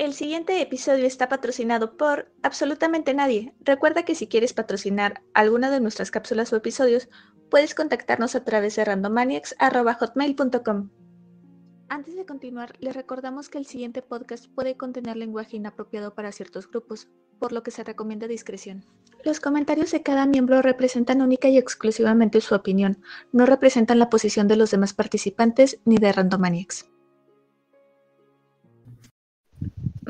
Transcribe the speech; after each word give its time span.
El 0.00 0.14
siguiente 0.14 0.60
episodio 0.62 1.04
está 1.04 1.28
patrocinado 1.28 1.98
por 1.98 2.32
absolutamente 2.42 3.12
nadie. 3.12 3.52
Recuerda 3.60 4.02
que 4.02 4.14
si 4.14 4.28
quieres 4.28 4.54
patrocinar 4.54 5.20
alguna 5.34 5.70
de 5.70 5.78
nuestras 5.78 6.10
cápsulas 6.10 6.50
o 6.54 6.56
episodios, 6.56 7.10
puedes 7.50 7.74
contactarnos 7.74 8.34
a 8.34 8.42
través 8.42 8.76
de 8.76 8.86
randomaniacs.hotmail.com. 8.86 10.88
Antes 11.90 12.16
de 12.16 12.24
continuar, 12.24 12.72
les 12.80 12.96
recordamos 12.96 13.50
que 13.50 13.58
el 13.58 13.66
siguiente 13.66 14.00
podcast 14.00 14.46
puede 14.46 14.78
contener 14.78 15.18
lenguaje 15.18 15.58
inapropiado 15.58 16.14
para 16.14 16.32
ciertos 16.32 16.70
grupos, 16.70 17.10
por 17.38 17.52
lo 17.52 17.62
que 17.62 17.70
se 17.70 17.84
recomienda 17.84 18.26
discreción. 18.26 18.86
Los 19.22 19.38
comentarios 19.38 19.90
de 19.90 20.02
cada 20.02 20.24
miembro 20.24 20.62
representan 20.62 21.20
única 21.20 21.50
y 21.50 21.58
exclusivamente 21.58 22.40
su 22.40 22.54
opinión, 22.54 23.02
no 23.32 23.44
representan 23.44 23.98
la 23.98 24.08
posición 24.08 24.48
de 24.48 24.56
los 24.56 24.70
demás 24.70 24.94
participantes 24.94 25.78
ni 25.84 25.98
de 25.98 26.10
Randomaniacs. 26.10 26.86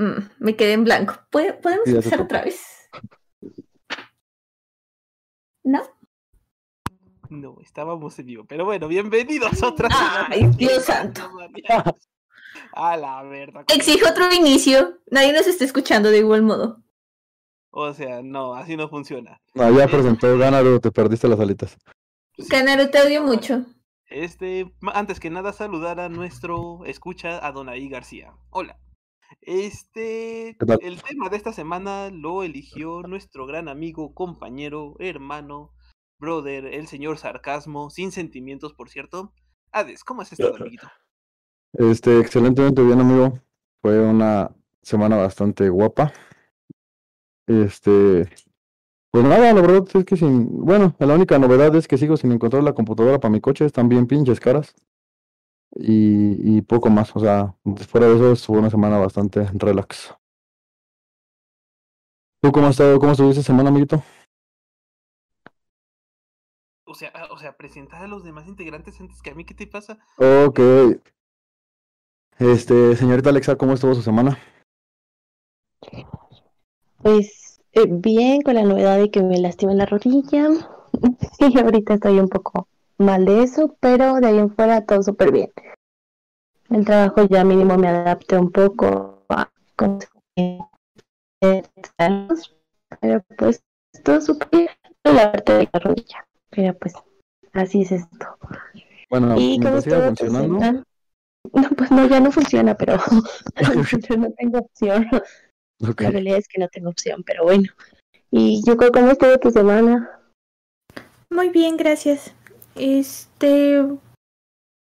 Mm, 0.00 0.30
me 0.38 0.56
quedé 0.56 0.72
en 0.72 0.84
blanco. 0.84 1.14
¿Podemos 1.28 1.86
empezar 1.86 2.22
otra 2.22 2.42
vez? 2.42 2.88
¿No? 5.62 5.82
No, 7.28 7.58
estábamos 7.60 8.18
en 8.18 8.24
vivo. 8.24 8.44
Pero 8.48 8.64
bueno, 8.64 8.88
bienvenidos 8.88 9.62
a 9.62 9.68
otra 9.68 9.88
¡Ay, 10.30 10.46
Dios 10.56 10.84
santo! 10.84 11.30
A 12.72 12.96
la 12.96 13.22
verdad. 13.24 13.64
Exijo 13.68 14.08
otro 14.08 14.32
inicio. 14.32 15.00
Nadie 15.10 15.34
nos 15.34 15.46
está 15.46 15.66
escuchando 15.66 16.10
de 16.10 16.18
igual 16.18 16.42
modo. 16.42 16.82
O 17.68 17.92
sea, 17.92 18.22
no, 18.22 18.54
así 18.54 18.78
no 18.78 18.88
funciona. 18.88 19.38
No, 19.54 19.70
ya 19.70 19.86
presentó 19.86 20.36
Ganaru, 20.38 20.80
te 20.80 20.90
perdiste 20.90 21.28
las 21.28 21.38
alitas. 21.38 21.76
Ganaru, 22.38 22.90
te 22.90 23.02
odio 23.02 23.22
mucho. 23.22 23.66
Este, 24.06 24.72
antes 24.94 25.20
que 25.20 25.28
nada, 25.28 25.52
saludar 25.52 26.00
a 26.00 26.08
nuestro 26.08 26.86
escucha, 26.86 27.46
a 27.46 27.52
Donaí 27.52 27.88
García. 27.90 28.32
Hola. 28.48 28.78
Este, 29.40 30.56
el 30.80 31.02
tema 31.02 31.28
de 31.28 31.36
esta 31.36 31.52
semana 31.52 32.10
lo 32.10 32.42
eligió 32.42 33.02
nuestro 33.02 33.46
gran 33.46 33.68
amigo, 33.68 34.14
compañero, 34.14 34.96
hermano, 34.98 35.72
brother, 36.18 36.66
el 36.66 36.86
señor 36.86 37.18
sarcasmo, 37.18 37.90
sin 37.90 38.12
sentimientos, 38.12 38.74
por 38.74 38.90
cierto. 38.90 39.32
Hades, 39.72 40.04
¿cómo 40.04 40.22
has 40.22 40.32
estado, 40.32 40.56
amiguito? 40.56 40.88
Este, 41.72 42.18
excelentemente 42.18 42.82
bien, 42.82 43.00
amigo. 43.00 43.38
Fue 43.82 43.98
una 44.00 44.54
semana 44.82 45.16
bastante 45.16 45.68
guapa. 45.68 46.12
Este, 47.46 48.28
pues 49.10 49.24
nada, 49.24 49.52
la 49.52 49.60
verdad 49.60 49.84
es 49.94 50.04
que 50.04 50.16
sin, 50.16 50.64
bueno, 50.64 50.94
la 50.98 51.14
única 51.14 51.38
novedad 51.38 51.74
es 51.74 51.88
que 51.88 51.98
sigo 51.98 52.16
sin 52.16 52.32
encontrar 52.32 52.62
la 52.62 52.74
computadora 52.74 53.18
para 53.18 53.32
mi 53.32 53.40
coche, 53.40 53.64
están 53.64 53.88
bien 53.88 54.06
pinches 54.06 54.38
caras. 54.38 54.74
Y, 55.76 56.56
y 56.56 56.62
poco 56.62 56.90
más, 56.90 57.14
o 57.14 57.20
sea, 57.20 57.54
fuera 57.88 58.08
de 58.08 58.32
eso 58.32 58.52
fue 58.52 58.58
una 58.58 58.70
semana 58.70 58.98
bastante 58.98 59.48
relax. 59.54 60.14
¿Tú 62.42 62.50
cómo 62.52 62.66
has 62.66 62.72
estado, 62.72 62.98
cómo 62.98 63.12
estuviste 63.12 63.40
esta 63.40 63.52
semana, 63.52 63.68
amiguito? 63.68 64.02
O 66.86 66.94
sea, 66.94 67.12
o 67.30 67.38
sea, 67.38 67.56
presentar 67.56 68.02
a 68.02 68.08
los 68.08 68.24
demás 68.24 68.48
integrantes 68.48 69.00
antes 69.00 69.22
que 69.22 69.30
a 69.30 69.34
mí, 69.34 69.44
¿qué 69.44 69.54
te 69.54 69.66
pasa? 69.66 69.98
Ok. 70.16 70.58
Este, 72.38 72.96
señorita 72.96 73.28
Alexa, 73.28 73.56
¿cómo 73.56 73.74
estuvo 73.74 73.94
su 73.94 74.02
semana? 74.02 74.38
Pues 77.02 77.60
eh, 77.72 77.86
bien, 77.88 78.42
con 78.42 78.54
la 78.54 78.62
novedad 78.62 78.98
de 78.98 79.10
que 79.10 79.22
me 79.22 79.38
lastimé 79.38 79.74
la 79.74 79.86
rodilla. 79.86 80.48
y 81.38 81.58
ahorita 81.58 81.94
estoy 81.94 82.18
un 82.18 82.28
poco 82.28 82.66
mal 83.00 83.24
de 83.24 83.42
eso, 83.42 83.76
pero 83.80 84.14
de 84.20 84.26
ahí 84.28 84.38
en 84.38 84.54
fuera 84.54 84.84
todo 84.84 85.02
súper 85.02 85.32
bien. 85.32 85.50
El 86.70 86.84
trabajo 86.84 87.24
ya 87.24 87.42
mínimo 87.42 87.76
me 87.76 87.88
adapté 87.88 88.38
un 88.38 88.52
poco 88.52 89.24
a 89.28 89.50
pero 93.00 93.24
pues 93.36 93.62
todo 94.04 94.20
súper 94.20 94.48
bien 94.50 94.68
la 95.04 95.32
parte 95.32 95.52
de 95.54 95.68
la 95.72 95.80
rodilla. 95.80 96.26
Pero 96.50 96.74
pues 96.78 96.94
así 97.52 97.82
es 97.82 97.92
esto. 97.92 98.26
Bueno, 99.08 99.34
¿y 99.38 99.58
cómo 99.58 99.80
sigue 99.80 100.00
funcionando? 100.02 100.84
No, 101.52 101.70
pues 101.70 101.90
no, 101.90 102.06
ya 102.06 102.20
no 102.20 102.30
funciona, 102.30 102.76
pero 102.76 102.96
no 104.18 104.32
tengo 104.32 104.58
opción. 104.58 105.08
La 105.80 106.10
realidad 106.10 106.38
es 106.38 106.48
que 106.48 106.60
no 106.60 106.68
tengo 106.68 106.90
opción, 106.90 107.22
pero 107.24 107.44
bueno. 107.44 107.68
¿Y 108.30 108.62
yo 108.64 108.76
cómo 108.76 109.10
estuvo 109.10 109.38
tu 109.38 109.50
semana? 109.50 110.20
Muy 111.30 111.48
bien, 111.48 111.76
gracias. 111.76 112.34
Este, 112.74 113.84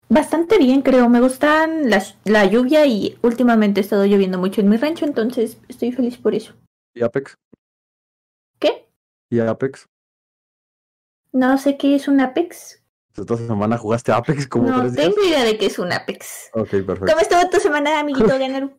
bastante 0.08 0.58
bien, 0.58 0.82
creo. 0.82 1.08
Me 1.08 1.20
gustan 1.20 1.90
la 2.24 2.44
lluvia 2.46 2.86
y 2.86 3.18
últimamente 3.22 3.80
ha 3.80 3.82
estado 3.82 4.04
lloviendo 4.06 4.38
mucho 4.38 4.60
en 4.60 4.68
mi 4.68 4.76
rancho, 4.76 5.04
entonces 5.04 5.58
estoy 5.68 5.92
feliz 5.92 6.16
por 6.18 6.34
eso. 6.34 6.54
¿Y 6.94 7.02
Apex? 7.02 7.36
¿Qué? 8.58 8.88
¿Y 9.30 9.40
Apex? 9.40 9.86
No 11.32 11.58
sé 11.58 11.76
qué 11.76 11.94
es 11.94 12.08
un 12.08 12.20
Apex. 12.20 12.82
Esta 13.16 13.36
semana 13.36 13.76
jugaste 13.76 14.12
Apex 14.12 14.46
como 14.46 14.68
no, 14.68 14.92
tengo 14.92 15.22
idea 15.24 15.44
de 15.44 15.58
qué 15.58 15.66
es 15.66 15.78
un 15.78 15.92
Apex. 15.92 16.50
Ok, 16.54 16.70
perfecto. 16.70 17.06
¿Cómo 17.06 17.20
estuvo 17.20 17.50
tu 17.50 17.58
semana, 17.58 17.98
amiguito 17.98 18.28
Ganaru? 18.38 18.78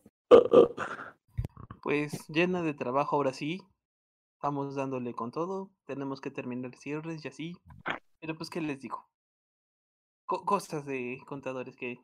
Pues 1.82 2.28
llena 2.28 2.62
de 2.62 2.74
trabajo 2.74 3.16
ahora 3.18 3.34
sí. 3.34 3.62
Vamos 4.42 4.76
dándole 4.76 5.14
con 5.14 5.32
todo. 5.32 5.70
Tenemos 5.86 6.22
que 6.22 6.32
terminar 6.32 6.76
cierres 6.76 7.24
y 7.26 7.28
así. 7.28 7.58
Pero 8.20 8.36
pues, 8.36 8.50
¿qué 8.50 8.62
les 8.62 8.80
digo? 8.80 9.10
cosas 10.26 10.86
de 10.86 11.18
contadores 11.26 11.76
que 11.76 12.00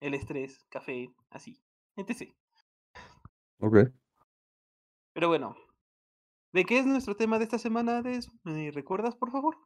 el 0.00 0.14
estrés, 0.14 0.64
café, 0.70 1.14
así. 1.30 1.60
Etc. 1.96 2.34
Ok. 3.60 3.76
Pero 5.12 5.28
bueno. 5.28 5.56
¿De 6.52 6.64
qué 6.64 6.78
es 6.78 6.86
nuestro 6.86 7.16
tema 7.16 7.38
de 7.38 7.44
esta 7.44 7.58
semana, 7.58 8.02
¿Me 8.44 8.70
recuerdas, 8.70 9.16
por 9.16 9.30
favor? 9.30 9.56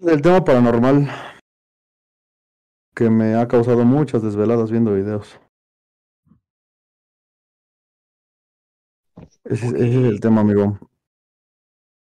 El 0.00 0.22
tema 0.22 0.44
paranormal. 0.44 1.08
Que 2.94 3.10
me 3.10 3.34
ha 3.34 3.48
causado 3.48 3.84
muchas 3.84 4.22
desveladas 4.22 4.70
viendo 4.70 4.94
videos. 4.94 5.40
Ese, 9.44 9.66
es 9.66 9.74
el 9.74 10.20
tema, 10.20 10.40
amigo. 10.42 10.78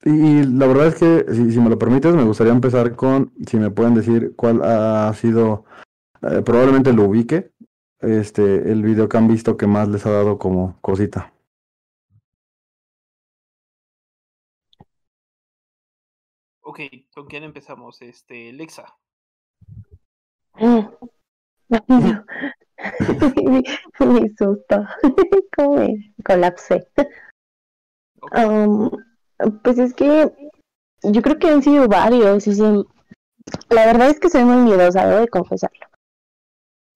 Y, 0.03 0.43
la 0.43 0.67
verdad 0.67 0.87
es 0.87 0.95
que, 0.95 1.25
si, 1.33 1.59
me 1.59 1.69
lo 1.69 1.77
permites, 1.77 2.15
me 2.15 2.23
gustaría 2.23 2.53
empezar 2.53 2.95
con, 2.95 3.33
si 3.45 3.57
me 3.57 3.69
pueden 3.69 3.93
decir 3.93 4.33
cuál 4.35 4.61
ha 4.63 5.13
sido, 5.13 5.65
eh, 6.23 6.41
probablemente 6.43 6.91
lo 6.93 7.03
ubique, 7.03 7.51
este, 7.99 8.71
el 8.71 8.81
video 8.81 9.07
que 9.07 9.17
han 9.17 9.27
visto 9.27 9.57
que 9.57 9.67
más 9.67 9.87
les 9.89 10.05
ha 10.05 10.11
dado 10.11 10.39
como 10.39 10.79
cosita. 10.81 11.31
Ok, 16.61 16.79
¿con 17.13 17.27
quién 17.27 17.43
empezamos? 17.43 18.01
Este, 18.01 18.51
Lexa. 18.53 18.95
Mm. 20.55 20.87
me, 23.99 24.29
susto. 24.37 24.87
¿Cómo 25.55 25.75
me 25.75 26.13
colapsé? 26.25 26.87
Um, 28.33 28.89
pues 29.63 29.77
es 29.79 29.93
que 29.93 30.31
yo 31.03 31.21
creo 31.21 31.39
que 31.39 31.49
han 31.49 31.63
sido 31.63 31.87
varios. 31.87 32.47
la 32.47 33.85
verdad 33.85 34.09
es 34.09 34.19
que 34.19 34.29
soy 34.29 34.43
muy 34.43 34.63
miedosa, 34.63 35.07
debo 35.07 35.21
de 35.21 35.27
confesarlo. 35.27 35.87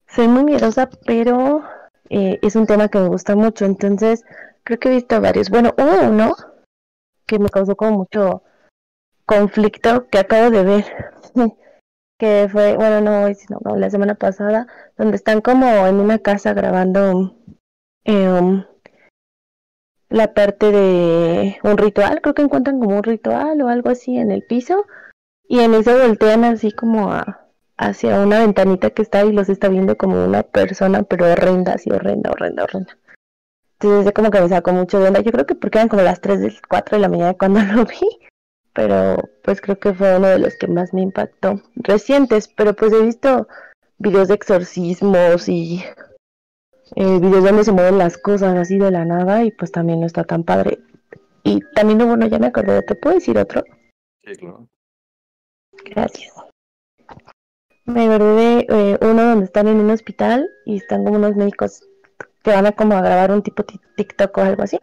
Soy 0.08 0.28
muy 0.28 0.44
miedosa, 0.44 0.88
pero 1.04 1.62
eh, 2.08 2.38
es 2.42 2.56
un 2.56 2.66
tema 2.66 2.88
que 2.88 2.98
me 2.98 3.08
gusta 3.08 3.34
mucho. 3.36 3.64
Entonces, 3.64 4.24
creo 4.64 4.78
que 4.78 4.88
he 4.88 4.94
visto 4.94 5.20
varios. 5.20 5.50
Bueno, 5.50 5.74
uno 5.78 6.34
que 7.26 7.38
me 7.38 7.50
causó 7.50 7.76
como 7.76 7.98
mucho 7.98 8.42
conflicto 9.26 10.08
que 10.08 10.18
acabo 10.18 10.50
de 10.50 10.62
ver. 10.62 10.84
que 12.18 12.48
fue, 12.50 12.76
bueno, 12.76 13.00
no 13.00 13.24
hoy, 13.24 13.34
sino 13.34 13.58
la 13.76 13.90
semana 13.90 14.14
pasada, 14.14 14.66
donde 14.96 15.16
están 15.16 15.40
como 15.42 15.66
en 15.86 15.96
una 15.96 16.18
casa 16.18 16.54
grabando 16.54 17.36
eh, 18.04 18.64
la 20.08 20.34
parte 20.34 20.70
de 20.70 21.58
un 21.62 21.76
ritual, 21.76 22.20
creo 22.20 22.34
que 22.34 22.42
encuentran 22.42 22.80
como 22.80 22.96
un 22.96 23.02
ritual 23.02 23.60
o 23.62 23.68
algo 23.68 23.90
así 23.90 24.16
en 24.16 24.30
el 24.30 24.42
piso 24.42 24.86
y 25.48 25.60
en 25.60 25.74
eso 25.74 25.96
voltean 25.96 26.44
así 26.44 26.72
como 26.72 27.12
a, 27.12 27.46
hacia 27.76 28.20
una 28.20 28.40
ventanita 28.40 28.90
que 28.90 29.02
está 29.02 29.24
y 29.24 29.32
los 29.32 29.48
está 29.48 29.68
viendo 29.68 29.96
como 29.96 30.24
una 30.24 30.42
persona 30.42 31.02
pero 31.02 31.30
horrenda, 31.30 31.74
así 31.74 31.90
horrenda, 31.90 32.30
horrenda, 32.30 32.64
horrenda. 32.64 32.96
Entonces 33.78 34.12
como 34.14 34.30
que 34.30 34.40
me 34.40 34.48
sacó 34.48 34.72
mucho 34.72 34.98
de 34.98 35.08
onda, 35.08 35.20
yo 35.20 35.32
creo 35.32 35.46
que 35.46 35.54
porque 35.54 35.78
eran 35.78 35.88
como 35.88 36.02
las 36.02 36.20
3, 36.20 36.60
4 36.68 36.96
de 36.96 37.02
la 37.02 37.08
mañana 37.08 37.34
cuando 37.34 37.60
lo 37.74 37.84
vi, 37.84 38.18
pero 38.72 39.16
pues 39.42 39.60
creo 39.60 39.78
que 39.78 39.92
fue 39.92 40.16
uno 40.16 40.28
de 40.28 40.38
los 40.38 40.56
que 40.56 40.68
más 40.68 40.94
me 40.94 41.02
impactó. 41.02 41.60
Recientes, 41.74 42.48
pero 42.48 42.74
pues 42.74 42.92
he 42.92 43.02
visto 43.02 43.48
videos 43.98 44.28
de 44.28 44.34
exorcismos 44.34 45.48
y 45.48 45.84
eh, 46.94 47.18
videos 47.18 47.44
donde 47.44 47.64
se 47.64 47.72
mueven 47.72 47.98
las 47.98 48.16
cosas 48.18 48.56
así 48.56 48.78
de 48.78 48.90
la 48.90 49.04
nada 49.04 49.44
y 49.44 49.50
pues 49.50 49.72
también 49.72 50.00
no 50.00 50.06
está 50.06 50.24
tan 50.24 50.44
padre. 50.44 50.78
Y 51.42 51.60
también, 51.74 51.98
bueno, 51.98 52.26
ya 52.26 52.38
me 52.38 52.48
acordé, 52.48 52.82
¿te 52.82 52.94
puedo 52.94 53.16
decir 53.16 53.38
otro? 53.38 53.64
Sí, 54.24 54.34
claro. 54.36 54.68
Gracias. 55.84 56.34
Me 57.84 58.06
acordé 58.06 58.34
de 58.34 58.66
eh, 58.68 58.98
uno 59.00 59.22
donde 59.22 59.44
están 59.44 59.68
en 59.68 59.78
un 59.78 59.90
hospital 59.90 60.48
y 60.64 60.76
están 60.76 61.04
como 61.04 61.16
unos 61.16 61.36
médicos 61.36 61.84
que 62.42 62.50
van 62.50 62.66
a 62.66 62.72
como 62.72 62.96
a 62.96 63.00
grabar 63.00 63.30
un 63.30 63.42
tipo 63.42 63.64
TikTok 63.64 64.36
o 64.38 64.40
algo 64.40 64.62
así. 64.62 64.78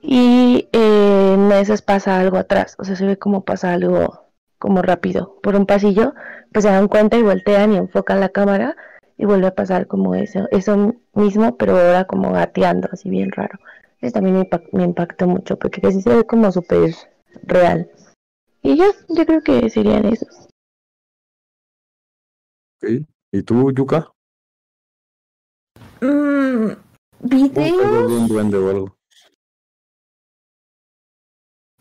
Y 0.00 0.68
eh, 0.72 1.32
en 1.34 1.50
esas 1.50 1.82
pasa 1.82 2.20
algo 2.20 2.36
atrás, 2.36 2.76
o 2.78 2.84
sea, 2.84 2.94
se 2.94 3.04
ve 3.04 3.18
como 3.18 3.44
pasa 3.44 3.72
algo 3.72 4.28
como 4.58 4.82
rápido 4.82 5.38
por 5.42 5.56
un 5.56 5.66
pasillo, 5.66 6.14
pues 6.52 6.64
se 6.64 6.70
dan 6.70 6.88
cuenta 6.88 7.16
y 7.16 7.22
voltean 7.22 7.72
y 7.72 7.76
enfocan 7.76 8.20
la 8.20 8.28
cámara 8.28 8.76
y 9.18 9.26
vuelve 9.26 9.48
a 9.48 9.54
pasar 9.54 9.88
como 9.88 10.14
eso, 10.14 10.48
eso 10.52 10.94
mismo, 11.12 11.56
pero 11.56 11.76
ahora 11.76 12.06
como 12.06 12.32
gateando, 12.32 12.88
así 12.92 13.10
bien 13.10 13.32
raro. 13.32 13.58
Eso 14.00 14.12
también 14.12 14.38
me, 14.38 14.48
me 14.72 14.84
impactó 14.84 15.26
mucho 15.26 15.58
porque 15.58 15.80
casi 15.80 16.00
se 16.00 16.14
ve 16.14 16.24
como 16.24 16.50
súper 16.52 16.94
real. 17.42 17.90
Y 18.62 18.76
ya, 18.76 18.86
yo 19.08 19.26
creo 19.26 19.42
que 19.42 19.68
serían 19.68 20.06
esos. 20.06 20.48
¿Y 23.32 23.42
tú, 23.42 23.72
Yuka? 23.72 24.12
Mm, 26.00 26.70
videos. 27.20 28.12
Un 28.12 28.28
duende 28.28 28.56
o 28.56 28.70
algo. 28.70 28.96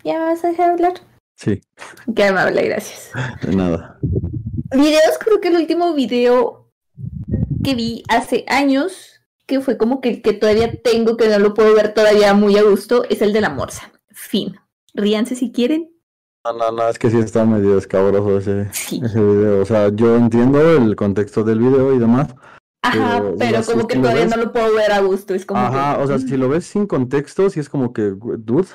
¿Ya 0.04 0.20
vas 0.20 0.44
a 0.44 0.50
dejar 0.50 0.72
hablar? 0.72 0.94
Sí. 1.36 1.62
Qué 2.16 2.24
amable, 2.24 2.68
gracias. 2.68 3.12
De 3.44 3.56
nada. 3.56 4.00
Videos, 4.72 5.20
creo 5.20 5.40
que 5.40 5.50
el 5.50 5.58
último 5.58 5.94
video 5.94 6.67
que 7.68 7.76
vi 7.76 8.04
hace 8.08 8.46
años, 8.48 9.20
que 9.46 9.60
fue 9.60 9.78
como 9.78 10.00
que 10.00 10.08
el 10.10 10.22
que 10.22 10.32
todavía 10.32 10.72
tengo, 10.82 11.18
que 11.18 11.28
no 11.28 11.38
lo 11.38 11.54
puedo 11.54 11.76
ver 11.76 11.94
todavía 11.94 12.34
muy 12.34 12.58
a 12.58 12.64
gusto, 12.64 13.04
es 13.10 13.22
el 13.22 13.34
de 13.34 13.42
la 13.42 13.50
morsa. 13.50 13.92
Fin. 14.10 14.58
Ríanse 14.94 15.36
si 15.36 15.52
quieren. 15.52 15.92
No, 16.46 16.54
no, 16.54 16.72
no, 16.72 16.88
es 16.88 16.98
que 16.98 17.10
sí 17.10 17.18
está 17.18 17.44
medio 17.44 17.78
escabroso 17.78 18.38
ese, 18.38 18.70
ese 18.72 19.22
video. 19.22 19.62
O 19.62 19.66
sea, 19.66 19.90
yo 19.94 20.16
entiendo 20.16 20.78
el 20.78 20.96
contexto 20.96 21.44
del 21.44 21.60
video 21.60 21.94
y 21.94 22.00
demás. 22.00 22.34
Ajá, 22.84 23.22
pero, 23.38 23.62
como 23.66 23.86
que 23.86 23.98
todavía 23.98 24.28
no 24.28 24.38
lo 24.38 24.54
puedo 24.54 24.74
ver 24.74 24.94
a 24.94 25.02
gusto. 25.02 25.34
Es 25.34 25.46
como 25.46 25.60
Ajá, 25.60 25.98
o 26.00 26.08
sea, 26.08 26.20
si 26.20 26.38
lo 26.38 26.48
ves 26.48 26.64
sin 26.68 26.88
contexto, 26.88 27.50
sí 27.50 27.60
es 27.60 27.68
como 27.68 27.92
que, 27.92 28.14
dude. 28.38 28.70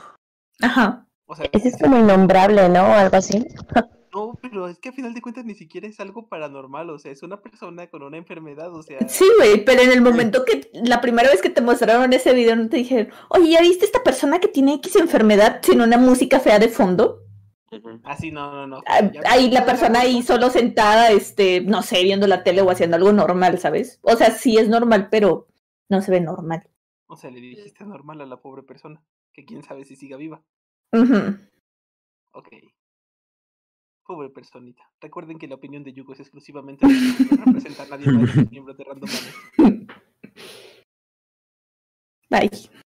Ajá. 0.60 1.06
O 1.24 1.34
sea, 1.34 1.48
Ese 1.50 1.68
es 1.68 1.78
como 1.80 1.96
innombrable, 1.96 2.68
¿no? 2.68 2.82
O 2.82 2.92
algo 2.92 3.16
así. 3.16 3.42
No, 4.14 4.38
pero 4.42 4.68
es 4.68 4.78
que 4.78 4.90
a 4.90 4.92
final 4.92 5.14
de 5.14 5.22
cuentas 5.22 5.44
ni 5.44 5.54
siquiera 5.54 5.88
es 5.88 5.98
algo 5.98 6.28
paranormal, 6.28 6.90
o 6.90 6.98
sea, 6.98 7.12
es 7.12 7.22
una 7.22 7.40
persona 7.40 7.86
con 7.88 8.02
una 8.02 8.18
enfermedad, 8.18 8.74
o 8.74 8.82
sea. 8.82 8.98
Sí, 9.08 9.24
güey, 9.38 9.64
pero 9.64 9.80
en 9.80 9.90
el 9.90 10.02
momento 10.02 10.44
que 10.44 10.70
la 10.84 11.00
primera 11.00 11.30
vez 11.30 11.40
que 11.40 11.48
te 11.48 11.62
mostraron 11.62 12.12
ese 12.12 12.34
video 12.34 12.54
no 12.54 12.68
te 12.68 12.76
dijeron, 12.76 13.12
oye, 13.30 13.52
¿ya 13.52 13.62
viste 13.62 13.86
esta 13.86 14.02
persona 14.02 14.38
que 14.38 14.48
tiene 14.48 14.74
X 14.74 14.96
enfermedad 14.96 15.60
sin 15.62 15.80
una 15.80 15.96
música 15.96 16.40
fea 16.40 16.58
de 16.58 16.68
fondo? 16.68 17.22
Así, 18.04 18.28
ah, 18.28 18.32
no, 18.32 18.52
no, 18.52 18.66
no. 18.66 18.82
Ah, 18.86 19.00
ahí 19.30 19.50
la 19.50 19.64
persona 19.64 20.00
ahí 20.00 20.22
solo 20.22 20.50
sentada, 20.50 21.10
este, 21.10 21.62
no 21.62 21.80
sé, 21.80 22.02
viendo 22.02 22.26
la 22.26 22.44
tele 22.44 22.60
o 22.60 22.70
haciendo 22.70 22.96
algo 22.96 23.12
normal, 23.12 23.58
¿sabes? 23.58 23.98
O 24.02 24.14
sea, 24.16 24.30
sí 24.30 24.58
es 24.58 24.68
normal, 24.68 25.08
pero 25.10 25.48
no 25.88 26.02
se 26.02 26.10
ve 26.10 26.20
normal. 26.20 26.68
O 27.06 27.16
sea, 27.16 27.30
le 27.30 27.40
dijiste 27.40 27.84
normal 27.84 28.20
a 28.20 28.26
la 28.26 28.42
pobre 28.42 28.62
persona, 28.62 29.02
que 29.32 29.46
quién 29.46 29.62
sabe 29.62 29.86
si 29.86 29.96
siga 29.96 30.18
viva. 30.18 30.42
Ok. 32.32 32.48
Pobre 34.12 34.28
personita. 34.28 34.82
Recuerden 35.00 35.38
que 35.38 35.48
la 35.48 35.54
opinión 35.54 35.82
de 35.82 35.94
Yuko 35.94 36.12
es 36.12 36.20
exclusivamente 36.20 36.86
de 36.86 36.92
no 36.92 37.44
representa 37.46 37.84
a 37.84 37.86
nadie 37.86 38.12
más 38.12 38.34
de 38.34 38.42
los 38.42 38.50
miembros 38.50 38.76
de 38.76 38.84
Random 38.84 39.08
Bye. 42.28 42.50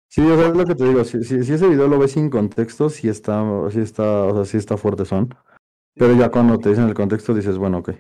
Sí, 0.08 0.22
o 0.22 0.36
sea, 0.36 0.48
es 0.48 0.56
lo 0.56 0.64
que 0.64 0.74
te 0.74 0.84
digo. 0.84 1.04
Si, 1.04 1.22
si, 1.22 1.36
ese 1.36 1.68
video 1.68 1.86
lo 1.86 2.00
ves 2.00 2.10
sin 2.10 2.30
contexto, 2.30 2.90
sí 2.90 3.08
está, 3.08 3.44
sí 3.70 3.78
está, 3.78 4.24
o 4.24 4.34
sea, 4.34 4.44
sí 4.44 4.56
está 4.56 4.76
fuerte 4.76 5.04
son. 5.04 5.32
Pero 5.94 6.16
ya 6.16 6.32
cuando 6.32 6.58
te 6.58 6.70
dicen 6.70 6.88
el 6.88 6.94
contexto 6.94 7.32
dices, 7.32 7.58
bueno, 7.58 7.78
ok. 7.78 7.90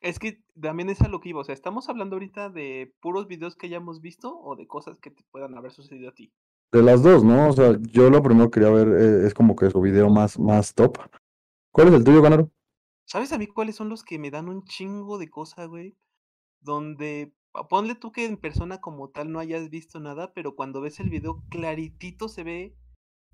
Es 0.00 0.18
que 0.18 0.42
también 0.58 0.88
es 0.88 1.02
a 1.02 1.08
lo 1.08 1.20
que 1.20 1.28
iba. 1.28 1.40
O 1.40 1.44
sea, 1.44 1.54
¿estamos 1.54 1.90
hablando 1.90 2.16
ahorita 2.16 2.48
de 2.48 2.94
puros 3.00 3.26
videos 3.28 3.54
que 3.54 3.66
hayamos 3.66 4.00
visto 4.00 4.34
o 4.40 4.56
de 4.56 4.66
cosas 4.66 4.98
que 4.98 5.10
te 5.10 5.24
puedan 5.30 5.58
haber 5.58 5.72
sucedido 5.72 6.08
a 6.08 6.14
ti? 6.14 6.32
De 6.72 6.82
las 6.82 7.02
dos, 7.02 7.22
¿no? 7.22 7.48
O 7.48 7.52
sea, 7.52 7.78
yo 7.92 8.10
lo 8.10 8.22
primero 8.22 8.50
que 8.50 8.60
quería 8.60 8.74
ver 8.74 8.88
eh, 8.88 9.26
es 9.26 9.34
como 9.34 9.54
que 9.54 9.70
su 9.70 9.80
video 9.80 10.10
más, 10.10 10.38
más 10.38 10.74
top. 10.74 10.98
¿Cuál 11.72 11.88
es 11.88 11.94
el 11.94 12.04
tuyo, 12.04 12.22
Ganaro? 12.22 12.50
¿Sabes 13.06 13.32
a 13.32 13.38
mí 13.38 13.46
cuáles 13.46 13.76
son 13.76 13.88
los 13.88 14.02
que 14.02 14.18
me 14.18 14.30
dan 14.30 14.48
un 14.48 14.64
chingo 14.64 15.18
de 15.18 15.30
cosa, 15.30 15.66
güey? 15.66 15.96
Donde, 16.60 17.32
ponle 17.68 17.94
tú 17.94 18.10
que 18.10 18.26
en 18.26 18.36
persona 18.36 18.80
como 18.80 19.10
tal 19.10 19.30
no 19.30 19.38
hayas 19.38 19.70
visto 19.70 20.00
nada, 20.00 20.32
pero 20.34 20.56
cuando 20.56 20.80
ves 20.80 20.98
el 20.98 21.08
video 21.08 21.42
claritito 21.48 22.28
se 22.28 22.42
ve 22.42 22.76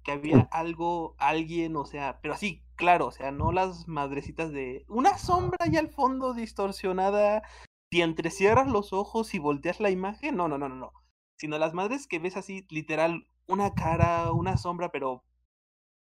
que 0.05 0.13
había 0.13 0.41
algo, 0.53 1.15
alguien, 1.19 1.77
o 1.77 1.87
sea, 1.87 2.21
pero 2.21 2.35
así, 2.35 2.65
claro, 2.75 3.07
o 3.07 3.13
sea, 3.13 3.31
no 3.31 3.53
las 3.53 3.89
madrecitas 3.89 4.53
de 4.53 4.85
una 4.89 5.17
sombra 5.17 5.59
ahí 5.61 5.77
al 5.77 5.89
fondo 5.89 6.35
distorsionada, 6.35 7.43
si 7.91 8.03
entrecierras 8.03 8.69
los 8.69 8.93
ojos 8.93 9.33
y 9.35 9.39
volteas 9.39 9.81
la 9.81 9.91
imagen, 9.91 10.37
no, 10.37 10.49
no, 10.49 10.59
no, 10.59 10.69
no, 10.69 10.77
no 10.77 11.02
sino 11.43 11.59
las 11.59 11.75
madres 11.75 12.07
que 12.07 12.21
ves 12.21 12.37
así, 12.37 12.65
literal, 12.71 13.27
una 13.49 13.75
cara, 13.75 14.31
una 14.31 14.57
sombra, 14.57 14.93
pero, 14.93 15.25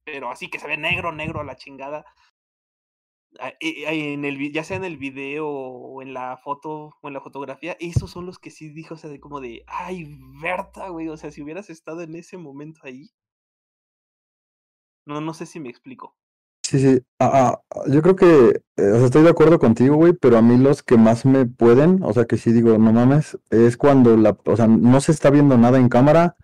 pero 0.06 0.30
así 0.30 0.48
que 0.48 0.60
se 0.60 0.68
ve 0.68 0.78
negro, 0.78 1.12
negro 1.12 1.42
a 1.42 1.44
la 1.44 1.56
chingada. 1.56 2.06
Ah, 3.40 3.54
en 3.60 4.26
el, 4.26 4.54
ya 4.54 4.64
sea 4.64 4.78
en 4.78 4.84
el 4.84 4.98
video 4.98 5.48
o 5.50 6.04
en 6.04 6.14
la 6.14 6.38
foto 6.38 6.92
o 7.02 7.08
en 7.08 7.16
la 7.16 7.22
fotografía, 7.22 7.76
esos 7.80 8.12
son 8.12 8.28
los 8.28 8.38
que 8.38 8.52
sí 8.52 8.70
dijo, 8.70 8.94
o 8.94 8.98
sea, 8.98 9.10
de 9.10 9.20
como 9.20 9.42
de, 9.42 9.64
ay, 9.66 10.06
Berta, 10.40 10.90
güey, 10.90 11.08
o 11.10 11.18
sea, 11.18 11.32
si 11.32 11.42
hubieras 11.42 11.72
estado 11.72 12.02
en 12.02 12.14
ese 12.14 12.38
momento 12.38 12.82
ahí. 12.84 13.10
No, 15.08 15.20
no 15.20 15.34
sé 15.34 15.48
si 15.48 15.60
me 15.60 15.70
explico. 15.70 16.16
Sí, 16.74 16.80
sí. 16.80 17.04
Ah, 17.20 17.62
ah, 17.70 17.84
yo 17.88 18.02
creo 18.02 18.16
que 18.16 18.64
eh, 18.78 19.06
estoy 19.06 19.22
de 19.22 19.30
acuerdo 19.30 19.60
contigo, 19.60 19.96
güey, 19.96 20.14
pero 20.14 20.40
a 20.40 20.42
mí 20.42 20.58
los 20.58 20.82
que 20.82 20.98
más 20.98 21.24
me 21.24 21.46
pueden, 21.46 22.02
o 22.02 22.14
sea, 22.14 22.26
que 22.26 22.36
sí 22.36 22.52
digo, 22.52 22.80
no 22.80 22.92
mames, 22.92 23.38
es 23.52 23.78
cuando 23.78 24.18
la, 24.18 24.36
o 24.44 24.56
sea, 24.56 24.66
no 24.66 25.00
se 25.00 25.12
está 25.12 25.30
viendo 25.30 25.56
nada 25.56 25.78
en 25.78 25.88
cámara 25.88 26.36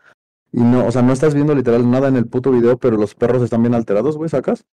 y 0.51 0.59
no, 0.61 0.85
o 0.85 0.91
sea, 0.91 1.01
no 1.01 1.13
estás 1.13 1.33
viendo 1.33 1.55
literal 1.55 1.89
nada 1.89 2.09
en 2.09 2.15
el 2.15 2.27
puto 2.27 2.51
video, 2.51 2.77
pero 2.77 2.95
los 2.95 3.15
perros 3.15 3.41
están 3.41 3.63
bien 3.63 3.73
alterados, 3.73 4.17
güey, 4.17 4.29
¿sacas? 4.29 4.67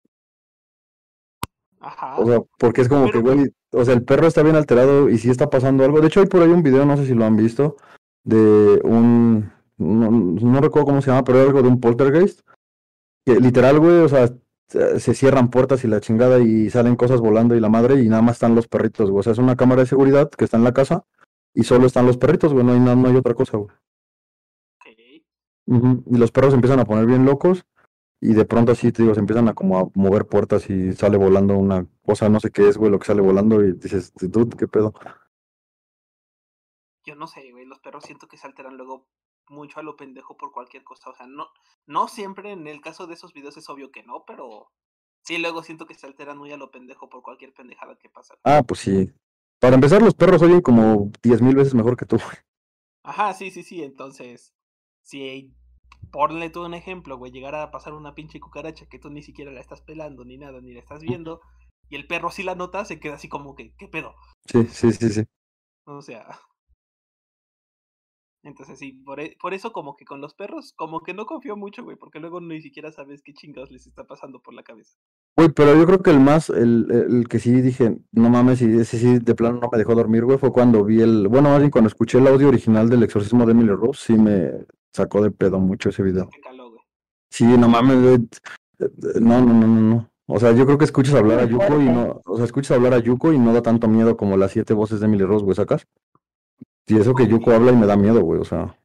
Ajá. 1.78 2.18
O 2.18 2.26
sea, 2.26 2.40
porque 2.58 2.80
es 2.80 2.88
como 2.88 3.08
que, 3.12 3.20
güey, 3.20 3.54
o 3.70 3.84
sea, 3.84 3.94
el 3.94 4.02
perro 4.02 4.26
está 4.26 4.42
bien 4.42 4.56
alterado 4.56 5.08
y 5.08 5.18
sí 5.18 5.30
está 5.30 5.50
pasando 5.50 5.84
algo. 5.84 6.00
De 6.00 6.08
hecho, 6.08 6.18
hay 6.18 6.26
por 6.26 6.42
ahí 6.42 6.50
un 6.50 6.64
video, 6.64 6.84
no 6.84 6.96
sé 6.96 7.06
si 7.06 7.14
lo 7.14 7.24
han 7.26 7.36
visto, 7.36 7.76
de 8.24 8.80
un, 8.82 9.52
no, 9.76 10.10
no 10.10 10.60
recuerdo 10.60 10.86
cómo 10.86 11.00
se 11.00 11.12
llama, 11.12 11.22
pero 11.22 11.42
algo 11.42 11.62
de 11.62 11.68
un 11.68 11.78
poltergeist. 11.78 12.40
Que 13.24 13.38
literal, 13.38 13.78
güey, 13.78 14.00
o 14.00 14.08
sea, 14.08 14.28
se 14.68 15.14
cierran 15.14 15.50
puertas 15.50 15.84
y 15.84 15.88
la 15.88 16.00
chingada 16.00 16.40
y 16.40 16.70
salen 16.70 16.96
cosas 16.96 17.20
volando 17.20 17.54
y 17.54 17.60
la 17.60 17.68
madre 17.68 18.02
y 18.02 18.08
nada 18.08 18.22
más 18.22 18.36
están 18.36 18.54
los 18.54 18.68
perritos, 18.68 19.10
güey. 19.10 19.20
O 19.20 19.22
sea, 19.22 19.32
es 19.32 19.38
una 19.38 19.56
cámara 19.56 19.82
de 19.82 19.88
seguridad 19.88 20.30
que 20.30 20.44
está 20.44 20.56
en 20.56 20.64
la 20.64 20.72
casa 20.72 21.04
y 21.52 21.64
solo 21.64 21.86
están 21.86 22.06
los 22.06 22.16
perritos, 22.16 22.52
güey. 22.52 22.64
No 22.64 22.72
hay, 22.72 22.80
no, 22.80 23.08
hay 23.08 23.16
otra 23.16 23.34
cosa, 23.34 23.58
güey. 23.58 23.70
Y 25.66 26.18
los 26.18 26.30
perros 26.30 26.52
empiezan 26.52 26.80
a 26.80 26.84
poner 26.84 27.06
bien 27.06 27.24
locos 27.24 27.64
y 28.20 28.34
de 28.34 28.44
pronto 28.44 28.72
así, 28.72 28.92
te 28.92 29.02
digo, 29.02 29.14
se 29.14 29.20
empiezan 29.20 29.48
a 29.48 29.54
como 29.54 29.78
a 29.78 29.90
mover 29.94 30.26
puertas 30.26 30.68
y 30.70 30.92
sale 30.94 31.16
volando 31.16 31.56
una 31.56 31.86
cosa, 32.04 32.28
no 32.28 32.40
sé 32.40 32.50
qué 32.50 32.68
es, 32.68 32.76
güey, 32.76 32.90
lo 32.90 32.98
que 32.98 33.06
sale 33.06 33.20
volando 33.20 33.62
y 33.62 33.72
dices, 33.72 34.12
dude, 34.14 34.56
¿qué 34.56 34.66
pedo? 34.66 34.94
Yo 37.04 37.16
no 37.16 37.26
sé, 37.26 37.50
güey, 37.52 37.66
los 37.66 37.80
perros 37.80 38.04
siento 38.04 38.26
que 38.26 38.38
se 38.38 38.46
alteran 38.46 38.76
luego 38.76 39.06
mucho 39.48 39.80
a 39.80 39.82
lo 39.82 39.96
pendejo 39.96 40.36
por 40.36 40.52
cualquier 40.52 40.84
cosa. 40.84 41.10
O 41.10 41.14
sea, 41.14 41.26
no, 41.26 41.48
no 41.86 42.08
siempre 42.08 42.52
en 42.52 42.66
el 42.66 42.80
caso 42.80 43.06
de 43.06 43.14
esos 43.14 43.32
videos 43.32 43.56
es 43.56 43.68
obvio 43.68 43.90
que 43.90 44.02
no, 44.02 44.24
pero 44.26 44.70
sí 45.22 45.38
luego 45.38 45.62
siento 45.62 45.86
que 45.86 45.94
se 45.94 46.06
alteran 46.06 46.38
muy 46.38 46.52
a 46.52 46.56
lo 46.56 46.70
pendejo 46.70 47.08
por 47.08 47.22
cualquier 47.22 47.52
pendejada 47.52 47.96
que 47.96 48.08
pasa. 48.08 48.34
Ah, 48.44 48.62
pues 48.66 48.80
sí. 48.80 49.12
Para 49.60 49.76
empezar, 49.76 50.02
los 50.02 50.14
perros 50.14 50.42
oyen 50.42 50.60
como 50.60 51.10
diez 51.22 51.40
mil 51.40 51.54
veces 51.54 51.74
mejor 51.74 51.96
que 51.96 52.06
tú. 52.06 52.18
Ajá, 53.02 53.32
sí, 53.34 53.50
sí, 53.50 53.62
sí. 53.62 53.82
Entonces, 53.82 54.54
si 55.02 55.54
ponle 56.10 56.50
tú 56.50 56.64
un 56.64 56.74
ejemplo, 56.74 57.16
güey, 57.16 57.32
llegar 57.32 57.54
a 57.54 57.70
pasar 57.70 57.94
una 57.94 58.14
pinche 58.14 58.40
cucaracha 58.40 58.86
que 58.86 58.98
tú 58.98 59.10
ni 59.10 59.22
siquiera 59.22 59.52
la 59.52 59.60
estás 59.60 59.80
pelando, 59.80 60.24
ni 60.24 60.36
nada, 60.36 60.60
ni 60.60 60.72
la 60.72 60.80
estás 60.80 61.00
viendo, 61.00 61.40
y 61.88 61.96
el 61.96 62.06
perro 62.06 62.30
sí 62.30 62.42
la 62.42 62.54
nota, 62.54 62.84
se 62.84 63.00
queda 63.00 63.14
así 63.14 63.28
como 63.28 63.54
que, 63.54 63.74
¿qué 63.76 63.88
pedo? 63.88 64.14
Sí, 64.46 64.64
sí, 64.66 64.92
sí, 64.92 65.08
sí. 65.10 65.24
O 65.84 66.02
sea, 66.02 66.38
entonces 68.44 68.78
sí, 68.78 68.92
por, 69.04 69.20
e, 69.20 69.36
por, 69.40 69.54
eso 69.54 69.72
como 69.72 69.96
que 69.96 70.04
con 70.04 70.20
los 70.20 70.34
perros, 70.34 70.72
como 70.76 71.00
que 71.02 71.14
no 71.14 71.26
confío 71.26 71.56
mucho, 71.56 71.82
güey, 71.82 71.96
porque 71.96 72.20
luego 72.20 72.40
ni 72.40 72.60
siquiera 72.60 72.92
sabes 72.92 73.22
qué 73.22 73.32
chingados 73.32 73.70
les 73.70 73.86
está 73.86 74.04
pasando 74.04 74.40
por 74.40 74.54
la 74.54 74.62
cabeza. 74.62 74.96
Güey, 75.36 75.48
pero 75.50 75.74
yo 75.74 75.86
creo 75.86 76.02
que 76.02 76.10
el 76.10 76.20
más, 76.20 76.50
el, 76.50 76.86
el 76.90 77.28
que 77.28 77.38
sí 77.38 77.60
dije, 77.60 77.96
no 78.12 78.30
mames, 78.30 78.62
y 78.62 78.66
ese 78.78 78.98
sí 78.98 79.18
de 79.18 79.34
plano 79.34 79.60
no 79.60 79.68
me 79.72 79.78
dejó 79.78 79.94
dormir, 79.94 80.24
güey, 80.24 80.38
fue 80.38 80.52
cuando 80.52 80.84
vi 80.84 81.00
el, 81.00 81.26
bueno, 81.28 81.48
más 81.48 81.58
bien 81.58 81.70
cuando 81.70 81.88
escuché 81.88 82.18
el 82.18 82.26
audio 82.26 82.48
original 82.48 82.88
del 82.88 83.02
exorcismo 83.02 83.46
de 83.46 83.52
Emily 83.52 83.70
Rose, 83.70 84.04
sí 84.04 84.14
me 84.14 84.52
sacó 84.92 85.22
de 85.22 85.30
pedo 85.30 85.58
mucho 85.58 85.88
ese 85.88 86.02
video. 86.02 86.28
Sí, 87.30 87.44
no 87.44 87.68
mames, 87.68 88.00
güey. 88.00 88.18
No, 89.20 89.40
no, 89.40 89.54
no, 89.54 89.66
no, 89.66 89.80
no. 89.80 90.10
O 90.26 90.38
sea, 90.38 90.52
yo 90.52 90.64
creo 90.64 90.78
que 90.78 90.84
escuchas 90.84 91.14
hablar 91.14 91.40
a 91.40 91.44
Yuko 91.44 91.80
y 91.80 91.84
no, 91.84 92.22
o 92.24 92.36
sea, 92.36 92.46
escuchas 92.46 92.76
hablar 92.76 92.94
a 92.94 92.98
Yuko 92.98 93.32
y 93.32 93.38
no 93.38 93.52
da 93.52 93.60
tanto 93.60 93.88
miedo 93.88 94.16
como 94.16 94.36
las 94.36 94.52
siete 94.52 94.72
voces 94.72 95.00
de 95.00 95.06
Emily 95.06 95.24
Rose, 95.24 95.44
güey, 95.44 95.54
¿sacas? 95.54 95.86
Y 96.86 96.98
eso 96.98 97.14
que 97.14 97.26
Yuko 97.26 97.52
habla 97.52 97.72
y 97.72 97.76
me 97.76 97.86
da 97.86 97.96
miedo, 97.96 98.20
güey, 98.22 98.40
o 98.40 98.44
sea. 98.44 98.78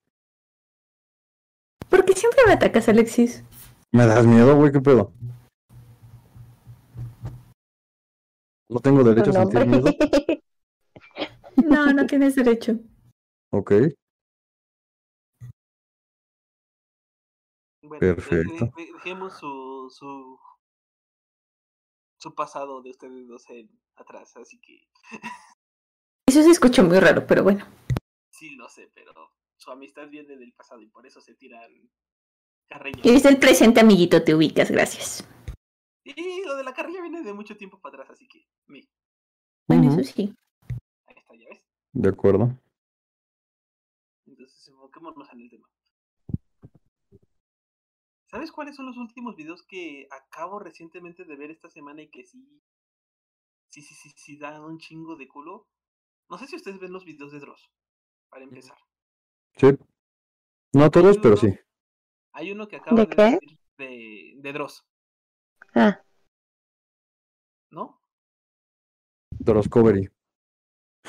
¿Por 1.90 2.06
qué 2.06 2.14
siempre 2.14 2.42
me 2.48 2.54
atacas, 2.54 2.88
Alexis? 2.88 3.44
¿Me 3.92 4.06
das 4.06 4.26
miedo, 4.26 4.56
güey? 4.56 4.72
¿Qué 4.72 4.80
pedo? 4.80 5.12
¿No 8.70 8.80
tengo 8.80 9.04
derecho 9.04 9.32
a 9.32 9.34
sentir 9.34 9.66
miedo? 9.66 9.90
No, 11.66 11.92
no 11.92 12.08
tienes 12.08 12.36
derecho. 12.36 12.80
Ok. 13.52 13.74
Perfecto. 18.00 18.72
dejemos 18.78 19.38
su, 19.38 19.90
su, 19.90 20.40
su 22.18 22.34
pasado 22.34 22.82
de 22.82 22.92
ustedes 22.92 23.28
dos 23.28 23.46
atrás, 23.98 24.36
así 24.38 24.60
que. 24.62 24.88
Eso 26.28 26.44
se 26.44 26.52
escucha 26.52 26.82
muy 26.82 27.00
raro, 27.00 27.28
pero 27.28 27.44
bueno. 27.44 27.66
Sí, 28.40 28.56
lo 28.56 28.70
sé, 28.70 28.90
pero 28.96 29.34
su 29.58 29.70
amistad 29.70 30.08
viene 30.08 30.38
del 30.38 30.54
pasado 30.54 30.80
y 30.82 30.88
por 30.88 31.06
eso 31.06 31.20
se 31.20 31.36
tiran 31.36 31.70
carrillas. 32.70 33.06
Eres 33.06 33.26
el 33.26 33.38
presente, 33.38 33.82
amiguito, 33.82 34.24
te 34.24 34.34
ubicas, 34.34 34.72
gracias. 34.72 35.28
Y 36.06 36.46
lo 36.46 36.56
de 36.56 36.64
la 36.64 36.74
carrilla 36.74 37.02
viene 37.02 37.22
de 37.22 37.34
mucho 37.34 37.58
tiempo 37.58 37.82
para 37.82 37.96
atrás, 37.98 38.12
así 38.12 38.30
que. 38.30 38.48
Bueno, 39.68 39.92
eso 39.92 40.04
sí. 40.16 40.34
Ahí 41.06 41.16
está, 41.18 41.36
ya 41.36 41.50
ves. 41.50 41.62
De 41.92 42.08
acuerdo. 42.08 42.58
Entonces, 44.26 44.70
enfoquémonos 44.70 45.30
en 45.34 45.42
el 45.42 45.50
tema. 45.50 45.70
¿Sabes 48.28 48.54
cuáles 48.54 48.78
son 48.78 48.86
los 48.86 48.96
últimos 48.96 49.36
videos 49.36 49.64
que 49.64 50.08
acabo 50.12 50.60
recientemente 50.60 51.26
de 51.26 51.36
ver 51.36 51.52
esta 51.52 51.70
semana 51.70 52.04
y 52.04 52.10
que 52.10 52.24
sí, 52.24 52.62
sí, 53.68 53.82
sí, 53.82 53.96
sí, 53.96 54.14
sí 54.16 54.38
dan 54.38 54.64
un 54.64 54.80
chingo 54.80 55.18
de 55.18 55.28
culo? 55.28 55.68
No 56.30 56.38
sé 56.38 56.48
si 56.48 56.56
ustedes 56.56 56.80
ven 56.80 56.94
los 56.94 57.04
videos 57.04 57.34
de 57.34 57.40
Dross, 57.40 57.70
para 58.30 58.44
empezar. 58.44 58.78
Sí. 59.58 59.68
No 60.74 60.90
todos, 60.92 61.18
pero 61.18 61.36
sí. 61.36 61.58
Hay 62.34 62.52
uno 62.52 62.68
que 62.68 62.78
acaba 62.78 63.06
de, 63.06 63.08
qué? 63.08 63.40
de, 63.78 64.34
de 64.38 64.54
Dross. 64.54 64.86
Ah. 65.74 66.02
¿No? 67.72 68.02
Drosscovery. 69.40 70.08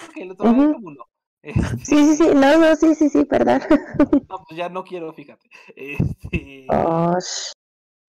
Ok, 0.08 0.16
lo 0.26 0.36
tomé 0.36 0.72
como 0.72 0.88
uno. 0.88 1.04
Sí, 1.84 1.96
sí, 1.96 2.16
sí, 2.16 2.28
no, 2.34 2.58
no, 2.58 2.76
sí, 2.76 2.94
sí, 2.94 3.08
sí, 3.08 3.24
perdón. 3.24 3.60
No, 4.28 4.44
pues 4.46 4.56
ya 4.56 4.68
no 4.68 4.84
quiero, 4.84 5.12
fíjate. 5.12 5.48
Este... 5.74 6.66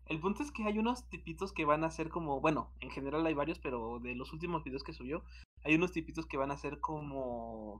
El 0.08 0.20
punto 0.20 0.44
es 0.44 0.52
que 0.52 0.66
hay 0.66 0.78
unos 0.78 1.08
tipitos 1.08 1.54
que 1.54 1.64
van 1.64 1.86
a 1.86 1.90
ser 1.90 2.10
como, 2.10 2.42
bueno, 2.42 2.74
en 2.82 2.90
general 2.90 3.26
hay 3.26 3.34
varios, 3.34 3.60
pero 3.60 4.00
de 4.00 4.14
los 4.14 4.34
últimos 4.34 4.66
videos 4.66 4.84
que 4.84 4.92
subió, 4.92 5.24
hay 5.64 5.76
unos 5.76 5.94
tipitos 5.94 6.26
que 6.26 6.36
van 6.36 6.52
a 6.52 6.58
ser 6.58 6.82
como... 6.82 7.80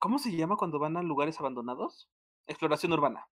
¿Cómo 0.00 0.18
se 0.18 0.34
llama 0.34 0.56
cuando 0.56 0.78
van 0.78 0.96
a 0.96 1.02
lugares 1.02 1.38
abandonados? 1.40 2.08
Exploración 2.46 2.94
urbana. 2.94 3.28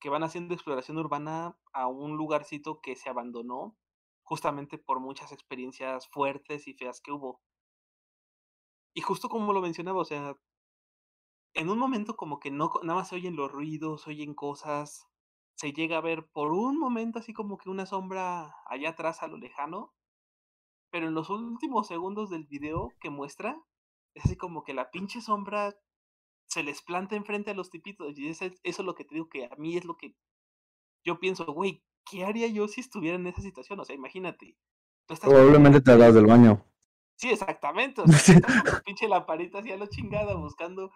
Que 0.00 0.08
van 0.08 0.22
haciendo 0.22 0.54
exploración 0.54 0.96
urbana 0.96 1.58
a 1.74 1.86
un 1.86 2.16
lugarcito 2.16 2.80
que 2.80 2.96
se 2.96 3.10
abandonó 3.10 3.76
justamente 4.22 4.78
por 4.78 5.00
muchas 5.00 5.32
experiencias 5.32 6.08
fuertes 6.08 6.66
y 6.66 6.72
feas 6.72 7.02
que 7.02 7.12
hubo. 7.12 7.42
Y 8.94 9.02
justo 9.02 9.28
como 9.28 9.52
lo 9.52 9.60
mencionaba, 9.60 10.00
o 10.00 10.04
sea, 10.06 10.34
en 11.52 11.68
un 11.68 11.78
momento 11.78 12.16
como 12.16 12.40
que 12.40 12.50
no, 12.50 12.72
nada 12.82 13.00
más 13.00 13.08
se 13.08 13.16
oyen 13.16 13.36
los 13.36 13.52
ruidos, 13.52 14.00
se 14.00 14.10
oyen 14.10 14.32
cosas, 14.32 15.06
se 15.56 15.74
llega 15.74 15.98
a 15.98 16.00
ver 16.00 16.26
por 16.30 16.52
un 16.52 16.78
momento 16.78 17.18
así 17.18 17.34
como 17.34 17.58
que 17.58 17.68
una 17.68 17.84
sombra 17.84 18.56
allá 18.64 18.90
atrás 18.90 19.22
a 19.22 19.28
lo 19.28 19.36
lejano, 19.36 19.92
pero 20.90 21.06
en 21.06 21.12
los 21.12 21.28
últimos 21.28 21.86
segundos 21.86 22.30
del 22.30 22.46
video 22.46 22.94
que 22.98 23.10
muestra, 23.10 23.60
es 24.14 24.24
así 24.24 24.36
como 24.38 24.64
que 24.64 24.72
la 24.72 24.90
pinche 24.90 25.20
sombra 25.20 25.76
se 26.48 26.62
les 26.62 26.82
planta 26.82 27.16
enfrente 27.16 27.50
a 27.50 27.54
los 27.54 27.70
tipitos, 27.70 28.18
y 28.18 28.28
eso, 28.28 28.46
eso 28.46 28.58
es 28.64 28.78
lo 28.78 28.94
que 28.94 29.04
te 29.04 29.14
digo 29.14 29.28
que 29.28 29.46
a 29.46 29.56
mí 29.56 29.76
es 29.76 29.84
lo 29.84 29.96
que 29.96 30.16
yo 31.04 31.20
pienso, 31.20 31.46
güey, 31.46 31.82
¿qué 32.04 32.24
haría 32.24 32.46
yo 32.48 32.68
si 32.68 32.80
estuviera 32.80 33.16
en 33.16 33.26
esa 33.26 33.42
situación? 33.42 33.80
O 33.80 33.84
sea, 33.84 33.94
imagínate. 33.94 34.56
Probablemente 35.20 35.80
te 35.80 35.92
hagas 35.92 36.14
del 36.14 36.26
baño. 36.26 36.64
Sí, 37.16 37.30
exactamente. 37.30 38.02
O 38.02 38.06
sea, 38.06 38.36
estás 38.36 38.62
con 38.62 38.72
tu 38.72 38.82
pinche 38.84 39.08
lamparita 39.08 39.58
así 39.58 39.72
a 39.72 39.76
lo 39.76 39.86
chingada 39.86 40.34
buscando. 40.34 40.90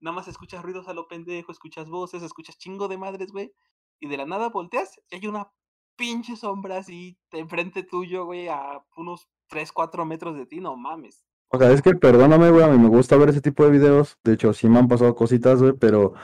Nada 0.00 0.14
más 0.14 0.26
escuchas 0.26 0.62
ruidos 0.62 0.88
a 0.88 0.94
lo 0.94 1.06
pendejo, 1.06 1.52
escuchas 1.52 1.88
voces, 1.88 2.22
escuchas 2.22 2.58
chingo 2.58 2.88
de 2.88 2.98
madres, 2.98 3.30
güey. 3.30 3.52
Y 4.00 4.08
de 4.08 4.16
la 4.16 4.26
nada 4.26 4.48
volteas 4.48 5.00
y 5.10 5.16
hay 5.16 5.26
una 5.26 5.52
pinche 5.96 6.36
sombra 6.36 6.78
así 6.78 7.18
de 7.30 7.40
enfrente 7.40 7.84
tuyo, 7.84 8.24
güey, 8.24 8.48
a 8.48 8.84
unos 8.96 9.28
3, 9.48 9.70
4 9.70 10.04
metros 10.04 10.34
de 10.36 10.46
ti, 10.46 10.60
no 10.60 10.76
mames. 10.76 11.24
O 11.54 11.58
sea, 11.58 11.70
es 11.70 11.82
que 11.82 11.94
perdóname, 11.94 12.50
güey, 12.50 12.64
a 12.64 12.68
mí 12.68 12.78
me 12.78 12.88
gusta 12.88 13.16
ver 13.16 13.28
ese 13.28 13.42
tipo 13.42 13.64
de 13.64 13.70
videos. 13.70 14.16
De 14.24 14.32
hecho, 14.32 14.52
sí 14.52 14.68
me 14.68 14.78
han 14.78 14.88
pasado 14.88 15.14
cositas, 15.14 15.60
güey, 15.60 15.74
pero, 15.74 16.14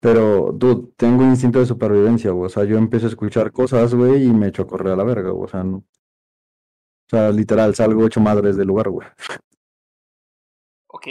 pero, 0.00 0.50
dude, 0.54 0.92
tengo 0.96 1.24
instinto 1.24 1.58
de 1.58 1.66
supervivencia, 1.66 2.30
güey. 2.30 2.46
O 2.46 2.48
sea, 2.48 2.64
yo 2.64 2.78
empiezo 2.78 3.06
a 3.06 3.10
escuchar 3.10 3.52
cosas, 3.52 3.94
güey, 3.94 4.24
y 4.24 4.32
me 4.32 4.48
echo 4.48 4.62
a 4.62 4.66
correr 4.66 4.92
a 4.94 4.96
la 4.96 5.04
verga, 5.04 5.30
güey. 5.30 5.44
O 5.44 5.48
sea, 5.48 5.62
no, 5.62 5.84
o 7.08 7.10
sea, 7.10 7.30
literal, 7.30 7.74
salgo 7.74 8.04
hecho 8.06 8.20
madres 8.20 8.58
del 8.58 8.68
lugar, 8.68 8.90
güey. 8.90 9.08
Ok. 10.88 11.06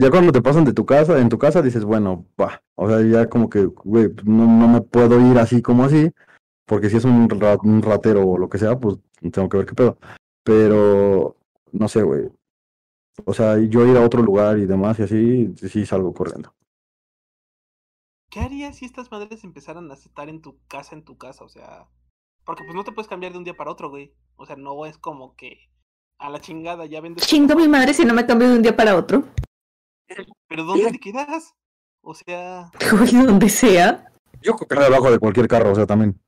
Ya, 0.00 0.10
cuando 0.10 0.32
te 0.32 0.42
pasan 0.42 0.64
de 0.64 0.74
tu 0.74 0.84
casa, 0.84 1.18
en 1.18 1.30
tu 1.30 1.38
casa 1.38 1.62
dices, 1.62 1.82
bueno, 1.82 2.26
va. 2.38 2.62
O 2.74 2.88
sea, 2.88 3.00
ya 3.02 3.26
como 3.26 3.48
que, 3.48 3.64
güey, 3.64 4.10
no, 4.24 4.46
no 4.46 4.68
me 4.68 4.82
puedo 4.82 5.18
ir 5.30 5.38
así 5.38 5.62
como 5.62 5.84
así. 5.84 6.10
Porque 6.66 6.90
si 6.90 6.98
es 6.98 7.04
un, 7.04 7.26
un 7.62 7.82
ratero 7.82 8.26
o 8.26 8.36
lo 8.36 8.50
que 8.50 8.58
sea, 8.58 8.78
pues 8.78 8.96
tengo 9.32 9.48
que 9.48 9.56
ver 9.56 9.66
qué 9.66 9.74
pedo. 9.74 9.98
Pero, 10.42 11.36
no 11.72 11.88
sé, 11.88 12.02
güey. 12.02 12.28
O 13.24 13.34
sea, 13.34 13.58
yo 13.58 13.86
ir 13.86 13.96
a 13.96 14.04
otro 14.04 14.22
lugar 14.22 14.58
y 14.58 14.66
demás 14.66 14.98
y 14.98 15.02
así, 15.02 15.54
sí 15.56 15.86
salgo 15.86 16.12
corriendo. 16.14 16.54
¿Qué 18.30 18.40
harías 18.40 18.76
si 18.76 18.84
estas 18.84 19.10
madres 19.10 19.42
empezaran 19.44 19.90
a 19.90 19.94
estar 19.94 20.28
en 20.28 20.42
tu 20.42 20.58
casa, 20.68 20.94
en 20.94 21.04
tu 21.04 21.16
casa? 21.16 21.44
O 21.44 21.48
sea, 21.48 21.88
porque 22.44 22.64
pues 22.64 22.74
no 22.74 22.84
te 22.84 22.92
puedes 22.92 23.08
cambiar 23.08 23.32
de 23.32 23.38
un 23.38 23.44
día 23.44 23.56
para 23.56 23.70
otro, 23.70 23.90
güey. 23.90 24.14
O 24.36 24.46
sea, 24.46 24.56
no 24.56 24.84
es 24.86 24.98
como 24.98 25.34
que 25.34 25.70
a 26.18 26.30
la 26.30 26.40
chingada 26.40 26.86
ya 26.86 27.00
vendes. 27.00 27.26
Chingo 27.26 27.54
mi 27.54 27.68
madre 27.68 27.94
si 27.94 28.04
no 28.04 28.14
me 28.14 28.26
cambio 28.26 28.48
de 28.48 28.56
un 28.56 28.62
día 28.62 28.76
para 28.76 28.96
otro. 28.96 29.24
Pero 30.48 30.64
¿dónde 30.64 30.90
te 30.90 30.98
quedas? 30.98 31.54
O 32.00 32.14
sea. 32.14 32.70
Güey, 32.92 33.26
donde 33.26 33.48
sea. 33.48 34.12
Yo 34.42 34.56
creo 34.56 34.66
que 34.68 34.84
debajo 34.84 35.10
de 35.10 35.18
cualquier 35.18 35.48
carro, 35.48 35.72
o 35.72 35.74
sea, 35.74 35.86
también. 35.86 36.18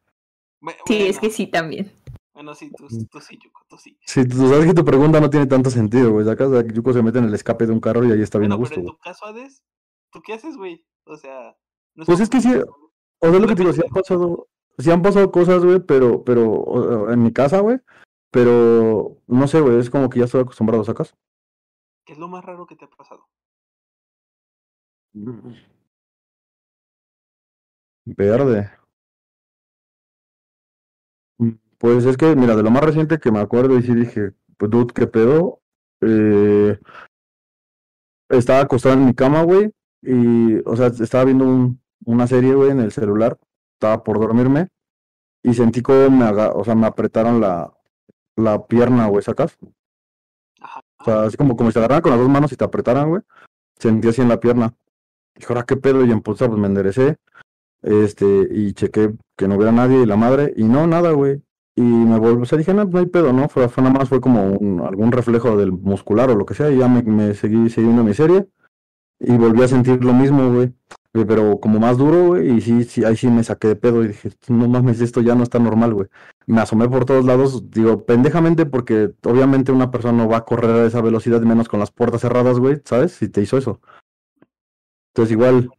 sí, 0.86 1.06
es 1.06 1.18
que 1.18 1.30
sí, 1.30 1.46
también. 1.46 1.92
Bueno, 2.40 2.54
sí, 2.54 2.72
tú, 2.74 2.88
tú 3.10 3.20
sí, 3.20 3.38
Yuko, 3.38 3.66
tú 3.68 3.76
sí. 3.76 3.98
Sí, 4.06 4.26
tú 4.26 4.48
sabes 4.48 4.64
que 4.64 4.72
tu 4.72 4.82
pregunta 4.82 5.20
no 5.20 5.28
tiene 5.28 5.46
tanto 5.46 5.68
sentido, 5.68 6.10
güey. 6.10 6.26
Acá 6.26 6.46
Yuko 6.72 6.94
se 6.94 7.02
mete 7.02 7.18
en 7.18 7.26
el 7.26 7.34
escape 7.34 7.66
de 7.66 7.72
un 7.74 7.80
carro 7.80 8.02
y 8.02 8.12
ahí 8.12 8.22
está 8.22 8.38
bien 8.38 8.50
a 8.50 8.54
gusto. 8.54 8.76
Pero 8.76 8.88
en 8.88 8.94
tu 8.94 8.98
caso, 8.98 9.26
Hades, 9.26 9.62
¿tú 10.10 10.22
qué 10.22 10.32
haces, 10.32 10.56
güey? 10.56 10.82
O 11.04 11.18
sea. 11.18 11.54
pues 12.06 12.18
es 12.18 12.30
que 12.30 12.40
sí. 12.40 12.48
O 12.48 13.30
sea, 13.30 13.38
lo 13.38 13.46
que 13.46 13.54
te 13.54 13.60
digo, 13.60 13.74
si 13.74 13.82
ha 13.82 13.90
pasado, 13.92 14.48
sí 14.78 14.90
han 14.90 15.02
pasado 15.02 15.30
cosas, 15.30 15.62
güey, 15.62 15.80
pero, 15.80 16.24
pero, 16.24 17.12
en 17.12 17.22
mi 17.22 17.30
casa, 17.30 17.60
güey, 17.60 17.78
pero, 18.30 19.18
no 19.26 19.46
sé, 19.46 19.60
güey, 19.60 19.78
es 19.78 19.90
como 19.90 20.08
que 20.08 20.20
ya 20.20 20.24
estoy 20.24 20.40
acostumbrado, 20.40 20.82
a 20.90 20.94
casa. 20.94 21.14
¿Qué 22.06 22.14
es 22.14 22.18
lo 22.18 22.28
más 22.28 22.42
raro 22.42 22.64
que 22.64 22.74
te 22.74 22.86
ha 22.86 22.88
pasado? 22.88 23.28
Verde. 28.06 28.79
Pues 31.80 32.04
es 32.04 32.16
que, 32.18 32.36
mira, 32.36 32.54
de 32.54 32.62
lo 32.62 32.70
más 32.70 32.84
reciente 32.84 33.18
que 33.18 33.32
me 33.32 33.40
acuerdo 33.40 33.78
y 33.78 33.82
sí 33.82 33.94
dije, 33.94 34.34
pues 34.58 34.70
dude, 34.70 34.92
qué 34.94 35.06
pedo. 35.06 35.60
Eh, 36.02 36.78
estaba 38.28 38.60
acostado 38.60 38.94
en 38.94 39.06
mi 39.06 39.14
cama, 39.14 39.42
güey, 39.42 39.72
y, 40.02 40.58
o 40.68 40.76
sea, 40.76 40.88
estaba 40.88 41.24
viendo 41.24 41.46
un, 41.46 41.80
una 42.04 42.26
serie, 42.26 42.54
güey, 42.54 42.70
en 42.70 42.80
el 42.80 42.92
celular 42.92 43.38
estaba 43.80 44.04
por 44.04 44.20
dormirme 44.20 44.68
y 45.42 45.54
sentí 45.54 45.80
como 45.80 46.10
me, 46.10 46.26
o 46.26 46.64
sea, 46.64 46.74
me 46.74 46.86
apretaron 46.86 47.40
la, 47.40 47.72
la 48.36 48.66
pierna, 48.66 49.06
güey, 49.06 49.22
¿sacas? 49.22 49.56
O 50.98 51.04
sea, 51.04 51.22
así 51.22 51.38
como, 51.38 51.56
como 51.56 51.70
si 51.70 51.74
te 51.74 51.78
agarraran 51.78 52.02
con 52.02 52.10
las 52.10 52.20
dos 52.20 52.28
manos 52.28 52.52
y 52.52 52.56
te 52.56 52.64
apretaran, 52.64 53.08
güey. 53.08 53.22
Sentí 53.78 54.08
así 54.08 54.20
en 54.20 54.28
la 54.28 54.38
pierna. 54.38 54.74
Dije, 55.34 55.46
ahora 55.48 55.64
qué 55.64 55.76
pedo, 55.78 56.04
y 56.04 56.12
en 56.12 56.20
pues 56.20 56.40
me 56.50 56.66
enderecé. 56.66 57.16
Este, 57.80 58.26
y 58.50 58.74
chequé 58.74 59.14
que 59.34 59.48
no 59.48 59.56
hubiera 59.56 59.72
nadie 59.72 60.02
y 60.02 60.06
la 60.06 60.16
madre, 60.16 60.52
y 60.54 60.64
no, 60.64 60.86
nada, 60.86 61.12
güey. 61.12 61.42
Y 61.80 61.82
me 61.82 62.18
volví, 62.18 62.42
o 62.42 62.44
sea, 62.44 62.58
dije, 62.58 62.74
no, 62.74 62.84
no 62.84 62.98
hay 62.98 63.06
pedo, 63.06 63.32
¿no? 63.32 63.48
Fue, 63.48 63.68
fue 63.68 63.82
nada 63.82 63.98
más, 63.98 64.08
fue 64.08 64.20
como 64.20 64.44
un, 64.52 64.80
algún 64.80 65.12
reflejo 65.12 65.56
del 65.56 65.72
muscular 65.72 66.30
o 66.30 66.34
lo 66.34 66.44
que 66.44 66.54
sea, 66.54 66.70
y 66.70 66.78
ya 66.78 66.88
me, 66.88 67.02
me 67.02 67.34
seguí 67.34 67.70
siguiendo 67.70 68.04
mi 68.04 68.14
serie. 68.14 68.48
Y 69.18 69.36
volví 69.36 69.62
a 69.62 69.68
sentir 69.68 70.04
lo 70.04 70.12
mismo, 70.12 70.52
güey 70.52 70.72
pero 71.12 71.58
como 71.60 71.80
más 71.80 71.98
duro, 71.98 72.28
güey, 72.28 72.56
y 72.56 72.60
sí, 72.60 72.84
sí, 72.84 73.04
ahí 73.04 73.16
sí 73.16 73.28
me 73.28 73.42
saqué 73.42 73.68
de 73.68 73.76
pedo 73.76 74.04
y 74.04 74.08
dije, 74.08 74.30
no 74.48 74.68
mames, 74.68 75.00
esto 75.00 75.20
ya 75.20 75.34
no 75.34 75.42
está 75.42 75.58
normal, 75.58 75.92
güey. 75.94 76.08
Me 76.46 76.60
asomé 76.60 76.88
por 76.88 77.04
todos 77.04 77.24
lados, 77.24 77.70
digo, 77.70 78.04
pendejamente, 78.04 78.64
porque 78.66 79.12
obviamente 79.24 79.72
una 79.72 79.90
persona 79.90 80.16
no 80.24 80.28
va 80.28 80.38
a 80.38 80.44
correr 80.44 80.70
a 80.70 80.86
esa 80.86 81.00
velocidad, 81.00 81.40
menos 81.40 81.68
con 81.68 81.80
las 81.80 81.90
puertas 81.90 82.20
cerradas, 82.20 82.58
güey, 82.58 82.80
¿sabes? 82.84 83.12
Si 83.12 83.28
te 83.28 83.42
hizo 83.42 83.58
eso. 83.58 83.80
Entonces 85.12 85.32
igual, 85.32 85.70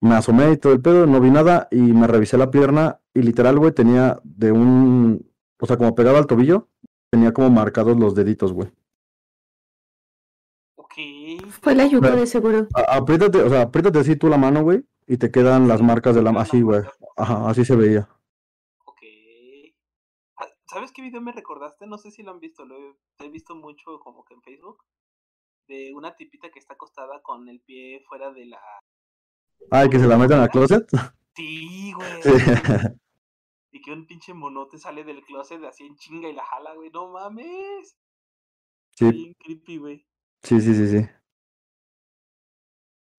me 0.00 0.14
asomé 0.14 0.52
y 0.52 0.56
todo 0.56 0.72
el 0.72 0.80
pedo, 0.80 1.06
no 1.06 1.20
vi 1.20 1.30
nada, 1.30 1.68
y 1.70 1.80
me 1.80 2.06
revisé 2.06 2.38
la 2.38 2.50
pierna, 2.50 3.00
y 3.12 3.22
literal, 3.22 3.58
güey, 3.58 3.72
tenía 3.72 4.20
de 4.24 4.52
un, 4.52 5.26
o 5.62 5.66
sea, 5.66 5.76
como 5.76 5.94
pegado 5.94 6.16
al 6.16 6.26
tobillo, 6.26 6.68
tenía 7.08 7.32
como 7.32 7.48
marcados 7.48 7.96
los 7.96 8.16
deditos, 8.16 8.52
güey. 8.52 8.72
Fue 11.62 11.76
la 11.76 11.86
yuca 11.86 12.10
de 12.10 12.26
seguro. 12.26 12.66
apriétate, 12.88 13.40
o 13.40 13.48
sea, 13.48 13.62
apriétate 13.62 14.00
así 14.00 14.16
tú 14.16 14.28
la 14.28 14.36
mano, 14.36 14.62
güey, 14.62 14.84
y 15.06 15.16
te 15.16 15.30
quedan 15.30 15.68
las 15.68 15.80
marcas 15.80 16.16
de 16.16 16.22
la 16.22 16.30
así, 16.32 16.62
güey. 16.62 16.82
Ajá, 17.16 17.48
así 17.48 17.64
se 17.64 17.76
veía. 17.76 18.08
Ok. 18.84 19.00
Ah, 20.36 20.48
¿Sabes 20.66 20.90
qué 20.90 21.00
video 21.00 21.20
me 21.20 21.30
recordaste? 21.30 21.86
No 21.86 21.96
sé 21.96 22.10
si 22.10 22.24
lo 22.24 22.32
han 22.32 22.40
visto, 22.40 22.64
lo 22.64 22.76
he, 23.20 23.28
visto 23.30 23.54
mucho 23.54 24.00
como 24.00 24.24
que 24.24 24.34
en 24.34 24.42
Facebook. 24.42 24.84
de 25.68 25.92
una 25.94 26.16
tipita 26.16 26.50
que 26.50 26.58
está 26.58 26.74
acostada 26.74 27.22
con 27.22 27.48
el 27.48 27.60
pie 27.60 28.02
fuera 28.08 28.32
de 28.32 28.46
la. 28.46 28.60
Ay, 29.70 29.88
que 29.88 30.00
se 30.00 30.08
la 30.08 30.18
metan 30.18 30.40
al 30.40 30.50
closet. 30.50 30.86
Sí, 31.36 31.92
güey. 31.92 32.20
Y 33.72 33.80
que 33.80 33.90
un 33.90 34.06
pinche 34.06 34.34
monote 34.34 34.78
sale 34.78 35.02
del 35.02 35.22
closet 35.22 35.64
así 35.64 35.86
en 35.86 35.96
chinga 35.96 36.28
y 36.28 36.34
la 36.34 36.44
jala, 36.44 36.74
güey. 36.74 36.90
No 36.90 37.08
mames. 37.08 37.96
Sí. 38.92 39.10
Bien 39.10 39.34
creepy, 39.34 39.78
güey. 39.78 40.06
Sí, 40.42 40.60
sí, 40.60 40.74
sí, 40.74 40.88
sí. 40.88 41.08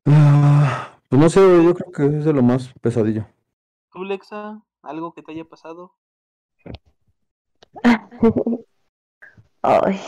Ah, 0.06 1.00
pues 1.10 1.22
no 1.22 1.30
sé, 1.30 1.40
yo 1.64 1.74
creo 1.74 1.92
que 1.92 2.18
es 2.18 2.26
de 2.26 2.34
lo 2.34 2.44
más 2.44 2.72
pesadillo. 2.82 3.26
¿Tú, 3.92 4.04
Lexa? 4.04 4.62
¿Algo 4.82 5.14
que 5.14 5.24
te 5.24 5.32
haya 5.32 5.46
pasado? 5.46 5.96
Ay, 9.62 10.00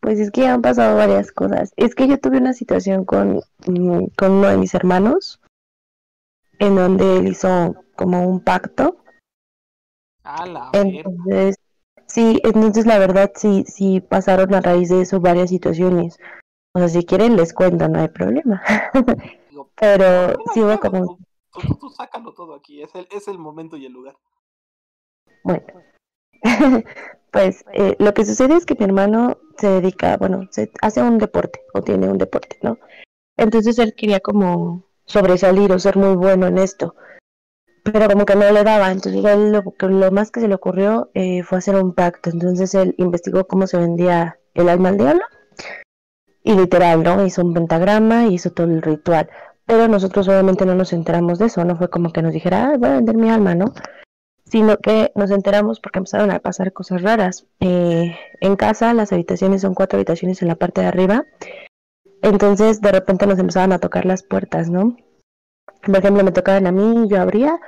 pues 0.00 0.18
es 0.18 0.30
que 0.30 0.46
han 0.46 0.62
pasado 0.62 0.96
varias 0.96 1.30
cosas. 1.32 1.72
Es 1.76 1.94
que 1.94 2.08
yo 2.08 2.18
tuve 2.18 2.38
una 2.38 2.54
situación 2.54 3.04
con, 3.04 3.40
mm, 3.66 4.06
con 4.16 4.32
uno 4.32 4.48
de 4.48 4.56
mis 4.56 4.74
hermanos, 4.74 5.40
en 6.58 6.76
donde 6.76 7.18
él 7.18 7.28
hizo 7.28 7.76
como 7.94 8.26
un 8.26 8.40
pacto. 8.40 9.01
La 10.24 10.70
Entonces, 10.72 11.56
sí, 12.06 12.40
entonces 12.44 12.86
la 12.86 12.98
verdad 12.98 13.32
sí, 13.34 13.64
sí 13.66 14.00
pasaron 14.00 14.54
a 14.54 14.60
raíz 14.60 14.88
de 14.88 15.02
eso 15.02 15.20
varias 15.20 15.50
situaciones. 15.50 16.18
O 16.74 16.78
sea, 16.78 16.88
si 16.88 17.04
quieren 17.04 17.36
les 17.36 17.52
cuento, 17.52 17.88
no 17.88 18.00
hay 18.00 18.08
problema. 18.08 18.62
Pero 19.76 20.38
sí 20.54 20.60
hubo 20.60 20.78
como... 20.78 21.18
Tú, 21.52 21.74
tú, 21.80 21.88
sácalo 21.90 22.32
todo 22.32 22.54
aquí, 22.54 22.82
es 22.82 22.94
el, 22.94 23.06
es 23.10 23.28
el 23.28 23.38
momento 23.38 23.76
y 23.76 23.84
el 23.84 23.92
lugar. 23.92 24.16
Bueno, 25.44 25.66
pues 27.30 27.64
eh, 27.72 27.96
lo 27.98 28.14
que 28.14 28.24
sucede 28.24 28.56
es 28.56 28.64
que 28.64 28.74
mi 28.74 28.84
hermano 28.84 29.38
se 29.58 29.68
dedica, 29.68 30.16
bueno, 30.16 30.48
se 30.50 30.70
hace 30.80 31.02
un 31.02 31.18
deporte 31.18 31.60
o 31.74 31.82
tiene 31.82 32.08
un 32.08 32.18
deporte, 32.18 32.58
¿no? 32.62 32.78
Entonces 33.36 33.78
él 33.78 33.94
quería 33.94 34.20
como 34.20 34.84
sobresalir 35.04 35.72
o 35.72 35.78
ser 35.78 35.96
muy 35.96 36.14
bueno 36.14 36.46
en 36.46 36.58
esto, 36.58 36.94
pero 37.82 38.08
como 38.08 38.24
que 38.24 38.36
no 38.36 38.50
le 38.50 38.64
daba, 38.64 38.90
entonces 38.90 39.24
él 39.24 39.52
lo, 39.52 39.62
lo 39.88 40.10
más 40.10 40.30
que 40.30 40.40
se 40.40 40.48
le 40.48 40.54
ocurrió 40.54 41.10
eh, 41.14 41.42
fue 41.42 41.58
hacer 41.58 41.76
un 41.76 41.94
pacto, 41.94 42.30
entonces 42.30 42.74
él 42.74 42.94
investigó 42.98 43.46
cómo 43.46 43.66
se 43.66 43.78
vendía 43.78 44.38
el 44.54 44.68
alma 44.68 44.90
al 44.90 44.98
diablo 44.98 45.22
y 46.44 46.54
literal, 46.54 47.02
¿no? 47.02 47.24
Hizo 47.24 47.42
un 47.42 47.54
pentagrama 47.54 48.26
y 48.26 48.34
hizo 48.34 48.50
todo 48.50 48.66
el 48.66 48.82
ritual, 48.82 49.30
pero 49.66 49.88
nosotros 49.88 50.28
obviamente 50.28 50.66
no 50.66 50.74
nos 50.74 50.92
enteramos 50.92 51.38
de 51.38 51.46
eso, 51.46 51.64
no 51.64 51.76
fue 51.76 51.88
como 51.88 52.12
que 52.12 52.22
nos 52.22 52.32
dijera, 52.32 52.70
ah, 52.70 52.76
voy 52.78 52.90
a 52.90 52.94
vender 52.94 53.16
mi 53.16 53.30
alma, 53.30 53.54
¿no? 53.54 53.72
sino 54.52 54.76
que 54.76 55.12
nos 55.14 55.30
enteramos 55.30 55.80
porque 55.80 55.98
empezaron 55.98 56.30
a 56.30 56.38
pasar 56.38 56.74
cosas 56.74 57.00
raras. 57.00 57.46
Eh, 57.60 58.14
en 58.42 58.56
casa 58.56 58.92
las 58.92 59.10
habitaciones 59.10 59.62
son 59.62 59.72
cuatro 59.72 59.96
habitaciones 59.96 60.42
en 60.42 60.48
la 60.48 60.56
parte 60.56 60.82
de 60.82 60.88
arriba, 60.88 61.24
entonces 62.20 62.82
de 62.82 62.92
repente 62.92 63.26
nos 63.26 63.38
empezaban 63.38 63.72
a 63.72 63.78
tocar 63.78 64.04
las 64.04 64.22
puertas, 64.22 64.68
¿no? 64.68 64.98
Por 65.84 65.96
ejemplo, 65.96 66.22
me 66.24 66.32
tocaban 66.32 66.66
a 66.66 66.72
mí, 66.72 67.08
yo 67.08 67.20
abría 67.20 67.58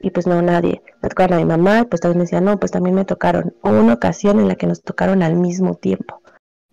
y 0.00 0.10
pues 0.10 0.26
no 0.26 0.40
nadie. 0.42 0.82
Me 1.02 1.08
tocaban 1.08 1.34
a 1.34 1.36
mi 1.38 1.44
mamá, 1.44 1.84
pues 1.88 2.00
también 2.00 2.18
me 2.18 2.24
decían, 2.24 2.44
no, 2.44 2.58
pues 2.58 2.72
también 2.72 2.94
me 2.94 3.04
tocaron. 3.04 3.54
Hubo 3.62 3.80
una 3.80 3.94
ocasión 3.94 4.40
en 4.40 4.48
la 4.48 4.56
que 4.56 4.66
nos 4.66 4.82
tocaron 4.82 5.22
al 5.22 5.36
mismo 5.36 5.74
tiempo. 5.74 6.20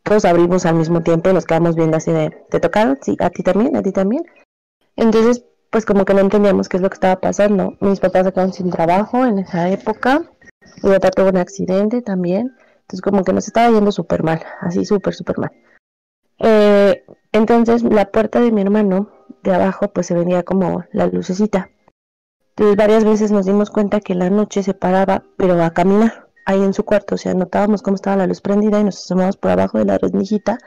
Todos 0.04 0.26
abrimos 0.26 0.66
al 0.66 0.76
mismo 0.76 1.04
tiempo 1.04 1.30
y 1.30 1.34
nos 1.34 1.46
quedamos 1.46 1.76
viendo 1.76 1.98
así 1.98 2.12
de, 2.12 2.32
¿te 2.50 2.60
tocaron? 2.60 2.98
Sí, 3.02 3.18
a 3.20 3.30
ti 3.30 3.44
también, 3.44 3.76
a 3.76 3.84
ti 3.84 3.92
también. 3.92 4.24
Entonces, 4.96 5.44
pues 5.70 5.86
como 5.86 6.06
que 6.06 6.14
no 6.14 6.22
entendíamos 6.22 6.70
qué 6.70 6.78
es 6.78 6.84
lo 6.84 6.90
que 6.90 6.96
estaba 6.96 7.20
pasando. 7.20 7.76
Mis 7.82 8.00
papás 8.00 8.26
se 8.26 8.32
quedaron 8.32 8.54
sin 8.54 8.70
trabajo 8.72 9.26
en 9.26 9.40
esa 9.40 9.70
época. 9.70 10.24
Mi 10.82 10.92
papá 10.92 11.12
tuvo 11.12 11.30
un 11.30 11.38
accidente 11.38 12.02
también. 12.02 12.56
Entonces 12.82 13.02
como 13.02 13.24
que 13.26 13.34
nos 13.34 13.48
estaba 13.48 13.70
yendo 13.70 13.92
súper 13.92 14.24
mal, 14.24 14.42
así 14.62 14.86
súper, 14.86 15.14
súper 15.14 15.38
mal. 15.40 15.52
Eh, 16.40 17.04
entonces 17.34 17.84
la 17.84 18.06
puerta 18.06 18.40
de 18.40 18.52
mi 18.52 18.62
hermano 18.62 19.10
de 19.44 19.54
abajo 19.54 19.90
pues 19.90 20.08
se 20.08 20.14
venía 20.14 20.44
como 20.44 20.84
la 20.92 21.08
lucecita. 21.08 21.70
Entonces 22.50 22.76
varias 22.76 23.04
veces 23.04 23.32
nos 23.32 23.46
dimos 23.46 23.70
cuenta 23.70 24.00
que 24.00 24.16
la 24.16 24.30
noche 24.30 24.64
se 24.64 24.74
paraba, 24.74 25.24
pero 25.38 25.62
a 25.64 25.72
caminar 25.72 26.28
ahí 26.46 26.62
en 26.62 26.74
su 26.74 26.84
cuarto. 26.84 27.16
O 27.16 27.18
sea, 27.18 27.34
notábamos 27.34 27.82
cómo 27.82 27.96
estaba 27.96 28.18
la 28.18 28.28
luz 28.28 28.42
prendida 28.42 28.80
y 28.80 28.84
nos 28.84 28.98
asomamos 28.98 29.38
por 29.38 29.52
abajo 29.52 29.78
de 29.78 29.86
la 29.86 29.98
rendijita. 29.98 30.58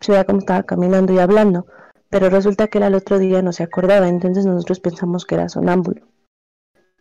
Se 0.00 0.12
veía 0.12 0.24
cómo 0.24 0.38
estaba 0.38 0.62
caminando 0.62 1.12
y 1.12 1.18
hablando 1.18 1.66
pero 2.12 2.28
resulta 2.28 2.68
que 2.68 2.76
él 2.76 2.84
al 2.84 2.94
otro 2.94 3.18
día 3.18 3.40
no 3.40 3.54
se 3.54 3.62
acordaba, 3.62 4.06
entonces 4.06 4.44
nosotros 4.44 4.80
pensamos 4.80 5.24
que 5.24 5.34
era 5.34 5.48
sonámbulo. 5.48 6.02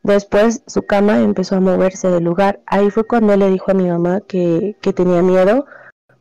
Después 0.04 0.64
su 0.68 0.84
cama 0.84 1.20
empezó 1.20 1.58
a 1.58 1.60
moverse 1.60 2.08
del 2.10 2.24
lugar. 2.24 2.62
Ahí 2.66 2.90
fue 2.92 3.04
cuando 3.04 3.34
él 3.34 3.42
le 3.42 3.50
dijo 3.50 3.72
a 3.72 3.74
mi 3.74 3.90
mamá 3.90 4.22
que, 4.22 4.78
que 4.82 4.94
tenía 4.94 5.22
miedo 5.22 5.66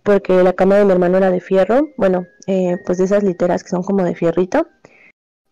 porque 0.03 0.43
la 0.43 0.55
cama 0.55 0.75
de 0.75 0.85
mi 0.87 0.91
hermano 0.91 1.19
era 1.19 1.31
de 1.31 1.41
fierro, 1.41 1.87
bueno, 1.97 2.27
eh, 2.49 2.79
pues 2.85 2.99
de 2.99 3.05
esas 3.05 3.23
literas 3.23 3.63
que 3.63 3.71
son 3.71 3.85
como 3.85 4.03
de 4.03 4.17
fierrito. 4.17 4.67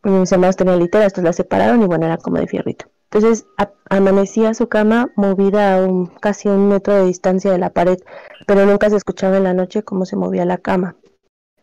Mis 0.03 0.31
hermanos 0.33 0.57
tenían 0.57 0.79
literas, 0.79 1.07
entonces 1.07 1.25
las 1.25 1.37
separaron 1.37 1.83
y 1.83 1.87
bueno, 1.87 2.07
era 2.07 2.19
como 2.19 2.39
de 2.39 2.47
fierrito. 2.47 2.87
Entonces 3.11 3.47
amanecía 3.89 4.53
su 4.55 4.69
cama 4.69 5.11
movida 5.17 5.77
a 5.77 5.87
un, 5.87 6.07
casi 6.07 6.49
un 6.49 6.69
metro 6.69 6.95
de 6.95 7.07
distancia 7.07 7.51
de 7.51 7.59
la 7.59 7.71
pared, 7.71 7.99
pero 8.47 8.67
nunca 8.67 8.91
se 8.91 8.97
escuchaba 8.97 9.39
en 9.39 9.45
la 9.45 9.55
noche 9.55 9.83
cómo 9.83 10.05
se 10.05 10.17
movía 10.17 10.45
la 10.45 10.59
cama. 10.59 10.97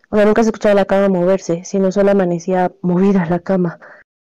O 0.09 0.15
sea, 0.15 0.25
nunca 0.25 0.43
se 0.43 0.49
escuchaba 0.49 0.75
la 0.75 0.85
cama 0.85 1.09
moverse, 1.09 1.63
sino 1.65 1.91
solo 1.91 2.11
amanecía 2.11 2.71
movida 2.81 3.25
la 3.29 3.39
cama. 3.39 3.79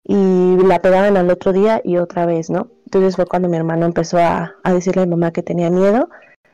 Y 0.03 0.57
la 0.65 0.79
pegaban 0.79 1.17
al 1.17 1.29
otro 1.29 1.53
día 1.53 1.81
y 1.83 1.97
otra 1.97 2.25
vez, 2.25 2.49
¿no? 2.49 2.69
Entonces 2.85 3.15
fue 3.15 3.25
cuando 3.25 3.49
mi 3.49 3.57
hermano 3.57 3.85
empezó 3.85 4.17
a, 4.17 4.55
a 4.63 4.73
decirle 4.73 5.03
a 5.03 5.05
mi 5.05 5.11
mamá 5.11 5.31
que 5.31 5.43
tenía 5.43 5.69
miedo, 5.69 6.09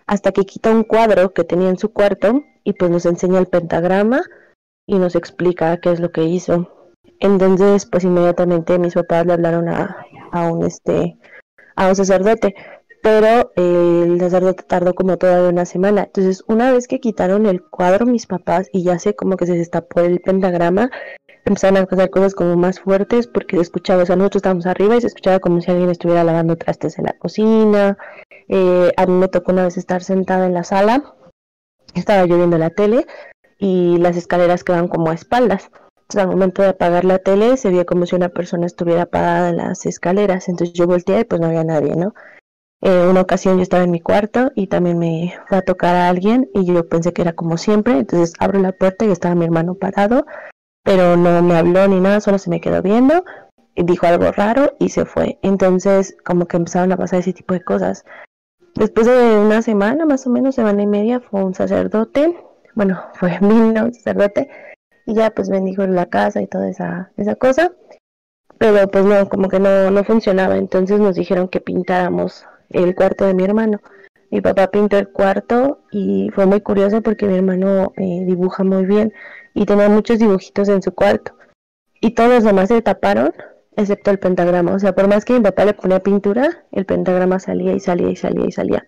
hasta 0.05 0.31
que 0.31 0.45
quita 0.45 0.71
un 0.71 0.83
cuadro 0.83 1.33
que 1.33 1.43
tenía 1.43 1.69
en 1.69 1.77
su 1.77 1.93
cuarto 1.93 2.43
y 2.63 2.73
pues 2.73 2.91
nos 2.91 3.05
enseña 3.05 3.39
el 3.39 3.47
pentagrama 3.47 4.21
y 4.87 4.97
nos 4.97 5.15
explica 5.15 5.77
qué 5.77 5.91
es 5.91 5.99
lo 5.99 6.11
que 6.11 6.23
hizo. 6.23 6.76
Entonces, 7.19 7.85
pues 7.85 8.03
inmediatamente 8.03 8.79
mis 8.79 8.93
papás 8.93 9.25
le 9.25 9.33
hablaron 9.33 9.69
a, 9.69 9.97
a 10.31 10.51
un 10.51 10.65
este 10.65 11.17
a 11.75 11.89
un 11.89 11.95
sacerdote 11.95 12.55
pero 13.07 13.53
el 13.55 14.19
sacerdote 14.19 14.63
tardó 14.63 14.93
como 14.93 15.17
toda 15.17 15.49
una 15.49 15.65
semana. 15.65 16.03
Entonces, 16.03 16.43
una 16.47 16.71
vez 16.71 16.87
que 16.87 16.99
quitaron 16.99 17.45
el 17.45 17.61
cuadro 17.61 18.05
mis 18.05 18.27
papás 18.27 18.67
y 18.73 18.83
ya 18.83 18.99
sé 18.99 19.15
como 19.15 19.37
que 19.37 19.45
se 19.45 19.53
destapó 19.57 20.01
el 20.01 20.19
pentagrama, 20.19 20.89
empezaron 21.45 21.77
a 21.77 21.85
pasar 21.85 22.09
cosas 22.09 22.35
como 22.35 22.57
más 22.57 22.79
fuertes 22.81 23.27
porque 23.27 23.55
se 23.55 23.61
escuchaba, 23.61 24.03
o 24.03 24.05
sea, 24.05 24.17
nosotros 24.17 24.39
estábamos 24.39 24.65
arriba 24.65 24.97
y 24.97 25.01
se 25.01 25.07
escuchaba 25.07 25.39
como 25.39 25.61
si 25.61 25.71
alguien 25.71 25.89
estuviera 25.89 26.23
lavando 26.23 26.57
trastes 26.57 26.97
en 26.99 27.05
la 27.05 27.13
cocina. 27.13 27.97
Eh, 28.49 28.91
a 28.97 29.05
mí 29.05 29.13
me 29.13 29.27
tocó 29.29 29.53
una 29.53 29.63
vez 29.63 29.77
estar 29.77 30.03
sentada 30.03 30.45
en 30.45 30.53
la 30.53 30.63
sala, 30.63 31.15
estaba 31.95 32.25
lloviendo 32.25 32.57
la 32.57 32.71
tele 32.71 33.05
y 33.57 33.97
las 33.99 34.17
escaleras 34.17 34.63
quedaban 34.63 34.89
como 34.89 35.11
a 35.11 35.13
espaldas. 35.13 35.71
Al 36.15 36.27
momento 36.27 36.61
de 36.61 36.69
apagar 36.69 37.03
la 37.03 37.19
tele, 37.19 37.57
se 37.57 37.69
veía 37.69 37.85
como 37.85 38.05
si 38.05 38.15
una 38.15 38.29
persona 38.29 38.65
estuviera 38.65 39.05
parada 39.05 39.49
en 39.49 39.57
las 39.57 39.85
escaleras. 39.85 40.47
Entonces, 40.47 40.73
yo 40.73 40.87
volteé 40.87 41.21
y 41.21 41.23
pues 41.25 41.41
no 41.41 41.47
había 41.47 41.63
nadie, 41.63 41.95
¿no? 41.95 42.13
Eh, 42.81 43.07
una 43.09 43.21
ocasión 43.21 43.57
yo 43.57 43.63
estaba 43.63 43.83
en 43.83 43.91
mi 43.91 43.99
cuarto 43.99 44.51
y 44.55 44.67
también 44.67 44.99
me 44.99 45.33
fue 45.47 45.57
a 45.57 45.61
tocar 45.63 45.95
a 45.95 46.09
alguien 46.09 46.47
y 46.53 46.63
yo 46.65 46.87
pensé 46.87 47.11
que 47.11 47.23
era 47.23 47.33
como 47.33 47.57
siempre, 47.57 47.97
entonces 47.97 48.33
abro 48.39 48.59
la 48.59 48.71
puerta 48.71 49.03
y 49.03 49.09
estaba 49.09 49.33
mi 49.33 49.45
hermano 49.45 49.73
parado, 49.73 50.27
pero 50.83 51.17
no 51.17 51.41
me 51.41 51.57
habló 51.57 51.87
ni 51.87 51.99
nada, 51.99 52.21
solo 52.21 52.37
se 52.37 52.51
me 52.51 52.61
quedó 52.61 52.83
viendo 52.83 53.25
y 53.73 53.83
dijo 53.83 54.05
algo 54.05 54.31
raro 54.31 54.73
y 54.79 54.89
se 54.89 55.05
fue. 55.05 55.39
Entonces 55.41 56.15
como 56.23 56.45
que 56.45 56.57
empezaron 56.57 56.91
a 56.91 56.97
pasar 56.97 57.19
ese 57.19 57.33
tipo 57.33 57.55
de 57.55 57.63
cosas. 57.63 58.05
Después 58.75 59.07
de 59.07 59.39
una 59.39 59.63
semana, 59.63 60.05
más 60.05 60.27
o 60.27 60.29
menos, 60.29 60.53
semana 60.53 60.83
y 60.83 60.87
media, 60.87 61.19
fue 61.19 61.43
un 61.43 61.55
sacerdote, 61.55 62.37
bueno, 62.75 63.01
fue 63.15 63.37
vino 63.41 63.85
un 63.85 63.93
sacerdote 63.93 64.49
y 65.07 65.15
ya 65.15 65.31
pues 65.31 65.49
bendijo 65.49 65.87
la 65.87 66.05
casa 66.05 66.41
y 66.41 66.47
toda 66.47 66.69
esa, 66.69 67.11
esa 67.17 67.35
cosa. 67.35 67.71
Pero 68.59 68.87
pues 68.89 69.05
no, 69.05 69.29
como 69.29 69.47
que 69.47 69.59
no, 69.59 69.89
no 69.89 70.03
funcionaba. 70.03 70.57
Entonces 70.57 70.99
nos 70.99 71.15
dijeron 71.15 71.47
que 71.47 71.61
pintáramos 71.61 72.45
el 72.69 72.93
cuarto 72.93 73.25
de 73.25 73.33
mi 73.33 73.43
hermano. 73.43 73.79
Mi 74.29 74.41
papá 74.41 74.67
pintó 74.67 74.97
el 74.97 75.07
cuarto 75.07 75.79
y 75.91 76.29
fue 76.35 76.45
muy 76.45 76.59
curioso 76.59 77.01
porque 77.01 77.25
mi 77.25 77.35
hermano 77.35 77.93
eh, 77.95 78.25
dibuja 78.25 78.65
muy 78.65 78.85
bien 78.85 79.13
y 79.53 79.65
tenía 79.65 79.87
muchos 79.87 80.19
dibujitos 80.19 80.67
en 80.67 80.81
su 80.81 80.93
cuarto. 80.93 81.33
Y 82.01 82.11
todos 82.11 82.29
los 82.29 82.43
demás 82.43 82.67
se 82.67 82.81
taparon, 82.81 83.31
excepto 83.77 84.11
el 84.11 84.19
pentagrama. 84.19 84.73
O 84.73 84.79
sea, 84.79 84.93
por 84.93 85.07
más 85.07 85.23
que 85.23 85.33
mi 85.33 85.39
papá 85.39 85.63
le 85.63 85.73
ponía 85.73 86.01
pintura, 86.01 86.65
el 86.73 86.85
pentagrama 86.85 87.39
salía 87.39 87.71
y 87.73 87.79
salía 87.79 88.09
y 88.09 88.17
salía 88.17 88.45
y 88.45 88.51
salía. 88.51 88.85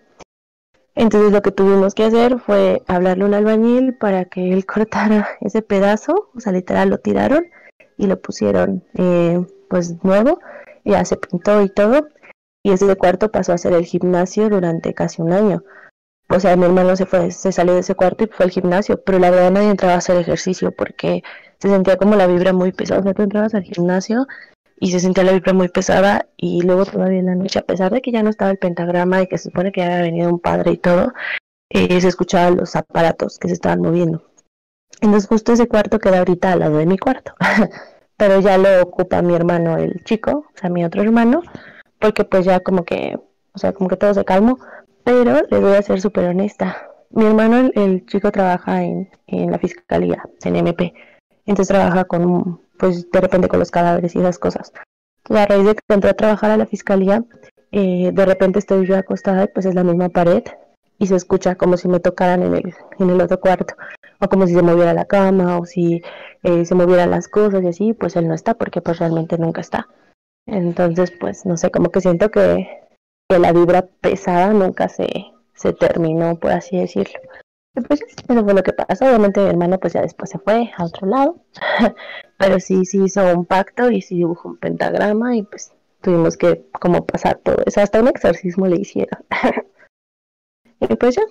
Entonces 1.00 1.32
lo 1.32 1.40
que 1.40 1.50
tuvimos 1.50 1.94
que 1.94 2.04
hacer 2.04 2.38
fue 2.40 2.82
hablarle 2.86 3.24
a 3.24 3.26
un 3.28 3.32
albañil 3.32 3.94
para 3.94 4.26
que 4.26 4.52
él 4.52 4.66
cortara 4.66 5.30
ese 5.40 5.62
pedazo, 5.62 6.28
o 6.34 6.40
sea, 6.40 6.52
literal 6.52 6.90
lo 6.90 6.98
tiraron 6.98 7.46
y 7.96 8.06
lo 8.06 8.20
pusieron 8.20 8.84
eh, 8.98 9.42
pues 9.70 10.04
nuevo, 10.04 10.40
ya 10.84 11.02
se 11.06 11.16
pintó 11.16 11.62
y 11.62 11.70
todo, 11.70 12.08
y 12.62 12.72
ese 12.72 12.94
cuarto 12.96 13.30
pasó 13.32 13.54
a 13.54 13.58
ser 13.58 13.72
el 13.72 13.86
gimnasio 13.86 14.50
durante 14.50 14.92
casi 14.92 15.22
un 15.22 15.32
año. 15.32 15.64
O 16.28 16.38
sea, 16.38 16.54
mi 16.56 16.66
hermano 16.66 16.94
se 16.96 17.06
fue, 17.06 17.30
se 17.30 17.50
salió 17.50 17.72
de 17.72 17.80
ese 17.80 17.94
cuarto 17.94 18.24
y 18.24 18.26
fue 18.26 18.44
al 18.44 18.50
gimnasio, 18.50 19.02
pero 19.02 19.18
la 19.18 19.30
verdad 19.30 19.52
nadie 19.52 19.70
entraba 19.70 19.94
a 19.94 19.98
hacer 19.98 20.18
ejercicio 20.18 20.70
porque 20.70 21.22
se 21.58 21.68
sentía 21.70 21.96
como 21.96 22.14
la 22.14 22.26
vibra 22.26 22.52
muy 22.52 22.72
pesada. 22.72 23.00
O 23.00 23.02
sea, 23.02 23.14
tú 23.14 23.22
entrabas 23.22 23.54
al 23.54 23.62
gimnasio 23.62 24.26
y 24.80 24.90
se 24.90 24.98
sentía 24.98 25.24
la 25.24 25.32
vibra 25.32 25.52
muy 25.52 25.68
pesada 25.68 26.26
y 26.38 26.62
luego 26.62 26.86
todavía 26.86 27.20
en 27.20 27.26
la 27.26 27.34
noche, 27.34 27.58
a 27.58 27.66
pesar 27.66 27.92
de 27.92 28.00
que 28.00 28.10
ya 28.10 28.22
no 28.22 28.30
estaba 28.30 28.50
el 28.50 28.56
pentagrama 28.56 29.22
y 29.22 29.26
que 29.26 29.36
se 29.36 29.50
supone 29.50 29.72
que 29.72 29.82
había 29.82 30.00
venido 30.00 30.30
un 30.30 30.40
padre 30.40 30.72
y 30.72 30.78
todo, 30.78 31.12
eh, 31.68 32.00
se 32.00 32.08
escuchaban 32.08 32.56
los 32.56 32.74
aparatos 32.74 33.38
que 33.38 33.48
se 33.48 33.54
estaban 33.54 33.82
moviendo. 33.82 34.24
Entonces 35.02 35.28
justo 35.28 35.52
ese 35.52 35.68
cuarto 35.68 35.98
queda 35.98 36.20
ahorita 36.20 36.52
al 36.52 36.60
lado 36.60 36.78
de 36.78 36.86
mi 36.86 36.96
cuarto. 36.96 37.34
Pero 38.16 38.40
ya 38.40 38.56
lo 38.56 38.82
ocupa 38.82 39.20
mi 39.20 39.34
hermano, 39.34 39.76
el 39.76 40.02
chico, 40.04 40.46
o 40.54 40.58
sea, 40.58 40.70
mi 40.70 40.82
otro 40.84 41.02
hermano, 41.02 41.42
porque 41.98 42.24
pues 42.24 42.46
ya 42.46 42.60
como 42.60 42.84
que, 42.84 43.18
o 43.52 43.58
sea, 43.58 43.72
como 43.74 43.88
que 43.88 43.96
todo 43.96 44.14
se 44.14 44.24
calmó. 44.24 44.58
Pero 45.04 45.42
les 45.50 45.60
voy 45.60 45.74
a 45.74 45.82
ser 45.82 46.00
súper 46.00 46.26
honesta. 46.26 46.88
Mi 47.10 47.26
hermano, 47.26 47.70
el, 47.74 48.06
chico, 48.06 48.30
trabaja 48.32 48.82
en, 48.82 49.10
en, 49.26 49.50
la 49.50 49.58
fiscalía, 49.58 50.22
en 50.44 50.56
MP. 50.56 50.94
Entonces 51.46 51.68
trabaja 51.68 52.04
con, 52.04 52.60
pues 52.80 53.10
de 53.10 53.20
repente 53.20 53.48
con 53.48 53.60
los 53.60 53.70
cadáveres 53.70 54.16
y 54.16 54.18
esas 54.18 54.38
cosas. 54.38 54.72
La 55.28 55.46
raíz 55.46 55.66
de 55.66 55.74
que 55.74 55.94
entró 55.94 56.10
a 56.10 56.14
trabajar 56.14 56.50
a 56.50 56.56
la 56.56 56.66
fiscalía, 56.66 57.22
eh, 57.70 58.10
de 58.12 58.26
repente 58.26 58.58
estoy 58.58 58.86
yo 58.86 58.96
acostada 58.96 59.44
y 59.44 59.48
pues 59.48 59.66
es 59.66 59.74
la 59.74 59.84
misma 59.84 60.08
pared 60.08 60.42
y 60.98 61.06
se 61.06 61.14
escucha 61.14 61.54
como 61.54 61.76
si 61.76 61.88
me 61.88 62.00
tocaran 62.00 62.42
en 62.42 62.54
el, 62.54 62.74
en 62.98 63.10
el 63.10 63.20
otro 63.20 63.38
cuarto, 63.38 63.74
o 64.18 64.28
como 64.28 64.46
si 64.46 64.54
se 64.54 64.62
moviera 64.62 64.92
la 64.92 65.04
cama, 65.04 65.58
o 65.58 65.66
si 65.66 66.02
eh, 66.42 66.64
se 66.64 66.74
movieran 66.74 67.10
las 67.10 67.28
cosas 67.28 67.62
y 67.62 67.68
así, 67.68 67.92
pues 67.94 68.16
él 68.16 68.28
no 68.28 68.34
está, 68.34 68.54
porque 68.54 68.80
pues 68.82 68.98
realmente 68.98 69.38
nunca 69.38 69.60
está. 69.60 69.88
Entonces, 70.46 71.12
pues 71.12 71.46
no 71.46 71.56
sé, 71.56 71.70
como 71.70 71.90
que 71.90 72.00
siento 72.00 72.30
que, 72.30 72.68
que 73.28 73.38
la 73.38 73.52
vibra 73.52 73.86
pesada 74.00 74.52
nunca 74.52 74.88
se, 74.88 75.08
se 75.54 75.72
terminó, 75.72 76.36
por 76.36 76.52
así 76.52 76.76
decirlo. 76.76 77.18
Y 77.76 77.80
pues 77.82 78.02
eso 78.02 78.44
fue 78.44 78.54
lo 78.54 78.62
que 78.62 78.72
pasó. 78.72 79.06
Obviamente 79.06 79.40
mi 79.40 79.48
hermano 79.48 79.78
pues 79.78 79.92
ya 79.92 80.02
después 80.02 80.30
se 80.30 80.38
fue 80.38 80.70
a 80.76 80.84
otro 80.84 81.06
lado, 81.06 81.44
pero 82.38 82.58
sí, 82.58 82.84
sí 82.84 83.04
hizo 83.04 83.22
un 83.34 83.44
pacto 83.46 83.90
y 83.90 84.02
sí 84.02 84.16
dibujó 84.16 84.48
un 84.48 84.58
pentagrama 84.58 85.36
y 85.36 85.42
pues 85.42 85.72
tuvimos 86.00 86.36
que 86.36 86.66
como 86.80 87.06
pasar 87.06 87.38
todo 87.38 87.56
eso. 87.66 87.80
Hasta 87.80 88.00
un 88.00 88.08
exorcismo 88.08 88.66
le 88.66 88.76
hicieron. 88.76 89.24
Y 90.82 90.96
pues 90.96 91.14
ya. 91.14 91.22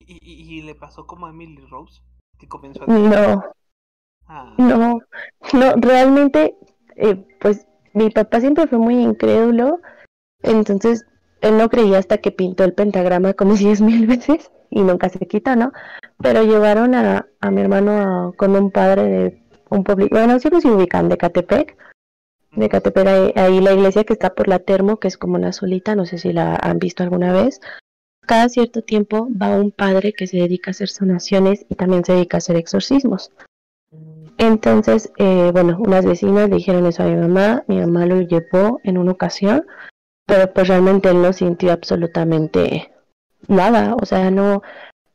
¿Y, 0.00 0.60
le 0.60 0.74
pasó 0.74 1.06
como 1.06 1.26
a 1.26 1.30
Emily 1.30 1.64
Rose? 1.70 2.02
Que 2.38 2.46
comenzó 2.46 2.82
a... 2.82 2.86
No. 2.86 3.42
Ah. 4.26 4.54
No, 4.58 5.00
no, 5.54 5.72
realmente, 5.76 6.54
eh, 6.96 7.26
pues 7.40 7.66
mi 7.94 8.10
papá 8.10 8.40
siempre 8.40 8.66
fue 8.66 8.78
muy 8.78 8.96
incrédulo, 8.96 9.80
entonces 10.42 11.06
él 11.40 11.56
no 11.56 11.70
creía 11.70 11.98
hasta 11.98 12.18
que 12.18 12.32
pintó 12.32 12.64
el 12.64 12.74
pentagrama 12.74 13.32
como 13.32 13.54
diez 13.56 13.80
mil 13.80 14.06
veces 14.06 14.50
y 14.72 14.82
nunca 14.82 15.08
se 15.08 15.26
quitó, 15.26 15.54
¿no? 15.54 15.72
Pero 16.18 16.42
llevaron 16.42 16.94
a, 16.94 17.26
a 17.40 17.50
mi 17.50 17.60
hermano 17.60 18.34
con 18.36 18.56
un 18.56 18.70
padre 18.70 19.02
de 19.02 19.42
un 19.70 19.84
pueblo, 19.84 20.08
bueno, 20.10 20.38
siempre 20.38 20.60
se 20.60 20.70
ubican 20.70 21.08
de 21.08 21.16
Catepec, 21.16 21.76
de 22.52 22.68
Catepec, 22.68 23.36
ahí, 23.36 23.60
la 23.60 23.72
iglesia 23.72 24.04
que 24.04 24.12
está 24.12 24.34
por 24.34 24.48
la 24.48 24.58
Termo, 24.58 24.98
que 24.98 25.08
es 25.08 25.16
como 25.16 25.36
una 25.36 25.52
solita, 25.52 25.94
no 25.94 26.04
sé 26.04 26.18
si 26.18 26.32
la 26.32 26.56
han 26.56 26.78
visto 26.78 27.02
alguna 27.02 27.32
vez, 27.32 27.60
cada 28.26 28.48
cierto 28.48 28.82
tiempo 28.82 29.28
va 29.30 29.56
un 29.56 29.72
padre 29.72 30.12
que 30.12 30.26
se 30.26 30.36
dedica 30.36 30.70
a 30.70 30.72
hacer 30.72 30.88
sanaciones 30.88 31.64
y 31.68 31.74
también 31.74 32.04
se 32.04 32.12
dedica 32.12 32.36
a 32.36 32.38
hacer 32.38 32.56
exorcismos. 32.56 33.32
Entonces, 34.38 35.12
eh, 35.18 35.50
bueno, 35.52 35.76
unas 35.78 36.04
vecinas 36.04 36.50
dijeron 36.50 36.86
eso 36.86 37.02
a 37.02 37.06
mi 37.06 37.16
mamá, 37.16 37.64
mi 37.66 37.78
mamá 37.78 38.06
lo 38.06 38.20
llevó 38.20 38.80
en 38.84 38.98
una 38.98 39.12
ocasión, 39.12 39.66
pero 40.26 40.52
pues 40.52 40.68
realmente 40.68 41.10
él 41.10 41.20
no 41.20 41.32
sintió 41.32 41.72
absolutamente 41.72 42.91
nada, 43.48 43.96
o 44.00 44.04
sea, 44.06 44.30
no, 44.30 44.62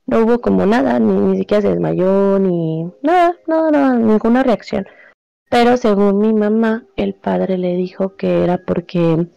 no 0.06 0.20
hubo 0.20 0.40
como 0.40 0.66
nada, 0.66 1.00
ni, 1.00 1.14
ni 1.14 1.38
siquiera 1.38 1.62
se 1.62 1.70
desmayó, 1.70 2.40
ni 2.40 2.86
nada, 3.02 3.36
nada, 3.48 3.72
nada, 3.72 3.96
ninguna 3.96 4.44
reacción. 4.44 4.88
Pero 5.50 5.78
según 5.78 6.20
mi 6.20 6.34
mamá, 6.34 6.86
el 6.96 7.14
padre 7.14 7.58
le 7.58 7.76
dijo 7.76 8.16
que 8.16 8.44
era 8.44 8.58
porque 8.66 9.28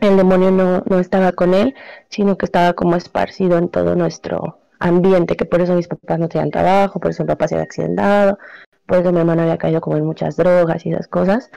el 0.00 0.16
demonio 0.16 0.50
no, 0.50 0.82
no 0.86 0.98
estaba 0.98 1.32
con 1.32 1.54
él, 1.54 1.74
sino 2.08 2.36
que 2.36 2.46
estaba 2.46 2.72
como 2.72 2.96
esparcido 2.96 3.58
en 3.58 3.68
todo 3.68 3.94
nuestro 3.94 4.60
ambiente, 4.78 5.36
que 5.36 5.44
por 5.44 5.60
eso 5.60 5.74
mis 5.74 5.88
papás 5.88 6.18
no 6.18 6.28
tenían 6.28 6.50
trabajo, 6.50 7.00
por 7.00 7.10
eso 7.10 7.22
mi 7.22 7.28
papá 7.28 7.48
se 7.48 7.54
había 7.54 7.64
accidentado, 7.64 8.38
por 8.86 8.98
eso 8.98 9.12
mi 9.12 9.20
hermano 9.20 9.42
había 9.42 9.58
caído 9.58 9.80
como 9.80 9.96
en 9.96 10.04
muchas 10.04 10.36
drogas 10.36 10.84
y 10.84 10.92
esas 10.92 11.08
cosas. 11.08 11.50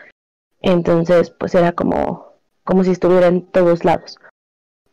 Entonces, 0.62 1.30
pues 1.32 1.56
era 1.56 1.72
como, 1.74 2.34
como 2.64 2.84
si 2.84 2.92
estuviera 2.92 3.28
en 3.28 3.46
todos 3.46 3.86
lados. 3.86 4.18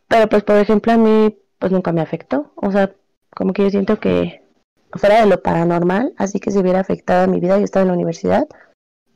Pero 0.07 0.27
pues, 0.29 0.43
por 0.43 0.57
ejemplo, 0.57 0.93
a 0.93 0.97
mí, 0.97 1.37
pues 1.59 1.71
nunca 1.71 1.91
me 1.91 2.01
afectó. 2.01 2.51
O 2.55 2.71
sea, 2.71 2.93
como 3.35 3.53
que 3.53 3.63
yo 3.63 3.69
siento 3.69 3.99
que 3.99 4.43
fuera 4.93 5.21
de 5.21 5.27
lo 5.27 5.41
paranormal, 5.41 6.13
así 6.17 6.39
que 6.39 6.51
se 6.51 6.59
hubiera 6.59 6.79
afectado 6.79 7.23
a 7.23 7.27
mi 7.27 7.39
vida, 7.39 7.57
yo 7.57 7.65
estaba 7.65 7.83
en 7.83 7.89
la 7.89 7.95
universidad 7.95 8.47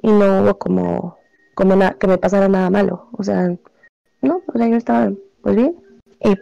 y 0.02 0.12
no 0.12 0.42
hubo 0.42 0.58
como, 0.58 1.18
como 1.56 1.78
que 2.00 2.08
me 2.08 2.18
pasara 2.18 2.48
nada 2.48 2.70
malo. 2.70 3.10
O 3.14 3.24
sea, 3.24 3.50
no, 4.22 4.42
o 4.48 4.58
sea, 4.58 4.68
yo 4.68 4.76
estaba 4.76 5.12
pues 5.42 5.56
bien 5.56 5.76
y 6.22 6.36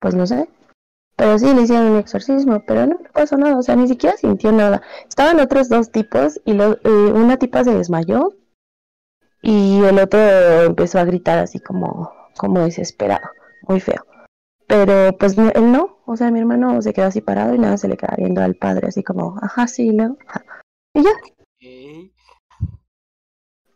pues 0.00 0.14
no 0.14 0.26
sé. 0.26 0.48
Pero 1.16 1.36
sí 1.38 1.52
le 1.52 1.62
hicieron 1.62 1.86
un 1.92 1.98
exorcismo, 1.98 2.62
pero 2.64 2.86
no, 2.86 2.94
no 2.94 3.10
pasó 3.12 3.36
nada, 3.36 3.58
o 3.58 3.62
sea, 3.62 3.74
ni 3.74 3.88
siquiera 3.88 4.16
sintió 4.16 4.52
nada. 4.52 4.82
Estaban 5.08 5.40
otros 5.40 5.68
dos 5.68 5.90
tipos 5.90 6.40
y 6.44 6.52
lo, 6.52 6.74
eh, 6.74 7.12
una 7.12 7.36
tipa 7.38 7.64
se 7.64 7.74
desmayó 7.74 8.34
y 9.42 9.82
el 9.82 9.98
otro 9.98 10.20
empezó 10.62 11.00
a 11.00 11.04
gritar 11.04 11.38
así 11.38 11.58
como, 11.58 12.12
como 12.36 12.60
desesperado, 12.60 13.28
muy 13.62 13.80
feo. 13.80 14.07
Pero 14.68 15.16
pues 15.16 15.36
él 15.38 15.72
no, 15.72 15.98
o 16.04 16.16
sea, 16.16 16.30
mi 16.30 16.40
hermano 16.40 16.80
se 16.82 16.92
quedó 16.92 17.06
así 17.06 17.22
parado 17.22 17.54
y 17.54 17.58
nada, 17.58 17.78
se 17.78 17.88
le 17.88 17.96
queda 17.96 18.14
viendo 18.18 18.42
al 18.42 18.54
padre 18.54 18.88
así 18.88 19.02
como, 19.02 19.36
ajá, 19.40 19.66
sí, 19.66 19.90
luego, 19.90 20.18
y 20.94 21.02
ya. 21.02 21.10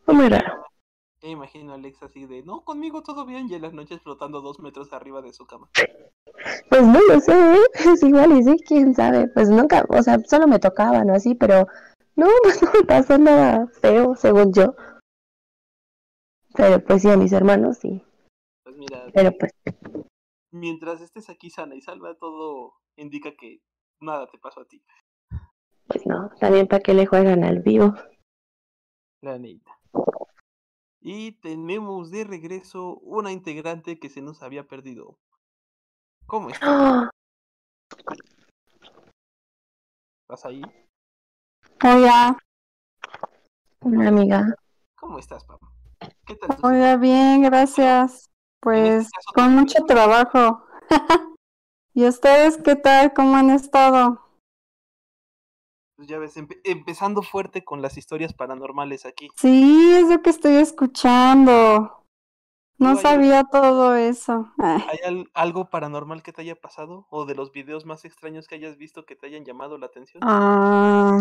Fue 0.05 0.15
muy 0.15 0.29
raro. 0.29 0.67
Me 1.23 1.31
imagino 1.31 1.73
a 1.73 1.77
Alex 1.77 2.03
así 2.03 2.27
de, 2.27 2.43
no, 2.43 2.63
conmigo 2.63 3.03
todo 3.03 3.25
bien, 3.25 3.49
y 3.49 3.55
en 3.55 3.63
las 3.63 3.73
noches 3.73 4.03
flotando 4.03 4.43
dos 4.43 4.61
metros 4.61 4.93
arriba 4.93 5.23
de 5.23 5.33
su 5.33 5.47
cama. 5.47 5.71
Pues 6.69 6.83
no 6.83 7.01
lo 7.09 7.21
sé, 7.21 7.33
¿eh? 7.33 7.61
es 7.95 8.03
igual 8.03 8.33
y 8.33 8.43
sí, 8.43 8.57
quién 8.67 8.95
sabe, 8.95 9.29
pues 9.29 9.49
nunca, 9.49 9.87
o 9.89 10.03
sea, 10.03 10.19
solo 10.29 10.47
me 10.47 10.59
tocaban 10.59 11.09
o 11.09 11.15
así, 11.15 11.35
pero 11.35 11.69
no, 12.17 12.27
pues 12.43 12.61
no 12.63 12.71
me 12.73 12.85
pasó 12.85 13.17
nada 13.17 13.67
feo, 13.81 14.15
según 14.17 14.53
yo. 14.53 14.75
Pero 16.55 16.85
pues 16.85 17.01
sí, 17.01 17.09
a 17.09 17.17
mis 17.17 17.33
hermanos 17.33 17.79
sí. 17.79 18.05
Pues 18.65 18.77
mira, 18.77 19.05
pero 19.15 19.33
pues... 19.39 19.53
Mientras 20.53 21.01
estés 21.01 21.31
aquí 21.31 21.49
sana 21.49 21.75
y 21.75 21.81
salva, 21.81 22.15
todo 22.15 22.75
indica 22.97 23.33
que 23.35 23.63
nada 24.01 24.27
te 24.27 24.39
pasó 24.39 24.61
a 24.61 24.67
ti. 24.67 24.85
Pues 25.87 26.07
no, 26.07 26.31
también 26.39 26.67
para 26.67 26.83
que 26.83 26.93
le 26.93 27.07
juegan 27.07 27.43
al 27.43 27.61
vivo. 27.61 27.95
La 29.23 29.39
neta. 29.39 29.79
Y 31.01 31.33
tenemos 31.41 32.11
de 32.11 32.25
regreso 32.25 32.99
una 32.99 33.33
integrante 33.33 33.99
que 33.99 34.11
se 34.11 34.21
nos 34.21 34.43
había 34.43 34.69
perdido. 34.69 35.19
¿Cómo 36.27 36.51
estás? 36.51 37.09
¿Estás 40.23 40.45
ahí? 40.45 40.63
Hola. 41.83 42.39
Una 43.81 44.09
amiga. 44.09 44.55
¿Cómo 44.97 45.19
estás, 45.19 45.45
papá? 45.47 45.67
¿Qué 46.27 46.37
tal? 46.37 46.59
Hola, 46.63 46.97
bien, 46.99 47.43
gracias. 47.43 48.32
Pues 48.63 49.11
con 49.35 49.57
mucho 49.57 49.85
trabajo. 49.85 50.65
¿Y 51.95 52.07
ustedes 52.07 52.59
qué 52.59 52.77
tal? 52.77 53.13
¿Cómo 53.13 53.37
han 53.37 53.51
estado? 53.51 54.23
Pues, 55.97 56.09
ya 56.09 56.19
ves, 56.19 56.35
empezando 56.65 57.23
fuerte 57.23 57.65
con 57.65 57.83
las 57.83 57.97
historias 57.97 58.33
paranormales 58.33 59.05
aquí. 59.05 59.31
Sí, 59.37 59.93
es 59.93 60.09
lo 60.09 60.23
que 60.23 60.31
estoy 60.31 60.57
escuchando. 60.57 62.05
No 62.79 62.97
sabía 62.97 63.45
todo 63.45 63.97
eso. 63.97 64.53
¿Hay 64.59 65.27
algo 65.35 65.69
paranormal 65.69 66.23
que 66.23 66.33
te 66.33 66.43
haya 66.43 66.57
pasado? 66.57 67.07
¿O 67.11 67.25
de 67.25 67.35
los 67.35 67.53
videos 67.53 67.85
más 67.85 68.05
extraños 68.05 68.47
que 68.47 68.55
hayas 68.55 68.77
visto 68.77 69.07
que 69.07 69.17
te 69.17 69.27
hayan 69.27 69.45
llamado 69.45 69.77
la 69.77 69.87
atención? 69.87 70.23
Ah, 70.25 71.21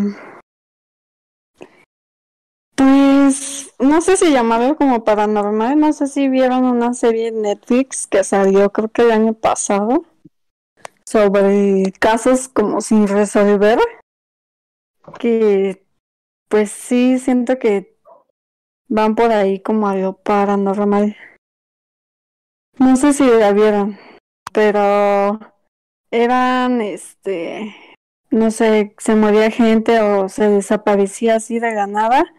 no 3.81 4.01
sé 4.01 4.17
si 4.17 4.31
llamarlo 4.31 4.75
como 4.77 5.03
paranormal. 5.03 5.79
No 5.79 5.93
sé 5.93 6.07
si 6.07 6.29
vieron 6.29 6.65
una 6.65 6.93
serie 6.93 7.27
en 7.27 7.41
Netflix 7.41 8.07
que 8.07 8.23
salió 8.23 8.71
creo 8.71 8.89
que 8.89 9.03
el 9.03 9.11
año 9.11 9.33
pasado 9.33 10.05
sobre 11.05 11.91
casos 11.99 12.47
como 12.47 12.79
sin 12.79 13.07
resolver 13.07 13.79
que 15.19 15.83
pues 16.47 16.71
sí 16.71 17.19
siento 17.19 17.59
que 17.59 17.97
van 18.87 19.15
por 19.15 19.31
ahí 19.31 19.59
como 19.59 19.87
algo 19.87 20.13
paranormal. 20.13 21.17
No 22.77 22.95
sé 22.95 23.13
si 23.13 23.25
la 23.25 23.51
vieron, 23.51 23.97
pero 24.53 25.39
eran 26.11 26.81
este 26.81 27.75
no 28.29 28.49
sé, 28.49 28.95
se 28.97 29.15
moría 29.15 29.51
gente 29.51 29.99
o 29.99 30.29
se 30.29 30.47
desaparecía 30.49 31.35
así 31.35 31.59
de 31.59 31.73
la 31.73 31.87
nada. 31.87 32.33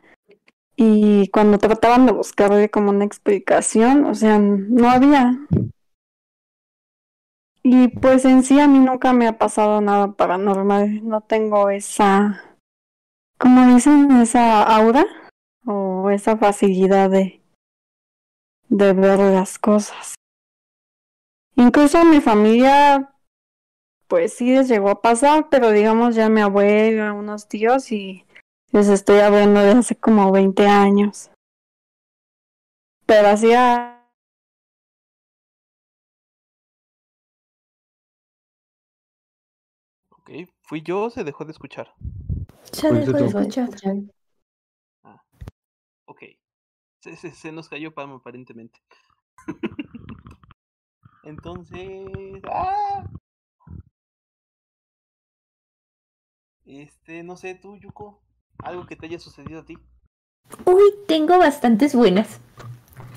Y 0.76 1.28
cuando 1.28 1.58
trataban 1.58 2.06
de 2.06 2.12
buscarle 2.12 2.70
como 2.70 2.90
una 2.90 3.04
explicación, 3.04 4.04
o 4.04 4.14
sea, 4.14 4.38
no 4.38 4.88
había. 4.88 5.38
Y 7.62 7.88
pues 7.88 8.24
en 8.24 8.42
sí 8.42 8.58
a 8.58 8.66
mí 8.66 8.78
nunca 8.78 9.12
me 9.12 9.28
ha 9.28 9.38
pasado 9.38 9.80
nada 9.80 10.12
paranormal, 10.12 11.06
no 11.06 11.20
tengo 11.20 11.70
esa 11.70 12.42
como 13.42 13.74
dicen, 13.74 14.08
esa 14.22 14.62
aura 14.62 15.04
o 15.66 16.10
esa 16.10 16.36
facilidad 16.36 17.10
de, 17.10 17.42
de 18.68 18.92
ver 18.92 19.18
las 19.18 19.58
cosas. 19.58 20.14
Incluso 21.56 22.04
mi 22.04 22.20
familia 22.20 23.12
pues 24.06 24.34
sí 24.34 24.54
les 24.54 24.68
llegó 24.68 24.90
a 24.90 25.02
pasar, 25.02 25.48
pero 25.50 25.72
digamos 25.72 26.14
ya 26.14 26.28
mi 26.28 26.40
abuelo, 26.40 27.16
unos 27.16 27.48
tíos 27.48 27.90
y 27.90 28.24
les 28.72 28.88
estoy 28.88 29.20
hablando 29.20 29.60
de 29.60 29.72
hace 29.72 29.96
como 29.96 30.32
20 30.32 30.66
años. 30.66 31.30
Pero 33.06 33.28
hacía 33.28 33.88
Ok, 40.10 40.30
¿fui 40.62 40.82
yo 40.82 41.02
o 41.02 41.10
se 41.10 41.24
dejó 41.24 41.44
de 41.44 41.52
escuchar? 41.52 41.92
Se 42.72 42.92
dejó 42.92 43.12
de 43.12 43.26
escuchar. 43.26 43.68
Ah, 45.02 45.22
ok. 46.06 46.22
Se, 47.00 47.16
se, 47.16 47.32
se 47.32 47.52
nos 47.52 47.68
cayó 47.68 47.92
Pam 47.92 48.12
aparentemente. 48.12 48.80
Entonces. 51.24 52.40
¡Ah! 52.50 53.04
Este, 56.64 57.24
no 57.24 57.36
sé, 57.36 57.56
tú, 57.56 57.76
Yuko, 57.76 58.22
algo 58.62 58.86
que 58.86 58.96
te 58.96 59.06
haya 59.06 59.18
sucedido 59.18 59.60
a 59.60 59.64
ti. 59.64 59.78
Uy, 60.64 60.94
tengo 61.06 61.38
bastantes 61.38 61.94
buenas. 61.94 62.40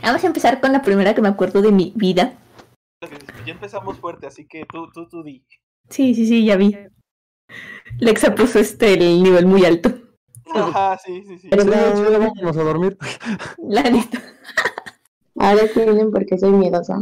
Vamos 0.02 0.24
a 0.24 0.28
empezar 0.28 0.62
con 0.62 0.72
la 0.72 0.82
primera 0.82 1.16
que 1.16 1.22
me 1.22 1.30
acuerdo 1.30 1.62
de 1.62 1.72
mi 1.72 1.94
vida. 1.96 2.38
Ya 3.46 3.54
empezamos 3.54 4.00
fuerte, 4.00 4.28
así 4.28 4.48
que 4.48 4.66
tú, 4.66 4.90
tú, 4.92 5.08
tú 5.08 5.24
di. 5.24 5.46
Sí, 5.90 6.14
sí, 6.14 6.28
sí, 6.28 6.46
ya 6.46 6.56
vi. 6.58 6.76
Lexa 8.00 8.34
puso 8.34 8.60
este 8.60 8.94
el 8.94 9.24
nivel 9.24 9.46
muy 9.46 9.66
alto. 9.66 9.90
Ajá, 10.54 10.98
sí, 10.98 11.24
sí, 11.26 11.40
sí. 11.40 11.50
Pero 11.50 11.64
ya 11.64 12.20
vamos 12.20 12.58
a 12.58 12.64
dormir. 12.64 12.98
La 13.58 13.84
neta. 13.84 14.22
Ahora 15.38 15.68
sí 15.68 15.80
miren 15.80 16.12
porque 16.12 16.38
soy 16.38 16.52
miedosa. 16.52 17.02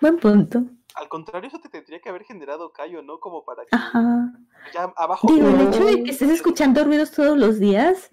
Buen 0.00 0.18
punto. 0.18 0.64
Al 0.94 1.08
contrario, 1.08 1.48
eso 1.48 1.58
te 1.58 1.68
tendría 1.68 2.00
que 2.00 2.08
haber 2.08 2.24
generado 2.24 2.72
callo, 2.72 3.02
¿no? 3.02 3.18
Como 3.18 3.44
para 3.44 3.62
que 3.62 3.70
Ajá. 3.72 4.32
Ya 4.72 4.92
abajo. 4.96 5.28
Digo, 5.32 5.48
el 5.48 5.60
hecho 5.68 5.84
de 5.84 6.02
que 6.02 6.10
estés 6.10 6.30
escuchando 6.30 6.84
ruidos 6.84 7.10
todos 7.10 7.36
los 7.36 7.58
días 7.58 8.10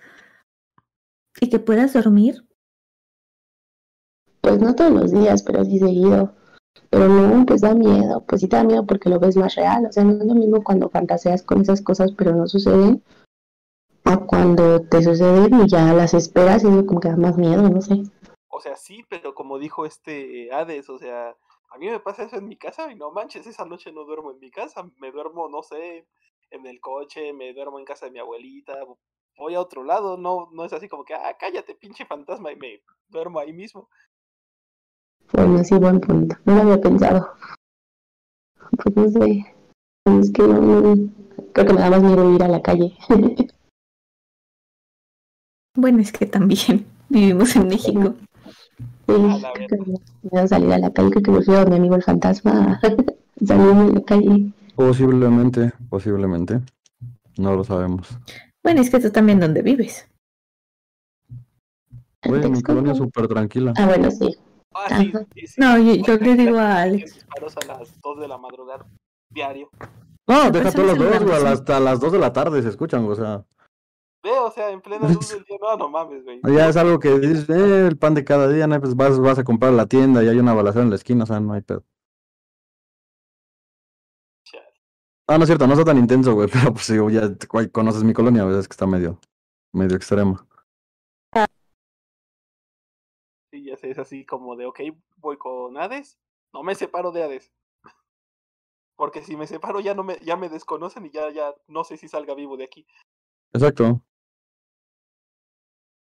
y 1.40 1.50
que 1.50 1.60
puedas 1.60 1.94
dormir. 1.94 2.46
Pues 4.42 4.60
no 4.60 4.76
todos 4.76 4.92
los 4.92 5.12
días, 5.12 5.44
pero 5.44 5.64
sí 5.64 5.80
seguido. 5.80 6.36
Pero 6.90 7.08
no, 7.08 7.46
pues 7.46 7.62
da 7.62 7.74
miedo. 7.74 8.26
Pues 8.26 8.42
sí 8.42 8.48
te 8.48 8.56
da 8.56 8.64
miedo 8.64 8.86
porque 8.86 9.10
lo 9.10 9.20
ves 9.20 9.38
más 9.38 9.56
real. 9.56 9.86
O 9.86 9.92
sea, 9.92 10.04
no 10.04 10.12
es 10.12 10.26
lo 10.26 10.34
mismo 10.34 10.64
cuando 10.64 10.90
fantaseas 10.90 11.44
con 11.44 11.62
esas 11.62 11.82
cosas, 11.82 12.12
pero 12.18 12.36
no 12.36 12.48
suceden. 12.48 13.04
A 14.04 14.18
cuando 14.18 14.82
te 14.82 15.04
suceden 15.04 15.62
y 15.62 15.70
ya 15.70 15.94
las 15.94 16.14
esperas 16.14 16.64
y 16.64 16.68
eso 16.68 16.86
como 16.86 17.00
que 17.00 17.10
da 17.10 17.18
más 17.18 17.38
miedo, 17.38 17.70
no 17.70 17.82
sé. 17.82 18.04
O 18.50 18.60
sea, 18.60 18.76
sí, 18.76 19.06
pero 19.10 19.34
como 19.34 19.60
dijo 19.60 19.86
este 19.86 20.52
Hades, 20.52 20.90
o 20.90 20.98
sea, 20.98 21.36
a 21.72 21.78
mí 21.78 21.90
me 21.90 22.00
pasa 22.00 22.24
eso 22.24 22.36
en 22.36 22.48
mi 22.48 22.58
casa 22.58 22.92
y 22.92 22.96
no 22.96 23.12
manches, 23.12 23.48
esa 23.48 23.66
noche 23.66 23.92
no 23.92 24.04
duermo 24.04 24.32
en 24.32 24.40
mi 24.40 24.52
casa, 24.52 24.90
me 24.98 25.12
duermo, 25.12 25.48
no 25.48 25.64
sé, 25.64 26.06
en 26.52 26.66
el 26.66 26.80
coche, 26.80 27.34
me 27.34 27.54
duermo 27.54 27.80
en 27.80 27.86
casa 27.86 28.06
de 28.06 28.12
mi 28.12 28.20
abuelita, 28.20 28.76
voy 29.38 29.56
a 29.56 29.62
otro 29.62 29.84
lado, 29.84 30.18
no, 30.18 30.50
no 30.52 30.66
es 30.66 30.74
así 30.74 30.88
como 30.88 31.04
que, 31.04 31.14
ah, 31.14 31.36
cállate, 31.40 31.76
pinche 31.76 32.06
fantasma, 32.06 32.52
y 32.52 32.56
me 32.58 32.82
duermo 33.10 33.40
ahí 33.40 33.54
mismo. 33.54 33.90
Bueno, 35.34 35.64
sí, 35.64 35.76
buen 35.76 36.00
punto. 36.02 36.36
No 36.46 36.56
lo 36.56 36.62
había 36.62 36.82
pensado. 36.82 37.34
Pues 38.84 38.96
no 38.96 39.10
sé. 39.10 39.46
Es 40.20 40.32
que 40.32 40.44
no, 40.44 40.62
no- 40.62 41.10
creo 41.54 41.68
que 41.68 41.74
me 41.74 41.82
da 41.82 41.90
más 41.90 42.04
miedo 42.04 42.34
ir 42.36 42.44
a 42.44 42.48
la 42.48 42.62
calle. 42.62 42.96
Bueno, 45.74 46.00
es 46.02 46.12
que 46.12 46.26
también 46.26 46.86
vivimos 47.10 47.56
en 47.56 47.70
México. 47.70 48.14
Sí, 49.08 49.14
A 49.14 49.54
creo 49.54 49.68
que 49.70 49.78
me 49.78 49.86
da 49.94 50.00
miedo 50.32 50.48
salir 50.48 50.74
a 50.74 50.78
la 50.78 50.92
calle. 50.92 51.12
Creo 51.12 51.24
que 51.24 51.32
prefiero 51.32 51.62
a 51.62 51.66
mi 51.66 51.76
amigo 51.78 51.96
el 51.96 52.04
fantasma 52.04 52.78
a 52.84 53.46
salirme 53.46 53.84
a 53.84 53.94
la 53.94 54.02
calle. 54.02 54.52
Posiblemente, 54.76 55.74
posiblemente. 55.90 56.62
No 57.38 57.56
lo 57.56 57.64
sabemos. 57.64 58.08
Bueno, 58.64 58.82
es 58.82 58.90
que 58.90 59.00
tú 59.00 59.12
también 59.12 59.40
donde 59.40 59.62
vives. 59.62 60.08
Oye, 62.30 62.50
mi 62.50 62.62
colonia 62.62 62.92
es 62.92 62.98
súper 63.00 63.28
tranquila. 63.28 63.74
Ah, 63.78 63.88
bueno, 63.88 64.12
sí. 64.12 64.38
Ah, 64.74 65.00
sí, 65.00 65.12
Ajá. 65.14 65.26
sí, 65.36 65.48
sí. 65.48 65.56
No, 65.60 65.78
yo, 65.78 65.96
yo 65.96 66.18
le 66.18 66.36
digo 66.36 66.58
a 66.58 66.84
Alex. 66.84 67.16
disparos 67.16 67.58
a 67.58 67.66
las 67.66 68.02
2 68.02 68.20
de 68.20 68.28
la 68.28 68.38
madrugada 68.38 68.86
diario. 69.30 69.70
No, 70.28 70.52
deja 70.52 70.72
todas 70.72 70.88
las 70.88 70.98
muy 70.98 71.08
dos, 71.08 71.24
güey, 71.24 71.46
hasta 71.46 71.80
las 71.80 72.00
dos 72.00 72.12
de 72.12 72.20
la 72.20 72.32
tarde 72.32 72.62
se 72.62 72.70
escuchan, 72.70 73.06
o 73.06 73.16
sea. 73.16 73.44
Ve, 74.24 74.32
o 74.32 74.52
sea, 74.52 74.70
en 74.70 74.82
plena 74.82 75.10
luz 75.10 75.30
del 75.30 75.44
día, 75.44 75.58
no, 75.60 75.78
no 75.78 75.90
mames, 75.90 76.24
güey. 76.24 76.40
Ya 76.56 76.70
es 76.70 76.78
algo 76.78 77.00
que 77.00 77.20
dices, 77.20 77.50
eh, 77.50 77.88
el 77.88 77.98
pan 77.98 78.14
de 78.14 78.24
cada 78.24 78.48
día, 78.48 78.68
¿no? 78.68 78.80
Pues 78.80 78.96
vas, 78.96 79.20
vas 79.20 79.40
a 79.40 79.44
comprar 79.44 79.74
a 79.74 79.76
la 79.76 79.88
tienda 79.88 80.24
y 80.24 80.28
hay 80.28 80.38
una 80.38 80.54
balacera 80.54 80.84
en 80.84 80.92
la 80.92 80.96
esquina, 80.96 81.24
o 81.24 81.28
sea, 81.28 81.40
no 81.40 81.54
hay 81.54 81.62
pedo. 81.62 81.84
Ah, 85.32 85.38
no 85.38 85.46
es 85.46 85.48
cierto, 85.48 85.66
no 85.66 85.72
está 85.72 85.86
tan 85.86 85.98
intenso, 85.98 86.34
güey, 86.34 86.50
pero 86.52 86.74
pues 86.74 86.92
digo, 86.92 87.10
ya 87.10 87.22
güey, 87.50 87.70
conoces 87.70 88.04
mi 88.04 88.12
colonia, 88.12 88.44
¿verdad? 88.44 88.60
Es 88.60 88.68
que 88.68 88.74
está 88.74 88.86
medio, 88.86 89.18
medio 89.72 89.96
extrema. 89.96 90.46
Sí, 93.50 93.64
ya 93.64 93.78
sé, 93.78 93.92
es 93.92 93.98
así 93.98 94.26
como 94.26 94.58
de, 94.58 94.66
ok, 94.66 94.82
voy 95.16 95.38
con 95.38 95.78
Hades, 95.78 96.20
no 96.52 96.64
me 96.64 96.76
separo 96.76 97.14
de 97.14 97.24
Hades. 97.24 97.54
Porque 98.98 99.22
si 99.22 99.38
me 99.38 99.48
separo 99.48 99.80
ya 99.80 99.94
no 99.94 100.04
me, 100.04 100.20
ya 100.20 100.36
me 100.36 100.50
desconocen 100.50 101.06
y 101.06 101.12
ya, 101.12 101.30
ya 101.30 101.56
no 101.70 101.86
sé 101.86 101.96
si 101.96 102.10
salga 102.10 102.36
vivo 102.36 102.58
de 102.58 102.66
aquí. 102.66 102.86
Exacto. 103.54 104.02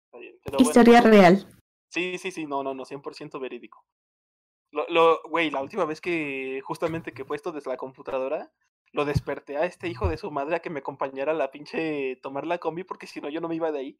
Está 0.06 0.18
bien, 0.18 0.36
pero 0.42 0.56
bueno, 0.56 0.68
Historia 0.68 1.00
real. 1.00 1.46
Sí, 1.92 2.18
sí, 2.18 2.32
sí, 2.32 2.44
no, 2.44 2.64
no, 2.64 2.74
no, 2.74 2.84
100% 2.84 3.38
verídico. 3.38 3.84
Lo, 4.72 4.84
lo, 4.88 5.22
güey, 5.28 5.48
la 5.52 5.62
última 5.62 5.84
vez 5.84 6.00
que 6.00 6.60
justamente 6.64 7.12
que 7.12 7.22
he 7.22 7.26
puesto 7.26 7.52
desde 7.52 7.70
la 7.70 7.76
computadora, 7.76 8.52
lo 8.92 9.04
desperté 9.04 9.56
a 9.56 9.64
este 9.64 9.88
hijo 9.88 10.08
de 10.08 10.16
su 10.18 10.30
madre 10.30 10.56
a 10.56 10.60
que 10.60 10.70
me 10.70 10.80
acompañara 10.80 11.32
a 11.32 11.34
la 11.34 11.50
pinche 11.50 12.16
tomar 12.22 12.46
la 12.46 12.58
combi 12.58 12.84
porque 12.84 13.06
si 13.06 13.20
no 13.20 13.28
yo 13.30 13.40
no 13.40 13.48
me 13.48 13.56
iba 13.56 13.72
de 13.72 13.78
ahí. 13.78 13.98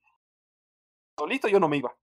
Solito 1.18 1.48
yo 1.48 1.58
no 1.60 1.68
me 1.68 1.78
iba. 1.78 1.94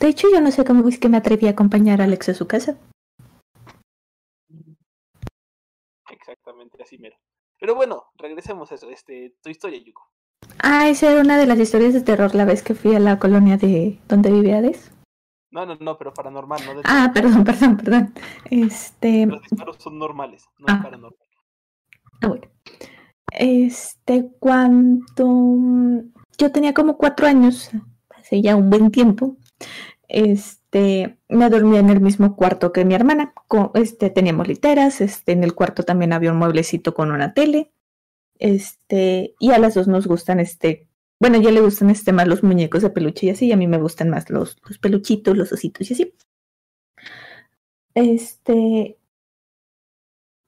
De 0.00 0.08
hecho, 0.08 0.28
yo 0.32 0.40
no 0.40 0.50
sé 0.50 0.64
cómo 0.64 0.88
es 0.88 0.98
que 0.98 1.08
me 1.08 1.16
atreví 1.16 1.46
a 1.48 1.50
acompañar 1.50 2.00
a 2.00 2.04
Alex 2.04 2.28
a 2.30 2.34
su 2.34 2.46
casa. 2.46 2.78
Exactamente, 6.10 6.82
así 6.82 6.98
mero. 6.98 7.16
Pero 7.58 7.74
bueno, 7.74 8.04
regresemos 8.16 8.70
a 8.72 8.76
eso, 8.76 8.88
este, 8.90 9.36
tu 9.42 9.50
historia, 9.50 9.78
Yuko. 9.82 10.08
Ah, 10.62 10.88
esa 10.88 11.10
era 11.12 11.20
una 11.20 11.36
de 11.38 11.46
las 11.46 11.58
historias 11.58 11.92
de 11.92 12.00
terror 12.02 12.34
la 12.34 12.44
vez 12.44 12.62
que 12.62 12.74
fui 12.74 12.94
a 12.94 13.00
la 13.00 13.18
colonia 13.18 13.56
de 13.56 13.98
donde 14.08 14.30
vivía 14.30 14.58
Hades. 14.58 14.92
No, 15.50 15.66
no, 15.66 15.74
no, 15.76 15.98
pero 15.98 16.14
paranormal, 16.14 16.64
no 16.64 16.74
de 16.76 16.82
Ah, 16.84 17.10
perdón, 17.12 17.44
perdón, 17.44 17.76
perdón. 17.76 18.14
Este, 18.50 19.26
Los 19.26 19.42
disparos 19.42 19.76
son 19.78 19.98
normales, 19.98 20.46
no 20.58 20.66
Ah. 20.68 20.76
es 20.76 20.82
paranormal. 20.84 21.26
Ah, 22.20 22.28
bueno. 22.28 22.46
Este, 23.32 24.30
cuando 24.40 26.04
yo 26.38 26.52
tenía 26.52 26.74
como 26.74 26.96
cuatro 26.98 27.26
años, 27.26 27.70
hace 28.10 28.42
ya 28.42 28.56
un 28.56 28.70
buen 28.70 28.90
tiempo, 28.90 29.36
este, 30.08 31.18
me 31.28 31.50
dormía 31.50 31.80
en 31.80 31.90
el 31.90 32.00
mismo 32.00 32.36
cuarto 32.36 32.72
que 32.72 32.84
mi 32.84 32.94
hermana. 32.94 33.32
co- 33.48 33.72
Este, 33.74 34.10
teníamos 34.10 34.48
literas, 34.48 35.00
este, 35.00 35.32
en 35.32 35.44
el 35.44 35.54
cuarto 35.54 35.84
también 35.84 36.12
había 36.12 36.32
un 36.32 36.38
mueblecito 36.38 36.94
con 36.94 37.10
una 37.12 37.34
tele. 37.34 37.72
Este, 38.38 39.34
y 39.40 39.52
a 39.52 39.58
las 39.58 39.74
dos 39.74 39.88
nos 39.88 40.06
gustan, 40.06 40.40
este, 40.40 40.88
bueno, 41.20 41.36
a 41.36 41.40
ella 41.40 41.50
le 41.52 41.60
gustan 41.62 41.90
este 41.90 42.12
más 42.12 42.28
los 42.28 42.42
muñecos 42.42 42.82
de 42.82 42.90
peluche 42.90 43.26
y 43.26 43.30
así, 43.30 43.46
y 43.48 43.52
a 43.52 43.56
mí 43.56 43.66
me 43.68 43.78
gustan 43.78 44.10
más 44.10 44.30
los, 44.30 44.58
los 44.68 44.78
peluchitos, 44.78 45.36
los 45.36 45.52
ositos 45.52 45.90
y 45.90 45.94
así. 45.94 46.14
Este, 47.94 48.98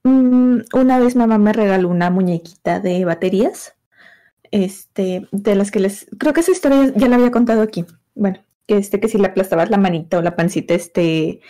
una 0.04 0.98
vez 0.98 1.16
mamá 1.16 1.38
me 1.38 1.52
regaló 1.52 1.88
una 1.88 2.10
muñequita 2.10 2.80
de 2.80 3.04
baterías, 3.04 3.74
este, 4.50 5.28
de 5.32 5.54
las 5.54 5.70
que 5.70 5.80
les, 5.80 6.06
creo 6.18 6.32
que 6.32 6.40
esa 6.40 6.52
historia 6.52 6.92
ya 6.94 7.08
la 7.08 7.16
había 7.16 7.30
contado 7.30 7.62
aquí. 7.62 7.84
Bueno, 8.14 8.38
que 8.66 8.76
este, 8.76 9.00
que 9.00 9.08
si 9.08 9.18
le 9.18 9.28
aplastabas 9.28 9.70
la 9.70 9.78
manita 9.78 10.18
o 10.18 10.22
la 10.22 10.36
pancita, 10.36 10.74
este, 10.74 11.40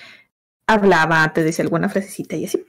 hablaba, 0.67 1.33
te 1.33 1.43
decía 1.43 1.65
alguna 1.65 1.89
frasecita 1.89 2.37
y 2.37 2.45
así. 2.47 2.65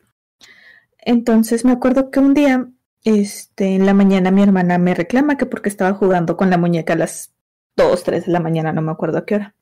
Entonces 1.00 1.66
me 1.66 1.72
acuerdo 1.72 2.12
que 2.12 2.20
un 2.20 2.34
día, 2.34 2.68
este, 3.04 3.76
en 3.76 3.86
la 3.86 3.94
mañana 3.94 4.32
mi 4.32 4.42
hermana 4.42 4.78
me 4.78 4.96
reclama 4.96 5.38
que 5.38 5.46
porque 5.46 5.70
estaba 5.70 5.94
jugando 5.94 6.38
con 6.38 6.50
la 6.50 6.58
muñeca 6.58 6.94
a 6.94 6.98
las 6.98 7.34
2, 7.76 8.04
3 8.04 8.26
de 8.26 8.32
la 8.32 8.40
mañana, 8.40 8.72
no 8.72 8.82
me 8.82 8.92
acuerdo 8.92 9.20
a 9.20 9.26
qué 9.26 9.36
hora. 9.36 9.56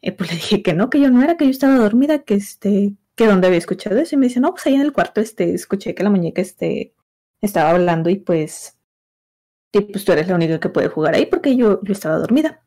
Y 0.00 0.12
pues 0.12 0.30
le 0.30 0.36
dije 0.36 0.62
que 0.62 0.74
no, 0.74 0.90
que 0.90 1.00
yo 1.00 1.10
no 1.10 1.22
era, 1.22 1.36
que 1.36 1.44
yo 1.46 1.50
estaba 1.50 1.76
dormida, 1.76 2.20
que 2.20 2.34
este, 2.34 2.94
que 3.18 3.26
donde 3.26 3.48
había 3.48 3.58
escuchado 3.58 3.98
eso. 3.98 4.14
Y 4.14 4.18
me 4.18 4.26
dice, 4.26 4.40
no, 4.40 4.52
pues 4.52 4.64
ahí 4.66 4.74
en 4.76 4.80
el 4.80 4.92
cuarto, 4.92 5.20
este, 5.20 5.52
escuché 5.52 5.94
que 5.94 6.04
la 6.04 6.10
muñeca, 6.10 6.40
este, 6.40 6.94
estaba 7.42 7.70
hablando 7.70 8.08
y 8.10 8.16
pues, 8.16 8.78
y 9.72 9.80
pues 9.80 10.04
tú 10.04 10.12
eres 10.12 10.28
la 10.28 10.36
única 10.36 10.60
que 10.60 10.68
puede 10.68 10.88
jugar 10.88 11.14
ahí 11.14 11.26
porque 11.26 11.56
yo, 11.56 11.80
yo 11.82 11.92
estaba 11.92 12.16
dormida. 12.16 12.62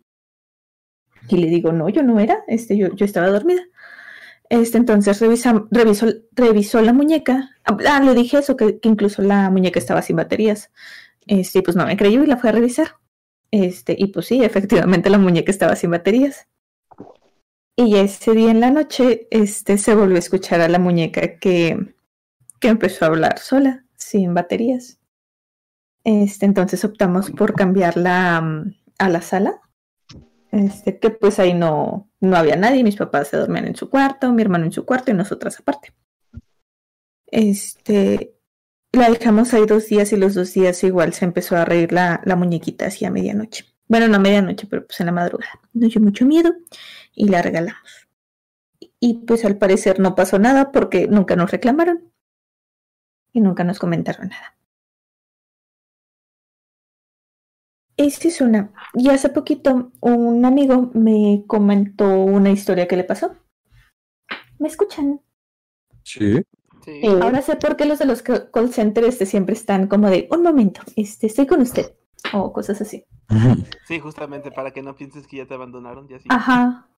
Y 1.30 1.38
le 1.38 1.48
digo, 1.48 1.72
no, 1.72 1.88
yo 1.88 2.04
no 2.04 2.20
era, 2.20 2.44
este, 2.48 2.78
yo, 2.78 2.94
yo 2.94 3.06
estaba 3.06 3.30
dormida. 3.30 3.62
Este, 4.50 4.78
entonces 4.78 5.22
revisa, 5.22 5.66
revisó, 5.72 6.08
revisó 6.34 6.82
la 6.82 6.92
muñeca. 6.92 7.52
Ah, 7.64 8.02
le 8.02 8.14
dije 8.14 8.40
eso, 8.40 8.58
que, 8.58 8.80
incluso 8.84 9.22
la 9.22 9.50
muñeca 9.50 9.80
estaba 9.80 10.02
sin 10.02 10.18
baterías. 10.18 10.70
Este, 11.28 11.62
pues 11.62 11.78
no 11.78 11.86
me 11.86 11.96
creyó 11.96 12.24
y 12.24 12.28
la 12.28 12.36
fue 12.36 12.50
a 12.50 12.54
revisar. 12.54 12.98
Este, 13.52 13.96
y 13.98 14.08
pues 14.08 14.26
sí, 14.26 14.44
efectivamente 14.44 15.10
la 15.10 15.18
muñeca 15.18 15.52
estaba 15.52 15.78
sin 15.78 15.92
baterías. 15.92 16.48
Y 17.84 17.96
ese 17.96 18.34
día 18.34 18.52
en 18.52 18.60
la 18.60 18.70
noche, 18.70 19.28
este, 19.32 19.80
se 19.80 19.96
volvió 19.96 20.18
a 20.18 20.20
escuchar 20.20 20.62
a 20.62 20.68
la 20.68 20.78
muñeca 20.78 21.40
que, 21.40 21.96
que 22.60 22.68
empezó 22.68 23.06
a 23.06 23.08
hablar 23.08 23.40
sola, 23.40 23.86
sin 23.96 24.36
baterías. 24.36 25.00
Este, 26.04 26.46
entonces 26.46 26.86
optamos 26.86 27.32
por 27.32 27.56
cambiarla 27.56 28.40
mm, 28.40 28.76
a 29.00 29.10
la 29.10 29.22
sala. 29.22 29.62
Este, 30.52 31.00
que 31.00 31.10
pues 31.10 31.40
ahí 31.40 31.56
no, 31.56 32.08
no 32.20 32.38
había 32.38 32.56
nadie, 32.56 32.84
mis 32.84 32.98
papás 32.98 33.30
se 33.30 33.38
dormían 33.38 33.66
en 33.66 33.76
su 33.76 33.90
cuarto, 33.90 34.32
mi 34.32 34.44
hermano 34.44 34.66
en 34.66 34.74
su 34.74 34.86
cuarto 34.86 35.10
y 35.10 35.16
nosotras 35.16 35.60
aparte. 35.60 35.92
Este, 37.26 38.36
la 38.92 39.10
dejamos 39.10 39.56
ahí 39.56 39.66
dos 39.66 39.88
días 39.88 40.14
y 40.14 40.18
los 40.18 40.36
dos 40.36 40.54
días 40.54 40.84
igual 40.84 41.14
se 41.14 41.26
empezó 41.26 41.56
a 41.56 41.66
reír 41.66 41.94
la, 41.94 42.22
la 42.26 42.36
muñequita 42.36 42.86
hacia 42.86 43.10
medianoche. 43.10 43.66
Bueno, 43.88 44.08
no 44.08 44.18
a 44.18 44.20
medianoche, 44.20 44.68
pero 44.70 44.86
pues 44.86 45.00
en 45.00 45.08
la 45.08 45.14
madrugada. 45.14 45.60
Nos 45.74 45.92
dio 45.92 46.02
mucho 46.02 46.26
miedo 46.26 46.54
y 47.14 47.30
la 47.30 47.42
regalamos. 47.42 48.08
Y 49.00 49.26
pues 49.26 49.46
al 49.46 49.58
parecer 49.58 50.00
no 50.00 50.16
pasó 50.16 50.40
nada 50.40 50.72
porque 50.72 51.08
nunca 51.08 51.36
nos 51.36 51.52
reclamaron 51.52 52.12
y 53.34 53.42
nunca 53.42 53.64
nos 53.64 53.80
comentaron 53.80 54.30
nada. 54.30 54.58
Esta 57.98 58.28
es 58.28 58.42
una. 58.42 58.74
Y 58.94 59.10
hace 59.10 59.30
poquito 59.30 59.92
un 60.00 60.46
amigo 60.46 60.92
me 60.94 61.44
comentó 61.48 62.08
una 62.08 62.50
historia 62.52 62.88
que 62.88 62.98
le 62.98 63.04
pasó. 63.04 63.36
¿Me 64.60 64.68
escuchan? 64.68 65.22
Sí. 66.04 66.44
Ahora 67.22 67.42
sé 67.42 67.56
por 67.58 67.76
qué 67.76 67.86
los 67.86 68.00
de 68.00 68.06
los 68.06 68.24
call 68.24 68.74
centers 68.74 69.08
este, 69.08 69.26
siempre 69.26 69.54
están 69.54 69.88
como 69.88 70.10
de 70.10 70.28
un 70.32 70.42
momento, 70.42 70.82
este, 70.96 71.28
estoy 71.28 71.46
con 71.46 71.62
usted. 71.62 71.96
O 72.34 72.54
cosas 72.54 72.82
así. 72.82 73.06
Sí, 73.88 74.00
justamente 74.00 74.52
para 74.52 74.72
que 74.72 74.82
no 74.82 74.96
pienses 74.96 75.26
que 75.26 75.38
ya 75.38 75.48
te 75.48 75.54
abandonaron. 75.54 76.08
Ya 76.08 76.18
Ajá. 76.30 76.91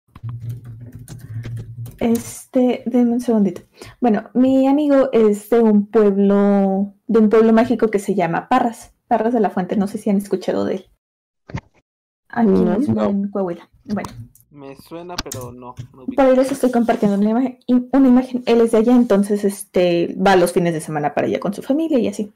Este, 1.99 2.83
denme 2.85 3.13
un 3.13 3.21
segundito. 3.21 3.61
Bueno, 4.01 4.29
mi 4.33 4.67
amigo 4.67 5.09
es 5.13 5.49
de 5.49 5.61
un 5.61 5.87
pueblo, 5.87 6.93
de 7.07 7.19
un 7.19 7.29
pueblo 7.29 7.53
mágico 7.53 7.89
que 7.89 7.99
se 7.99 8.15
llama 8.15 8.49
Parras. 8.49 8.93
Parras 9.07 9.33
de 9.33 9.39
la 9.39 9.49
Fuente, 9.49 9.77
no 9.77 9.87
sé 9.87 9.97
si 9.97 10.09
han 10.09 10.17
escuchado 10.17 10.65
de 10.65 10.75
él. 10.75 10.85
Aquí 12.27 12.49
no, 12.49 13.05
en 13.05 13.29
Coahuila. 13.29 13.69
Bueno. 13.85 14.09
Me 14.49 14.75
suena, 14.75 15.15
pero 15.15 15.51
no. 15.51 15.75
Por 16.15 16.39
eso 16.39 16.53
estoy 16.53 16.71
compartiendo 16.71 17.17
una 17.17 17.29
imagen, 17.29 17.59
una 17.91 18.07
imagen. 18.07 18.43
Él 18.45 18.61
es 18.61 18.71
de 18.71 18.79
allá, 18.79 18.95
entonces 18.95 19.43
este 19.43 20.15
va 20.15 20.35
los 20.35 20.53
fines 20.53 20.73
de 20.73 20.81
semana 20.81 21.13
para 21.13 21.27
allá 21.27 21.39
con 21.39 21.53
su 21.53 21.61
familia 21.61 21.97
y 21.99 22.07
así. 22.07 22.33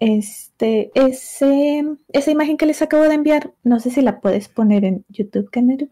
Este, 0.00 0.90
ese, 0.94 1.84
esa 2.08 2.30
imagen 2.30 2.56
que 2.56 2.66
les 2.66 2.82
acabo 2.82 3.04
de 3.04 3.14
enviar, 3.14 3.52
no 3.62 3.78
sé 3.80 3.90
si 3.90 4.02
la 4.02 4.20
puedes 4.20 4.48
poner 4.48 4.84
en 4.84 5.04
YouTube, 5.08 5.50
Canero. 5.50 5.88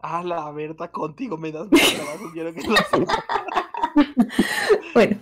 Ah, 0.00 0.22
la 0.22 0.50
verdad, 0.52 0.90
contigo 0.90 1.36
me 1.36 1.52
das 1.52 1.70
más 1.70 1.94
trabajo, 1.94 2.30
quiero 2.32 2.52
que 2.52 2.60
lo 2.62 2.76
Bueno, 4.94 5.16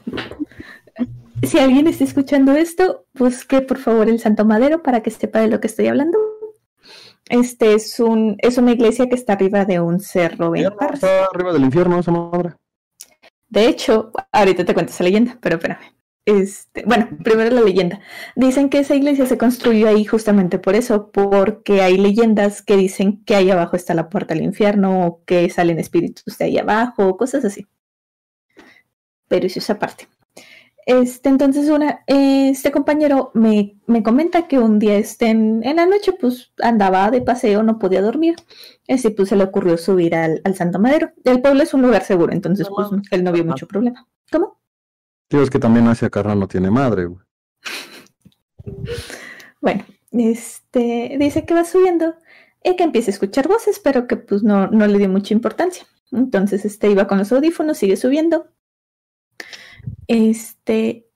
si 1.43 1.59
alguien 1.59 1.87
está 1.87 2.05
escuchando 2.05 2.53
esto, 2.53 3.07
busque 3.15 3.61
por 3.61 3.79
favor 3.79 4.09
el 4.09 4.19
Santo 4.19 4.45
Madero 4.45 4.83
para 4.83 5.03
que 5.03 5.11
sepa 5.11 5.41
de 5.41 5.49
lo 5.49 5.61
que 5.61 5.69
estoy 5.69 5.87
hablando. 5.87 6.19
Este 7.29 7.75
es 7.75 8.01
un 8.01 8.37
es 8.39 8.59
una 8.59 8.73
iglesia 8.73 9.09
que 9.09 9.15
está 9.15 9.33
arriba 9.33 9.65
de 9.65 9.81
un 9.81 10.01
cerro 10.01 10.55
en 10.55 10.67
Está 10.67 11.25
arriba 11.27 11.53
del 11.53 11.65
infierno 11.65 11.99
esa 11.99 12.13
madre. 12.13 12.55
De 13.49 13.67
hecho, 13.69 14.11
ahorita 14.33 14.65
te 14.65 14.75
cuento 14.75 14.93
esa 14.93 15.05
leyenda, 15.05 15.39
pero 15.41 15.57
espérame. 15.57 15.95
Este, 16.27 16.85
bueno, 16.87 17.09
primero 17.23 17.55
la 17.55 17.61
leyenda. 17.61 18.01
Dicen 18.35 18.71
que 18.71 18.79
esa 18.79 18.95
iglesia 18.95 19.27
se 19.27 19.37
construyó 19.37 19.89
ahí 19.89 20.05
justamente 20.05 20.59
por 20.59 20.75
eso, 20.75 21.11
porque 21.11 21.83
hay 21.83 21.99
leyendas 21.99 22.63
que 22.63 22.77
dicen 22.77 23.23
que 23.25 23.35
ahí 23.35 23.51
abajo 23.51 23.77
está 23.77 23.93
la 23.95 24.09
puerta 24.09 24.33
al 24.35 24.43
infierno, 24.43 25.07
o 25.07 25.25
que 25.27 25.51
salen 25.51 25.79
espíritus 25.79 26.39
de 26.39 26.45
ahí 26.47 26.59
abajo, 26.59 27.17
cosas 27.17 27.45
así. 27.45 27.67
Pero 29.29 29.47
eso 29.47 29.59
es 29.59 29.69
aparte. 29.71 30.09
Este, 30.87 31.31
entonces 31.31 31.71
una, 31.71 32.05
este 32.07 32.71
compañero 32.71 33.31
me, 33.35 33.79
me 33.87 34.03
comenta 34.03 34.47
que 34.49 34.59
un 34.59 34.79
día 34.79 34.97
este, 34.97 35.29
en, 35.29 35.63
la 35.63 35.87
noche 35.87 36.13
pues 36.13 36.53
andaba 36.61 37.11
de 37.11 37.23
paseo, 37.23 37.63
no 37.63 37.79
podía 37.79 38.03
dormir. 38.03 38.37
Este, 38.87 39.11
pues 39.11 39.31
se 39.31 39.37
le 39.37 39.45
ocurrió 39.45 39.77
subir 39.79 40.15
al, 40.15 40.41
al 40.45 40.55
Santo 40.55 40.79
Madero. 40.79 41.13
El 41.25 41.41
pueblo 41.43 41.63
es 41.63 41.75
un 41.75 41.83
lugar 41.83 42.05
seguro, 42.05 42.33
entonces 42.33 42.69
pues 42.75 42.89
él 43.11 43.25
no 43.25 43.33
vio 43.33 43.45
mucho 43.45 43.67
problema. 43.67 44.07
¿Cómo? 44.31 44.59
Tío, 45.29 45.43
es 45.43 45.51
que 45.51 45.59
también 45.59 45.89
hacia 45.89 46.11
carnal 46.11 46.41
no 46.41 46.49
tiene 46.49 46.71
madre, 46.71 47.07
güey. 47.07 47.25
Bueno, 49.61 49.83
este 50.13 51.17
dice 51.19 51.47
que 51.47 51.55
va 51.55 51.65
subiendo 51.65 52.17
y 52.63 52.77
que 52.77 52.85
empieza 52.85 53.11
a 53.11 53.15
escuchar 53.15 53.49
voces, 53.49 53.81
pero 53.83 54.07
que 54.07 54.17
pues 54.17 54.43
no, 54.43 54.67
no 54.67 54.87
le 54.87 54.99
dio 54.99 55.09
mucha 55.09 55.33
importancia. 55.33 55.87
Entonces, 56.13 56.67
este 56.67 56.91
iba 56.91 57.07
con 57.07 57.17
los 57.17 57.33
audífonos, 57.33 57.79
sigue 57.79 57.97
subiendo 57.97 58.55
este, 60.09 61.07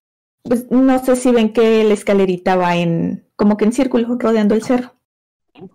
pues 0.43 0.71
no 0.71 0.99
sé 1.05 1.17
si 1.17 1.31
ven 1.33 1.53
que 1.53 1.85
la 1.85 1.95
escalerita 1.95 2.57
va 2.57 2.77
en, 2.77 3.27
como 3.37 3.57
que 3.57 3.65
en 3.65 3.73
círculo, 3.73 4.17
rodeando 4.19 4.55
el 4.55 4.63
cerro. 4.63 4.95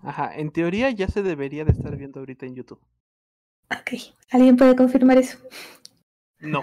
Ajá, 0.01 0.35
en 0.35 0.51
teoría 0.51 0.89
ya 0.91 1.07
se 1.07 1.23
debería 1.23 1.65
de 1.65 1.71
estar 1.71 1.95
viendo 1.97 2.19
ahorita 2.19 2.45
en 2.45 2.55
YouTube. 2.55 2.79
Ok, 3.71 3.99
¿alguien 4.31 4.55
puede 4.55 4.75
confirmar 4.75 5.17
eso? 5.17 5.37
No. 6.43 6.59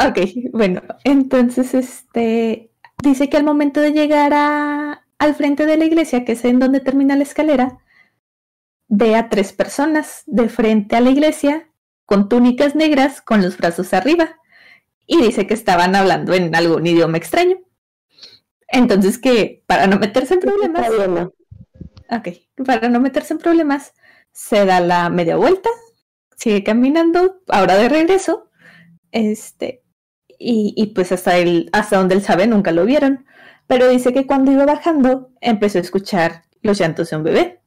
ok, 0.00 0.18
bueno, 0.52 0.82
entonces 1.04 1.74
este 1.74 2.70
dice 3.02 3.28
que 3.28 3.36
al 3.36 3.44
momento 3.44 3.80
de 3.80 3.92
llegar 3.92 4.32
a, 4.34 5.06
al 5.18 5.34
frente 5.34 5.66
de 5.66 5.76
la 5.76 5.84
iglesia, 5.84 6.24
que 6.24 6.32
es 6.32 6.44
en 6.46 6.58
donde 6.58 6.80
termina 6.80 7.14
la 7.14 7.22
escalera, 7.22 7.78
ve 8.88 9.14
a 9.14 9.28
tres 9.28 9.52
personas 9.52 10.22
de 10.26 10.48
frente 10.48 10.96
a 10.96 11.00
la 11.00 11.10
iglesia 11.10 11.70
con 12.06 12.28
túnicas 12.28 12.74
negras 12.74 13.20
con 13.20 13.42
los 13.42 13.58
brazos 13.58 13.92
arriba 13.92 14.36
y 15.06 15.20
dice 15.20 15.46
que 15.46 15.54
estaban 15.54 15.94
hablando 15.94 16.32
en 16.32 16.54
algún 16.54 16.86
idioma 16.86 17.18
extraño. 17.18 17.58
Entonces 18.68 19.18
que 19.18 19.62
para 19.66 19.86
no 19.86 19.98
meterse 19.98 20.34
en 20.34 20.40
problemas... 20.40 20.90
Ok, 22.08 22.28
para 22.64 22.88
no 22.88 23.00
meterse 23.00 23.34
en 23.34 23.40
problemas, 23.40 23.92
se 24.32 24.64
da 24.64 24.80
la 24.80 25.10
media 25.10 25.36
vuelta, 25.36 25.68
sigue 26.36 26.62
caminando, 26.62 27.42
ahora 27.48 27.76
de 27.76 27.88
regreso, 27.88 28.45
este, 29.12 29.82
y, 30.38 30.74
y 30.76 30.88
pues 30.94 31.12
hasta, 31.12 31.38
el, 31.38 31.70
hasta 31.72 31.98
donde 31.98 32.14
él 32.16 32.22
sabe 32.22 32.46
nunca 32.46 32.72
lo 32.72 32.84
vieron, 32.84 33.26
pero 33.66 33.88
dice 33.88 34.12
que 34.12 34.26
cuando 34.26 34.52
iba 34.52 34.66
bajando 34.66 35.30
empezó 35.40 35.78
a 35.78 35.82
escuchar 35.82 36.44
los 36.62 36.78
llantos 36.78 37.10
de 37.10 37.16
un 37.16 37.24
bebé. 37.24 37.60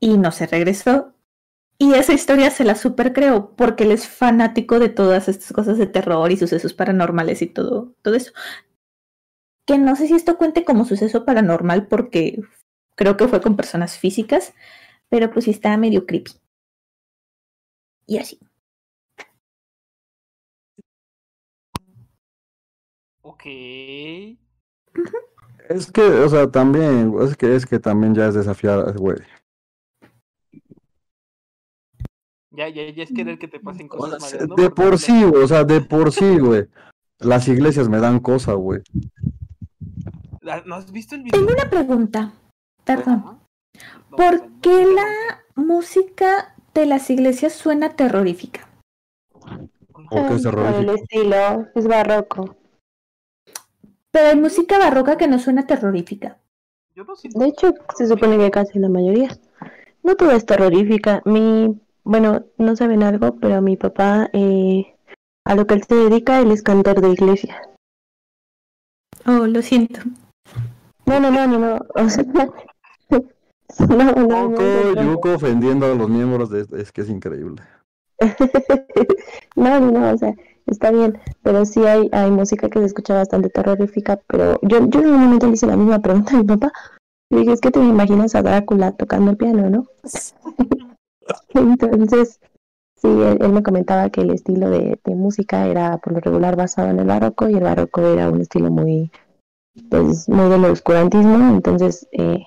Y 0.00 0.16
no 0.16 0.32
se 0.32 0.46
regresó 0.46 1.14
y 1.82 1.94
esa 1.94 2.12
historia 2.12 2.50
se 2.50 2.64
la 2.64 2.74
super 2.74 3.14
creo 3.14 3.56
porque 3.56 3.84
él 3.84 3.92
es 3.92 4.06
fanático 4.06 4.78
de 4.78 4.90
todas 4.90 5.28
estas 5.28 5.50
cosas 5.54 5.78
de 5.78 5.86
terror 5.86 6.30
y 6.30 6.36
sucesos 6.36 6.74
paranormales 6.74 7.40
y 7.40 7.46
todo, 7.46 7.94
todo 8.02 8.14
eso. 8.16 8.32
Que 9.66 9.78
no 9.78 9.96
sé 9.96 10.06
si 10.06 10.14
esto 10.14 10.36
cuente 10.36 10.64
como 10.66 10.84
suceso 10.84 11.24
paranormal 11.24 11.88
porque 11.88 12.40
creo 12.96 13.16
que 13.16 13.28
fue 13.28 13.40
con 13.40 13.56
personas 13.56 13.96
físicas, 13.96 14.52
pero 15.08 15.30
pues 15.30 15.46
sí 15.46 15.52
está 15.52 15.74
medio 15.78 16.04
creepy. 16.04 16.32
Y 18.10 18.18
así. 18.18 18.40
Ok. 23.22 23.44
Es 25.68 25.92
que, 25.92 26.02
o 26.02 26.28
sea, 26.28 26.50
también, 26.50 27.14
es 27.20 27.36
que 27.36 27.54
es 27.54 27.66
que 27.66 27.78
también 27.78 28.12
ya 28.16 28.26
es 28.26 28.34
desafiar, 28.34 28.98
güey. 28.98 29.18
Ya, 32.50 32.68
ya, 32.68 32.90
ya 32.90 33.04
es 33.04 33.12
querer 33.12 33.38
que 33.38 33.46
te 33.46 33.60
pasen 33.60 33.86
cosas 33.86 34.36
De 34.56 34.70
por 34.70 34.98
sí, 34.98 35.22
güey, 35.22 35.44
o 35.44 35.46
sea, 35.46 35.62
de 35.62 35.80
por 35.80 36.10
sí, 36.10 36.36
güey. 36.40 36.66
Las 37.20 37.46
iglesias 37.46 37.88
me 37.88 38.00
dan 38.00 38.18
cosa, 38.18 38.54
güey. 38.54 38.82
¿No 40.66 40.74
has 40.74 40.90
visto 40.90 41.14
el 41.14 41.22
video? 41.22 41.38
Tengo 41.38 41.52
una 41.52 41.70
pregunta. 41.70 42.32
Perdón. 42.84 43.38
¿Por 44.10 44.50
qué 44.60 44.84
la 44.84 45.44
música 45.54 46.56
de 46.74 46.86
las 46.86 47.10
iglesias 47.10 47.52
suena 47.52 47.90
terrorífica? 47.96 48.68
¿O 50.10 50.26
qué 50.28 50.34
es 50.34 50.42
terrorífico? 50.42 50.78
El 50.78 50.88
estilo 50.90 51.68
es 51.74 51.86
barroco. 51.86 52.56
Pero 54.10 54.28
hay 54.28 54.36
música 54.36 54.78
barroca 54.78 55.16
que 55.16 55.28
no 55.28 55.38
suena 55.38 55.66
terrorífica. 55.66 56.38
Yo 56.94 57.04
no 57.04 57.14
de 57.22 57.46
hecho, 57.46 57.72
se 57.96 58.06
supone 58.06 58.36
que 58.38 58.50
casi 58.50 58.78
la 58.78 58.88
mayoría. 58.88 59.28
No 60.02 60.16
todo 60.16 60.32
es 60.32 60.44
terrorífica. 60.44 61.22
Mi 61.24 61.80
bueno, 62.04 62.44
no 62.58 62.76
saben 62.76 63.02
algo, 63.02 63.36
pero 63.36 63.60
mi 63.62 63.76
papá, 63.76 64.30
eh, 64.32 64.96
a 65.44 65.54
lo 65.54 65.66
que 65.66 65.74
él 65.74 65.84
se 65.84 65.94
dedica, 65.94 66.40
él 66.40 66.50
es 66.50 66.62
cantor 66.62 67.00
de 67.00 67.10
iglesia. 67.10 67.62
Oh, 69.26 69.46
lo 69.46 69.62
siento. 69.62 70.00
No, 71.06 71.20
no, 71.20 71.30
no, 71.30 71.46
no, 71.46 71.58
no. 71.58 71.86
O 71.94 72.08
sea, 72.08 72.24
no, 73.88 74.12
no, 74.12 74.48
no, 74.48 75.02
Yuko 75.02 75.34
ofendiendo 75.34 75.86
a 75.86 75.94
los 75.94 76.08
miembros 76.08 76.50
de 76.50 76.66
es 76.78 76.92
que 76.92 77.02
es 77.02 77.08
increíble. 77.08 77.62
no, 79.56 79.80
no, 79.80 80.12
o 80.12 80.18
sea, 80.18 80.34
está 80.66 80.90
bien, 80.90 81.18
pero 81.42 81.64
sí 81.64 81.84
hay, 81.86 82.08
hay 82.12 82.30
música 82.30 82.68
que 82.68 82.80
se 82.80 82.86
escucha 82.86 83.14
bastante 83.14 83.48
terrorífica, 83.48 84.20
pero 84.26 84.58
yo, 84.62 84.86
yo 84.88 85.00
en 85.00 85.08
un 85.08 85.20
momento 85.20 85.46
le 85.46 85.54
hice 85.54 85.66
la 85.66 85.76
misma 85.76 86.00
pregunta 86.00 86.34
a 86.34 86.38
mi 86.38 86.44
papá, 86.44 86.72
y 87.30 87.36
dije, 87.36 87.52
es 87.52 87.60
que 87.60 87.70
te 87.70 87.80
imaginas 87.80 88.34
a 88.34 88.42
Drácula 88.42 88.92
tocando 88.92 89.30
el 89.30 89.36
piano, 89.36 89.70
¿no? 89.70 89.86
Entonces, 91.54 92.40
Sí, 93.00 93.08
él, 93.08 93.52
me 93.52 93.62
comentaba 93.62 94.10
que 94.10 94.20
el 94.20 94.30
estilo 94.30 94.68
de, 94.68 94.98
música 95.06 95.66
era 95.66 95.96
por 95.98 96.12
lo 96.12 96.20
regular 96.20 96.54
basado 96.54 96.90
en 96.90 97.00
el 97.00 97.06
barroco 97.06 97.48
y 97.48 97.54
el 97.54 97.62
barroco 97.62 98.02
era 98.02 98.28
un 98.28 98.42
estilo 98.42 98.70
muy, 98.70 99.10
pues, 99.88 100.28
muy 100.28 100.50
del 100.50 100.66
oscurantismo, 100.66 101.48
entonces, 101.48 102.06
eh, 102.12 102.44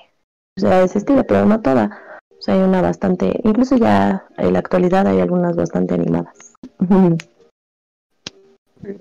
o 0.57 0.59
sea, 0.59 0.83
ese 0.83 0.99
estilo, 0.99 1.25
pero 1.25 1.45
no 1.45 1.61
toda. 1.61 1.99
O 2.37 2.41
sea, 2.41 2.55
hay 2.55 2.61
una 2.61 2.81
bastante, 2.81 3.39
incluso 3.43 3.77
ya 3.77 4.25
en 4.37 4.53
la 4.53 4.59
actualidad 4.59 5.07
hay 5.07 5.19
algunas 5.19 5.55
bastante 5.55 5.93
animadas. 5.93 6.53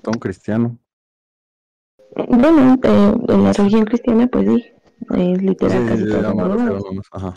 Tom 0.01 0.13
cristiano. 0.19 0.77
Bueno, 2.15 2.79
eh, 2.83 3.13
en 3.27 3.43
la 3.43 3.53
religión 3.53 3.85
cristiana, 3.85 4.27
pues 4.27 4.47
sí, 4.47 4.65
es 5.15 5.41
literal 5.41 5.87
casi 5.87 6.07
todo. 6.07 6.33
Ajá. 7.11 7.33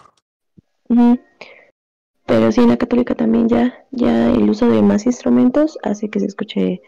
Pero 2.26 2.52
sí, 2.52 2.60
en 2.60 2.68
la 2.68 2.76
católica 2.76 3.14
también 3.14 3.48
ya, 3.48 3.84
ya 3.90 4.30
el 4.32 4.48
uso 4.50 4.68
de 4.68 4.82
más 4.82 5.06
instrumentos 5.06 5.78
hace 5.82 6.08
que 6.10 6.20
se 6.20 6.26
escuche 6.26 6.82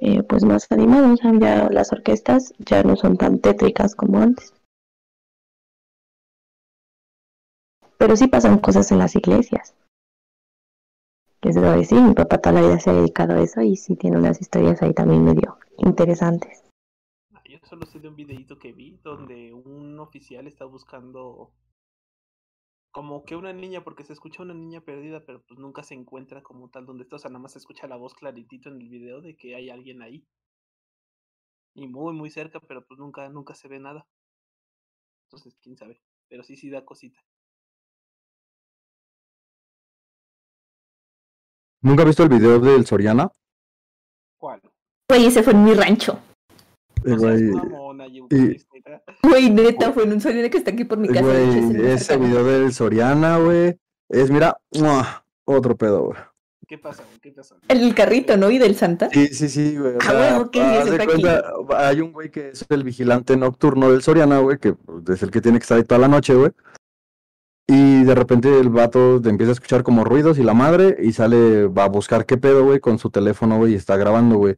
eh, 0.00 0.22
pues 0.24 0.44
más 0.44 0.70
animado. 0.70 1.14
O 1.14 1.16
sea, 1.16 1.32
ya 1.38 1.68
las 1.70 1.92
orquestas 1.92 2.52
ya 2.58 2.82
no 2.82 2.96
son 2.96 3.16
tan 3.16 3.38
tétricas 3.38 3.94
como 3.94 4.18
antes. 4.18 4.52
Pero 8.02 8.16
sí 8.16 8.26
pasan 8.26 8.58
cosas 8.58 8.90
en 8.90 8.98
las 8.98 9.14
iglesias. 9.14 9.76
Les 11.40 11.54
debo 11.54 11.70
decir, 11.70 12.00
mi 12.00 12.14
papá 12.14 12.38
toda 12.38 12.60
la 12.60 12.66
vida 12.66 12.80
se 12.80 12.90
ha 12.90 12.94
dedicado 12.94 13.34
a 13.34 13.40
eso 13.40 13.60
y 13.62 13.76
sí 13.76 13.94
tiene 13.94 14.18
unas 14.18 14.40
historias 14.40 14.82
ahí 14.82 14.92
también 14.92 15.24
medio 15.24 15.56
interesantes. 15.78 16.64
Ah, 17.32 17.40
yo 17.48 17.58
solo 17.62 17.86
sé 17.86 18.00
de 18.00 18.08
un 18.08 18.16
videito 18.16 18.58
que 18.58 18.72
vi 18.72 18.98
donde 19.04 19.54
un 19.54 20.00
oficial 20.00 20.48
está 20.48 20.64
buscando 20.64 21.52
como 22.90 23.24
que 23.24 23.36
una 23.36 23.52
niña, 23.52 23.84
porque 23.84 24.02
se 24.02 24.14
escucha 24.14 24.42
una 24.42 24.54
niña 24.54 24.80
perdida, 24.80 25.24
pero 25.24 25.40
pues 25.46 25.60
nunca 25.60 25.84
se 25.84 25.94
encuentra 25.94 26.42
como 26.42 26.70
tal 26.70 26.86
donde 26.86 27.04
está, 27.04 27.14
o 27.14 27.18
sea, 27.20 27.30
nada 27.30 27.42
más 27.42 27.52
se 27.52 27.60
escucha 27.60 27.86
la 27.86 27.94
voz 27.94 28.14
claritito 28.14 28.68
en 28.68 28.80
el 28.80 28.88
video 28.88 29.20
de 29.20 29.36
que 29.36 29.54
hay 29.54 29.70
alguien 29.70 30.02
ahí. 30.02 30.26
Y 31.74 31.86
muy, 31.86 32.14
muy 32.14 32.30
cerca, 32.30 32.58
pero 32.58 32.84
pues 32.84 32.98
nunca, 32.98 33.28
nunca 33.28 33.54
se 33.54 33.68
ve 33.68 33.78
nada. 33.78 34.08
Entonces, 35.28 35.56
quién 35.62 35.76
sabe. 35.76 36.02
Pero 36.28 36.42
sí, 36.42 36.56
sí 36.56 36.68
da 36.68 36.84
cosita. 36.84 37.22
¿Nunca 41.82 42.02
has 42.02 42.06
visto 42.06 42.22
el 42.22 42.28
video 42.28 42.60
del 42.60 42.86
Soriana? 42.86 43.28
¿Cuál? 44.38 44.60
Güey, 45.08 45.26
ese 45.26 45.42
fue 45.42 45.52
en 45.52 45.64
mi 45.64 45.74
rancho. 45.74 46.16
Güey, 49.22 49.50
neta, 49.50 49.92
fue 49.92 50.04
en 50.04 50.12
un 50.12 50.20
Soriana 50.20 50.48
que 50.48 50.58
está 50.58 50.70
aquí 50.70 50.84
por 50.84 50.98
mi 50.98 51.08
casa. 51.08 51.36
ese 51.40 52.16
video 52.16 52.44
del 52.44 52.72
Soriana, 52.72 53.38
güey, 53.38 53.76
es, 54.08 54.30
mira, 54.30 54.60
otro 55.44 55.76
pedo, 55.76 56.04
güey. 56.04 56.18
¿Qué 56.68 56.78
pasa, 56.78 57.02
¿Qué 57.20 57.32
pasa? 57.32 57.56
El 57.68 57.92
carrito, 57.94 58.36
¿no? 58.36 58.48
Y 58.48 58.58
del 58.58 58.76
Santa. 58.76 59.10
Sí, 59.10 59.26
sí, 59.28 59.48
sí, 59.48 59.76
güey. 59.76 59.96
Ah, 60.08 60.46
hay 61.76 62.00
un 62.00 62.12
güey 62.12 62.30
que 62.30 62.50
es 62.50 62.64
el 62.70 62.84
vigilante 62.84 63.36
nocturno 63.36 63.90
del 63.90 64.02
Soriana, 64.02 64.38
güey, 64.38 64.58
que 64.58 64.76
es 65.12 65.22
el 65.22 65.32
que 65.32 65.40
tiene 65.40 65.58
que 65.58 65.64
estar 65.64 65.78
ahí 65.78 65.84
toda 65.84 65.98
la 65.98 66.08
noche, 66.08 66.34
güey. 66.34 66.52
Y 67.68 68.04
de 68.04 68.14
repente 68.14 68.58
el 68.58 68.68
vato 68.68 69.16
empieza 69.24 69.50
a 69.50 69.54
escuchar 69.54 69.82
como 69.82 70.04
ruidos 70.04 70.38
y 70.38 70.42
la 70.42 70.54
madre 70.54 70.96
y 71.00 71.12
sale, 71.12 71.66
va 71.68 71.84
a 71.84 71.88
buscar 71.88 72.26
qué 72.26 72.36
pedo, 72.36 72.64
güey, 72.64 72.80
con 72.80 72.98
su 72.98 73.10
teléfono, 73.10 73.56
güey, 73.56 73.72
y 73.72 73.76
está 73.76 73.96
grabando, 73.96 74.36
güey. 74.36 74.56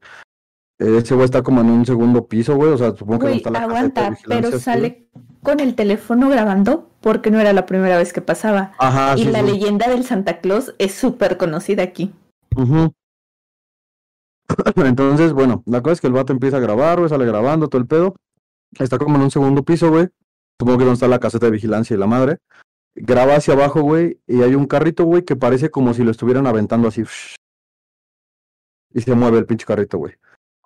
Ese 0.79 1.15
güey 1.15 1.25
está 1.25 1.43
como 1.43 1.61
en 1.61 1.71
un 1.71 1.87
segundo 1.87 2.27
piso, 2.27 2.57
güey. 2.57 2.73
O 2.73 2.79
sea, 2.79 2.97
supongo 2.97 3.21
que 3.21 3.27
no 3.27 3.33
está 3.35 3.51
la 3.51 3.63
aguanta, 3.63 4.17
pero 4.27 4.59
sale 4.59 5.09
con 5.43 5.61
el 5.61 5.75
teléfono 5.75 6.29
grabando 6.29 6.91
porque 7.01 7.31
no 7.31 7.39
era 7.39 7.53
la 7.53 7.67
primera 7.67 7.97
vez 7.97 8.13
que 8.13 8.21
pasaba. 8.21 8.73
Ajá, 8.79 9.17
y 9.17 9.25
la 9.25 9.43
leyenda 9.43 9.89
del 9.89 10.05
Santa 10.05 10.41
Claus 10.41 10.75
es 10.79 10.95
súper 10.95 11.37
conocida 11.37 11.83
aquí. 11.83 12.13
Entonces, 14.77 15.33
bueno, 15.33 15.63
la 15.67 15.83
cosa 15.83 15.93
es 15.93 16.01
que 16.01 16.07
el 16.07 16.13
vato 16.13 16.33
empieza 16.33 16.57
a 16.57 16.61
grabar, 16.61 16.99
güey, 16.99 17.09
sale 17.09 17.27
grabando 17.27 17.69
todo 17.69 17.81
el 17.81 17.87
pedo. 17.87 18.17
Está 18.79 18.99
como 18.99 19.17
en 19.17 19.23
un 19.23 19.31
segundo 19.31 19.63
piso, 19.63 19.91
güey. 19.91 20.09
Supongo 20.59 20.79
que 20.79 20.85
no 20.85 20.93
está 20.93 21.07
la 21.09 21.19
caseta 21.19 21.47
de 21.47 21.53
vigilancia 21.53 21.95
y 21.95 21.99
la 21.99 22.07
madre. 22.07 22.39
Graba 22.97 23.37
hacia 23.37 23.55
abajo, 23.55 23.83
güey, 23.83 24.21
y 24.27 24.43
hay 24.43 24.55
un 24.55 24.67
carrito, 24.67 25.05
güey, 25.05 25.25
que 25.25 25.37
parece 25.37 25.71
como 25.71 25.95
si 25.95 26.05
lo 26.05 26.11
estuvieran 26.11 26.47
aventando 26.47 26.89
así. 26.89 27.03
Y 28.93 29.01
se 29.01 29.15
mueve 29.15 29.39
el 29.39 29.47
pinche 29.47 29.67
carrito, 29.67 29.99
güey. 29.99 30.15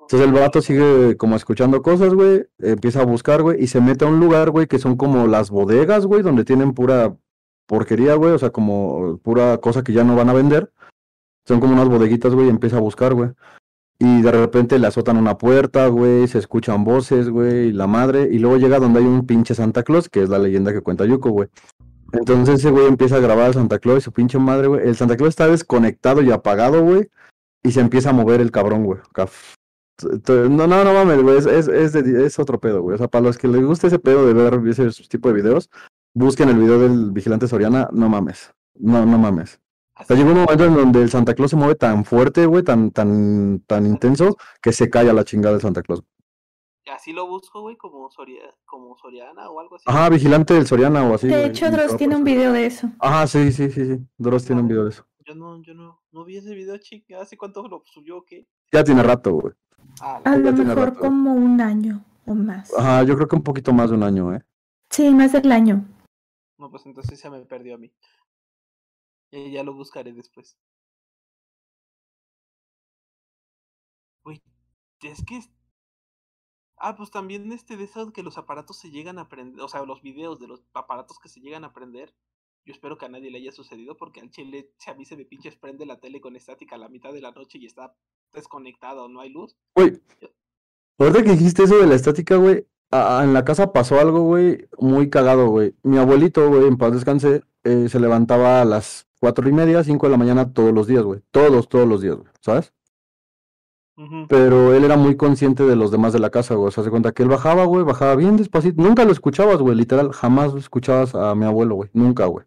Entonces 0.00 0.28
el 0.28 0.34
vato 0.34 0.62
sigue 0.62 1.16
como 1.16 1.36
escuchando 1.36 1.82
cosas, 1.82 2.14
güey, 2.14 2.46
empieza 2.58 3.02
a 3.02 3.04
buscar, 3.04 3.42
güey, 3.42 3.62
y 3.62 3.66
se 3.66 3.80
mete 3.80 4.04
a 4.04 4.08
un 4.08 4.20
lugar, 4.20 4.50
güey, 4.50 4.66
que 4.66 4.78
son 4.78 4.96
como 4.96 5.26
las 5.26 5.50
bodegas, 5.50 6.06
güey, 6.06 6.22
donde 6.22 6.44
tienen 6.44 6.72
pura 6.72 7.14
porquería, 7.66 8.14
güey, 8.14 8.32
o 8.32 8.38
sea, 8.38 8.50
como 8.50 9.18
pura 9.18 9.58
cosa 9.58 9.82
que 9.82 9.92
ya 9.92 10.04
no 10.04 10.16
van 10.16 10.30
a 10.30 10.34
vender. 10.34 10.72
Son 11.46 11.60
como 11.60 11.74
unas 11.74 11.88
bodeguitas, 11.88 12.34
güey, 12.34 12.46
y 12.46 12.50
empieza 12.50 12.78
a 12.78 12.80
buscar, 12.80 13.14
güey. 13.14 13.30
Y 13.98 14.22
de 14.22 14.30
repente 14.30 14.78
le 14.78 14.86
azotan 14.86 15.16
una 15.16 15.36
puerta, 15.36 15.88
güey, 15.88 16.28
se 16.28 16.38
escuchan 16.38 16.84
voces, 16.84 17.28
güey, 17.28 17.68
y 17.68 17.72
la 17.72 17.86
madre, 17.86 18.28
y 18.30 18.38
luego 18.38 18.56
llega 18.56 18.78
donde 18.78 19.00
hay 19.00 19.06
un 19.06 19.26
pinche 19.26 19.54
Santa 19.54 19.82
Claus, 19.82 20.08
que 20.08 20.22
es 20.22 20.28
la 20.28 20.38
leyenda 20.38 20.72
que 20.72 20.82
cuenta 20.82 21.04
Yuko, 21.04 21.30
güey. 21.30 21.48
Entonces 22.12 22.60
ese 22.60 22.70
güey 22.70 22.86
empieza 22.86 23.16
a 23.16 23.20
grabar 23.20 23.50
a 23.50 23.52
Santa 23.52 23.78
Claus 23.78 23.98
y 23.98 24.00
su 24.02 24.12
pinche 24.12 24.38
madre, 24.38 24.68
güey. 24.68 24.88
El 24.88 24.96
Santa 24.96 25.16
Claus 25.16 25.30
está 25.30 25.46
desconectado 25.46 26.22
y 26.22 26.30
apagado, 26.30 26.82
güey. 26.82 27.10
Y 27.62 27.72
se 27.72 27.80
empieza 27.80 28.10
a 28.10 28.14
mover 28.14 28.40
el 28.40 28.50
cabrón, 28.50 28.84
güey. 28.84 29.00
No, 30.48 30.66
no, 30.66 30.84
no 30.84 30.92
mames, 30.92 31.22
güey, 31.22 31.38
es, 31.38 31.46
es, 31.46 31.94
es, 31.94 32.38
otro 32.38 32.60
pedo, 32.60 32.82
güey. 32.82 32.94
O 32.94 32.98
sea, 32.98 33.08
para 33.08 33.24
los 33.24 33.36
que 33.36 33.48
les 33.48 33.64
guste 33.64 33.88
ese 33.88 33.98
pedo 33.98 34.26
de 34.26 34.32
ver 34.32 34.60
ese 34.68 34.90
tipo 35.08 35.28
de 35.28 35.34
videos, 35.34 35.70
busquen 36.14 36.48
el 36.48 36.58
video 36.58 36.78
del 36.78 37.10
vigilante 37.10 37.48
Soriana, 37.48 37.88
no 37.92 38.08
mames. 38.08 38.52
No, 38.74 39.04
no 39.04 39.18
mames. 39.18 39.60
O 40.00 40.04
sea, 40.04 40.16
llegó 40.16 40.30
un 40.30 40.38
momento 40.38 40.64
en 40.64 40.74
donde 40.74 41.02
el 41.02 41.10
Santa 41.10 41.34
Claus 41.34 41.50
se 41.50 41.56
mueve 41.56 41.74
tan 41.74 42.04
fuerte, 42.04 42.46
güey, 42.46 42.62
tan, 42.62 42.92
tan, 42.92 43.60
tan 43.66 43.86
intenso, 43.86 44.36
que 44.62 44.72
se 44.72 44.88
cae 44.88 45.10
a 45.10 45.12
la 45.12 45.24
chingada 45.24 45.56
el 45.56 45.60
Santa 45.60 45.82
Claus. 45.82 46.04
Así 46.92 47.12
lo 47.12 47.26
busco, 47.26 47.60
güey, 47.60 47.76
como, 47.76 48.08
como 48.64 48.96
Soriana 48.96 49.50
o 49.50 49.60
algo 49.60 49.76
así. 49.76 49.84
Ajá, 49.86 50.08
vigilante 50.08 50.54
del 50.54 50.66
Soriana 50.66 51.04
o 51.08 51.14
así. 51.14 51.28
De 51.28 51.46
hecho, 51.46 51.70
Dross 51.70 51.96
tiene 51.96 52.16
un 52.16 52.24
video 52.24 52.52
de 52.52 52.66
eso. 52.66 52.90
Ajá, 52.98 53.26
sí, 53.26 53.52
sí, 53.52 53.70
sí, 53.70 53.84
sí. 53.84 54.06
Dross 54.16 54.44
tiene 54.46 54.62
un 54.62 54.68
video 54.68 54.84
de 54.84 54.90
eso. 54.90 55.06
Yo 55.26 55.34
no, 55.34 55.60
yo 55.62 55.74
no, 55.74 56.02
no 56.12 56.24
vi 56.24 56.38
ese 56.38 56.54
video, 56.54 56.78
chica. 56.78 57.20
¿Hace 57.20 57.36
cuánto 57.36 57.66
lo 57.68 57.82
subió 57.84 58.18
o 58.18 58.24
qué? 58.24 58.46
Ya 58.72 58.82
tiene 58.82 59.02
rato, 59.02 59.32
güey. 59.32 59.54
Ah, 60.00 60.20
a 60.24 60.36
lo 60.36 60.52
mejor 60.52 60.96
como 60.98 61.34
un 61.34 61.60
año 61.60 62.04
o 62.26 62.34
más. 62.34 62.72
Ajá, 62.76 63.02
yo 63.04 63.14
creo 63.16 63.28
que 63.28 63.36
un 63.36 63.42
poquito 63.42 63.72
más 63.72 63.90
de 63.90 63.96
un 63.96 64.02
año, 64.02 64.34
¿eh? 64.34 64.42
Sí, 64.90 65.10
más 65.10 65.32
del 65.32 65.52
año. 65.52 65.84
No, 66.56 66.70
pues 66.70 66.86
entonces 66.86 67.20
se 67.20 67.28
me 67.30 67.44
perdió 67.44 67.74
a 67.74 67.78
mí. 67.78 67.92
Y 69.30 69.52
ya 69.52 69.62
lo 69.62 69.74
buscaré 69.74 70.12
después. 70.12 70.58
Uy, 74.24 74.42
es 75.02 75.22
que... 75.24 75.40
Ah, 76.80 76.96
pues 76.96 77.10
también 77.10 77.50
este 77.52 77.76
de 77.76 77.84
eso 77.84 78.12
que 78.12 78.22
los 78.22 78.38
aparatos 78.38 78.78
se 78.78 78.90
llegan 78.90 79.18
a 79.18 79.22
aprender, 79.22 79.62
o 79.62 79.68
sea, 79.68 79.84
los 79.84 80.02
videos 80.02 80.38
de 80.38 80.46
los 80.46 80.62
aparatos 80.74 81.18
que 81.18 81.28
se 81.28 81.40
llegan 81.40 81.64
a 81.64 81.68
aprender. 81.68 82.14
Yo 82.64 82.72
espero 82.72 82.98
que 82.98 83.06
a 83.06 83.08
nadie 83.08 83.30
le 83.30 83.38
haya 83.38 83.52
sucedido 83.52 83.96
porque 83.96 84.20
al 84.20 84.30
chile, 84.30 84.70
si 84.78 84.90
a 84.90 84.94
mí 84.94 85.04
se 85.04 85.16
me 85.16 85.24
pinches 85.24 85.56
prende 85.56 85.86
la 85.86 86.00
tele 86.00 86.20
con 86.20 86.36
estática 86.36 86.76
a 86.76 86.78
la 86.78 86.88
mitad 86.88 87.12
de 87.12 87.22
la 87.22 87.30
noche 87.30 87.58
y 87.58 87.66
está 87.66 87.94
desconectado, 88.32 89.08
no 89.08 89.20
hay 89.20 89.30
luz. 89.30 89.56
Güey, 89.74 90.00
ahorita 90.98 91.22
que 91.22 91.30
dijiste 91.32 91.62
eso 91.62 91.78
de 91.78 91.86
la 91.86 91.94
estática, 91.94 92.36
güey, 92.36 92.66
en 92.90 93.32
la 93.32 93.44
casa 93.44 93.72
pasó 93.72 93.98
algo, 93.98 94.22
güey, 94.22 94.68
muy 94.78 95.10
cagado, 95.10 95.48
güey. 95.48 95.74
Mi 95.82 95.98
abuelito, 95.98 96.48
güey, 96.48 96.66
en 96.66 96.76
paz 96.76 96.92
descanse, 96.92 97.42
eh, 97.64 97.88
se 97.88 98.00
levantaba 98.00 98.60
a 98.60 98.64
las 98.64 99.08
cuatro 99.20 99.48
y 99.48 99.52
media, 99.52 99.82
cinco 99.82 100.06
de 100.06 100.12
la 100.12 100.18
mañana 100.18 100.52
todos 100.52 100.72
los 100.72 100.86
días, 100.86 101.04
güey. 101.04 101.20
Todos, 101.30 101.68
todos 101.68 101.88
los 101.88 102.02
días, 102.02 102.16
güey, 102.16 102.28
¿sabes? 102.40 102.72
Pero 104.28 104.74
él 104.74 104.84
era 104.84 104.96
muy 104.96 105.16
consciente 105.16 105.64
de 105.64 105.74
los 105.74 105.90
demás 105.90 106.12
de 106.12 106.20
la 106.20 106.30
casa, 106.30 106.54
güey. 106.54 106.68
O 106.68 106.70
sea, 106.70 106.84
se 106.84 106.90
cuenta 106.90 107.12
que 107.12 107.22
él 107.22 107.28
bajaba, 107.28 107.64
güey, 107.64 107.84
bajaba 107.84 108.14
bien 108.14 108.36
despacito. 108.36 108.80
Nunca 108.80 109.04
lo 109.04 109.12
escuchabas, 109.12 109.58
güey, 109.58 109.76
literal. 109.76 110.12
Jamás 110.12 110.54
escuchabas 110.54 111.14
a 111.14 111.34
mi 111.34 111.44
abuelo, 111.44 111.74
güey. 111.74 111.90
Nunca, 111.92 112.26
güey 112.26 112.44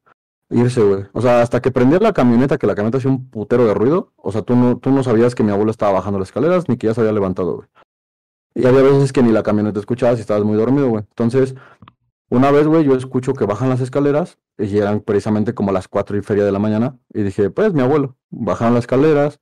irse, 0.52 0.82
güey. 0.82 1.06
O 1.14 1.22
sea, 1.22 1.41
hasta 1.41 1.62
que 1.62 1.72
prendía 1.72 1.99
la 1.99 2.14
camioneta, 2.14 2.58
que 2.58 2.68
la 2.68 2.76
camioneta 2.76 2.97
hacía 2.97 3.10
un 3.10 3.30
putero 3.30 3.66
de 3.66 3.74
ruido, 3.74 4.12
o 4.18 4.32
sea, 4.32 4.41
tú 4.41 4.56
no, 4.56 4.78
tú 4.78 4.91
no 4.91 5.04
sabías 5.04 5.34
que 5.34 5.43
mi 5.43 5.52
abuelo 5.52 5.72
estaba 5.72 5.93
bajando 5.93 6.20
las 6.20 6.30
escaleras 6.30 6.68
ni 6.68 6.78
que 6.78 6.88
ya 6.88 6.93
se 6.93 7.02
había 7.02 7.14
levantado, 7.14 7.56
güey. 7.56 7.68
Y 8.54 8.66
había 8.66 8.82
veces 8.82 9.14
que 9.14 9.24
ni 9.24 9.32
la 9.32 9.43
camioneta 9.43 9.80
escuchabas 9.80 10.18
y 10.18 10.22
estabas 10.22 10.43
muy 10.43 10.58
dormido, 10.58 10.89
güey. 10.89 11.06
Entonces, 11.10 11.56
una 12.30 12.52
vez, 12.52 12.68
güey, 12.68 12.84
yo 12.84 12.95
escucho 12.95 13.34
que 13.34 13.45
bajan 13.45 13.70
las 13.70 13.80
escaleras 13.80 14.38
y 14.58 14.78
eran 14.78 14.99
precisamente 14.99 15.54
como 15.54 15.72
las 15.72 15.88
cuatro 15.88 16.18
y 16.18 16.22
feria 16.22 16.43
de 16.43 16.52
la 16.52 16.60
mañana. 16.60 16.97
Y 17.14 17.24
dije, 17.24 17.49
pues, 17.49 17.74
mi 17.74 17.82
abuelo. 17.82 18.18
Bajaron 18.30 18.74
las 18.74 18.84
escaleras. 18.84 19.39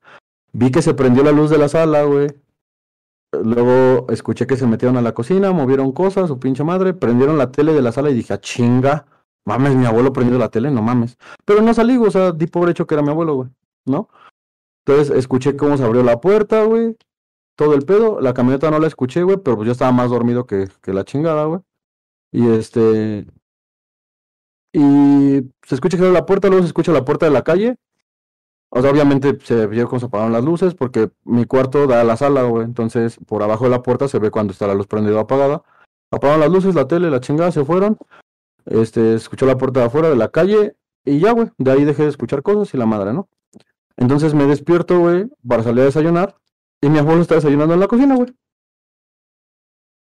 Vi 0.53 0.71
que 0.71 0.81
se 0.81 0.93
prendió 0.93 1.23
la 1.23 1.31
luz 1.31 1.49
de 1.49 1.57
la 1.57 1.69
sala, 1.69 2.03
güey. 2.03 2.27
Luego 3.31 4.07
escuché 4.09 4.47
que 4.47 4.57
se 4.57 4.65
metieron 4.65 4.97
a 4.97 5.01
la 5.01 5.13
cocina, 5.13 5.51
movieron 5.51 5.91
cosas, 5.91 6.27
su 6.27 6.39
pinche 6.39 6.63
madre, 6.63 6.93
prendieron 6.93 7.37
la 7.37 7.51
tele 7.51 7.73
de 7.73 7.81
la 7.81 7.91
sala 7.91 8.09
y 8.09 8.15
dije, 8.15 8.33
ah, 8.33 8.39
chinga 8.39 9.05
Mames, 9.49 9.75
mi 9.75 9.85
abuelo 9.85 10.13
prendió 10.13 10.37
la 10.37 10.49
tele, 10.49 10.69
no 10.69 10.83
mames. 10.83 11.17
Pero 11.43 11.61
no 11.61 11.73
salí, 11.73 11.97
o 11.97 12.11
sea, 12.11 12.31
di 12.31 12.45
por 12.45 12.69
hecho 12.69 12.85
que 12.85 12.93
era 12.93 13.01
mi 13.01 13.09
abuelo, 13.09 13.33
güey, 13.33 13.49
¿no? 13.85 14.09
Entonces 14.85 15.15
escuché 15.17 15.55
cómo 15.55 15.75
se 15.75 15.83
abrió 15.83 16.03
la 16.03 16.21
puerta, 16.21 16.63
güey. 16.65 16.95
Todo 17.55 17.73
el 17.73 17.83
pedo. 17.83 18.21
La 18.21 18.33
camioneta 18.35 18.69
no 18.69 18.79
la 18.79 18.87
escuché, 18.87 19.23
güey, 19.23 19.37
pero 19.37 19.57
pues 19.57 19.65
yo 19.65 19.71
estaba 19.71 19.91
más 19.91 20.11
dormido 20.11 20.45
que, 20.45 20.67
que 20.81 20.93
la 20.93 21.03
chingada, 21.03 21.45
güey. 21.45 21.61
Y 22.31 22.47
este. 22.49 23.25
Y 24.71 25.41
se 25.63 25.75
escucha 25.75 25.97
que 25.97 26.03
abre 26.03 26.13
la 26.13 26.27
puerta, 26.27 26.47
luego 26.47 26.61
se 26.63 26.67
escucha 26.67 26.91
la 26.91 27.05
puerta 27.05 27.25
de 27.25 27.31
la 27.31 27.43
calle. 27.43 27.77
O 28.71 28.81
sea, 28.81 28.91
obviamente 28.91 29.37
se 29.43 29.65
vio 29.67 29.87
cómo 29.87 29.99
se 29.99 30.05
apagaron 30.05 30.33
las 30.33 30.43
luces 30.43 30.75
porque 30.75 31.09
mi 31.23 31.45
cuarto 31.45 31.87
da 31.87 32.01
a 32.01 32.03
la 32.03 32.17
sala, 32.17 32.43
güey. 32.43 32.65
Entonces, 32.65 33.17
por 33.27 33.41
abajo 33.41 33.63
de 33.65 33.71
la 33.71 33.81
puerta 33.81 34.07
se 34.07 34.19
ve 34.19 34.29
cuando 34.29 34.53
está 34.53 34.67
la 34.67 34.75
luz 34.75 34.87
prendida 34.87 35.15
o 35.17 35.19
apagada. 35.19 35.63
Apagaron 36.11 36.41
las 36.41 36.51
luces, 36.51 36.75
la 36.75 36.87
tele, 36.87 37.09
la 37.09 37.19
chingada, 37.19 37.51
se 37.51 37.65
fueron. 37.65 37.97
Este, 38.65 39.15
escuchó 39.15 39.45
la 39.45 39.57
puerta 39.57 39.79
de 39.79 39.87
afuera 39.87 40.09
de 40.09 40.15
la 40.15 40.29
calle 40.29 40.75
y 41.03 41.19
ya, 41.19 41.31
güey. 41.31 41.49
De 41.57 41.71
ahí 41.71 41.83
dejé 41.83 42.03
de 42.03 42.09
escuchar 42.09 42.43
cosas 42.43 42.73
y 42.73 42.77
la 42.77 42.85
madre, 42.85 43.13
¿no? 43.13 43.27
Entonces 43.97 44.33
me 44.33 44.45
despierto, 44.45 44.99
güey, 44.99 45.29
para 45.47 45.63
salir 45.63 45.81
a 45.81 45.85
desayunar. 45.85 46.35
Y 46.81 46.89
mi 46.89 46.99
abuelo 46.99 47.21
está 47.21 47.35
desayunando 47.35 47.73
en 47.73 47.79
la 47.79 47.87
cocina, 47.87 48.15
güey. 48.15 48.33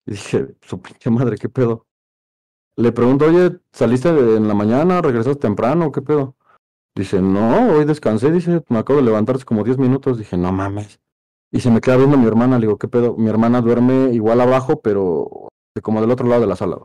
Y 0.07 0.13
dije, 0.13 0.57
su 0.63 0.81
pinche 0.81 1.11
madre, 1.11 1.37
¿qué 1.39 1.49
pedo? 1.49 1.87
Le 2.77 2.93
pregunto, 2.93 3.27
oye, 3.27 3.59
¿saliste 3.73 4.09
en 4.09 4.47
la 4.47 4.55
mañana? 4.55 5.01
¿Regresaste 5.01 5.41
temprano? 5.41 5.91
¿Qué 5.93 6.03
pedo? 6.03 6.37
Dice, 6.99 7.23
no, 7.23 7.75
hoy 7.75 7.85
descansé, 7.85 8.33
dice, 8.33 8.65
me 8.69 8.79
acabo 8.79 8.99
de 8.99 9.05
levantarse 9.05 9.45
como 9.45 9.63
10 9.63 9.79
minutos. 9.79 10.19
Dije, 10.19 10.37
no 10.37 10.51
mames. 10.51 10.99
Y 11.53 11.61
se 11.61 11.71
me 11.71 11.81
queda 11.81 11.97
viendo 11.97 12.19
mi 12.19 12.27
hermana, 12.27 12.59
le 12.59 12.67
digo, 12.67 12.77
¿qué 12.77 12.89
pedo? 12.89 13.15
Mi 13.17 13.29
hermana 13.29 13.61
duerme 13.61 14.13
igual 14.13 14.41
abajo, 14.41 14.81
pero 14.83 15.49
como 15.81 16.01
del 16.01 16.11
otro 16.11 16.27
lado 16.27 16.41
de 16.41 16.49
la 16.49 16.57
sala. 16.57 16.79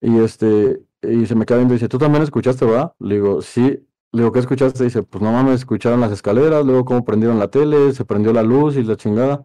Y 0.00 0.20
este, 0.20 0.82
y 1.02 1.26
se 1.26 1.34
me 1.34 1.44
queda 1.44 1.58
viendo 1.58 1.74
dice, 1.74 1.90
¿tú 1.90 1.98
también 1.98 2.22
escuchaste, 2.22 2.64
va? 2.64 2.94
Le 2.98 3.16
digo, 3.16 3.42
sí. 3.42 3.86
Le 4.12 4.22
digo, 4.22 4.32
¿qué 4.32 4.38
escuchaste? 4.38 4.84
Dice, 4.84 5.02
pues 5.02 5.22
no 5.22 5.32
mames, 5.32 5.56
escucharon 5.56 6.00
las 6.00 6.12
escaleras, 6.12 6.64
luego 6.64 6.86
cómo 6.86 7.04
prendieron 7.04 7.38
la 7.38 7.48
tele, 7.48 7.92
se 7.92 8.06
prendió 8.06 8.32
la 8.32 8.42
luz 8.42 8.76
y 8.76 8.82
la 8.84 8.96
chingada. 8.96 9.44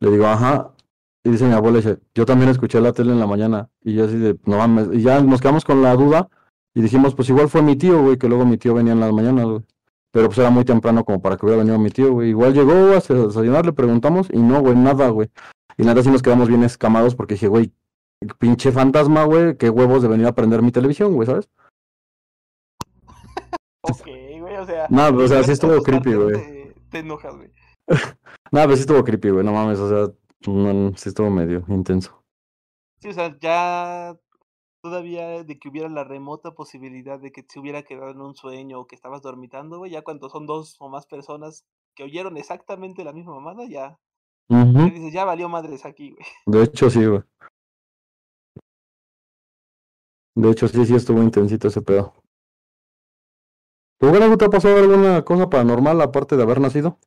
Le 0.00 0.10
digo, 0.10 0.26
ajá. 0.26 0.74
Y 1.22 1.30
dice 1.30 1.46
mi 1.46 1.52
abuela, 1.52 1.76
dice, 1.76 2.00
yo 2.12 2.26
también 2.26 2.50
escuché 2.50 2.80
la 2.80 2.92
tele 2.92 3.12
en 3.12 3.20
la 3.20 3.28
mañana. 3.28 3.70
Y 3.84 3.94
yo 3.94 4.06
así 4.06 4.16
de, 4.16 4.36
no 4.46 4.58
mames. 4.58 4.88
Y 4.92 5.02
ya 5.02 5.22
nos 5.22 5.40
quedamos 5.40 5.64
con 5.64 5.80
la 5.80 5.94
duda 5.94 6.28
y 6.74 6.80
dijimos, 6.80 7.14
pues 7.14 7.28
igual 7.28 7.48
fue 7.48 7.62
mi 7.62 7.76
tío, 7.76 8.02
güey, 8.02 8.16
que 8.16 8.28
luego 8.28 8.46
mi 8.46 8.56
tío 8.56 8.74
venía 8.74 8.92
en 8.92 9.00
las 9.00 9.12
mañanas, 9.12 9.44
güey. 9.44 9.62
Pero 10.10 10.26
pues 10.26 10.38
era 10.38 10.50
muy 10.50 10.64
temprano 10.64 11.04
como 11.04 11.20
para 11.22 11.36
que 11.36 11.46
hubiera 11.46 11.62
venido 11.62 11.78
mi 11.78 11.90
tío, 11.90 12.12
güey. 12.12 12.30
Igual 12.30 12.52
llegó 12.52 12.72
a 12.72 13.00
desayunar, 13.00 13.64
le 13.64 13.72
preguntamos 13.72 14.28
y 14.30 14.38
no, 14.38 14.60
güey, 14.60 14.76
nada, 14.76 15.08
güey. 15.08 15.30
Y 15.76 15.84
nada, 15.84 16.02
sí 16.02 16.10
nos 16.10 16.22
quedamos 16.22 16.48
bien 16.48 16.62
escamados 16.64 17.14
porque 17.14 17.34
dije, 17.34 17.48
güey, 17.48 17.72
pinche 18.38 18.72
fantasma, 18.72 19.24
güey, 19.24 19.56
qué 19.56 19.70
huevos 19.70 20.02
de 20.02 20.08
venir 20.08 20.26
a 20.26 20.34
prender 20.34 20.62
mi 20.62 20.70
televisión, 20.70 21.14
güey, 21.14 21.26
¿sabes? 21.26 21.48
ok, 23.82 24.06
güey, 24.40 24.56
o 24.56 24.66
sea. 24.66 24.86
No, 24.90 25.08
o 25.08 25.28
sea, 25.28 25.42
sí 25.42 25.52
estuvo 25.52 25.82
creepy, 25.82 26.14
güey. 26.14 26.72
Te, 26.90 26.98
enojas, 26.98 27.34
güey. 27.34 27.50
no, 27.88 28.60
pero 28.60 28.76
sí 28.76 28.82
estuvo 28.82 29.02
creepy, 29.02 29.30
güey, 29.30 29.44
no 29.44 29.52
mames, 29.52 29.78
o 29.78 29.88
sea, 29.88 30.14
sí 30.96 31.08
estuvo 31.08 31.30
medio 31.30 31.64
intenso. 31.68 32.22
Sí, 33.00 33.08
o 33.08 33.12
sea, 33.12 33.36
ya 33.40 34.14
todavía 34.82 35.44
de 35.44 35.58
que 35.58 35.68
hubiera 35.68 35.88
la 35.88 36.04
remota 36.04 36.52
posibilidad 36.54 37.18
de 37.18 37.30
que 37.30 37.46
se 37.48 37.60
hubiera 37.60 37.82
quedado 37.84 38.10
en 38.10 38.20
un 38.20 38.34
sueño 38.34 38.80
o 38.80 38.86
que 38.86 38.96
estabas 38.96 39.22
dormitando, 39.22 39.78
güey, 39.78 39.92
ya 39.92 40.02
cuando 40.02 40.28
son 40.28 40.44
dos 40.44 40.76
o 40.80 40.88
más 40.88 41.06
personas 41.06 41.64
que 41.94 42.02
oyeron 42.02 42.36
exactamente 42.36 43.04
la 43.04 43.12
misma 43.12 43.34
mamada, 43.34 43.64
ya. 43.66 43.96
dices, 44.48 45.12
ya 45.12 45.24
valió 45.24 45.48
madres 45.48 45.86
aquí, 45.86 46.10
güey. 46.10 46.26
De 46.46 46.64
hecho, 46.64 46.90
sí, 46.90 47.06
güey. 47.06 47.22
De 50.34 50.50
hecho, 50.50 50.66
sí, 50.66 50.84
sí 50.84 50.94
estuvo 50.94 51.22
intensito 51.22 51.68
ese 51.68 51.82
pedo. 51.82 52.14
¿Tu 54.00 54.08
bueno, 54.08 54.36
te 54.36 54.46
ha 54.46 54.50
pasado 54.50 54.78
alguna 54.78 55.22
cosa 55.22 55.48
paranormal 55.48 56.00
aparte 56.00 56.36
de 56.36 56.42
haber 56.42 56.60
nacido? 56.60 56.98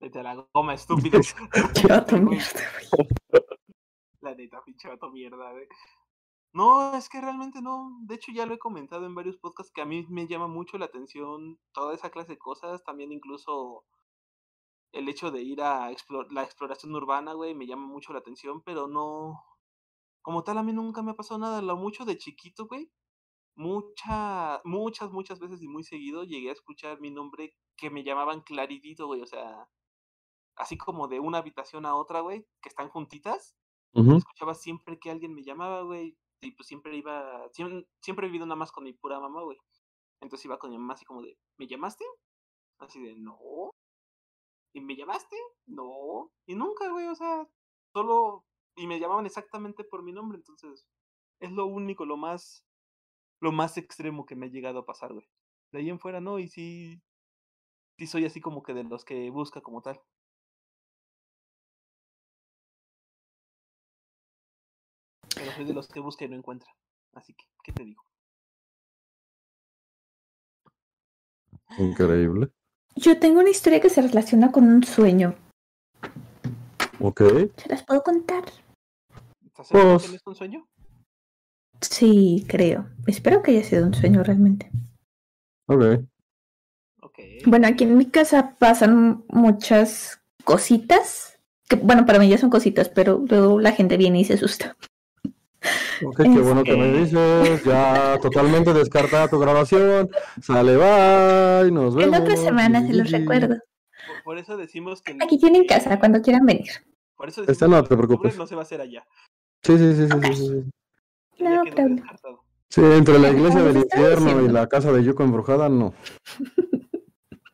Vete 0.00 0.20
a 0.20 0.22
la 0.22 0.46
goma, 0.54 0.72
estúpido. 0.72 1.20
La 4.22 4.34
neta, 4.34 4.62
pinche 4.64 4.88
mierda, 5.12 5.52
güey. 5.52 5.68
No, 6.52 6.94
es 6.96 7.08
que 7.08 7.20
realmente 7.20 7.60
no. 7.60 7.98
De 8.02 8.14
hecho, 8.14 8.32
ya 8.32 8.46
lo 8.46 8.54
he 8.54 8.58
comentado 8.58 9.04
en 9.04 9.14
varios 9.14 9.36
podcasts 9.36 9.72
que 9.72 9.82
a 9.82 9.84
mí 9.84 10.06
me 10.08 10.26
llama 10.26 10.48
mucho 10.48 10.78
la 10.78 10.86
atención 10.86 11.58
toda 11.72 11.94
esa 11.94 12.10
clase 12.10 12.32
de 12.32 12.38
cosas. 12.38 12.82
También 12.82 13.12
incluso 13.12 13.84
el 14.92 15.08
hecho 15.08 15.30
de 15.30 15.42
ir 15.42 15.60
a 15.62 15.90
la 16.30 16.42
exploración 16.42 16.94
urbana, 16.94 17.34
güey, 17.34 17.54
me 17.54 17.66
llama 17.66 17.86
mucho 17.86 18.12
la 18.12 18.20
atención, 18.20 18.62
pero 18.62 18.88
no... 18.88 19.44
Como 20.22 20.44
tal, 20.44 20.58
a 20.58 20.62
mí 20.62 20.72
nunca 20.72 21.02
me 21.02 21.12
ha 21.12 21.14
pasado 21.14 21.38
nada. 21.38 21.62
Lo 21.62 21.76
mucho 21.76 22.04
de 22.04 22.18
chiquito, 22.18 22.66
güey. 22.66 22.90
Muchas, 23.56 24.60
muchas, 24.64 25.10
muchas 25.12 25.38
veces 25.40 25.62
y 25.62 25.68
muy 25.68 25.84
seguido 25.84 26.24
llegué 26.24 26.50
a 26.50 26.52
escuchar 26.54 27.00
mi 27.00 27.10
nombre 27.10 27.54
que 27.76 27.90
me 27.90 28.02
llamaban 28.04 28.40
claridito, 28.40 29.06
güey. 29.06 29.20
O 29.22 29.26
sea, 29.26 29.68
así 30.56 30.78
como 30.78 31.08
de 31.08 31.20
una 31.20 31.38
habitación 31.38 31.86
a 31.86 31.94
otra, 31.96 32.20
güey, 32.20 32.46
que 32.62 32.68
están 32.70 32.88
juntitas. 32.88 33.56
Escuchaba 33.92 34.54
siempre 34.54 34.98
que 34.98 35.10
alguien 35.10 35.34
me 35.34 35.42
llamaba, 35.42 35.82
güey 35.82 36.16
y 36.40 36.52
pues 36.52 36.66
siempre 36.68 36.96
iba, 36.96 37.48
siempre, 37.52 38.26
he 38.26 38.30
vivido 38.30 38.46
nada 38.46 38.56
más 38.56 38.72
con 38.72 38.84
mi 38.84 38.92
pura 38.92 39.20
mamá, 39.20 39.42
güey. 39.42 39.58
Entonces 40.20 40.44
iba 40.44 40.58
con 40.58 40.70
mi 40.70 40.78
mamá 40.78 40.94
así 40.94 41.04
como 41.04 41.22
de, 41.22 41.36
¿me 41.58 41.66
llamaste? 41.66 42.04
Así 42.78 43.02
de, 43.02 43.16
no. 43.16 43.70
¿Y 44.74 44.80
me 44.80 44.96
llamaste? 44.96 45.36
No. 45.66 46.30
Y 46.46 46.54
nunca, 46.54 46.90
güey, 46.90 47.06
o 47.06 47.14
sea, 47.14 47.48
solo, 47.94 48.44
y 48.76 48.86
me 48.86 49.00
llamaban 49.00 49.26
exactamente 49.26 49.84
por 49.84 50.02
mi 50.02 50.12
nombre, 50.12 50.38
entonces 50.38 50.86
es 51.40 51.52
lo 51.52 51.66
único, 51.66 52.04
lo 52.04 52.16
más, 52.16 52.64
lo 53.40 53.52
más 53.52 53.76
extremo 53.78 54.26
que 54.26 54.36
me 54.36 54.46
ha 54.46 54.50
llegado 54.50 54.80
a 54.80 54.86
pasar, 54.86 55.12
güey. 55.12 55.26
De 55.72 55.80
ahí 55.80 55.90
en 55.90 55.98
fuera 55.98 56.20
no, 56.20 56.38
y 56.38 56.48
sí, 56.48 57.00
sí 57.98 58.06
soy 58.06 58.24
así 58.24 58.40
como 58.40 58.62
que 58.62 58.74
de 58.74 58.84
los 58.84 59.04
que 59.04 59.30
busca 59.30 59.60
como 59.60 59.82
tal. 59.82 60.00
Soy 65.56 65.64
de 65.64 65.72
los 65.72 65.88
que 65.88 66.00
busca 66.00 66.24
y 66.24 66.28
no 66.28 66.36
encuentra. 66.36 66.70
Así 67.14 67.32
que, 67.32 67.44
¿qué 67.64 67.72
te 67.72 67.84
digo? 67.84 68.02
Increíble. 71.78 72.50
Yo 72.94 73.18
tengo 73.18 73.40
una 73.40 73.50
historia 73.50 73.80
que 73.80 73.90
se 73.90 74.02
relaciona 74.02 74.52
con 74.52 74.64
un 74.64 74.84
sueño. 74.84 75.34
Ok. 77.00 77.20
¿Se 77.56 77.68
las 77.68 77.82
puedo 77.82 78.02
contar? 78.02 78.44
¿Estás 79.44 79.68
seguro 79.68 79.98
que 79.98 80.04
tienes 80.04 80.22
pues 80.22 80.34
un 80.34 80.34
sueño? 80.36 80.68
Sí, 81.80 82.46
creo. 82.48 82.88
Espero 83.06 83.42
que 83.42 83.52
haya 83.52 83.64
sido 83.64 83.86
un 83.86 83.94
sueño 83.94 84.22
realmente. 84.22 84.70
Ok. 85.66 86.04
okay. 87.02 87.40
Bueno, 87.46 87.66
aquí 87.66 87.84
en 87.84 87.96
mi 87.96 88.06
casa 88.06 88.56
pasan 88.58 89.24
muchas 89.28 90.20
cositas. 90.44 91.38
Que, 91.68 91.76
bueno, 91.76 92.06
para 92.06 92.18
mí 92.18 92.28
ya 92.28 92.38
son 92.38 92.50
cositas, 92.50 92.88
pero 92.88 93.24
luego 93.28 93.60
la 93.60 93.72
gente 93.72 93.96
viene 93.96 94.20
y 94.20 94.24
se 94.24 94.34
asusta. 94.34 94.76
Ok, 96.04 96.22
qué 96.22 96.40
bueno 96.40 96.62
que 96.62 96.76
me 96.76 96.92
dices. 96.92 97.64
Ya 97.64 98.18
totalmente 98.20 98.72
descartada 98.72 99.28
tu 99.28 99.38
grabación. 99.38 100.10
Sale, 100.42 100.76
bye. 100.76 101.70
Nos 101.72 101.94
vemos. 101.94 102.16
En 102.16 102.22
otra 102.22 102.36
semana 102.36 102.86
se 102.86 102.92
los 102.92 103.10
recuerdo. 103.10 103.56
Por, 104.24 104.38
eso 104.38 104.56
decimos 104.56 105.02
que. 105.02 105.16
Aquí 105.22 105.38
tienen 105.38 105.66
casa 105.66 105.98
cuando 105.98 106.20
quieran 106.20 106.44
venir. 106.44 106.70
Por 107.16 107.28
eso 107.28 107.44
decimos 107.44 107.70
no 107.70 107.84
te 107.84 107.96
preocupes. 107.96 108.36
No 108.36 108.46
se 108.46 108.54
va 108.54 108.62
a 108.62 108.64
hacer 108.64 108.80
allá. 108.80 109.06
Sí, 109.62 109.78
sí, 109.78 109.94
sí. 109.94 110.08
sí, 110.08 110.34
sí, 110.34 110.46
sí. 110.46 110.64
No, 111.38 111.62
pero... 111.74 111.96
Sí, 112.68 112.82
entre 112.82 113.18
la 113.18 113.30
iglesia 113.30 113.62
del 113.62 113.76
infierno 113.78 114.42
y 114.42 114.48
la 114.48 114.66
casa 114.68 114.92
de 114.92 115.04
Yuko 115.04 115.22
embrujada, 115.22 115.68
no. 115.68 115.94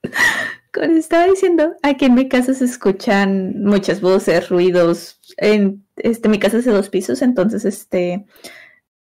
Como 0.72 0.96
estaba 0.96 1.26
diciendo, 1.26 1.76
aquí 1.82 2.06
en 2.06 2.14
mi 2.14 2.28
casa 2.28 2.54
se 2.54 2.64
escuchan 2.64 3.62
muchas 3.62 4.00
voces, 4.00 4.48
ruidos. 4.48 5.20
En 5.36 5.86
este, 5.96 6.28
mi 6.28 6.38
casa 6.38 6.58
es 6.58 6.64
de 6.64 6.72
dos 6.72 6.88
pisos, 6.88 7.22
entonces 7.22 7.64
este 7.64 8.26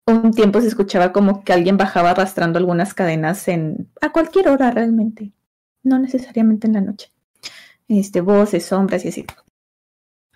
un 0.07 0.31
tiempo 0.33 0.61
se 0.61 0.67
escuchaba 0.67 1.11
como 1.11 1.43
que 1.43 1.53
alguien 1.53 1.77
bajaba 1.77 2.11
arrastrando 2.11 2.59
algunas 2.59 2.93
cadenas 2.93 3.47
en 3.47 3.89
a 4.01 4.11
cualquier 4.11 4.49
hora 4.49 4.69
realmente, 4.71 5.31
no 5.83 5.97
necesariamente 5.97 6.67
en 6.67 6.73
la 6.73 6.81
noche. 6.81 7.11
Este, 7.87 8.21
voces, 8.21 8.65
sombras 8.65 9.05
y 9.05 9.09
así. 9.09 9.25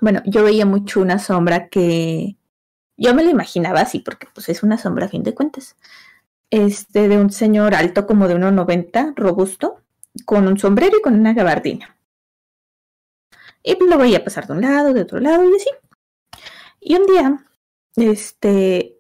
Bueno, 0.02 0.22
yo 0.26 0.44
veía 0.44 0.66
mucho 0.66 1.02
una 1.02 1.20
sombra 1.20 1.68
que 1.70 2.38
yo 2.98 3.14
me 3.14 3.24
la 3.24 3.32
imaginaba 3.32 3.82
así, 3.82 4.00
porque 4.00 4.28
pues 4.34 4.50
es 4.50 4.64
una 4.64 4.78
sombra 4.78 5.06
a 5.06 5.10
fin 5.10 5.24
de 5.24 5.36
cuentas. 5.36 5.76
Este, 6.52 7.08
de 7.08 7.18
un 7.18 7.32
señor 7.32 7.76
alto 7.76 8.08
como 8.08 8.28
de 8.28 8.36
1,90, 8.36 9.14
robusto, 9.16 9.84
con 10.26 10.48
un 10.48 10.58
sombrero 10.58 10.98
y 10.98 11.02
con 11.02 11.16
una 11.16 11.34
gabardina. 11.34 11.98
Y 13.64 13.78
lo 13.84 13.98
veía 13.98 14.24
pasar 14.24 14.48
de 14.48 14.54
un 14.54 14.62
lado, 14.62 14.94
de 14.94 15.02
otro 15.02 15.20
lado 15.20 15.44
y 15.50 15.56
así. 15.56 15.70
Y 16.80 16.96
un 16.96 17.06
día, 17.06 17.46
este, 17.96 19.00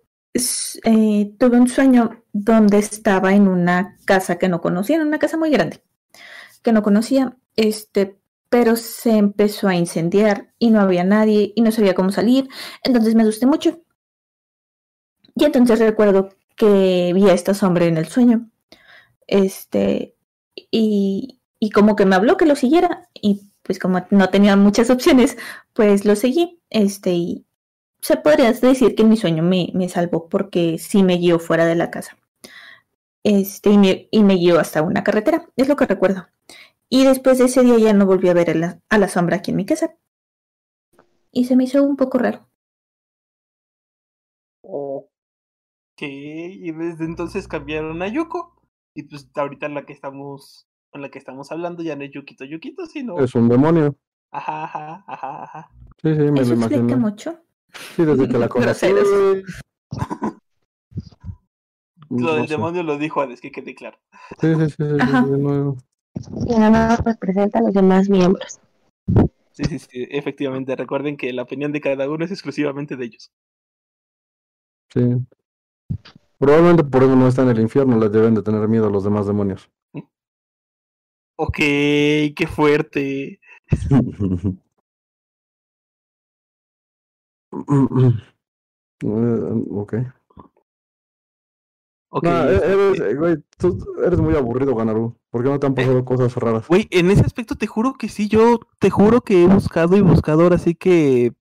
eh, 0.83 1.33
tuve 1.39 1.59
un 1.59 1.67
sueño 1.67 2.23
donde 2.33 2.79
estaba 2.79 3.33
en 3.33 3.47
una 3.47 3.97
casa 4.05 4.37
que 4.37 4.49
no 4.49 4.61
conocía, 4.61 4.97
en 4.97 5.07
una 5.07 5.19
casa 5.19 5.37
muy 5.37 5.49
grande, 5.49 5.81
que 6.61 6.71
no 6.71 6.83
conocía, 6.83 7.37
este, 7.55 8.19
pero 8.49 8.75
se 8.75 9.17
empezó 9.17 9.67
a 9.67 9.75
incendiar 9.75 10.53
y 10.59 10.71
no 10.71 10.81
había 10.81 11.03
nadie 11.03 11.53
y 11.55 11.61
no 11.61 11.71
sabía 11.71 11.95
cómo 11.95 12.11
salir, 12.11 12.49
entonces 12.83 13.15
me 13.15 13.23
asusté 13.23 13.45
mucho. 13.45 13.81
Y 15.35 15.45
entonces 15.45 15.79
recuerdo 15.79 16.29
que 16.55 17.11
vi 17.13 17.29
a 17.29 17.33
esta 17.33 17.53
sombra 17.53 17.85
en 17.85 17.97
el 17.97 18.07
sueño. 18.07 18.49
Este, 19.27 20.15
y, 20.71 21.39
y 21.59 21.69
como 21.71 21.95
que 21.95 22.05
me 22.05 22.15
habló 22.15 22.37
que 22.37 22.45
lo 22.45 22.55
siguiera 22.55 23.09
y 23.13 23.51
pues 23.63 23.79
como 23.79 24.05
no 24.09 24.29
tenía 24.29 24.55
muchas 24.55 24.89
opciones, 24.89 25.37
pues 25.73 26.05
lo 26.05 26.15
seguí. 26.15 26.59
Este, 26.69 27.11
y 27.11 27.45
se 28.01 28.17
podría 28.17 28.51
decir 28.51 28.95
que 28.95 29.03
mi 29.03 29.17
sueño 29.17 29.43
me, 29.43 29.69
me 29.73 29.89
salvó 29.89 30.29
porque 30.29 30.77
sí 30.79 31.03
me 31.03 31.17
guió 31.17 31.39
fuera 31.39 31.65
de 31.65 31.75
la 31.75 31.91
casa. 31.91 32.17
Este, 33.23 33.69
y 33.71 33.77
me, 33.77 34.07
y 34.11 34.23
me 34.23 34.35
guió 34.35 34.59
hasta 34.59 34.81
una 34.81 35.03
carretera, 35.03 35.47
es 35.55 35.67
lo 35.67 35.75
que 35.75 35.85
recuerdo. 35.85 36.27
Y 36.89 37.05
después 37.05 37.37
de 37.37 37.45
ese 37.45 37.61
día 37.61 37.77
ya 37.77 37.93
no 37.93 38.05
volví 38.05 38.29
a 38.29 38.33
ver 38.33 38.49
a 38.89 38.97
la, 38.97 39.07
sombra 39.07 39.37
aquí 39.37 39.51
en 39.51 39.57
mi 39.57 39.65
casa. 39.65 39.95
Y 41.31 41.45
se 41.45 41.55
me 41.55 41.65
hizo 41.65 41.83
un 41.83 41.95
poco 41.95 42.17
raro. 42.17 42.49
Ok. 44.61 45.09
Y 46.01 46.71
desde 46.71 47.05
entonces 47.05 47.47
cambiaron 47.47 48.01
a 48.01 48.07
Yuko. 48.07 48.58
Y 48.93 49.03
pues 49.03 49.29
ahorita 49.35 49.69
la 49.69 49.85
que 49.85 49.93
estamos, 49.93 50.67
con 50.89 51.01
la 51.01 51.09
que 51.09 51.19
estamos 51.19 51.51
hablando 51.51 51.83
ya 51.83 51.95
no 51.95 52.03
es 52.03 52.11
Yukito 52.11 52.45
Yukito, 52.45 52.85
sino. 52.85 53.19
Es 53.19 53.35
un 53.35 53.47
demonio. 53.49 53.95
Ajá, 54.31 54.63
ajá, 54.65 55.03
ajá, 55.07 55.43
ajá. 55.43 55.71
Sí, 56.01 56.15
sí, 56.15 56.21
me 56.31 56.41
¿Eso 56.41 56.55
lo 56.55 56.65
explica 56.65 56.95
mucho? 56.95 57.39
Sí, 57.95 58.05
desde 58.05 58.27
que 58.27 58.37
la 58.37 58.47
conocí. 58.49 58.87
lo 62.09 62.35
del 62.35 62.47
demonio 62.47 62.83
lo 62.83 62.97
dijo 62.97 63.21
antes, 63.21 63.41
que 63.41 63.51
quede 63.51 63.75
claro. 63.75 63.97
Sí, 64.39 64.53
sí, 64.55 64.69
sí, 64.69 64.75
sí, 64.77 64.85
de 64.85 65.37
nuevo. 65.37 65.77
Y 66.47 66.53
nada 66.55 66.69
más 66.71 67.03
representa 67.03 67.59
a 67.59 67.61
los 67.61 67.73
demás 67.73 68.09
miembros. 68.09 68.59
Sí, 69.51 69.63
sí, 69.65 69.79
sí, 69.79 70.07
efectivamente. 70.09 70.75
Recuerden 70.75 71.17
que 71.17 71.33
la 71.33 71.43
opinión 71.43 71.71
de 71.71 71.81
cada 71.81 72.09
uno 72.09 72.25
es 72.25 72.31
exclusivamente 72.31 72.95
de 72.95 73.05
ellos. 73.05 73.31
Sí. 74.93 75.01
Probablemente 76.39 76.85
por 76.85 77.03
eso 77.03 77.15
no 77.17 77.27
está 77.27 77.41
en 77.43 77.49
el 77.49 77.59
infierno, 77.59 77.99
les 77.99 78.11
deben 78.11 78.33
de 78.33 78.41
tener 78.41 78.65
miedo 78.69 78.87
a 78.87 78.89
los 78.89 79.03
demás 79.03 79.27
demonios. 79.27 79.69
Ok, 81.35 81.57
qué 81.57 82.47
fuerte. 82.49 83.39
Eh, 89.01 89.63
ok. 89.71 89.93
Ok. 92.09 92.23
No, 92.23 92.49
este, 92.49 92.73
eres, 92.73 92.99
eh, 92.99 93.15
güey, 93.15 93.37
tú 93.57 93.77
eres 94.05 94.19
muy 94.19 94.35
aburrido, 94.35 94.75
Ganaru. 94.75 95.15
¿Por 95.29 95.41
qué 95.41 95.49
no 95.49 95.59
te 95.59 95.67
han 95.67 95.73
pasado 95.73 96.03
cosas 96.03 96.35
raras? 96.35 96.67
Güey, 96.67 96.87
en 96.91 97.09
ese 97.09 97.21
aspecto 97.21 97.55
te 97.55 97.65
juro 97.65 97.93
que 97.93 98.09
sí, 98.09 98.27
yo 98.27 98.59
te 98.77 98.89
juro 98.89 99.21
que 99.21 99.43
he 99.43 99.47
buscado 99.47 99.95
y 99.95 100.01
buscado 100.01 100.43
ahora 100.43 100.57
sí 100.57 100.75
que... 100.75 101.33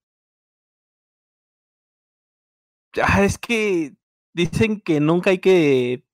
Ah, 3.03 3.25
es 3.25 3.37
que 3.39 3.95
dicen 4.35 4.81
que 4.81 5.01
nunca 5.01 5.31
hay 5.31 5.39
que 5.39 6.05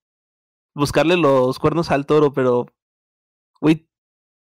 buscarle 0.74 1.16
los 1.16 1.58
cuernos 1.58 1.90
al 1.90 2.06
toro, 2.06 2.32
pero... 2.32 2.66
Güey, 3.60 3.88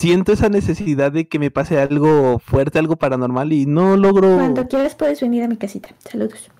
siento 0.00 0.32
esa 0.32 0.48
necesidad 0.48 1.12
de 1.12 1.28
que 1.28 1.38
me 1.38 1.50
pase 1.50 1.78
algo 1.80 2.38
fuerte, 2.38 2.78
algo 2.78 2.96
paranormal 2.96 3.52
y 3.52 3.66
no 3.66 3.96
logro... 3.96 4.34
Cuando 4.36 4.66
quieras 4.66 4.94
puedes 4.94 5.20
venir 5.20 5.44
a 5.44 5.48
mi 5.48 5.56
casita. 5.56 5.90
Saludos. 5.98 6.50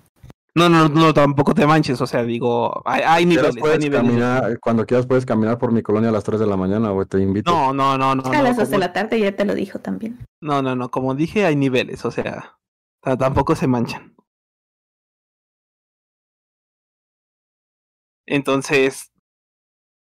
No, 0.57 0.68
no, 0.68 0.88
no, 0.88 1.12
tampoco 1.12 1.52
te 1.52 1.66
manches, 1.66 2.00
o 2.00 2.07
sea, 2.07 2.22
digo, 2.22 2.80
hay, 2.84 3.00
hay 3.05 3.26
niveles, 3.26 3.57
hay 3.57 3.78
niveles. 3.78 3.90
caminar, 3.90 4.61
cuando 4.61 4.86
quieras 4.86 5.05
puedes 5.05 5.26
caminar 5.26 5.59
por 5.59 5.72
mi 5.72 5.82
colonia 5.82 6.11
a 6.11 6.12
las 6.12 6.22
3 6.22 6.38
de 6.38 6.46
la 6.46 6.57
mañana, 6.57 6.90
güey, 6.90 7.09
te 7.09 7.20
invito. 7.20 7.50
No, 7.50 7.72
no, 7.72 7.98
no, 7.98 8.14
no. 8.14 8.22
a 8.30 8.40
las 8.40 8.57
2 8.57 8.68
de 8.68 8.76
como- 8.76 8.78
la 8.78 8.92
tarde 8.92 9.18
ya 9.18 9.34
te 9.34 9.44
lo 9.44 9.57
dijo 9.57 9.80
también. 9.80 10.20
No, 10.40 10.62
no, 10.62 10.76
no, 10.76 10.92
como 10.92 11.16
dije, 11.16 11.44
hay 11.44 11.57
niveles, 11.57 12.05
o 12.05 12.12
sea, 12.12 12.57
ta- 13.02 13.16
tampoco 13.16 13.57
se 13.57 13.66
manchan. 13.66 14.13
Entonces, 18.26 19.12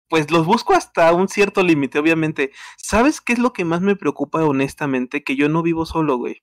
pues 0.09 0.31
los 0.31 0.47
busco 0.47 0.75
hasta 0.75 1.13
un 1.13 1.29
cierto 1.29 1.63
límite, 1.63 1.99
obviamente. 1.99 2.53
¿Sabes 2.77 3.21
qué 3.21 3.33
es 3.33 3.39
lo 3.39 3.53
que 3.53 3.65
más 3.65 3.81
me 3.81 3.97
preocupa, 3.97 4.45
honestamente? 4.45 5.25
Que 5.25 5.37
yo 5.37 5.49
no 5.49 5.63
vivo 5.63 5.87
solo, 5.87 6.17
güey. 6.17 6.43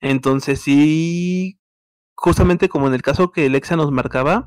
Entonces, 0.00 0.60
sí, 0.60 1.60
justamente 2.16 2.68
como 2.68 2.88
en 2.88 2.94
el 2.94 3.02
caso 3.02 3.32
que 3.32 3.46
Alexa 3.46 3.76
nos 3.76 3.90
marcaba, 3.90 4.46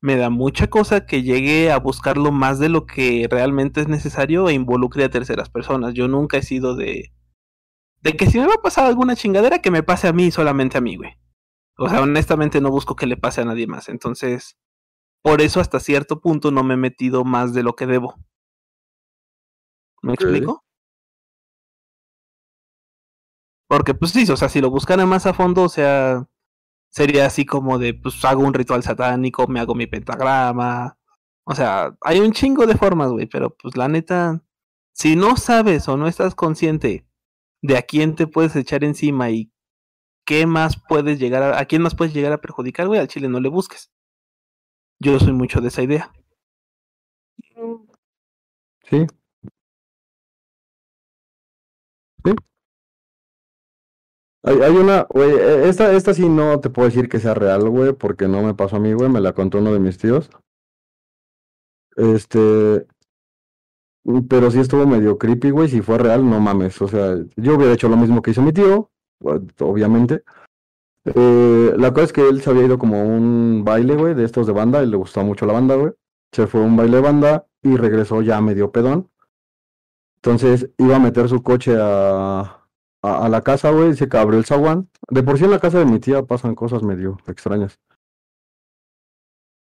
me 0.00 0.16
da 0.16 0.30
mucha 0.30 0.68
cosa 0.68 1.06
que 1.06 1.22
llegue 1.22 1.70
a 1.70 1.78
buscarlo 1.78 2.32
más 2.32 2.58
de 2.58 2.68
lo 2.68 2.86
que 2.86 3.28
realmente 3.30 3.80
es 3.80 3.88
necesario 3.88 4.48
e 4.48 4.54
involucre 4.54 5.04
a 5.04 5.10
terceras 5.10 5.48
personas. 5.48 5.94
Yo 5.94 6.08
nunca 6.08 6.38
he 6.38 6.42
sido 6.42 6.76
de, 6.76 7.12
de 8.00 8.16
que 8.16 8.26
si 8.26 8.38
me 8.38 8.46
va 8.46 8.54
a 8.54 8.62
pasar 8.62 8.86
alguna 8.86 9.16
chingadera, 9.16 9.60
que 9.60 9.70
me 9.70 9.84
pase 9.84 10.08
a 10.08 10.12
mí 10.12 10.30
solamente 10.32 10.76
a 10.78 10.80
mí, 10.80 10.96
güey. 10.96 11.16
O 11.78 11.88
sea, 11.88 12.02
honestamente 12.02 12.60
no 12.60 12.70
busco 12.70 12.96
que 12.96 13.06
le 13.06 13.16
pase 13.16 13.40
a 13.40 13.44
nadie 13.44 13.66
más. 13.66 13.88
Entonces, 13.88 14.58
por 15.22 15.40
eso 15.40 15.60
hasta 15.60 15.80
cierto 15.80 16.20
punto 16.20 16.50
no 16.50 16.62
me 16.64 16.74
he 16.74 16.76
metido 16.76 17.24
más 17.24 17.54
de 17.54 17.62
lo 17.62 17.74
que 17.76 17.86
debo. 17.86 18.16
¿Me 20.02 20.12
explico? 20.14 20.62
Porque, 23.68 23.94
pues 23.94 24.12
sí, 24.12 24.30
o 24.30 24.36
sea, 24.36 24.48
si 24.48 24.60
lo 24.60 24.70
buscara 24.70 25.06
más 25.06 25.26
a 25.26 25.32
fondo, 25.32 25.62
o 25.62 25.68
sea, 25.68 26.28
sería 26.90 27.26
así 27.26 27.46
como 27.46 27.78
de, 27.78 27.94
pues 27.94 28.24
hago 28.24 28.42
un 28.42 28.54
ritual 28.54 28.82
satánico, 28.82 29.48
me 29.48 29.60
hago 29.60 29.74
mi 29.74 29.86
pentagrama. 29.86 30.98
O 31.44 31.54
sea, 31.54 31.96
hay 32.02 32.20
un 32.20 32.32
chingo 32.32 32.66
de 32.66 32.76
formas, 32.76 33.10
güey, 33.10 33.26
pero 33.26 33.56
pues 33.56 33.76
la 33.76 33.88
neta, 33.88 34.42
si 34.92 35.16
no 35.16 35.36
sabes 35.36 35.88
o 35.88 35.96
no 35.96 36.08
estás 36.08 36.34
consciente 36.34 37.06
de 37.62 37.78
a 37.78 37.82
quién 37.82 38.16
te 38.16 38.26
puedes 38.26 38.56
echar 38.56 38.84
encima 38.84 39.30
y 39.30 39.52
qué 40.26 40.46
más 40.46 40.76
puedes 40.88 41.18
llegar 41.20 41.42
a, 41.42 41.60
a 41.60 41.66
quién 41.66 41.82
más 41.82 41.94
puedes 41.96 42.14
llegar 42.14 42.32
a 42.32 42.40
perjudicar, 42.40 42.88
güey, 42.88 43.00
al 43.00 43.08
chile 43.08 43.28
no 43.28 43.40
le 43.40 43.48
busques. 43.50 43.92
Yo 45.02 45.18
soy 45.18 45.32
mucho 45.32 45.60
de 45.60 45.66
esa 45.66 45.82
idea. 45.82 46.12
Sí. 48.88 49.06
Sí. 52.24 52.34
Hay, 54.44 54.60
hay 54.60 54.76
una, 54.76 55.06
güey, 55.10 55.30
eh, 55.32 55.68
esta, 55.68 55.92
esta 55.92 56.14
sí 56.14 56.28
no 56.28 56.60
te 56.60 56.70
puedo 56.70 56.88
decir 56.88 57.08
que 57.08 57.18
sea 57.18 57.34
real, 57.34 57.68
güey, 57.68 57.92
porque 57.92 58.28
no 58.28 58.42
me 58.42 58.54
pasó 58.54 58.76
a 58.76 58.80
mí, 58.80 58.92
güey, 58.92 59.08
me 59.08 59.20
la 59.20 59.32
contó 59.32 59.58
uno 59.58 59.72
de 59.72 59.80
mis 59.80 59.98
tíos. 59.98 60.30
Este, 61.96 62.86
pero 64.28 64.50
sí 64.52 64.60
estuvo 64.60 64.86
medio 64.86 65.18
creepy, 65.18 65.50
güey, 65.50 65.68
si 65.68 65.82
fue 65.82 65.98
real, 65.98 66.28
no 66.28 66.38
mames, 66.40 66.80
o 66.80 66.86
sea, 66.86 67.16
yo 67.36 67.56
hubiera 67.56 67.72
hecho 67.72 67.88
lo 67.88 67.96
mismo 67.96 68.22
que 68.22 68.30
hizo 68.30 68.42
mi 68.42 68.52
tío, 68.52 68.90
obviamente. 69.58 70.22
Eh, 71.04 71.74
la 71.76 71.92
cosa 71.92 72.04
es 72.04 72.12
que 72.12 72.28
él 72.28 72.42
se 72.42 72.50
había 72.50 72.64
ido 72.64 72.78
como 72.78 72.96
a 72.96 73.02
un 73.04 73.64
baile, 73.64 73.96
güey, 73.96 74.14
de 74.14 74.24
estos 74.24 74.46
de 74.46 74.52
banda, 74.52 74.82
y 74.82 74.86
le 74.86 74.96
gustó 74.96 75.22
mucho 75.24 75.46
la 75.46 75.52
banda, 75.52 75.74
güey. 75.74 75.92
Se 76.32 76.46
fue 76.46 76.60
a 76.62 76.64
un 76.64 76.76
baile 76.76 76.96
de 76.96 77.02
banda 77.02 77.46
y 77.62 77.76
regresó 77.76 78.22
ya 78.22 78.40
medio 78.40 78.72
pedón. 78.72 79.10
Entonces 80.16 80.70
iba 80.78 80.96
a 80.96 81.00
meter 81.00 81.28
su 81.28 81.42
coche 81.42 81.76
a, 81.78 82.68
a, 83.02 83.28
la 83.28 83.42
casa, 83.42 83.70
güey, 83.70 83.94
se 83.96 84.08
abrió 84.12 84.38
el 84.38 84.44
zaguán. 84.44 84.88
De 85.10 85.22
por 85.22 85.38
sí 85.38 85.44
en 85.44 85.50
la 85.50 85.58
casa 85.58 85.80
de 85.80 85.84
mi 85.86 85.98
tía 85.98 86.22
pasan 86.22 86.54
cosas 86.54 86.82
medio 86.82 87.18
extrañas. 87.26 87.80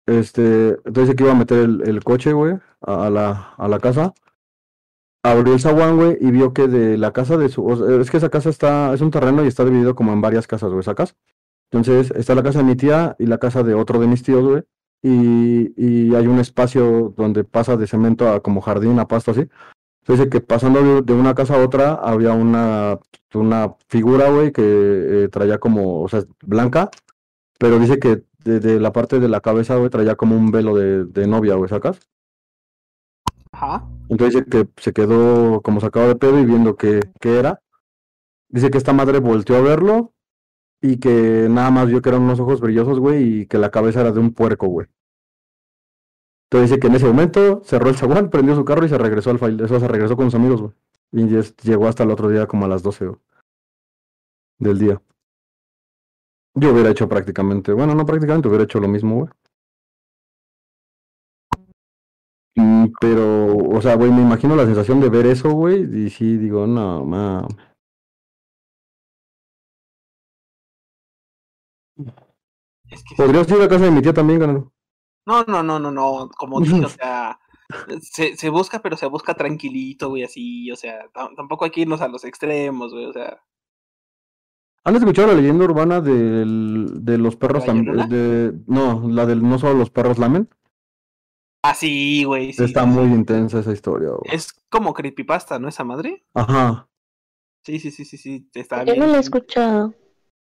Este, 0.06 0.70
entonces 0.84 1.14
que 1.14 1.22
iba 1.22 1.32
a 1.32 1.36
meter 1.36 1.58
el, 1.58 2.02
coche, 2.02 2.32
güey, 2.32 2.58
a 2.80 3.10
la, 3.10 3.54
a 3.56 3.68
la 3.68 3.78
casa. 3.78 4.12
Abrió 5.22 5.52
el 5.52 5.60
zaguán, 5.60 5.96
güey, 5.96 6.16
y 6.20 6.30
vio 6.30 6.54
que 6.54 6.66
de 6.66 6.96
la 6.96 7.12
casa 7.12 7.36
de 7.36 7.50
su... 7.50 8.00
es 8.00 8.10
que 8.10 8.16
esa 8.16 8.30
casa 8.30 8.48
está... 8.48 8.94
Es 8.94 9.02
un 9.02 9.10
terreno 9.10 9.44
y 9.44 9.48
está 9.48 9.64
dividido 9.64 9.94
como 9.94 10.12
en 10.12 10.20
varias 10.22 10.46
casas, 10.46 10.70
güey, 10.70 10.82
¿sacas? 10.82 11.14
Entonces 11.70 12.10
está 12.16 12.34
la 12.34 12.42
casa 12.42 12.58
de 12.60 12.64
mi 12.64 12.74
tía 12.74 13.16
y 13.18 13.26
la 13.26 13.38
casa 13.38 13.62
de 13.62 13.74
otro 13.74 14.00
de 14.00 14.06
mis 14.06 14.22
tíos, 14.22 14.44
güey. 14.44 14.62
Y, 15.02 16.14
hay 16.14 16.26
un 16.26 16.38
espacio 16.38 17.14
donde 17.16 17.44
pasa 17.44 17.76
de 17.76 17.86
cemento 17.86 18.28
a 18.28 18.40
como 18.40 18.60
jardín, 18.60 18.98
a 18.98 19.08
pasto 19.08 19.30
así. 19.30 19.48
Entonces 20.02 20.28
que 20.28 20.40
pasando 20.40 21.02
de, 21.02 21.12
una 21.12 21.34
casa 21.34 21.54
a 21.56 21.64
otra 21.64 21.94
había 21.94 22.32
una, 22.32 22.98
una 23.34 23.76
figura, 23.88 24.30
güey, 24.30 24.52
que 24.52 24.62
eh, 25.24 25.28
traía 25.28 25.58
como, 25.58 26.02
o 26.02 26.08
sea, 26.08 26.24
blanca, 26.42 26.90
pero 27.58 27.78
dice 27.78 27.98
que 27.98 28.24
de, 28.44 28.80
la 28.80 28.92
parte 28.92 29.20
de 29.20 29.28
la 29.28 29.40
cabeza, 29.40 29.76
güey, 29.76 29.90
traía 29.90 30.16
como 30.16 30.36
un 30.36 30.50
velo 30.50 30.74
de, 30.74 31.04
de 31.04 31.26
novia, 31.26 31.54
güey, 31.54 31.68
¿sacas? 31.68 32.00
Ajá. 33.52 33.86
Entonces 34.10 34.44
dice 34.44 34.50
que 34.50 34.82
se 34.82 34.92
quedó 34.92 35.62
como 35.62 35.80
sacado 35.80 36.08
de 36.08 36.16
pedo 36.16 36.38
y 36.40 36.44
viendo 36.44 36.76
qué, 36.76 37.00
qué 37.20 37.38
era. 37.38 37.62
Dice 38.48 38.70
que 38.70 38.78
esta 38.78 38.92
madre 38.92 39.20
volteó 39.20 39.56
a 39.56 39.60
verlo 39.60 40.12
y 40.82 40.98
que 40.98 41.46
nada 41.48 41.70
más 41.70 41.86
vio 41.86 42.02
que 42.02 42.08
eran 42.08 42.22
unos 42.22 42.40
ojos 42.40 42.60
brillosos, 42.60 42.98
güey, 42.98 43.42
y 43.42 43.46
que 43.46 43.58
la 43.58 43.70
cabeza 43.70 44.00
era 44.00 44.10
de 44.10 44.18
un 44.18 44.34
puerco, 44.34 44.66
güey. 44.66 44.88
Entonces 46.50 46.70
dice 46.70 46.80
que 46.80 46.88
en 46.88 46.96
ese 46.96 47.06
momento 47.06 47.62
cerró 47.64 47.88
el 47.88 47.96
zaguán, 47.96 48.30
prendió 48.30 48.56
su 48.56 48.64
carro 48.64 48.84
y 48.84 48.88
se 48.88 48.98
regresó 48.98 49.30
al 49.30 49.38
fail, 49.38 49.60
eso 49.60 49.78
se 49.78 49.86
regresó 49.86 50.16
con 50.16 50.26
sus 50.26 50.34
amigos, 50.34 50.60
güey. 50.60 50.72
Y 51.12 51.26
llegó 51.62 51.86
hasta 51.86 52.02
el 52.02 52.10
otro 52.10 52.28
día 52.28 52.46
como 52.46 52.64
a 52.64 52.68
las 52.68 52.82
12 52.82 53.06
güey, 53.06 53.20
del 54.58 54.78
día. 54.78 55.02
Yo 56.54 56.72
hubiera 56.72 56.90
hecho 56.90 57.08
prácticamente, 57.08 57.72
bueno, 57.72 57.94
no 57.94 58.04
prácticamente, 58.04 58.48
hubiera 58.48 58.64
hecho 58.64 58.80
lo 58.80 58.88
mismo, 58.88 59.16
güey. 59.18 59.30
Mm, 62.60 62.92
Pero, 63.00 63.56
o 63.56 63.80
sea, 63.80 63.94
güey, 63.96 64.10
me 64.10 64.22
imagino 64.22 64.54
la 64.56 64.66
sensación 64.66 65.00
de 65.00 65.08
ver 65.08 65.26
eso, 65.26 65.50
güey, 65.50 65.82
y 66.06 66.10
sí, 66.10 66.36
digo, 66.36 66.66
no, 66.66 67.04
ma. 67.04 67.46
Es 72.90 73.02
que 73.04 73.14
Podrías 73.16 73.48
ir 73.50 73.62
a 73.62 73.68
casa 73.68 73.84
de 73.84 73.90
mi 73.90 74.02
tía 74.02 74.12
también, 74.12 74.40
ganado. 74.40 74.72
No, 75.26 75.44
no, 75.44 75.62
no, 75.62 75.78
no, 75.78 75.90
no, 75.90 76.28
como 76.36 76.60
dije, 76.60 76.84
o 76.84 76.88
sea, 76.88 77.38
se, 78.00 78.36
se 78.36 78.50
busca, 78.50 78.80
pero 78.80 78.96
se 78.96 79.06
busca 79.06 79.34
tranquilito, 79.34 80.08
güey, 80.08 80.24
así, 80.24 80.70
o 80.70 80.76
sea, 80.76 81.10
tam- 81.12 81.34
tampoco 81.36 81.64
hay 81.64 81.70
que 81.70 81.82
irnos 81.82 82.00
a 82.00 82.08
los 82.08 82.24
extremos, 82.24 82.92
güey, 82.92 83.06
o 83.06 83.12
sea, 83.12 83.40
¿Han 84.82 84.96
escuchado 84.96 85.28
la 85.28 85.34
leyenda 85.34 85.64
urbana 85.66 86.00
del, 86.00 87.04
de 87.04 87.18
los 87.18 87.36
perros 87.36 87.64
de, 87.66 88.54
no, 88.66 89.06
la 89.08 89.26
del 89.26 89.42
no 89.42 89.58
solo 89.58 89.74
los 89.74 89.90
perros 89.90 90.18
lamen? 90.18 90.48
Ah, 91.62 91.74
sí, 91.74 92.24
güey. 92.24 92.50
Está 92.50 92.86
muy 92.86 93.04
intensa 93.04 93.60
esa 93.60 93.72
historia, 93.72 94.08
güey. 94.10 94.34
Es 94.34 94.52
como 94.70 94.94
creepypasta, 94.94 95.58
¿no? 95.58 95.68
Esa 95.68 95.84
madre. 95.84 96.24
Ajá. 96.34 96.88
Sí, 97.62 97.78
sí, 97.78 97.90
sí, 97.90 98.04
sí, 98.04 98.16
sí. 98.16 98.48
Está 98.54 98.84
Yo 98.84 98.96
no 98.96 99.06
la 99.06 99.18
he 99.18 99.20
escuchado. 99.20 99.94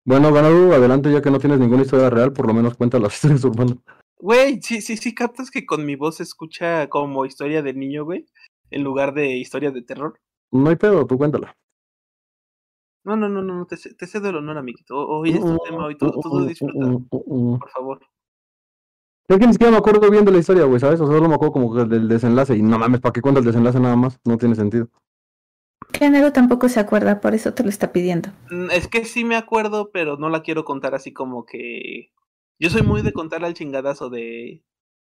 Bueno, 0.04 0.32
Ganadu, 0.32 0.72
adelante, 0.72 1.12
ya 1.12 1.20
que 1.20 1.30
no 1.30 1.38
tienes 1.38 1.60
ninguna 1.60 1.82
historia 1.82 2.10
real, 2.10 2.32
por 2.32 2.46
lo 2.46 2.54
menos 2.54 2.76
cuenta 2.76 2.98
las 2.98 3.14
historias 3.14 3.44
urbanas. 3.44 3.76
Güey, 4.18 4.62
sí, 4.62 4.80
sí, 4.80 4.96
sí, 4.96 5.14
captas 5.14 5.50
que 5.50 5.66
con 5.66 5.84
mi 5.84 5.96
voz 5.96 6.16
se 6.16 6.22
escucha 6.22 6.88
como 6.88 7.26
historia 7.26 7.60
de 7.60 7.74
niño, 7.74 8.04
güey, 8.04 8.26
en 8.70 8.82
lugar 8.82 9.12
de 9.12 9.36
historia 9.36 9.70
de 9.70 9.82
terror. 9.82 10.18
No 10.50 10.70
hay 10.70 10.76
pedo, 10.76 11.06
tú 11.06 11.18
cuéntala. 11.18 11.54
No, 13.04 13.16
no, 13.16 13.28
no, 13.28 13.42
no, 13.42 13.66
te, 13.66 13.76
te 13.76 14.06
cedo 14.06 14.30
el 14.30 14.36
honor, 14.36 14.58
amiguito. 14.58 14.96
Hoy 14.96 15.30
es 15.30 15.40
tu 15.40 15.58
tema, 15.58 15.86
hoy 15.86 15.98
todo, 15.98 16.12
todo 16.20 16.46
disfruta. 16.46 16.98
Por 17.10 17.70
favor. 17.70 18.00
Es 19.28 19.38
que 19.38 19.46
ni 19.46 19.52
siquiera 19.52 19.70
me 19.70 19.78
acuerdo 19.78 20.10
bien 20.10 20.24
de 20.24 20.32
la 20.32 20.38
historia, 20.38 20.64
güey, 20.64 20.80
¿sabes? 20.80 21.00
O 21.00 21.06
sea, 21.06 21.14
solo 21.14 21.28
me 21.28 21.34
acuerdo 21.34 21.52
como 21.52 21.84
del 21.84 22.08
desenlace. 22.08 22.56
Y 22.56 22.62
no 22.62 22.78
mames, 22.78 23.00
¿para 23.00 23.12
qué 23.12 23.20
cuenta 23.20 23.40
el 23.40 23.46
desenlace 23.46 23.80
nada 23.80 23.96
más? 23.96 24.18
No 24.24 24.36
tiene 24.36 24.54
sentido. 24.54 24.88
Género 25.92 26.32
tampoco 26.32 26.68
se 26.68 26.80
acuerda, 26.80 27.20
por 27.20 27.34
eso 27.34 27.54
te 27.54 27.62
lo 27.62 27.68
está 27.68 27.92
pidiendo. 27.92 28.30
Mm, 28.50 28.70
es 28.70 28.88
que 28.88 29.04
sí 29.04 29.24
me 29.24 29.36
acuerdo, 29.36 29.90
pero 29.92 30.16
no 30.16 30.28
la 30.28 30.42
quiero 30.42 30.64
contar 30.64 30.94
así 30.94 31.12
como 31.12 31.44
que. 31.44 32.12
Yo 32.58 32.70
soy 32.70 32.82
muy 32.82 33.02
de 33.02 33.12
contar 33.12 33.44
al 33.44 33.54
chingadazo 33.54 34.10
de. 34.10 34.64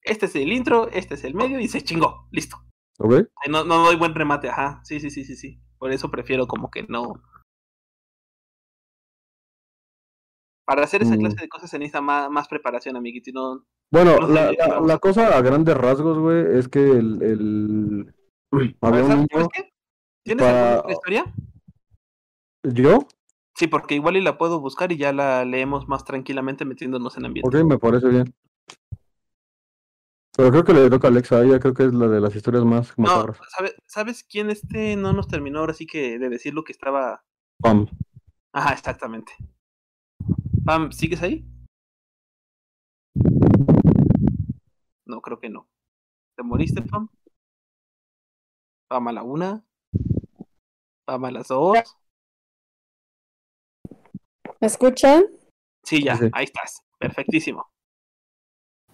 Este 0.01 0.25
es 0.25 0.35
el 0.35 0.51
intro, 0.51 0.89
este 0.89 1.15
es 1.15 1.23
el 1.23 1.33
medio 1.33 1.59
y 1.59 1.67
se 1.67 1.81
chingó, 1.81 2.27
listo. 2.31 2.57
¿Ok? 2.99 3.25
No, 3.49 3.63
no 3.63 3.85
doy 3.85 3.95
buen 3.95 4.13
remate, 4.13 4.49
ajá. 4.49 4.81
Sí, 4.83 4.99
sí, 4.99 5.09
sí, 5.09 5.23
sí, 5.23 5.35
sí. 5.35 5.61
Por 5.77 5.91
eso 5.91 6.11
prefiero 6.11 6.47
como 6.47 6.69
que 6.69 6.83
no. 6.83 7.21
Para 10.65 10.83
hacer 10.83 11.01
esa 11.01 11.17
clase 11.17 11.35
mm. 11.35 11.41
de 11.41 11.49
cosas 11.49 11.69
se 11.69 11.79
necesita 11.79 12.01
más, 12.01 12.29
más 12.29 12.47
preparación, 12.47 12.95
amiguito. 12.95 13.31
no, 13.33 13.65
bueno, 13.93 14.27
la, 14.27 14.51
la, 14.81 14.97
cosa 14.97 15.37
a 15.37 15.41
grandes 15.43 15.77
rasgos, 15.77 16.17
güey, 16.17 16.57
es 16.57 16.67
que 16.67 16.79
el. 16.79 17.21
el... 17.21 18.15
Había 18.81 19.03
un 19.03 19.27
¿Tienes 20.23 20.45
alguna 20.47 20.79
otra 20.79 20.91
historia? 20.93 21.33
¿Yo? 22.63 23.07
Sí, 23.55 23.67
porque 23.67 23.93
igual 23.93 24.17
y 24.17 24.21
la 24.21 24.39
puedo 24.39 24.59
buscar 24.59 24.91
y 24.91 24.97
ya 24.97 25.13
la 25.13 25.45
leemos 25.45 25.87
más 25.87 26.05
tranquilamente 26.05 26.65
metiéndonos 26.65 27.17
en 27.17 27.25
ambiente. 27.25 27.55
Ok, 27.55 27.63
me 27.63 27.77
parece 27.77 28.07
bien. 28.07 28.33
Pero 30.35 30.49
creo 30.49 30.63
que 30.63 30.73
le 30.73 30.89
toca 30.89 31.07
a 31.07 31.11
Alexa, 31.11 31.43
ella 31.43 31.59
creo 31.59 31.75
que 31.75 31.83
es 31.83 31.93
la 31.93 32.07
de 32.07 32.19
las 32.19 32.35
historias 32.35 32.65
más 32.65 32.97
no, 32.97 33.27
¿sabes, 33.85 34.23
quién 34.23 34.49
este 34.49 34.95
no 34.95 35.13
nos 35.13 35.27
terminó 35.27 35.59
ahora 35.59 35.75
sí 35.75 35.85
que 35.85 36.17
de 36.17 36.29
decir 36.29 36.55
lo 36.55 36.63
que 36.63 36.71
estaba? 36.71 37.23
Pam. 37.59 37.85
Ajá, 38.53 38.73
exactamente. 38.73 39.33
Pam, 40.65 40.91
¿sigues 40.91 41.21
ahí? 41.21 41.45
No, 45.05 45.21
creo 45.21 45.39
que 45.39 45.49
no. 45.49 45.67
¿Te 46.35 46.43
moriste, 46.43 46.81
Pam? 46.81 47.09
Pam 48.87 49.07
a 49.07 49.11
la 49.11 49.23
una. 49.23 49.65
Pam 51.05 51.25
a 51.25 51.31
las 51.31 51.47
dos. 51.47 51.77
¿Me 54.59 54.67
escuchan? 54.67 55.25
Sí, 55.83 56.03
ya, 56.03 56.17
ahí 56.31 56.45
estás. 56.45 56.81
Perfectísimo. 56.97 57.69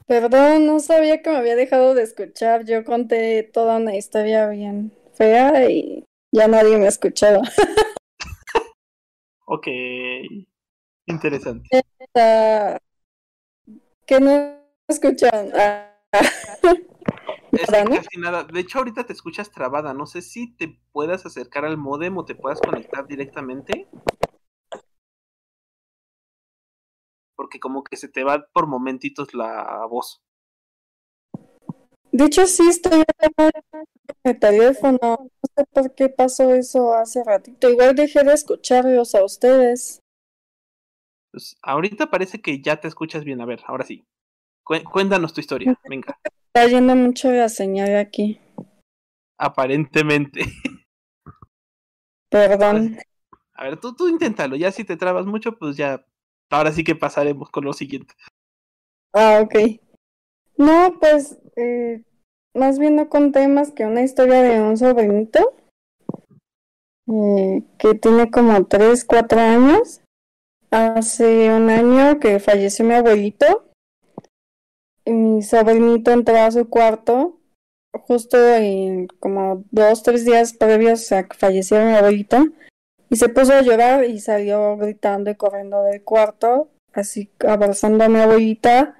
Perdón, 0.08 0.66
no 0.66 0.80
sabía 0.80 1.22
que 1.22 1.30
me 1.30 1.38
había 1.38 1.56
dejado 1.56 1.94
de 1.94 2.02
escuchar. 2.02 2.66
Yo 2.66 2.84
conté 2.84 3.44
toda 3.44 3.78
una 3.78 3.96
historia 3.96 4.50
bien 4.50 4.92
fea 5.14 5.70
y 5.70 6.04
ya 6.32 6.48
nadie 6.48 6.78
me 6.78 6.86
ha 6.86 6.90
escuchado. 6.90 7.42
ok. 9.46 9.68
Interesante. 11.06 11.70
¿Qué 14.08 14.20
no 14.20 14.60
escuchan? 14.88 15.52
Nada. 18.18 18.44
De 18.44 18.60
hecho, 18.60 18.80
ahorita 18.80 19.06
te 19.06 19.14
escuchas 19.14 19.52
trabada. 19.52 19.94
No 19.94 20.06
sé 20.06 20.22
si 20.22 20.54
te 20.56 20.80
puedas 20.92 21.26
acercar 21.26 21.66
al 21.66 21.78
modem 21.78 22.18
o 22.18 22.26
te 22.26 22.36
puedas 22.36 22.60
conectar 22.60 23.08
directamente. 23.08 23.88
Porque 27.36 27.60
como 27.60 27.84
que 27.84 27.96
se 27.96 28.10
te 28.10 28.24
va 28.24 28.46
por 28.52 28.68
momentitos 28.68 29.34
la 29.34 29.86
voz. 29.90 30.22
De 32.12 32.26
hecho, 32.26 32.46
sí 32.48 32.68
estoy 32.68 33.04
en 33.18 33.52
el 34.24 34.40
teléfono. 34.40 35.00
No 35.02 35.30
sé 35.56 35.66
por 35.72 35.96
qué 35.96 36.10
pasó 36.10 36.54
eso 36.54 36.94
hace 36.94 37.24
ratito. 37.24 37.70
Igual 37.70 37.96
dejé 37.96 38.24
de 38.24 38.34
escucharlos 38.34 39.16
a 39.16 39.24
ustedes. 39.24 40.02
Pues 41.32 41.56
ahorita 41.62 42.10
parece 42.10 42.42
que 42.42 42.62
ya 42.62 42.82
te 42.82 42.88
escuchas 42.88 43.24
bien. 43.24 43.40
A 43.40 43.46
ver, 43.46 43.62
ahora 43.66 43.86
sí. 43.86 44.04
Cuéntanos 44.92 45.34
tu 45.34 45.40
historia, 45.40 45.76
venga. 45.90 46.20
Está 46.54 46.68
yendo 46.68 46.96
mucho 46.96 47.32
la 47.32 47.50
señal 47.50 47.96
aquí. 47.96 48.40
Aparentemente. 49.40 50.42
Perdón. 52.30 53.00
A 53.54 53.64
ver, 53.64 53.80
tú, 53.80 53.96
tú 53.96 54.08
inténtalo. 54.08 54.56
Ya 54.56 54.72
si 54.72 54.84
te 54.84 54.96
trabas 54.96 55.26
mucho, 55.26 55.58
pues 55.58 55.76
ya. 55.76 56.06
Ahora 56.52 56.72
sí 56.72 56.84
que 56.84 56.96
pasaremos 56.96 57.50
con 57.50 57.66
lo 57.66 57.74
siguiente. 57.74 58.14
Ah, 59.14 59.40
ok. 59.42 59.56
No, 60.58 60.96
pues. 61.00 61.40
Eh, 61.56 62.04
más 62.54 62.78
bien 62.78 62.96
no 62.96 63.10
conté 63.10 63.48
más 63.48 63.72
que 63.72 63.86
una 63.86 64.04
historia 64.04 64.44
de 64.44 64.62
un 64.62 64.78
sobrinito. 64.78 65.56
Eh, 67.08 67.64
que 67.80 67.96
tiene 67.96 68.30
como 68.30 68.68
3, 68.68 69.04
4 69.04 69.40
años. 69.40 70.02
Hace 70.70 71.52
un 71.52 71.72
año 71.72 72.20
que 72.20 72.40
falleció 72.40 72.86
mi 72.86 72.94
abuelito 72.94 73.69
mi 75.12 75.42
sobrinito 75.42 76.12
entró 76.12 76.38
a 76.38 76.52
su 76.52 76.70
cuarto 76.70 77.40
justo 77.92 78.38
en 78.38 79.08
como 79.20 79.64
dos, 79.72 80.04
tres 80.04 80.26
días 80.26 80.54
previos 80.54 81.12
a 81.12 81.28
que 81.28 81.38
falleciera 81.38 81.86
mi 81.86 81.96
abuelita 81.96 82.46
y 83.10 83.16
se 83.16 83.30
puso 83.30 83.54
a 83.54 83.62
llorar 83.62 84.06
y 84.06 84.20
salió 84.20 84.78
gritando 84.78 85.32
y 85.32 85.36
corriendo 85.36 85.84
del 85.84 86.04
cuarto, 86.04 86.70
así 86.94 87.30
abrazando 87.40 88.04
a 88.04 88.10
mi 88.10 88.20
abuelita, 88.20 88.96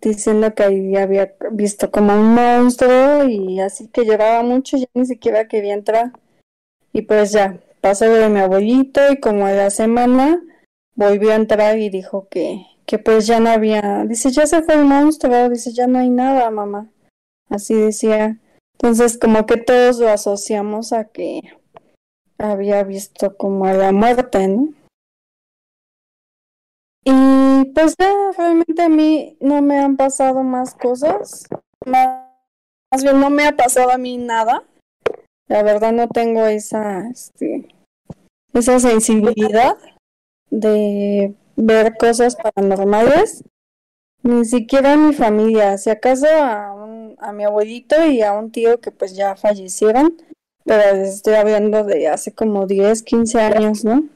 diciendo 0.00 0.54
que 0.54 0.62
ahí 0.62 0.96
había 0.96 1.34
visto 1.50 1.90
como 1.90 2.14
un 2.14 2.34
monstruo 2.34 3.24
y 3.28 3.60
así 3.60 3.88
que 3.88 4.04
lloraba 4.04 4.42
mucho, 4.44 4.76
ya 4.76 4.86
ni 4.94 5.06
siquiera 5.06 5.48
quería 5.48 5.74
entrar. 5.74 6.12
Y 6.92 7.02
pues 7.02 7.32
ya, 7.32 7.58
pasó 7.80 8.04
de 8.04 8.28
mi 8.28 8.38
abuelito 8.38 9.00
y 9.10 9.18
como 9.18 9.46
a 9.46 9.52
la 9.52 9.70
semana 9.70 10.40
volvió 10.94 11.32
a 11.32 11.36
entrar 11.36 11.78
y 11.78 11.90
dijo 11.90 12.28
que, 12.28 12.64
que 12.86 12.98
pues 12.98 13.26
ya 13.26 13.40
no 13.40 13.50
había, 13.50 14.04
dice, 14.04 14.30
ya 14.30 14.46
se 14.46 14.62
fue 14.62 14.74
el 14.74 14.84
monstruo, 14.84 15.48
dice, 15.48 15.72
ya 15.72 15.86
no 15.86 15.98
hay 15.98 16.10
nada, 16.10 16.50
mamá. 16.50 16.90
Así 17.48 17.74
decía. 17.74 18.38
Entonces 18.74 19.18
como 19.18 19.46
que 19.46 19.56
todos 19.56 19.98
lo 19.98 20.08
asociamos 20.08 20.92
a 20.92 21.04
que 21.04 21.40
había 22.38 22.82
visto 22.82 23.36
como 23.36 23.66
a 23.66 23.72
la 23.72 23.92
muerte, 23.92 24.48
¿no? 24.48 24.68
Y 27.04 27.66
pues 27.74 27.94
ya 27.98 28.12
realmente 28.36 28.82
a 28.82 28.88
mí 28.88 29.36
no 29.40 29.62
me 29.62 29.78
han 29.78 29.96
pasado 29.96 30.42
más 30.42 30.74
cosas. 30.74 31.46
Más, 31.84 32.28
más 32.90 33.02
bien 33.02 33.20
no 33.20 33.30
me 33.30 33.46
ha 33.46 33.56
pasado 33.56 33.90
a 33.90 33.98
mí 33.98 34.16
nada. 34.16 34.64
La 35.48 35.62
verdad 35.62 35.92
no 35.92 36.08
tengo 36.08 36.46
esa, 36.46 37.08
este, 37.08 37.68
esa 38.54 38.80
sensibilidad 38.80 39.76
de 40.50 41.34
ver 41.56 41.96
cosas 41.96 42.36
paranormales, 42.36 43.44
ni 44.22 44.44
siquiera 44.44 44.94
a 44.94 44.96
mi 44.96 45.12
familia, 45.12 45.76
si 45.78 45.90
acaso 45.90 46.26
a, 46.26 46.72
un, 46.72 47.16
a 47.18 47.32
mi 47.32 47.44
abuelito 47.44 48.04
y 48.06 48.22
a 48.22 48.32
un 48.32 48.50
tío 48.50 48.80
que 48.80 48.90
pues 48.90 49.14
ya 49.14 49.36
fallecieron, 49.36 50.16
pero 50.64 50.82
estoy 51.02 51.34
hablando 51.34 51.84
de 51.84 52.08
hace 52.08 52.32
como 52.32 52.66
10, 52.66 53.02
15 53.02 53.40
años, 53.40 53.84
¿no? 53.84 54.08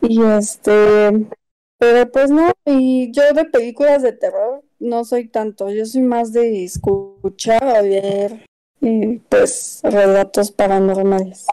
Y 0.00 0.22
este, 0.22 1.26
pero 1.78 2.10
pues 2.12 2.30
no, 2.30 2.52
y 2.64 3.10
yo 3.12 3.32
de 3.32 3.46
películas 3.46 4.02
de 4.02 4.12
terror 4.12 4.62
no 4.78 5.04
soy 5.04 5.28
tanto, 5.28 5.70
yo 5.70 5.84
soy 5.86 6.02
más 6.02 6.32
de 6.32 6.64
escuchar 6.64 7.64
o 7.64 7.82
ver 7.82 8.46
eh, 8.82 9.20
pues 9.28 9.80
relatos 9.82 10.52
paranormales. 10.52 11.46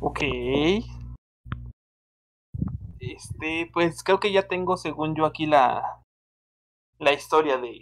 Ok. 0.00 0.20
Este, 3.00 3.70
pues 3.72 4.02
creo 4.02 4.20
que 4.20 4.32
ya 4.32 4.48
tengo, 4.48 4.76
según 4.76 5.14
yo, 5.14 5.24
aquí 5.24 5.46
la, 5.46 6.02
la 6.98 7.12
historia 7.12 7.58
de 7.58 7.80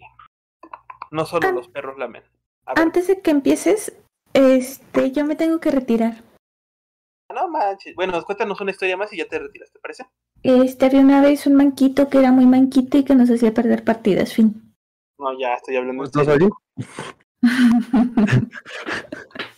no 1.10 1.26
solo 1.26 1.52
los 1.52 1.68
perros 1.68 1.98
lamen. 1.98 2.22
Antes 2.66 3.06
de 3.06 3.20
que 3.20 3.30
empieces, 3.30 3.96
este, 4.32 5.12
yo 5.12 5.24
me 5.24 5.36
tengo 5.36 5.60
que 5.60 5.70
retirar. 5.70 6.22
No 7.32 7.48
manches. 7.48 7.94
Bueno, 7.94 8.22
cuéntanos 8.24 8.60
una 8.60 8.70
historia 8.70 8.96
más 8.96 9.12
y 9.12 9.18
ya 9.18 9.26
te 9.26 9.38
retiras, 9.38 9.70
¿te 9.70 9.78
parece? 9.78 10.06
Este, 10.42 10.86
había 10.86 11.00
una 11.00 11.20
vez 11.20 11.46
un 11.46 11.54
manquito 11.54 12.08
que 12.08 12.18
era 12.18 12.32
muy 12.32 12.46
manquito 12.46 12.98
y 12.98 13.04
que 13.04 13.14
nos 13.14 13.30
hacía 13.30 13.52
perder 13.52 13.84
partidas, 13.84 14.32
fin. 14.32 14.74
No, 15.18 15.38
ya 15.38 15.54
estoy 15.54 15.76
hablando. 15.76 16.04
¿Estás 16.04 16.28
ahí? 16.28 16.48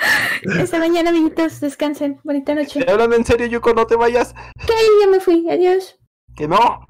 Esta 0.58 0.78
mañana, 0.78 1.10
amiguitos, 1.10 1.60
descansen. 1.60 2.20
Bonita 2.24 2.54
noche. 2.54 2.84
Te 2.84 2.90
hablan 2.90 3.12
en 3.12 3.24
serio, 3.24 3.46
Yuko, 3.46 3.74
no 3.74 3.86
te 3.86 3.96
vayas. 3.96 4.34
¿Qué? 4.66 4.74
ya 5.02 5.10
me 5.10 5.20
fui, 5.20 5.48
adiós. 5.50 5.98
Que 6.36 6.48
no. 6.48 6.86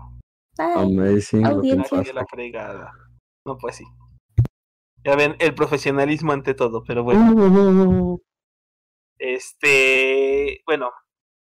Amazing. 0.59 1.47
Audiencia. 1.47 2.13
La 2.13 2.27
fregada. 2.27 2.93
No, 3.47 3.57
pues 3.57 3.77
sí. 3.77 3.85
Ya 5.05 5.17
ven, 5.17 5.35
el 5.39 5.55
profesionalismo 5.55 6.33
ante 6.33 6.55
todo, 6.55 6.85
pero 6.87 7.03
bueno. 7.03 8.21
Este, 9.19 10.63
bueno, 10.67 10.91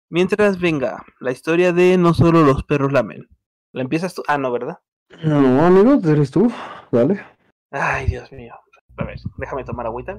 mientras 0.10 0.60
venga 0.60 1.04
la 1.20 1.32
historia 1.32 1.74
de 1.74 1.98
no 1.98 2.14
solo 2.14 2.44
los 2.44 2.64
perros 2.64 2.92
lamen. 2.92 3.28
¿La 3.74 3.82
empiezas 3.82 4.14
tú? 4.14 4.24
Ah, 4.28 4.38
no, 4.38 4.52
¿verdad? 4.52 4.80
No, 5.24 5.66
amigo, 5.66 6.00
eres 6.10 6.32
tú. 6.32 6.52
Dale. 6.92 7.24
Ay, 7.72 8.08
Dios 8.08 8.32
mío. 8.32 8.54
A 8.98 9.06
ver, 9.06 9.18
déjame 9.38 9.64
tomar 9.64 9.86
agüita. 9.86 10.18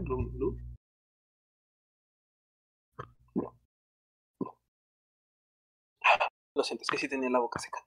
Lo 6.55 6.63
siento, 6.65 6.83
es 6.83 6.89
que 6.89 6.99
sí 6.99 7.09
tenía 7.09 7.31
la 7.31 7.41
boca 7.41 7.59
seca. 7.59 7.79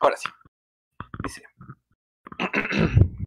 Ahora 0.00 0.16
sí. 0.16 0.28
Dice. 1.22 1.42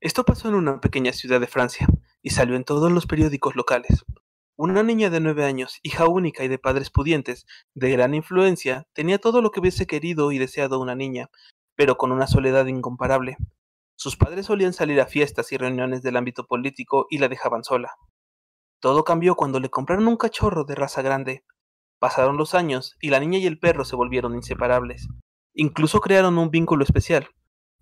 Esto 0.00 0.24
pasó 0.24 0.48
en 0.48 0.54
una 0.54 0.80
pequeña 0.80 1.12
ciudad 1.12 1.40
de 1.40 1.46
Francia 1.46 1.86
y 2.22 2.30
salió 2.30 2.56
en 2.56 2.64
todos 2.64 2.90
los 2.90 3.06
periódicos 3.06 3.56
locales. 3.56 4.04
Una 4.56 4.82
niña 4.82 5.10
de 5.10 5.20
nueve 5.20 5.44
años, 5.44 5.78
hija 5.82 6.06
única 6.08 6.42
y 6.42 6.48
de 6.48 6.58
padres 6.58 6.90
pudientes, 6.90 7.46
de 7.74 7.90
gran 7.90 8.14
influencia, 8.14 8.86
tenía 8.92 9.18
todo 9.18 9.42
lo 9.42 9.50
que 9.50 9.60
hubiese 9.60 9.86
querido 9.86 10.32
y 10.32 10.38
deseado 10.38 10.80
una 10.80 10.94
niña, 10.94 11.30
pero 11.76 11.96
con 11.96 12.10
una 12.10 12.26
soledad 12.26 12.66
incomparable. 12.66 13.36
Sus 13.96 14.16
padres 14.16 14.46
solían 14.46 14.72
salir 14.72 15.00
a 15.00 15.06
fiestas 15.06 15.52
y 15.52 15.56
reuniones 15.56 16.02
del 16.02 16.16
ámbito 16.16 16.44
político 16.44 17.06
y 17.10 17.18
la 17.18 17.28
dejaban 17.28 17.62
sola. 17.62 17.96
Todo 18.80 19.04
cambió 19.04 19.34
cuando 19.34 19.60
le 19.60 19.70
compraron 19.70 20.06
un 20.06 20.16
cachorro 20.16 20.64
de 20.64 20.76
raza 20.76 21.02
grande. 21.02 21.44
Pasaron 21.98 22.36
los 22.36 22.54
años 22.54 22.96
y 23.00 23.10
la 23.10 23.20
niña 23.20 23.38
y 23.38 23.46
el 23.46 23.58
perro 23.58 23.84
se 23.84 23.96
volvieron 23.96 24.34
inseparables. 24.34 25.08
Incluso 25.54 26.00
crearon 26.00 26.38
un 26.38 26.50
vínculo 26.50 26.84
especial. 26.84 27.28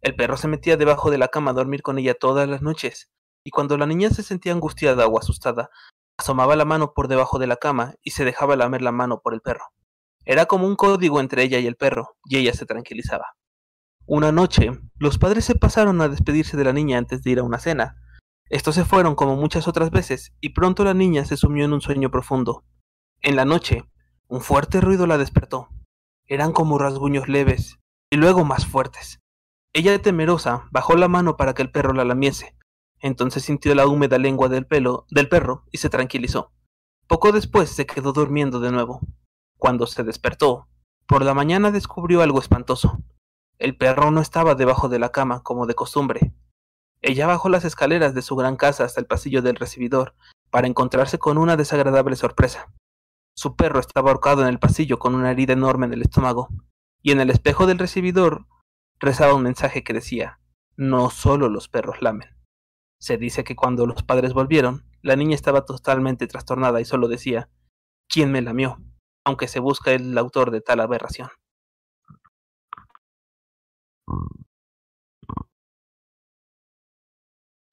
El 0.01 0.17
perro 0.17 0.37
se 0.37 0.49
metía 0.49 0.77
debajo 0.77 1.11
de 1.11 1.19
la 1.19 1.29
cama 1.29 1.51
a 1.51 1.55
dormir 1.55 1.83
con 1.83 1.99
ella 1.99 2.15
todas 2.15 2.49
las 2.49 2.63
noches, 2.63 3.11
y 3.45 3.51
cuando 3.51 3.77
la 3.77 3.87
niña 3.87 4.11
se 4.11 4.23
sentía 4.23 4.53
angustiada 4.53 5.07
o 5.07 5.19
asustada, 5.19 5.71
asomaba 6.19 6.57
la 6.57 6.65
mano 6.65 6.93
por 6.95 7.09
debajo 7.09 7.39
de 7.39 7.47
la 7.47 7.57
cama 7.57 7.95
y 8.03 8.13
se 8.13 8.25
dejaba 8.25 8.57
lamer 8.57 8.83
la 8.83 8.93
mano 8.93 9.21
por 9.21 9.35
el 9.35 9.41
perro. 9.41 9.65
Era 10.25 10.47
como 10.47 10.67
un 10.67 10.77
código 10.77 11.21
entre 11.21 11.43
ella 11.43 11.59
y 11.59 11.67
el 11.67 11.77
perro, 11.77 12.17
y 12.25 12.39
ella 12.39 12.53
se 12.53 12.67
tranquilizaba. 12.67 13.37
Una 14.07 14.33
noche, 14.33 14.71
los 14.99 15.19
padres 15.19 15.45
se 15.45 15.55
pasaron 15.55 16.01
a 16.01 16.09
despedirse 16.09 16.57
de 16.57 16.65
la 16.65 16.73
niña 16.73 16.99
antes 16.99 17.23
de 17.23 17.31
ir 17.31 17.39
a 17.39 17.43
una 17.45 17.59
cena. 17.59 17.97
Estos 18.49 18.75
se 18.75 18.85
fueron 18.85 19.15
como 19.15 19.37
muchas 19.37 19.69
otras 19.69 19.91
veces, 19.91 20.33
y 20.41 20.51
pronto 20.51 20.85
la 20.85 20.95
niña 20.95 21.25
se 21.25 21.37
sumió 21.37 21.65
en 21.65 21.73
un 21.73 21.81
sueño 21.81 22.11
profundo. 22.11 22.65
En 23.21 23.37
la 23.37 23.45
noche, 23.45 23.85
un 24.29 24.41
fuerte 24.41 24.81
ruido 24.81 25.07
la 25.07 25.19
despertó. 25.19 25.69
Eran 26.27 26.53
como 26.53 26.79
rasguños 26.79 27.29
leves, 27.29 27.79
y 28.11 28.17
luego 28.17 28.45
más 28.45 28.67
fuertes. 28.67 29.21
Ella, 29.73 30.01
temerosa, 30.01 30.69
bajó 30.71 30.97
la 30.97 31.09
mano 31.09 31.37
para 31.37 31.55
que 31.55 31.63
el 31.63 31.71
perro 31.71 31.93
la 31.93 32.05
lamiese. 32.05 32.57
Entonces 32.99 33.45
sintió 33.45 33.75
la 33.75 33.87
húmeda 33.87 34.19
lengua 34.19 34.49
del 34.49 34.67
pelo 34.67 35.07
del 35.11 35.29
perro 35.29 35.65
y 35.71 35.79
se 35.79 35.91
tranquilizó. 35.91 36.51
Poco 37.07 37.31
después 37.31 37.71
se 37.71 37.87
quedó 37.87 38.13
durmiendo 38.13 38.59
de 38.59 38.73
nuevo. 38.73 39.01
Cuando 39.59 39.87
se 39.87 40.03
despertó, 40.03 40.67
por 41.07 41.25
la 41.25 41.35
mañana 41.35 41.71
descubrió 41.71 42.23
algo 42.23 42.41
espantoso. 42.41 42.99
El 43.59 43.77
perro 43.77 44.11
no 44.11 44.21
estaba 44.21 44.55
debajo 44.55 44.89
de 44.89 44.99
la 44.99 45.11
cama, 45.11 45.43
como 45.43 45.67
de 45.67 45.75
costumbre. 45.75 46.35
Ella 47.01 47.27
bajó 47.27 47.49
las 47.49 47.65
escaleras 47.65 48.15
de 48.15 48.23
su 48.23 48.35
gran 48.35 48.57
casa 48.57 48.85
hasta 48.85 49.01
el 49.01 49.07
pasillo 49.07 49.41
del 49.41 49.57
recibidor, 49.57 50.15
para 50.51 50.67
encontrarse 50.67 51.19
con 51.19 51.39
una 51.39 51.57
desagradable 51.57 52.17
sorpresa. 52.17 52.73
Su 53.37 53.55
perro 53.55 53.81
estaba 53.81 54.11
ahorcado 54.11 54.43
en 54.43 54.49
el 54.49 54.59
pasillo 54.59 54.99
con 54.99 55.15
una 55.15 55.31
herida 55.31 55.53
enorme 55.53 55.87
en 55.87 55.93
el 55.93 56.03
estómago, 56.03 56.49
y 57.03 57.13
en 57.13 57.21
el 57.21 57.31
espejo 57.31 57.67
del 57.67 57.79
recibidor 57.79 58.47
rezaba 58.99 59.35
un 59.35 59.43
mensaje 59.43 59.85
que 59.85 59.93
decía, 59.93 60.41
no 60.77 61.11
solo 61.11 61.49
los 61.49 61.69
perros 61.69 62.03
lamen. 62.03 62.31
Se 62.99 63.19
dice 63.19 63.45
que 63.45 63.57
cuando 63.57 63.87
los 63.87 64.03
padres 64.03 64.33
volvieron, 64.33 64.85
la 65.03 65.17
niña 65.17 65.35
estaba 65.35 65.65
totalmente 65.65 66.27
trastornada 66.27 66.81
y 66.81 66.85
solo 66.85 67.09
decía, 67.09 67.51
¿quién 68.09 68.33
me 68.33 68.43
lamió? 68.43 68.79
aunque 69.27 69.49
se 69.49 69.59
busca 69.61 69.93
el 69.93 70.17
autor 70.19 70.53
de 70.53 70.61
tal 70.61 70.81
aberración. 70.81 71.29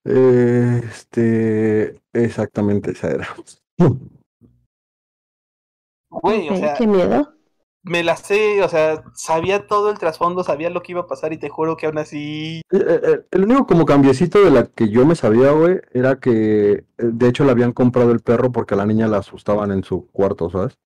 Este, 0.06 2.02
exactamente 2.12 2.92
esa 2.92 3.12
era. 3.12 3.28
Güey, 6.22 6.50
o 6.50 6.56
sea, 6.56 6.74
qué 6.76 6.88
miedo. 6.88 7.34
Me 7.86 8.02
la 8.02 8.16
sé, 8.16 8.64
o 8.64 8.70
sea, 8.70 9.04
sabía 9.14 9.68
todo 9.68 9.90
el 9.90 10.00
trasfondo, 10.00 10.44
sabía 10.46 10.70
lo 10.70 10.82
que 10.82 10.94
iba 10.94 11.02
a 11.02 11.08
pasar 11.08 11.34
y 11.34 11.38
te 11.38 11.50
juro 11.50 11.76
que 11.76 11.86
aún 11.86 11.98
así. 11.98 12.62
Eh, 12.72 12.78
eh, 12.78 13.02
eh, 13.04 13.26
el 13.32 13.44
único 13.44 13.68
como 13.68 13.84
cambiecito 13.84 14.42
de 14.42 14.52
la 14.52 14.68
que 14.68 14.90
yo 14.90 15.06
me 15.06 15.16
sabía, 15.16 15.52
güey, 15.52 15.82
era 15.92 16.18
que 16.20 16.86
de 16.98 17.28
hecho 17.28 17.44
le 17.44 17.52
habían 17.52 17.74
comprado 17.74 18.12
el 18.12 18.22
perro 18.22 18.54
porque 18.54 18.74
a 18.74 18.78
la 18.78 18.86
niña 18.86 19.10
la 19.10 19.18
asustaban 19.18 19.72
en 19.72 19.84
su 19.84 20.10
cuarto, 20.12 20.50
¿sabes? 20.50 20.78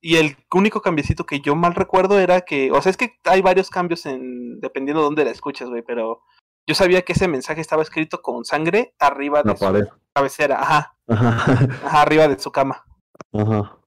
Y 0.00 0.16
el 0.16 0.36
único 0.54 0.80
cambiecito 0.80 1.26
que 1.26 1.40
yo 1.40 1.56
mal 1.56 1.74
recuerdo 1.74 2.20
era 2.20 2.42
que, 2.42 2.70
o 2.70 2.80
sea, 2.80 2.90
es 2.90 2.96
que 2.96 3.18
hay 3.24 3.42
varios 3.42 3.68
cambios 3.68 4.06
en 4.06 4.60
dependiendo 4.60 5.00
de 5.00 5.06
dónde 5.06 5.24
la 5.24 5.32
escuchas, 5.32 5.68
güey, 5.68 5.82
pero 5.82 6.22
yo 6.68 6.76
sabía 6.76 7.02
que 7.02 7.14
ese 7.14 7.26
mensaje 7.26 7.60
estaba 7.60 7.82
escrito 7.82 8.22
con 8.22 8.44
sangre 8.44 8.94
arriba 9.00 9.42
de 9.42 9.56
su 9.56 9.88
cabecera, 10.14 10.60
ajá. 10.60 10.96
Ajá. 11.08 12.00
arriba 12.02 12.28
de 12.28 12.38
su 12.38 12.52
cama. 12.52 12.84
Ajá. 13.32 13.78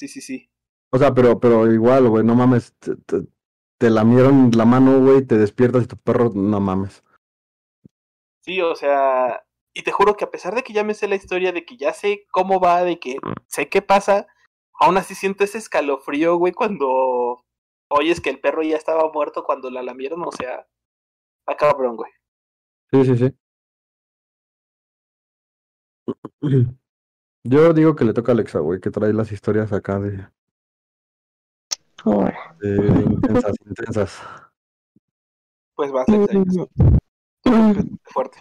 Sí, 0.00 0.08
sí, 0.08 0.22
sí. 0.22 0.50
O 0.92 0.98
sea, 0.98 1.12
pero 1.12 1.38
pero 1.38 1.70
igual, 1.70 2.08
güey, 2.08 2.24
no 2.24 2.34
mames, 2.34 2.74
te, 2.78 2.94
te, 3.78 3.90
lamieron 3.90 4.50
la 4.56 4.64
mano, 4.64 4.98
güey, 4.98 5.26
te 5.26 5.36
despiertas 5.36 5.84
y 5.84 5.88
tu 5.88 5.98
perro, 5.98 6.30
no 6.34 6.58
mames. 6.58 7.04
Sí, 8.40 8.62
o 8.62 8.74
sea, 8.74 9.44
y 9.74 9.82
te 9.82 9.92
juro 9.92 10.16
que 10.16 10.24
a 10.24 10.30
pesar 10.30 10.54
de 10.54 10.62
que 10.62 10.72
ya 10.72 10.84
me 10.84 10.94
sé 10.94 11.06
la 11.06 11.16
historia, 11.16 11.52
de 11.52 11.66
que 11.66 11.76
ya 11.76 11.92
sé 11.92 12.24
cómo 12.30 12.60
va, 12.60 12.82
de 12.82 12.98
que 12.98 13.18
sé 13.46 13.68
qué 13.68 13.82
pasa, 13.82 14.26
aún 14.72 14.96
así 14.96 15.14
siento 15.14 15.44
ese 15.44 15.58
escalofrío, 15.58 16.36
güey, 16.36 16.54
cuando 16.54 17.44
oyes 17.90 18.22
que 18.22 18.30
el 18.30 18.40
perro 18.40 18.62
ya 18.62 18.78
estaba 18.78 19.12
muerto 19.12 19.44
cuando 19.44 19.68
la 19.68 19.82
lamieron, 19.82 20.22
o 20.22 20.32
sea, 20.32 20.66
a 21.46 21.56
cabrón, 21.56 21.96
güey. 21.96 22.10
Sí, 22.90 23.04
sí, 23.04 23.18
sí. 23.18 23.36
Yo 27.44 27.72
digo 27.72 27.96
que 27.96 28.04
le 28.04 28.12
toca 28.12 28.32
a 28.32 28.34
Alexa, 28.34 28.58
güey, 28.60 28.80
que 28.80 28.90
trae 28.90 29.12
las 29.12 29.32
historias 29.32 29.72
acá 29.72 29.98
de. 29.98 30.26
Ahora. 32.04 32.56
De 32.60 32.76
intensas, 32.76 33.54
intensas. 33.66 34.22
Pues 35.74 35.92
va, 35.92 36.04
Alexa. 36.06 36.38
Mm. 37.44 37.96
Fuerte. 38.04 38.38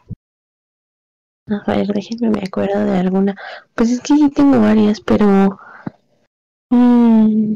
A 1.48 1.74
ver, 1.74 1.88
déjenme 1.88 2.30
me 2.30 2.44
acuerdo 2.46 2.80
de 2.86 2.98
alguna. 2.98 3.36
Pues 3.76 3.92
es 3.92 4.02
que 4.02 4.16
sí 4.16 4.30
tengo 4.30 4.60
varias, 4.60 5.02
pero 5.02 5.58
Mm, 6.72 7.56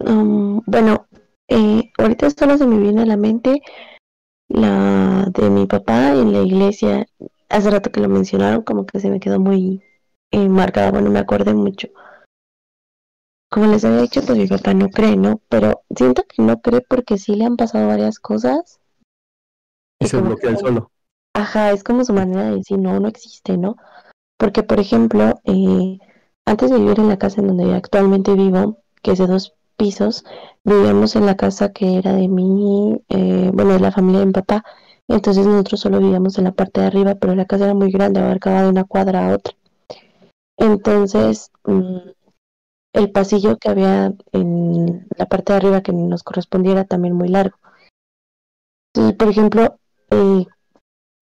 um, 0.00 0.60
bueno, 0.66 1.06
eh, 1.48 1.92
ahorita 1.98 2.30
solo 2.30 2.58
se 2.58 2.66
me 2.66 2.78
viene 2.78 3.02
a 3.02 3.06
la 3.06 3.16
mente 3.16 3.62
la 4.48 5.26
de 5.30 5.50
mi 5.50 5.66
papá 5.66 6.12
en 6.12 6.32
la 6.32 6.42
iglesia. 6.42 7.06
Hace 7.48 7.70
rato 7.70 7.92
que 7.92 8.00
lo 8.00 8.08
mencionaron, 8.08 8.62
como 8.62 8.86
que 8.86 9.00
se 9.00 9.10
me 9.10 9.20
quedó 9.20 9.38
muy 9.40 9.82
eh, 10.30 10.48
marcada. 10.48 10.90
Bueno, 10.90 11.10
me 11.10 11.18
acordé 11.18 11.54
mucho. 11.54 11.88
Como 13.50 13.66
les 13.66 13.84
había 13.84 14.02
dicho, 14.02 14.20
pues 14.26 14.36
mi 14.36 14.46
papá 14.46 14.74
no 14.74 14.88
cree, 14.88 15.16
¿no? 15.16 15.40
Pero 15.48 15.82
siento 15.94 16.24
que 16.24 16.42
no 16.42 16.60
cree 16.60 16.80
porque 16.80 17.18
sí 17.18 17.36
le 17.36 17.44
han 17.44 17.56
pasado 17.56 17.86
varias 17.86 18.18
cosas. 18.18 18.80
Y 20.00 20.08
se 20.08 20.20
bloquea 20.20 20.56
solo. 20.56 20.90
Ajá, 21.34 21.72
es 21.72 21.84
como 21.84 22.04
su 22.04 22.12
manera 22.12 22.44
de 22.44 22.56
decir, 22.56 22.78
no, 22.78 22.98
no 22.98 23.08
existe, 23.08 23.56
¿no? 23.56 23.76
Porque, 24.38 24.62
por 24.62 24.80
ejemplo, 24.80 25.40
eh, 25.44 25.98
antes 26.46 26.70
de 26.70 26.78
vivir 26.78 26.98
en 26.98 27.08
la 27.08 27.18
casa 27.18 27.40
en 27.40 27.48
donde 27.48 27.74
actualmente 27.74 28.34
vivo, 28.34 28.78
que 29.02 29.12
es 29.12 29.18
de 29.18 29.26
dos 29.26 29.54
pisos, 29.76 30.24
vivíamos 30.64 31.16
en 31.16 31.26
la 31.26 31.36
casa 31.36 31.72
que 31.72 31.98
era 31.98 32.12
de 32.12 32.28
mi, 32.28 33.00
eh, 33.08 33.50
bueno, 33.52 33.72
de 33.72 33.80
la 33.80 33.92
familia 33.92 34.20
de 34.20 34.26
mi 34.26 34.32
papá. 34.32 34.64
Entonces 35.08 35.46
nosotros 35.46 35.80
solo 35.80 35.98
vivíamos 35.98 36.38
en 36.38 36.44
la 36.44 36.52
parte 36.52 36.80
de 36.80 36.86
arriba, 36.86 37.14
pero 37.14 37.34
la 37.34 37.44
casa 37.44 37.64
era 37.64 37.74
muy 37.74 37.90
grande, 37.90 38.20
abarcaba 38.20 38.62
de 38.62 38.68
una 38.68 38.84
cuadra 38.84 39.28
a 39.28 39.34
otra. 39.34 39.54
Entonces, 40.56 41.50
mm, 41.64 41.98
el 42.94 43.10
pasillo 43.10 43.58
que 43.58 43.68
había 43.68 44.14
en 44.32 45.06
la 45.16 45.26
parte 45.26 45.52
de 45.52 45.56
arriba 45.56 45.82
que 45.82 45.92
nos 45.92 46.22
correspondiera 46.22 46.80
era 46.80 46.88
también 46.88 47.14
muy 47.14 47.28
largo. 47.28 47.56
Entonces, 48.94 49.16
por 49.18 49.28
ejemplo, 49.28 49.78
eh, 50.10 50.46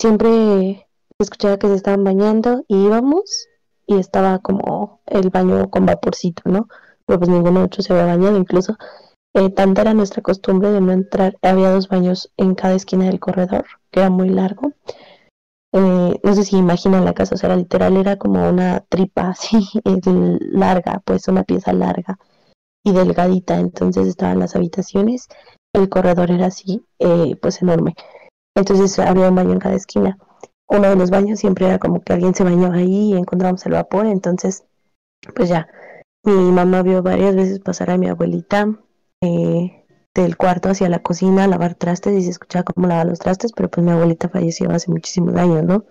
siempre 0.01 0.87
escuchaba 1.18 1.59
que 1.59 1.68
se 1.68 1.74
estaban 1.74 2.05
bañando 2.05 2.64
y 2.68 2.85
íbamos 2.85 3.49
y 3.87 3.97
estaba 3.97 4.39
como 4.41 5.01
el 5.07 5.30
baño 5.30 5.70
con 5.70 5.87
vaporcito, 5.87 6.43
¿no? 6.45 6.68
Pero 7.07 7.18
pues 7.18 7.30
ninguno 7.30 7.53
de 7.53 7.59
nosotros 7.61 7.87
se 7.87 7.93
había 7.93 8.14
bañado, 8.16 8.37
incluso 8.37 8.76
eh, 9.35 9.49
tanta 9.51 9.80
era 9.80 9.95
nuestra 9.95 10.22
costumbre 10.22 10.70
de 10.70 10.80
no 10.80 10.93
entrar, 10.93 11.39
había 11.41 11.70
dos 11.70 11.89
baños 11.89 12.30
en 12.37 12.55
cada 12.55 12.74
esquina 12.74 13.07
del 13.07 13.20
corredor, 13.20 13.64
que 13.91 14.01
era 14.01 14.11
muy 14.11 14.28
largo. 14.28 14.72
Eh, 15.73 16.20
no 16.23 16.35
sé 16.35 16.45
si 16.45 16.57
imaginan 16.57 17.05
la 17.05 17.14
casa, 17.14 17.35
o 17.35 17.39
sea, 17.39 17.57
literal 17.57 17.97
era 17.97 18.16
como 18.16 18.49
una 18.49 18.81
tripa 18.81 19.29
así 19.31 19.68
larga, 20.53 21.03
pues 21.05 21.29
una 21.29 21.45
pieza 21.45 21.73
larga. 21.73 22.18
y 22.85 22.93
delgadita, 22.93 23.59
entonces 23.61 24.09
estaban 24.09 24.41
las 24.41 24.57
habitaciones, 24.57 25.29
el 25.75 25.89
corredor 25.89 26.31
era 26.31 26.47
así, 26.47 26.85
eh, 26.99 27.37
pues 27.41 27.62
enorme. 27.62 27.95
Entonces 28.57 28.99
había 28.99 29.29
un 29.29 29.37
baño 29.37 29.53
en 29.53 29.61
cada 29.61 29.75
esquina. 29.77 30.18
Uno 30.68 30.89
de 30.89 30.97
los 30.97 31.11
baños 31.11 31.41
siempre 31.41 31.66
era 31.66 31.79
como 31.79 32.01
que 32.03 32.12
alguien 32.12 32.35
se 32.35 32.45
bañaba 32.45 32.77
ahí 32.77 33.12
y 33.12 33.16
encontramos 33.16 33.64
el 33.66 33.73
vapor, 33.73 34.07
entonces 34.07 34.64
pues 35.35 35.49
ya, 35.49 35.68
mi 36.25 36.53
mamá 36.53 36.83
vio 36.83 37.03
varias 37.03 37.37
veces 37.37 37.61
pasar 37.61 37.91
a 37.91 37.99
mi 37.99 38.09
abuelita 38.09 38.68
eh, 39.23 39.82
del 40.15 40.37
cuarto 40.37 40.69
hacia 40.69 40.89
la 40.89 41.03
cocina 41.03 41.45
a 41.45 41.49
lavar 41.49 41.75
trastes 41.75 42.15
y 42.15 42.23
se 42.23 42.31
escuchaba 42.31 42.65
cómo 42.65 42.87
lavaba 42.87 43.11
los 43.11 43.19
trastes, 43.19 43.53
pero 43.53 43.71
pues 43.71 43.85
mi 43.85 43.93
abuelita 43.93 44.29
falleció 44.29 44.71
hace 44.71 44.91
muchísimos 44.91 45.35
años, 45.37 45.65
¿no? 45.65 45.85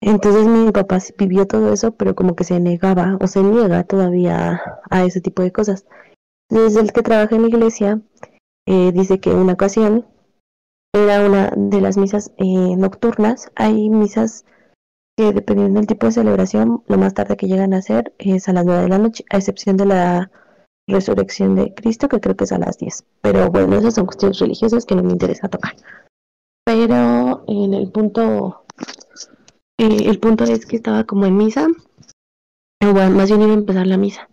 Entonces 0.00 0.46
mi 0.46 0.70
papá 0.72 0.98
vivió 1.18 1.46
todo 1.46 1.72
eso, 1.72 1.92
pero 1.92 2.14
como 2.14 2.36
que 2.36 2.44
se 2.44 2.60
negaba 2.60 3.16
o 3.20 3.26
se 3.26 3.42
niega 3.42 3.84
todavía 3.84 4.60
a 4.90 5.04
ese 5.04 5.20
tipo 5.20 5.42
de 5.42 5.52
cosas. 5.52 5.86
Desde 6.50 6.80
el 6.80 6.92
que 6.92 7.02
trabaja 7.02 7.34
en 7.34 7.42
la 7.42 7.48
iglesia, 7.48 8.00
eh, 8.66 8.92
dice 8.92 9.20
que 9.20 9.30
una 9.30 9.54
ocasión 9.54 10.06
era 10.94 11.24
una 11.26 11.52
de 11.56 11.80
las 11.80 11.96
misas 11.96 12.32
eh, 12.36 12.76
nocturnas. 12.76 13.50
Hay 13.56 13.90
misas 13.90 14.44
que 15.16 15.32
dependiendo 15.32 15.80
del 15.80 15.86
tipo 15.86 16.06
de 16.06 16.12
celebración, 16.12 16.82
lo 16.86 16.98
más 16.98 17.14
tarde 17.14 17.36
que 17.36 17.48
llegan 17.48 17.74
a 17.74 17.82
ser 17.82 18.14
es 18.18 18.48
a 18.48 18.52
las 18.52 18.64
9 18.64 18.82
de 18.82 18.88
la 18.88 18.98
noche, 18.98 19.24
a 19.30 19.38
excepción 19.38 19.76
de 19.76 19.86
la 19.86 20.30
resurrección 20.86 21.54
de 21.54 21.74
Cristo, 21.74 22.08
que 22.08 22.20
creo 22.20 22.36
que 22.36 22.44
es 22.44 22.52
a 22.52 22.58
las 22.58 22.78
10. 22.78 23.04
Pero 23.20 23.50
bueno, 23.50 23.76
esas 23.76 23.94
son 23.94 24.06
cuestiones 24.06 24.38
religiosas 24.38 24.86
que 24.86 24.94
no 24.94 25.02
me 25.02 25.12
interesa 25.12 25.48
tocar. 25.48 25.74
Pero 26.64 27.44
en 27.46 27.74
el 27.74 27.90
punto 27.90 28.66
eh, 29.78 30.08
el 30.08 30.18
punto 30.18 30.44
es 30.44 30.64
que 30.64 30.76
estaba 30.76 31.04
como 31.04 31.26
en 31.26 31.36
misa, 31.36 31.68
o 32.82 32.92
bueno, 32.92 33.10
más 33.10 33.28
bien 33.28 33.42
iba 33.42 33.50
a 33.50 33.54
empezar 33.54 33.86
la 33.86 33.98
misa, 33.98 34.28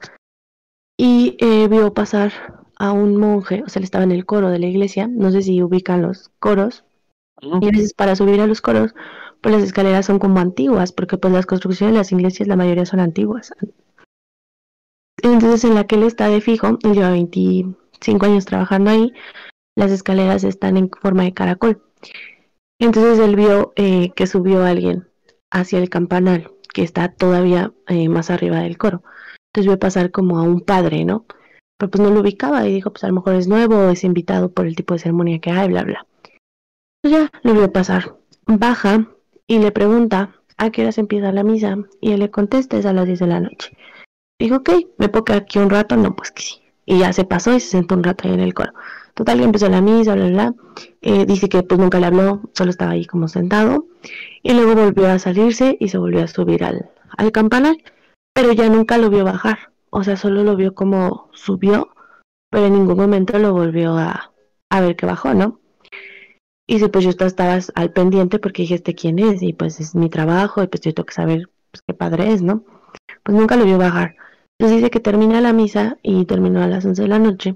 y 0.97 1.35
eh, 1.39 1.67
vio 1.67 1.93
pasar 1.93 2.31
a 2.77 2.93
un 2.93 3.17
monje, 3.17 3.61
o 3.65 3.69
sea, 3.69 3.81
él 3.81 3.83
estaba 3.83 4.05
en 4.05 4.13
el 4.13 4.25
coro 4.25 4.49
de 4.49 4.59
la 4.59 4.67
iglesia, 4.67 5.07
no 5.07 5.31
sé 5.31 5.41
si 5.41 5.61
ubican 5.61 6.01
los 6.01 6.29
coros, 6.39 6.85
y 7.41 7.51
a 7.51 7.71
veces 7.71 7.93
para 7.93 8.15
subir 8.15 8.39
a 8.39 8.47
los 8.47 8.61
coros, 8.61 8.95
pues 9.41 9.53
las 9.53 9.63
escaleras 9.65 10.05
son 10.05 10.17
como 10.17 10.39
antiguas, 10.39 10.93
porque 10.93 11.17
pues 11.17 11.33
las 11.33 11.45
construcciones 11.45 11.93
de 11.93 11.99
las 11.99 12.11
iglesias 12.13 12.47
la 12.47 12.55
mayoría 12.55 12.85
son 12.85 13.01
antiguas. 13.01 13.53
Entonces 15.23 15.63
en 15.63 15.73
la 15.73 15.85
que 15.85 15.95
él 15.95 16.03
está 16.03 16.27
de 16.27 16.41
fijo, 16.41 16.77
él 16.83 16.93
lleva 16.93 17.11
25 17.11 18.25
años 18.25 18.45
trabajando 18.45 18.91
ahí, 18.91 19.13
las 19.75 19.89
escaleras 19.89 20.43
están 20.43 20.75
en 20.75 20.89
forma 20.89 21.23
de 21.23 21.33
caracol. 21.33 21.81
Entonces 22.77 23.19
él 23.19 23.37
vio 23.37 23.71
eh, 23.77 24.11
que 24.15 24.27
subió 24.27 24.63
alguien 24.63 25.07
hacia 25.49 25.79
el 25.79 25.89
campanal, 25.89 26.51
que 26.73 26.83
está 26.83 27.07
todavía 27.07 27.73
eh, 27.87 28.09
más 28.09 28.29
arriba 28.29 28.59
del 28.59 28.77
coro. 28.77 29.01
Entonces 29.53 29.73
a 29.73 29.79
pasar 29.79 30.11
como 30.11 30.39
a 30.39 30.43
un 30.43 30.59
padre, 30.59 31.05
¿no? 31.05 31.25
Pero 31.77 31.89
pues 31.89 32.01
no 32.01 32.09
lo 32.09 32.19
ubicaba 32.19 32.67
y 32.67 32.73
dijo, 32.73 32.91
pues 32.91 33.05
a 33.05 33.07
lo 33.07 33.13
mejor 33.13 33.35
es 33.35 33.47
nuevo 33.47 33.89
es 33.89 34.03
invitado 34.03 34.51
por 34.51 34.67
el 34.67 34.75
tipo 34.75 34.93
de 34.93 34.99
ceremonia 34.99 35.39
que 35.39 35.51
hay, 35.51 35.69
bla, 35.69 35.83
bla. 35.83 36.05
Pues 37.01 37.13
ya, 37.13 37.31
lo 37.43 37.63
a 37.63 37.71
pasar. 37.71 38.17
Baja 38.45 39.07
y 39.47 39.59
le 39.59 39.71
pregunta 39.71 40.35
a 40.57 40.69
qué 40.69 40.91
se 40.91 40.99
empieza 40.99 41.31
la 41.31 41.43
misa 41.43 41.77
y 42.01 42.11
él 42.11 42.19
le 42.19 42.29
contesta, 42.29 42.77
es 42.77 42.85
a 42.85 42.91
las 42.91 43.05
10 43.05 43.19
de 43.19 43.27
la 43.27 43.39
noche. 43.39 43.77
Dijo, 44.39 44.57
ok, 44.57 44.69
me 44.97 45.09
puedo 45.09 45.35
aquí 45.35 45.59
un 45.59 45.69
rato, 45.69 45.95
no, 45.95 46.15
pues 46.15 46.31
que 46.31 46.41
sí. 46.41 46.61
Y 46.85 46.99
ya 46.99 47.13
se 47.13 47.23
pasó 47.23 47.53
y 47.55 47.59
se 47.59 47.69
sentó 47.69 47.95
un 47.95 48.03
rato 48.03 48.27
ahí 48.27 48.33
en 48.33 48.41
el 48.41 48.53
coro. 48.53 48.73
Total, 49.13 49.37
que 49.37 49.45
empezó 49.45 49.69
la 49.69 49.81
misa, 49.81 50.15
bla, 50.15 50.27
bla, 50.27 50.53
eh, 51.01 51.25
dice 51.25 51.47
que 51.47 51.61
pues 51.63 51.79
nunca 51.79 51.99
le 51.99 52.07
habló, 52.07 52.41
solo 52.53 52.71
estaba 52.71 52.91
ahí 52.91 53.05
como 53.05 53.27
sentado. 53.27 53.85
Y 54.41 54.53
luego 54.53 54.75
volvió 54.75 55.07
a 55.09 55.19
salirse 55.19 55.77
y 55.79 55.89
se 55.89 55.97
volvió 55.97 56.23
a 56.23 56.27
subir 56.27 56.63
al, 56.63 56.89
al 57.17 57.31
campanar, 57.31 57.75
pero 58.33 58.51
ya 58.53 58.67
nunca 58.69 58.97
lo 58.97 59.09
vio 59.09 59.23
bajar. 59.23 59.71
O 59.91 60.03
sea, 60.03 60.17
solo 60.17 60.43
lo 60.43 60.55
vio 60.55 60.73
como 60.73 61.29
subió, 61.33 61.89
pero 62.49 62.65
en 62.65 62.73
ningún 62.73 62.97
momento 62.97 63.37
lo 63.37 63.53
volvió 63.53 63.95
a, 63.97 64.33
a 64.69 64.81
ver 64.81 64.95
que 64.95 65.05
bajó, 65.05 65.33
¿no? 65.35 65.59
Y 66.65 66.79
si 66.79 66.87
pues 66.87 67.03
yo 67.05 67.11
estaba 67.11 67.59
al 67.75 67.93
pendiente 67.93 68.39
porque 68.39 68.63
dije, 68.63 68.75
¿este 68.75 68.95
quién 68.95 69.19
es? 69.19 69.41
Y 69.43 69.53
pues 69.53 69.79
es 69.79 69.95
mi 69.95 70.09
trabajo 70.09 70.63
y 70.63 70.67
pues 70.67 70.81
yo 70.81 70.93
tengo 70.93 71.05
que 71.05 71.13
saber 71.13 71.49
pues, 71.71 71.81
qué 71.85 71.93
padre 71.93 72.33
es, 72.33 72.41
¿no? 72.41 72.63
Pues 73.23 73.37
nunca 73.37 73.55
lo 73.55 73.65
vio 73.65 73.77
bajar. 73.77 74.15
Entonces 74.57 74.77
dice 74.77 74.91
que 74.91 74.99
termina 74.99 75.41
la 75.41 75.53
misa 75.53 75.97
y 76.03 76.25
terminó 76.25 76.61
a 76.61 76.67
las 76.67 76.85
11 76.85 77.01
de 77.01 77.07
la 77.07 77.19
noche, 77.19 77.55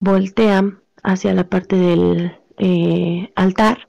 voltea 0.00 0.62
hacia 1.02 1.34
la 1.34 1.48
parte 1.48 1.76
del 1.76 2.38
eh, 2.58 3.32
altar 3.34 3.88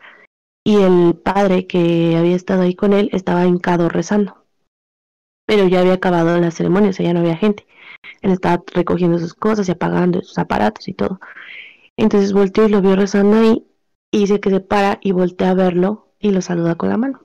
y 0.64 0.78
el 0.82 1.16
padre 1.16 1.68
que 1.68 2.16
había 2.18 2.36
estado 2.36 2.64
ahí 2.64 2.76
con 2.76 2.94
él 2.94 3.10
estaba 3.14 3.46
hincado 3.46 3.90
rezando. 3.90 4.46
Pero 5.46 5.68
ya 5.68 5.82
había 5.82 5.94
acabado 5.94 6.40
la 6.40 6.52
ceremonia, 6.52 6.90
o 6.90 6.94
sea, 6.94 7.06
ya 7.06 7.14
no 7.14 7.20
había 7.20 7.38
gente. 7.38 7.68
Él 8.22 8.32
estaba 8.32 8.64
recogiendo 8.74 9.20
sus 9.20 9.36
cosas 9.36 9.68
y 9.68 9.72
apagando 9.72 10.22
sus 10.22 10.38
aparatos 10.40 10.88
y 10.88 10.94
todo. 10.94 11.20
Entonces 11.98 12.34
volteó 12.34 12.66
y 12.66 12.70
lo 12.70 12.82
vio 12.82 12.96
rezando 12.96 13.38
ahí 13.38 13.68
y 14.12 14.20
dice 14.20 14.40
que 14.40 14.50
se 14.50 14.60
para 14.60 15.00
y 15.02 15.12
voltea 15.12 15.52
a 15.52 15.54
verlo 15.54 16.14
y 16.20 16.32
lo 16.32 16.42
saluda 16.42 16.76
con 16.76 16.90
la 16.90 16.98
mano. 16.98 17.25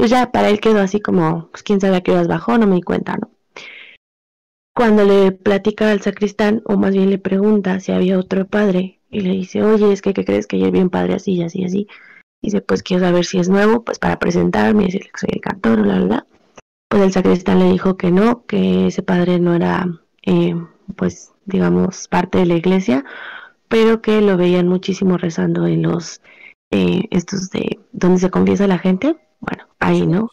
Entonces 0.00 0.18
ya 0.18 0.32
para 0.32 0.48
él 0.48 0.60
quedó 0.60 0.80
así 0.80 0.98
como, 0.98 1.50
pues 1.50 1.62
quién 1.62 1.78
sabe 1.78 1.96
a 1.96 2.00
qué 2.00 2.12
horas 2.12 2.26
bajó, 2.26 2.56
no 2.56 2.66
me 2.66 2.76
di 2.76 2.80
cuenta, 2.80 3.18
¿no? 3.18 3.30
Cuando 4.74 5.04
le 5.04 5.30
platica 5.30 5.90
al 5.90 6.00
sacristán, 6.00 6.62
o 6.64 6.78
más 6.78 6.94
bien 6.94 7.10
le 7.10 7.18
pregunta 7.18 7.80
si 7.80 7.92
había 7.92 8.18
otro 8.18 8.46
padre 8.46 8.98
y 9.10 9.20
le 9.20 9.32
dice, 9.32 9.62
oye, 9.62 9.92
es 9.92 10.00
que 10.00 10.14
¿qué 10.14 10.24
crees 10.24 10.46
que 10.46 10.56
ayer 10.56 10.70
vi 10.70 10.80
un 10.80 10.88
padre 10.88 11.16
así 11.16 11.32
y 11.34 11.42
así 11.42 11.60
y 11.60 11.64
así? 11.66 11.86
Dice, 12.40 12.62
pues 12.62 12.82
quiero 12.82 13.04
saber 13.04 13.26
si 13.26 13.40
es 13.40 13.50
nuevo, 13.50 13.84
pues 13.84 13.98
para 13.98 14.18
presentarme, 14.18 14.84
decirle 14.84 15.10
que 15.12 15.20
soy 15.20 15.30
el 15.34 15.42
cantor, 15.42 15.86
la 15.86 15.98
verdad. 15.98 16.26
Pues 16.88 17.02
el 17.02 17.12
sacristán 17.12 17.58
le 17.58 17.70
dijo 17.70 17.98
que 17.98 18.10
no, 18.10 18.46
que 18.46 18.86
ese 18.86 19.02
padre 19.02 19.38
no 19.38 19.54
era, 19.54 19.86
eh, 20.24 20.54
pues, 20.96 21.34
digamos, 21.44 22.08
parte 22.08 22.38
de 22.38 22.46
la 22.46 22.54
iglesia, 22.54 23.04
pero 23.68 24.00
que 24.00 24.22
lo 24.22 24.38
veían 24.38 24.66
muchísimo 24.66 25.18
rezando 25.18 25.66
en 25.66 25.82
los, 25.82 26.22
eh, 26.70 27.02
estos 27.10 27.50
de, 27.50 27.80
donde 27.92 28.18
se 28.18 28.30
confiesa 28.30 28.66
la 28.66 28.78
gente. 28.78 29.18
Bueno, 29.40 29.64
ahí, 29.78 30.06
¿no? 30.06 30.30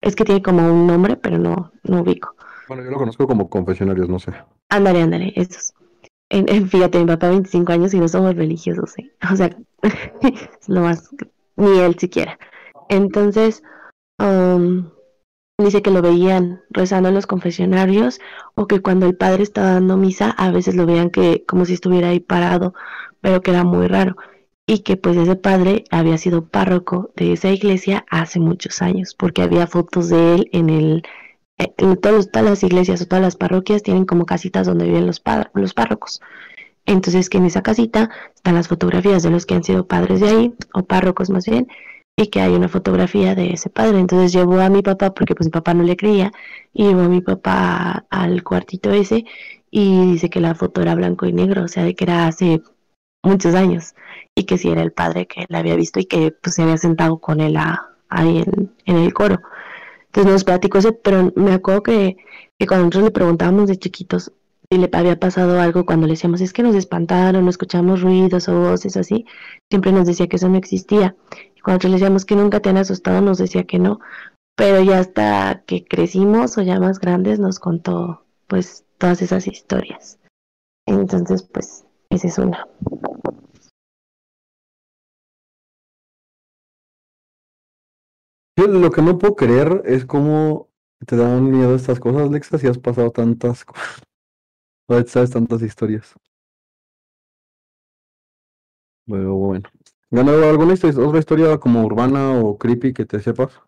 Es 0.00 0.16
que 0.16 0.24
tiene 0.24 0.42
como 0.42 0.66
un 0.66 0.86
nombre, 0.86 1.16
pero 1.16 1.38
no, 1.38 1.72
no 1.84 2.00
ubico. 2.02 2.34
Bueno, 2.68 2.84
yo 2.84 2.90
lo 2.90 2.98
conozco 2.98 3.26
como 3.26 3.50
confesionarios, 3.50 4.08
no 4.08 4.18
sé. 4.18 4.32
Ándale, 4.68 5.02
ándale, 5.02 5.32
estos. 5.36 5.74
En, 6.28 6.68
fíjate, 6.68 6.98
mi 7.00 7.06
papá 7.06 7.28
25 7.28 7.72
años 7.72 7.92
y 7.92 7.98
no 7.98 8.06
somos 8.06 8.36
religiosos, 8.36 8.96
¿eh? 8.98 9.10
O 9.32 9.36
sea, 9.36 9.50
es 10.22 10.48
lo 10.68 10.82
más, 10.82 11.10
ni 11.56 11.78
él 11.80 11.98
siquiera. 11.98 12.38
Entonces, 12.88 13.62
um, 14.18 14.90
dice 15.58 15.82
que 15.82 15.90
lo 15.90 16.02
veían 16.02 16.62
rezando 16.70 17.08
en 17.08 17.16
los 17.16 17.26
confesionarios 17.26 18.20
o 18.54 18.66
que 18.66 18.80
cuando 18.80 19.06
el 19.06 19.16
padre 19.16 19.42
estaba 19.42 19.72
dando 19.72 19.96
misa 19.96 20.30
a 20.30 20.50
veces 20.50 20.74
lo 20.74 20.86
veían 20.86 21.10
que 21.10 21.44
como 21.46 21.64
si 21.64 21.74
estuviera 21.74 22.08
ahí 22.08 22.20
parado, 22.20 22.74
pero 23.20 23.40
que 23.42 23.50
era 23.50 23.64
muy 23.64 23.86
raro 23.88 24.16
y 24.70 24.80
que 24.84 24.96
pues 24.96 25.16
ese 25.16 25.34
padre 25.34 25.82
había 25.90 26.16
sido 26.16 26.44
párroco 26.44 27.10
de 27.16 27.32
esa 27.32 27.50
iglesia 27.50 28.06
hace 28.08 28.38
muchos 28.38 28.82
años 28.82 29.16
porque 29.16 29.42
había 29.42 29.66
fotos 29.66 30.08
de 30.10 30.36
él 30.36 30.48
en 30.52 30.70
el 30.70 31.02
en 31.58 31.96
todas 31.96 32.28
las 32.32 32.62
iglesias 32.62 33.02
o 33.02 33.06
todas 33.06 33.20
las 33.22 33.34
parroquias 33.34 33.82
tienen 33.82 34.04
como 34.04 34.26
casitas 34.26 34.68
donde 34.68 34.84
viven 34.84 35.08
los, 35.08 35.20
los 35.54 35.74
párrocos. 35.74 36.20
Entonces 36.86 37.28
que 37.28 37.38
en 37.38 37.46
esa 37.46 37.62
casita 37.62 38.10
están 38.32 38.54
las 38.54 38.68
fotografías 38.68 39.24
de 39.24 39.30
los 39.30 39.44
que 39.44 39.54
han 39.54 39.64
sido 39.64 39.88
padres 39.88 40.20
de 40.20 40.28
ahí, 40.28 40.54
o 40.72 40.84
párrocos 40.84 41.30
más 41.30 41.46
bien, 41.46 41.66
y 42.16 42.28
que 42.28 42.40
hay 42.40 42.52
una 42.52 42.68
fotografía 42.68 43.34
de 43.34 43.52
ese 43.52 43.70
padre. 43.70 43.98
Entonces 43.98 44.32
llevó 44.32 44.60
a 44.60 44.70
mi 44.70 44.82
papá, 44.82 45.12
porque 45.14 45.34
pues 45.34 45.48
mi 45.48 45.50
papá 45.50 45.74
no 45.74 45.82
le 45.82 45.96
creía, 45.96 46.32
y 46.72 46.84
llevó 46.84 47.02
a 47.02 47.08
mi 47.08 47.20
papá 47.20 48.06
al 48.08 48.42
cuartito 48.44 48.92
ese, 48.92 49.24
y 49.70 50.12
dice 50.12 50.30
que 50.30 50.40
la 50.40 50.54
foto 50.54 50.80
era 50.80 50.94
blanco 50.94 51.26
y 51.26 51.32
negro, 51.32 51.64
o 51.64 51.68
sea, 51.68 51.84
de 51.84 51.94
que 51.94 52.04
era 52.04 52.26
hace 52.26 52.62
muchos 53.22 53.54
años, 53.54 53.94
y 54.34 54.44
que 54.44 54.58
sí 54.58 54.68
era 54.68 54.82
el 54.82 54.92
padre 54.92 55.26
que 55.26 55.46
él 55.48 55.54
había 55.54 55.76
visto 55.76 56.00
y 56.00 56.06
que 56.06 56.32
pues 56.32 56.54
se 56.54 56.62
había 56.62 56.78
sentado 56.78 57.18
con 57.18 57.40
él 57.40 57.56
ahí 58.08 58.44
en 58.84 58.96
el 58.96 59.12
coro. 59.12 59.40
Entonces 60.06 60.32
nos 60.32 60.44
platicó 60.44 60.78
eso, 60.78 60.96
pero 61.02 61.32
me 61.36 61.52
acuerdo 61.52 61.84
que, 61.84 62.16
cuando 62.66 62.86
nosotros 62.86 63.04
le 63.04 63.10
preguntábamos 63.12 63.68
de 63.68 63.76
chiquitos 63.76 64.32
si 64.72 64.78
le 64.78 64.88
había 64.92 65.18
pasado 65.18 65.60
algo 65.60 65.84
cuando 65.84 66.06
le 66.06 66.12
decíamos 66.12 66.40
es 66.40 66.52
que 66.52 66.62
nos 66.62 66.76
espantaron, 66.76 67.44
no 67.44 67.50
escuchamos 67.50 68.02
ruidos 68.02 68.48
o 68.48 68.60
voces 68.60 68.96
así, 68.96 69.24
siempre 69.68 69.90
nos 69.90 70.06
decía 70.06 70.28
que 70.28 70.36
eso 70.36 70.48
no 70.48 70.58
existía. 70.58 71.16
Y 71.56 71.60
cuando 71.60 71.88
le 71.88 71.94
decíamos 71.94 72.24
que 72.24 72.36
nunca 72.36 72.60
te 72.60 72.68
han 72.70 72.76
asustado, 72.76 73.20
nos 73.20 73.38
decía 73.38 73.64
que 73.64 73.80
no. 73.80 73.98
Pero 74.56 74.82
ya 74.82 75.00
hasta 75.00 75.62
que 75.66 75.84
crecimos 75.84 76.56
o 76.56 76.62
ya 76.62 76.78
más 76.78 77.00
grandes 77.00 77.40
nos 77.40 77.58
contó 77.58 78.24
pues 78.46 78.84
todas 78.98 79.22
esas 79.22 79.46
historias. 79.48 80.18
Entonces 80.86 81.42
pues 81.42 81.84
esa 82.10 82.28
es 82.28 82.38
una. 82.38 82.66
Lo 88.56 88.90
que 88.90 89.02
no 89.02 89.18
puedo 89.18 89.36
creer 89.36 89.82
es 89.84 90.04
cómo 90.04 90.68
te 91.06 91.16
dan 91.16 91.50
miedo 91.50 91.74
estas 91.74 91.98
cosas, 91.98 92.30
Lexa, 92.30 92.58
si 92.58 92.66
has 92.66 92.78
pasado 92.78 93.10
tantas 93.10 93.64
cosas. 93.66 94.02
sabes 95.06 95.30
tantas 95.30 95.62
historias. 95.62 96.14
Bueno, 99.06 99.34
bueno. 99.34 99.68
¿Ganado 100.10 100.48
alguna 100.48 100.74
historia, 100.74 101.06
otra 101.06 101.18
historia 101.20 101.58
como 101.58 101.84
urbana 101.84 102.40
o 102.40 102.58
creepy 102.58 102.92
que 102.92 103.06
te 103.06 103.20
sepas? 103.20 103.60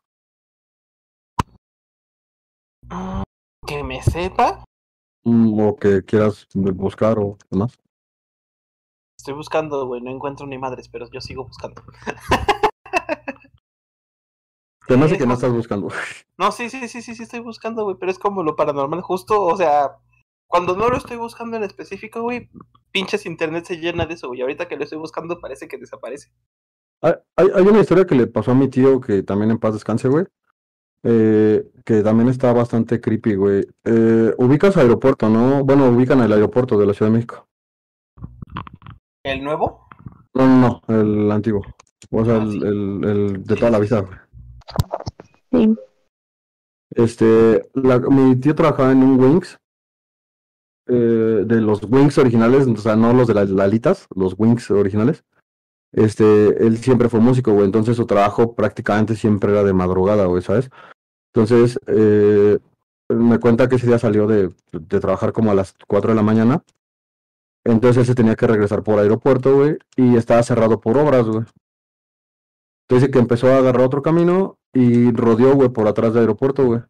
Que 3.66 3.82
me 3.82 4.02
sepa. 4.02 4.64
Mm, 5.24 5.60
o 5.60 5.76
que 5.76 6.04
quieras 6.04 6.46
buscar 6.54 7.18
o 7.18 7.38
demás. 7.50 7.78
Estoy 9.16 9.34
buscando, 9.34 9.86
güey, 9.86 10.00
no 10.00 10.10
encuentro 10.10 10.46
ni 10.46 10.58
madres, 10.58 10.88
pero 10.88 11.08
yo 11.10 11.20
sigo 11.20 11.44
buscando. 11.44 11.82
Se 14.92 14.98
me 14.98 15.06
hace 15.06 15.16
que 15.16 15.26
no 15.26 15.32
estás 15.32 15.52
buscando. 15.52 15.88
No, 16.38 16.52
sí, 16.52 16.68
sí, 16.68 16.86
sí, 16.88 17.00
sí, 17.00 17.14
sí 17.14 17.22
estoy 17.22 17.40
buscando, 17.40 17.84
güey, 17.84 17.96
pero 17.98 18.10
es 18.10 18.18
como 18.18 18.42
lo 18.42 18.56
paranormal 18.56 19.00
justo, 19.00 19.40
o 19.40 19.56
sea, 19.56 19.92
cuando 20.46 20.76
no 20.76 20.88
lo 20.88 20.96
estoy 20.96 21.16
buscando 21.16 21.56
en 21.56 21.62
específico, 21.62 22.20
güey, 22.20 22.50
pinches 22.90 23.24
internet 23.24 23.64
se 23.64 23.76
llena 23.76 24.04
de 24.04 24.14
eso, 24.14 24.28
güey. 24.28 24.42
Ahorita 24.42 24.66
que 24.68 24.76
lo 24.76 24.84
estoy 24.84 24.98
buscando 24.98 25.40
parece 25.40 25.68
que 25.68 25.78
desaparece. 25.78 26.30
Hay, 27.00 27.14
hay, 27.36 27.62
una 27.62 27.80
historia 27.80 28.06
que 28.06 28.16
le 28.16 28.26
pasó 28.26 28.50
a 28.50 28.54
mi 28.54 28.68
tío 28.68 29.00
que 29.00 29.22
también 29.22 29.52
en 29.52 29.58
paz 29.58 29.74
descanse, 29.74 30.08
güey. 30.08 30.26
Eh, 31.04 31.64
que 31.86 32.02
también 32.02 32.28
está 32.28 32.52
bastante 32.52 33.00
creepy, 33.00 33.36
güey. 33.36 33.66
Eh, 33.84 34.34
ubicas 34.36 34.76
aeropuerto, 34.76 35.30
¿no? 35.30 35.64
Bueno, 35.64 35.88
ubican 35.88 36.20
el 36.20 36.32
aeropuerto 36.32 36.76
de 36.76 36.86
la 36.86 36.92
Ciudad 36.92 37.10
de 37.10 37.16
México. 37.16 37.48
¿El 39.24 39.42
nuevo? 39.42 39.88
No, 40.34 40.46
no, 40.46 40.82
no 40.86 41.00
el 41.00 41.30
antiguo. 41.30 41.62
O 42.10 42.24
sea, 42.24 42.34
ah, 42.34 42.42
el, 42.42 42.62
el, 42.62 43.04
el, 43.04 43.44
de 43.44 43.56
toda 43.56 43.70
la 43.70 43.78
vida, 43.78 44.00
güey. 44.00 44.18
Sí. 45.52 45.76
Este, 46.90 47.62
la, 47.74 47.98
mi 48.00 48.36
tío 48.36 48.54
trabajaba 48.54 48.92
en 48.92 49.02
un 49.02 49.20
Wings 49.20 49.58
eh, 50.88 51.44
de 51.46 51.60
los 51.60 51.82
Wings 51.84 52.18
originales, 52.18 52.66
o 52.66 52.76
sea, 52.76 52.96
no 52.96 53.12
los 53.12 53.28
de 53.28 53.34
las 53.34 53.50
Lalitas, 53.50 54.08
los 54.14 54.34
Wings 54.36 54.70
originales. 54.70 55.24
Este, 55.92 56.66
él 56.66 56.78
siempre 56.78 57.08
fue 57.08 57.20
músico, 57.20 57.52
güey, 57.52 57.66
entonces 57.66 57.96
su 57.96 58.06
trabajo 58.06 58.54
prácticamente 58.54 59.14
siempre 59.14 59.52
era 59.52 59.62
de 59.62 59.72
madrugada, 59.72 60.26
güey, 60.26 60.42
¿sabes? 60.42 60.70
Entonces, 61.34 61.78
eh, 61.86 62.58
me 63.08 63.38
cuenta 63.38 63.68
que 63.68 63.76
ese 63.76 63.86
día 63.86 63.98
salió 63.98 64.26
de, 64.26 64.50
de 64.72 65.00
trabajar 65.00 65.32
como 65.32 65.50
a 65.50 65.54
las 65.54 65.74
4 65.86 66.10
de 66.10 66.16
la 66.16 66.22
mañana. 66.22 66.62
Entonces 67.64 67.98
él 67.98 68.06
se 68.06 68.14
tenía 68.14 68.34
que 68.34 68.46
regresar 68.46 68.82
por 68.82 68.98
aeropuerto, 68.98 69.54
güey, 69.54 69.78
y 69.96 70.16
estaba 70.16 70.42
cerrado 70.42 70.80
por 70.80 70.98
obras, 70.98 71.26
güey. 71.26 71.44
Entonces 72.88 73.10
que 73.10 73.18
empezó 73.18 73.48
a 73.48 73.58
agarrar 73.58 73.82
otro 73.86 74.02
camino 74.02 74.58
y 74.72 75.10
rodeó, 75.12 75.54
güey, 75.54 75.68
por 75.68 75.86
atrás 75.86 76.12
del 76.14 76.22
aeropuerto, 76.22 76.64
güey. 76.64 76.80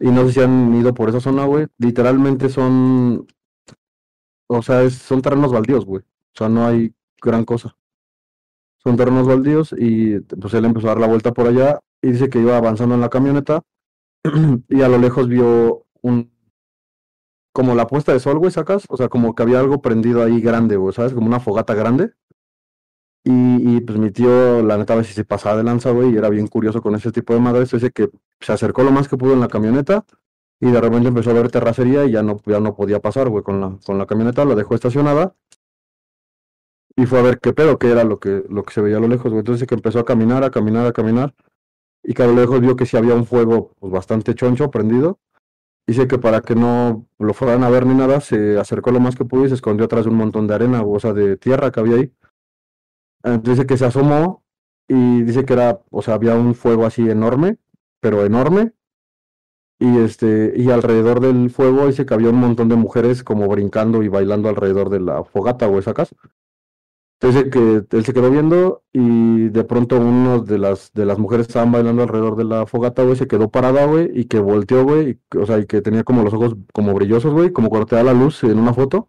Y 0.00 0.10
no 0.10 0.26
sé 0.26 0.32
si 0.32 0.40
han 0.40 0.74
ido 0.74 0.94
por 0.94 1.08
esa 1.08 1.20
zona, 1.20 1.44
güey. 1.44 1.66
Literalmente 1.78 2.48
son. 2.48 3.26
O 4.48 4.62
sea, 4.62 4.88
son 4.90 5.22
terrenos 5.22 5.52
baldíos, 5.52 5.84
güey. 5.84 6.02
O 6.02 6.38
sea, 6.38 6.48
no 6.48 6.66
hay 6.66 6.94
gran 7.22 7.44
cosa. 7.44 7.76
Son 8.82 8.96
terrenos 8.96 9.28
baldíos 9.28 9.74
y 9.78 10.18
pues 10.20 10.54
él 10.54 10.64
empezó 10.64 10.88
a 10.88 10.90
dar 10.90 11.00
la 11.00 11.06
vuelta 11.06 11.32
por 11.32 11.46
allá 11.46 11.78
y 12.02 12.10
dice 12.10 12.28
que 12.28 12.40
iba 12.40 12.56
avanzando 12.56 12.96
en 12.96 13.00
la 13.00 13.10
camioneta 13.10 13.62
y 14.68 14.82
a 14.82 14.88
lo 14.88 14.98
lejos 14.98 15.28
vio 15.28 15.86
un. 16.02 16.32
Como 17.54 17.74
la 17.74 17.86
puesta 17.86 18.12
de 18.12 18.20
sol, 18.20 18.38
güey, 18.38 18.50
sacas. 18.50 18.84
O 18.88 18.96
sea, 18.96 19.08
como 19.08 19.34
que 19.34 19.42
había 19.42 19.60
algo 19.60 19.82
prendido 19.82 20.22
ahí 20.22 20.40
grande, 20.40 20.76
güey, 20.76 20.94
¿sabes? 20.94 21.12
Como 21.12 21.26
una 21.26 21.38
fogata 21.38 21.74
grande. 21.74 22.12
Y, 23.24 23.80
pues 23.82 23.98
mi 23.98 24.10
tío, 24.10 24.62
la 24.62 24.76
neta, 24.76 24.94
a 24.94 24.96
veces 24.96 25.14
se 25.14 25.24
pasaba 25.24 25.56
de 25.56 25.62
lanza, 25.62 25.92
güey, 25.92 26.12
y 26.12 26.16
era 26.16 26.28
bien 26.28 26.48
curioso 26.48 26.82
con 26.82 26.94
ese 26.96 27.12
tipo 27.12 27.34
de 27.34 27.40
madres. 27.40 27.70
Dice 27.70 27.92
que 27.92 28.10
se 28.40 28.52
acercó 28.52 28.82
lo 28.82 28.90
más 28.90 29.08
que 29.08 29.16
pudo 29.16 29.34
en 29.34 29.40
la 29.40 29.48
camioneta 29.48 30.04
y 30.60 30.70
de 30.70 30.80
repente 30.80 31.08
empezó 31.08 31.30
a 31.30 31.34
ver 31.34 31.50
terracería 31.50 32.04
y 32.04 32.12
ya 32.12 32.22
no, 32.22 32.40
ya 32.46 32.60
no 32.60 32.74
podía 32.74 33.00
pasar, 33.00 33.28
güey, 33.28 33.44
con 33.44 33.60
la, 33.60 33.78
con 33.84 33.98
la 33.98 34.06
camioneta, 34.06 34.44
la 34.44 34.54
dejó 34.56 34.74
estacionada 34.74 35.34
y 36.96 37.06
fue 37.06 37.20
a 37.20 37.22
ver 37.22 37.38
qué 37.40 37.52
pedo, 37.52 37.78
qué 37.78 37.90
era 37.90 38.04
lo 38.04 38.18
que, 38.18 38.44
lo 38.48 38.62
que 38.64 38.74
se 38.74 38.80
veía 38.80 38.98
a 38.98 39.00
lo 39.00 39.08
lejos, 39.08 39.30
güey. 39.30 39.40
Entonces 39.40 39.66
que 39.68 39.74
empezó 39.74 40.00
a 40.00 40.04
caminar, 40.04 40.44
a 40.44 40.50
caminar, 40.50 40.86
a 40.86 40.92
caminar 40.92 41.34
y 42.02 42.14
que 42.14 42.22
a 42.22 42.26
lo 42.26 42.34
lejos 42.34 42.60
vio 42.60 42.76
que 42.76 42.86
sí 42.86 42.96
había 42.96 43.14
un 43.14 43.26
fuego 43.26 43.72
pues, 43.78 43.92
bastante 43.92 44.34
choncho, 44.34 44.70
prendido. 44.70 45.20
Dice 45.86 46.06
que 46.08 46.18
para 46.18 46.42
que 46.42 46.54
no 46.54 47.06
lo 47.18 47.34
fueran 47.34 47.64
a 47.64 47.70
ver 47.70 47.86
ni 47.86 47.94
nada, 47.94 48.20
se 48.20 48.58
acercó 48.58 48.90
lo 48.92 49.00
más 49.00 49.16
que 49.16 49.24
pudo 49.24 49.46
y 49.46 49.48
se 49.48 49.54
escondió 49.54 49.86
atrás 49.86 50.04
de 50.04 50.10
un 50.10 50.16
montón 50.16 50.46
de 50.46 50.54
arena, 50.54 50.82
o 50.82 51.00
sea, 51.00 51.12
de 51.12 51.36
tierra 51.36 51.70
que 51.72 51.80
había 51.80 51.96
ahí 51.96 52.12
dice 53.42 53.66
que 53.66 53.76
se 53.76 53.86
asomó 53.86 54.44
y 54.88 55.22
dice 55.22 55.44
que 55.44 55.54
era, 55.54 55.80
o 55.90 56.02
sea, 56.02 56.14
había 56.14 56.34
un 56.34 56.54
fuego 56.54 56.86
así 56.86 57.08
enorme, 57.08 57.58
pero 58.00 58.24
enorme. 58.24 58.72
Y 59.78 59.98
este, 59.98 60.52
y 60.56 60.70
alrededor 60.70 61.20
del 61.20 61.50
fuego 61.50 61.86
dice 61.86 62.06
que 62.06 62.14
había 62.14 62.30
un 62.30 62.36
montón 62.36 62.68
de 62.68 62.76
mujeres 62.76 63.24
como 63.24 63.48
brincando 63.48 64.02
y 64.02 64.08
bailando 64.08 64.48
alrededor 64.48 64.90
de 64.90 65.00
la 65.00 65.24
fogata, 65.24 65.66
o 65.68 65.78
esa 65.78 65.94
casa. 65.94 66.14
Entonces 67.20 67.52
que 67.52 67.84
él 67.96 68.04
se 68.04 68.12
quedó 68.12 68.30
viendo 68.30 68.82
y 68.92 69.48
de 69.48 69.62
pronto 69.64 69.96
una 70.00 70.38
de 70.40 70.58
las 70.58 70.92
de 70.92 71.06
las 71.06 71.18
mujeres 71.18 71.46
estaban 71.46 71.70
bailando 71.70 72.02
alrededor 72.02 72.36
de 72.36 72.44
la 72.44 72.66
fogata, 72.66 73.04
güey, 73.04 73.16
se 73.16 73.28
quedó 73.28 73.48
parada, 73.48 73.86
güey, 73.86 74.10
y 74.12 74.24
que 74.24 74.40
volteó, 74.40 74.84
güey, 74.84 75.20
o 75.38 75.46
sea, 75.46 75.58
y 75.60 75.66
que 75.66 75.82
tenía 75.82 76.02
como 76.02 76.24
los 76.24 76.34
ojos 76.34 76.56
como 76.72 76.94
brillosos, 76.94 77.32
güey, 77.32 77.52
como 77.52 77.70
cuando 77.70 77.86
te 77.86 77.94
da 77.96 78.02
la 78.02 78.12
luz 78.12 78.42
en 78.42 78.58
una 78.58 78.74
foto. 78.74 79.08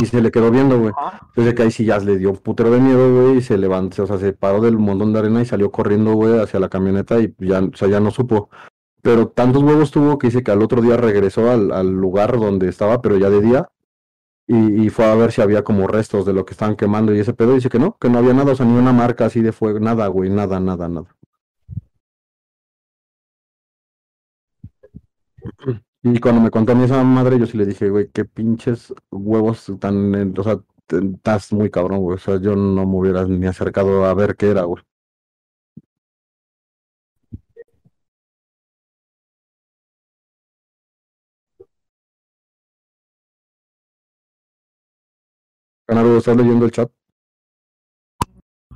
Y 0.00 0.06
se 0.06 0.20
le 0.20 0.30
quedó 0.30 0.50
viendo, 0.50 0.78
güey. 0.78 0.92
Entonces 1.28 1.54
que 1.54 1.62
ahí 1.62 1.70
sí 1.70 1.84
ya 1.84 1.98
le 1.98 2.16
dio 2.16 2.30
un 2.30 2.38
putero 2.38 2.70
de 2.70 2.80
miedo, 2.80 3.22
güey, 3.22 3.38
y 3.38 3.42
se 3.42 3.58
levantó, 3.58 4.04
o 4.04 4.06
sea, 4.06 4.18
se 4.18 4.32
paró 4.32 4.60
del 4.60 4.78
montón 4.78 5.12
de 5.12 5.18
arena 5.18 5.42
y 5.42 5.44
salió 5.44 5.70
corriendo, 5.70 6.14
güey, 6.14 6.38
hacia 6.40 6.60
la 6.60 6.68
camioneta 6.68 7.20
y 7.20 7.34
ya, 7.38 7.60
o 7.60 7.76
sea, 7.76 7.88
ya 7.88 8.00
no 8.00 8.10
supo. 8.10 8.48
Pero 9.02 9.28
tantos 9.28 9.62
huevos 9.62 9.90
tuvo 9.90 10.18
que 10.18 10.28
dice 10.28 10.42
que 10.42 10.50
al 10.50 10.62
otro 10.62 10.82
día 10.82 10.96
regresó 10.96 11.50
al, 11.50 11.72
al 11.72 11.90
lugar 11.90 12.38
donde 12.38 12.68
estaba, 12.68 13.00
pero 13.02 13.18
ya 13.18 13.30
de 13.30 13.40
día, 13.40 13.68
y, 14.46 14.86
y, 14.86 14.90
fue 14.90 15.04
a 15.06 15.14
ver 15.14 15.32
si 15.32 15.42
había 15.42 15.62
como 15.64 15.86
restos 15.86 16.26
de 16.26 16.32
lo 16.32 16.44
que 16.44 16.52
estaban 16.52 16.76
quemando 16.76 17.14
y 17.14 17.20
ese 17.20 17.34
pedo, 17.34 17.52
y 17.52 17.56
dice 17.56 17.68
que 17.70 17.78
no, 17.78 17.96
que 17.98 18.10
no 18.10 18.18
había 18.18 18.34
nada, 18.34 18.52
o 18.52 18.56
sea, 18.56 18.66
ni 18.66 18.76
una 18.76 18.92
marca 18.92 19.26
así 19.26 19.40
de 19.42 19.52
fuego, 19.52 19.80
nada, 19.80 20.06
güey, 20.08 20.30
nada, 20.30 20.60
nada, 20.60 20.88
nada. 20.88 21.16
Y 26.02 26.18
cuando 26.18 26.40
me 26.40 26.50
contó 26.50 26.72
a 26.72 26.74
mí 26.74 26.84
esa 26.84 27.02
madre, 27.04 27.38
yo 27.38 27.46
sí 27.46 27.58
le 27.58 27.66
dije, 27.66 27.90
güey, 27.90 28.08
qué 28.10 28.24
pinches 28.24 28.94
huevos 29.10 29.70
tan, 29.78 30.38
o 30.38 30.42
sea, 30.42 30.58
estás 30.88 31.52
muy 31.52 31.70
cabrón, 31.70 32.00
güey. 32.00 32.16
O 32.16 32.18
sea, 32.18 32.40
yo 32.40 32.56
no 32.56 32.86
me 32.86 32.96
hubiera 32.96 33.24
ni 33.26 33.46
acercado 33.46 34.04
a 34.04 34.14
ver 34.14 34.36
qué 34.36 34.50
era, 34.50 34.62
güey. 34.62 34.82
Canaro, 45.86 46.16
¿estás 46.16 46.36
leyendo 46.36 46.64
el 46.64 46.70
chat? 46.70 46.90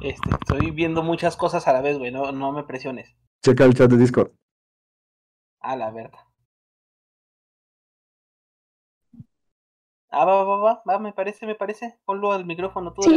Este, 0.03 0.31
estoy 0.31 0.73
viendo 0.73 1.03
muchas 1.03 1.37
cosas 1.37 1.67
a 1.69 1.73
la 1.73 1.81
vez, 1.81 1.97
güey, 1.97 2.11
no, 2.11 2.33
no 2.33 2.53
me 2.53 2.65
presiones. 2.65 3.15
Checa 3.43 3.65
el 3.65 3.75
chat 3.75 3.91
de 3.91 3.97
Discord. 3.97 4.33
A 5.61 5.77
la 5.77 5.91
verdad. 5.91 6.24
Ah, 10.17 10.25
va, 10.25 10.45
va, 10.45 10.57
va, 10.57 10.83
va, 10.89 10.99
me 11.01 11.13
parece, 11.13 11.45
me 11.45 11.57
parece. 11.57 11.99
Ponlo 12.05 12.31
al 12.31 12.47
micrófono 12.47 12.93
tú. 12.93 13.03
Sí, 13.03 13.17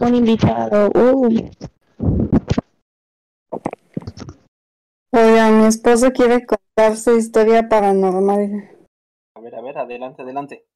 un 0.00 0.14
invitado. 0.16 0.90
Uy. 0.90 1.48
Oiga, 5.12 5.50
mi 5.50 5.66
esposo 5.66 6.10
quiere 6.10 6.44
contar 6.44 6.96
su 6.96 7.16
historia 7.16 7.68
paranormal. 7.68 8.68
A 9.36 9.40
ver, 9.40 9.54
a 9.54 9.60
ver, 9.60 9.78
adelante, 9.78 10.22
adelante. 10.22 10.66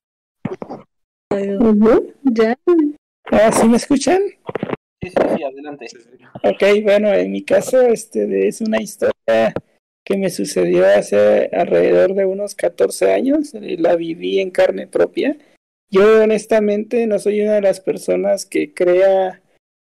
Ya. 2.23 2.57
¿Ah, 3.33 3.51
¿Sí 3.51 3.69
me 3.69 3.77
escuchan? 3.77 4.23
Sí, 5.03 5.11
sí, 5.11 5.17
sí, 5.37 5.43
adelante. 5.43 5.87
Ok, 6.45 6.85
bueno, 6.85 7.13
en 7.13 7.33
mi 7.33 7.45
caso, 7.45 7.81
este 7.81 8.47
es 8.47 8.61
una 8.61 8.81
historia 8.81 9.53
que 10.05 10.19
me 10.19 10.31
sucedió 10.31 10.87
hace 10.87 11.49
alrededor 11.53 12.15
de 12.15 12.27
unos 12.27 12.55
14 12.55 13.13
años, 13.13 13.55
la 13.55 13.97
viví 13.97 14.39
en 14.39 14.51
carne 14.51 14.87
propia. 14.87 15.39
Yo 15.91 16.23
honestamente 16.23 17.07
no 17.07 17.19
soy 17.19 17.41
una 17.41 17.55
de 17.55 17.63
las 17.63 17.81
personas 17.81 18.45
que 18.45 18.75
crea 18.75 19.41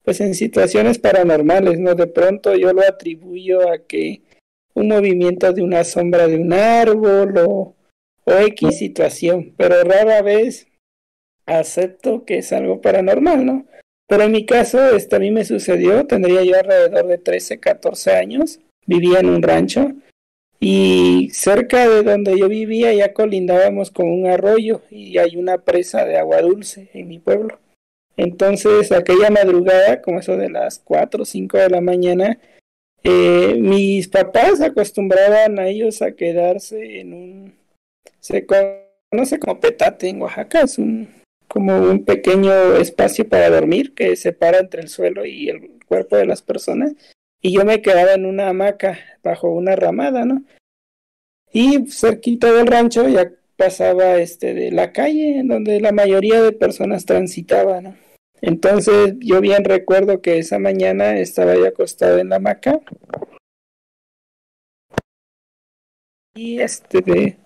pues 0.02 0.20
en 0.20 0.34
situaciones 0.34 0.98
paranormales, 0.98 1.80
¿no? 1.80 1.94
De 1.94 2.06
pronto 2.06 2.55
yo 2.55 2.72
lo 2.72 2.82
atribuyo 2.82 3.68
a 3.70 3.78
que 3.78 4.22
un 4.72 4.88
movimiento 4.88 5.52
de 5.52 5.62
una 5.62 5.84
sombra 5.84 6.28
de 6.28 6.36
un 6.36 6.52
árbol 6.52 7.36
o, 7.38 7.74
o 8.24 8.32
X 8.32 8.78
situación, 8.78 9.52
pero 9.56 9.82
rara 9.82 10.22
vez 10.22 10.68
acepto 11.44 12.24
que 12.24 12.38
es 12.38 12.52
algo 12.52 12.80
paranormal, 12.80 13.44
¿no? 13.44 13.66
Pero 14.06 14.22
en 14.22 14.32
mi 14.32 14.47
caso, 14.47 14.94
esto 14.94 15.16
a 15.16 15.18
mí 15.18 15.32
me 15.32 15.44
sucedió, 15.44 16.06
tendría 16.06 16.44
yo 16.44 16.56
alrededor 16.56 17.06
de 17.09 17.18
13, 17.18 17.59
14 17.59 18.12
años, 18.12 18.60
vivía 18.86 19.18
en 19.18 19.28
un 19.28 19.43
rancho 19.43 19.93
y 20.60 21.28
cerca 21.32 21.88
de 21.88 22.02
donde 22.02 22.38
yo 22.38 22.48
vivía 22.48 22.92
ya 22.94 23.12
colindábamos 23.12 23.90
con 23.90 24.08
un 24.08 24.26
arroyo 24.26 24.82
y 24.90 25.18
hay 25.18 25.36
una 25.36 25.58
presa 25.58 26.04
de 26.04 26.16
agua 26.16 26.40
dulce 26.40 26.88
en 26.94 27.08
mi 27.08 27.18
pueblo. 27.18 27.58
Entonces 28.16 28.92
aquella 28.92 29.28
madrugada, 29.30 30.00
como 30.00 30.20
eso 30.20 30.36
de 30.36 30.48
las 30.48 30.78
4 30.78 31.22
o 31.22 31.26
5 31.26 31.58
de 31.58 31.68
la 31.68 31.80
mañana, 31.82 32.38
eh, 33.04 33.56
mis 33.58 34.08
papás 34.08 34.60
acostumbraban 34.60 35.58
a 35.58 35.68
ellos 35.68 36.00
a 36.00 36.12
quedarse 36.12 37.00
en 37.00 37.12
un, 37.12 37.54
se 38.20 38.46
conoce 38.46 39.38
como 39.38 39.60
petate 39.60 40.08
en 40.08 40.22
Oaxaca, 40.22 40.62
es 40.62 40.78
un, 40.78 41.08
como 41.46 41.78
un 41.78 42.04
pequeño 42.04 42.76
espacio 42.76 43.28
para 43.28 43.50
dormir 43.50 43.94
que 43.94 44.16
separa 44.16 44.58
entre 44.58 44.80
el 44.80 44.88
suelo 44.88 45.26
y 45.26 45.50
el 45.50 45.78
cuerpo 45.86 46.16
de 46.16 46.26
las 46.26 46.40
personas 46.42 46.94
y 47.47 47.52
yo 47.52 47.64
me 47.64 47.81
quedaba 47.81 48.14
en 48.14 48.27
una 48.27 48.48
hamaca 48.48 48.98
bajo 49.23 49.48
una 49.48 49.77
ramada, 49.77 50.24
¿no? 50.24 50.43
Y 51.52 51.86
cerquita 51.86 52.51
del 52.52 52.66
rancho, 52.66 53.09
ya 53.09 53.31
pasaba 53.55 54.16
este 54.16 54.52
de 54.52 54.73
la 54.73 54.93
calle 54.93 55.39
en 55.39 55.47
donde 55.47 55.81
la 55.81 55.93
mayoría 55.93 56.43
de 56.43 56.51
personas 56.51 57.06
transitaban. 57.06 57.97
Entonces 58.40 59.14
yo 59.20 59.40
bien 59.40 59.62
recuerdo 59.62 60.20
que 60.20 60.39
esa 60.39 60.59
mañana 60.59 61.18
estaba 61.20 61.55
ya 61.55 61.68
acostado 61.68 62.18
en 62.18 62.31
la 62.31 62.36
hamaca 62.36 62.81
y 66.35 66.59
este 66.59 67.39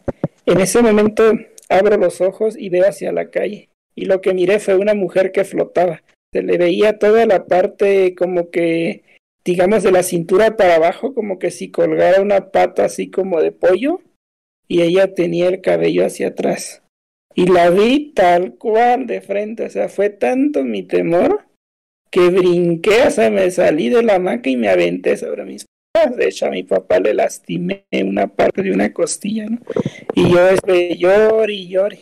en 0.46 0.60
ese 0.60 0.80
momento 0.80 1.30
abro 1.68 1.98
los 1.98 2.22
ojos 2.22 2.56
y 2.56 2.70
veo 2.70 2.88
hacia 2.88 3.12
la 3.12 3.28
calle 3.28 3.68
y 3.94 4.06
lo 4.06 4.22
que 4.22 4.32
miré 4.32 4.60
fue 4.60 4.76
una 4.76 4.94
mujer 4.94 5.30
que 5.30 5.44
flotaba. 5.44 6.02
Se 6.32 6.42
le 6.42 6.56
veía 6.56 6.98
toda 6.98 7.26
la 7.26 7.44
parte 7.44 8.14
como 8.14 8.50
que 8.50 9.09
digamos 9.44 9.82
de 9.82 9.92
la 9.92 10.02
cintura 10.02 10.56
para 10.56 10.76
abajo 10.76 11.14
como 11.14 11.38
que 11.38 11.50
si 11.50 11.70
colgara 11.70 12.20
una 12.20 12.50
pata 12.50 12.84
así 12.84 13.10
como 13.10 13.40
de 13.40 13.52
pollo 13.52 14.00
y 14.68 14.82
ella 14.82 15.14
tenía 15.14 15.48
el 15.48 15.60
cabello 15.60 16.06
hacia 16.06 16.28
atrás. 16.28 16.82
Y 17.34 17.46
la 17.46 17.70
vi 17.70 18.12
tal 18.12 18.54
cual 18.54 19.06
de 19.06 19.20
frente, 19.20 19.64
o 19.64 19.70
sea, 19.70 19.88
fue 19.88 20.10
tanto 20.10 20.64
mi 20.64 20.82
temor 20.82 21.44
que 22.10 22.28
brinqué, 22.28 23.02
o 23.06 23.10
sea, 23.10 23.30
me 23.30 23.50
salí 23.50 23.88
de 23.88 24.02
la 24.02 24.16
hamaca 24.16 24.50
y 24.50 24.56
me 24.56 24.68
aventé 24.68 25.16
sobre 25.16 25.44
mis 25.44 25.66
papás. 25.92 26.16
De 26.16 26.28
hecho, 26.28 26.46
a 26.46 26.50
mi 26.50 26.64
papá 26.64 26.98
le 26.98 27.14
lastimé 27.14 27.84
una 27.92 28.26
parte 28.26 28.62
de 28.62 28.72
una 28.72 28.92
costilla, 28.92 29.46
¿no? 29.46 29.58
Y 30.14 30.30
yo 30.30 30.48
estoy 30.48 30.96
lloré 30.96 31.52
y 31.52 31.68
lloré. 31.68 32.00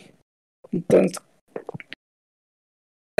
Entonces, 0.71 1.21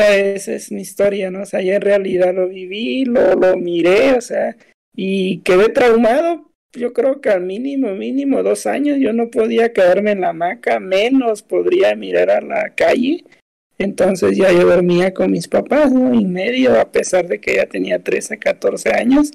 esa 0.08 0.54
es 0.54 0.72
mi 0.72 0.82
historia, 0.82 1.32
¿no? 1.32 1.44
O 1.44 1.46
sea, 1.46 1.62
yo 1.62 1.74
en 1.74 1.82
realidad 1.82 2.34
lo 2.34 2.48
viví, 2.48 3.06
lo, 3.06 3.36
lo 3.36 3.58
miré, 3.58 4.14
o 4.14 4.22
sea, 4.22 4.56
y 4.96 5.40
quedé 5.40 5.70
traumado 5.70 6.50
yo 6.74 6.94
creo 6.94 7.20
que 7.20 7.30
al 7.30 7.42
mínimo, 7.42 7.94
mínimo 7.96 8.44
dos 8.44 8.68
años 8.68 8.98
yo 9.00 9.14
no 9.14 9.30
podía 9.30 9.74
quedarme 9.74 10.12
en 10.12 10.22
la 10.22 10.30
hamaca, 10.30 10.80
menos 10.80 11.42
podría 11.42 11.96
mirar 11.96 12.30
a 12.30 12.42
la 12.42 12.70
calle. 12.76 13.24
Entonces 13.78 14.38
ya 14.38 14.52
yo 14.52 14.68
dormía 14.68 15.14
con 15.14 15.32
mis 15.32 15.48
papás, 15.48 15.92
¿no? 15.92 16.14
Y 16.14 16.26
medio, 16.26 16.80
a 16.80 16.92
pesar 16.92 17.28
de 17.28 17.40
que 17.40 17.56
ya 17.56 17.66
tenía 17.66 18.04
13, 18.04 18.38
14 18.38 18.92
años. 18.92 19.32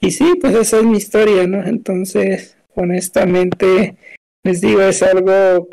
Y 0.00 0.12
sí, 0.12 0.34
pues 0.40 0.54
esa 0.54 0.78
es 0.78 0.84
mi 0.84 0.96
historia, 0.96 1.46
¿no? 1.46 1.66
Entonces, 1.66 2.56
honestamente, 2.74 3.96
les 4.44 4.60
digo, 4.60 4.82
es 4.82 5.02
algo 5.02 5.68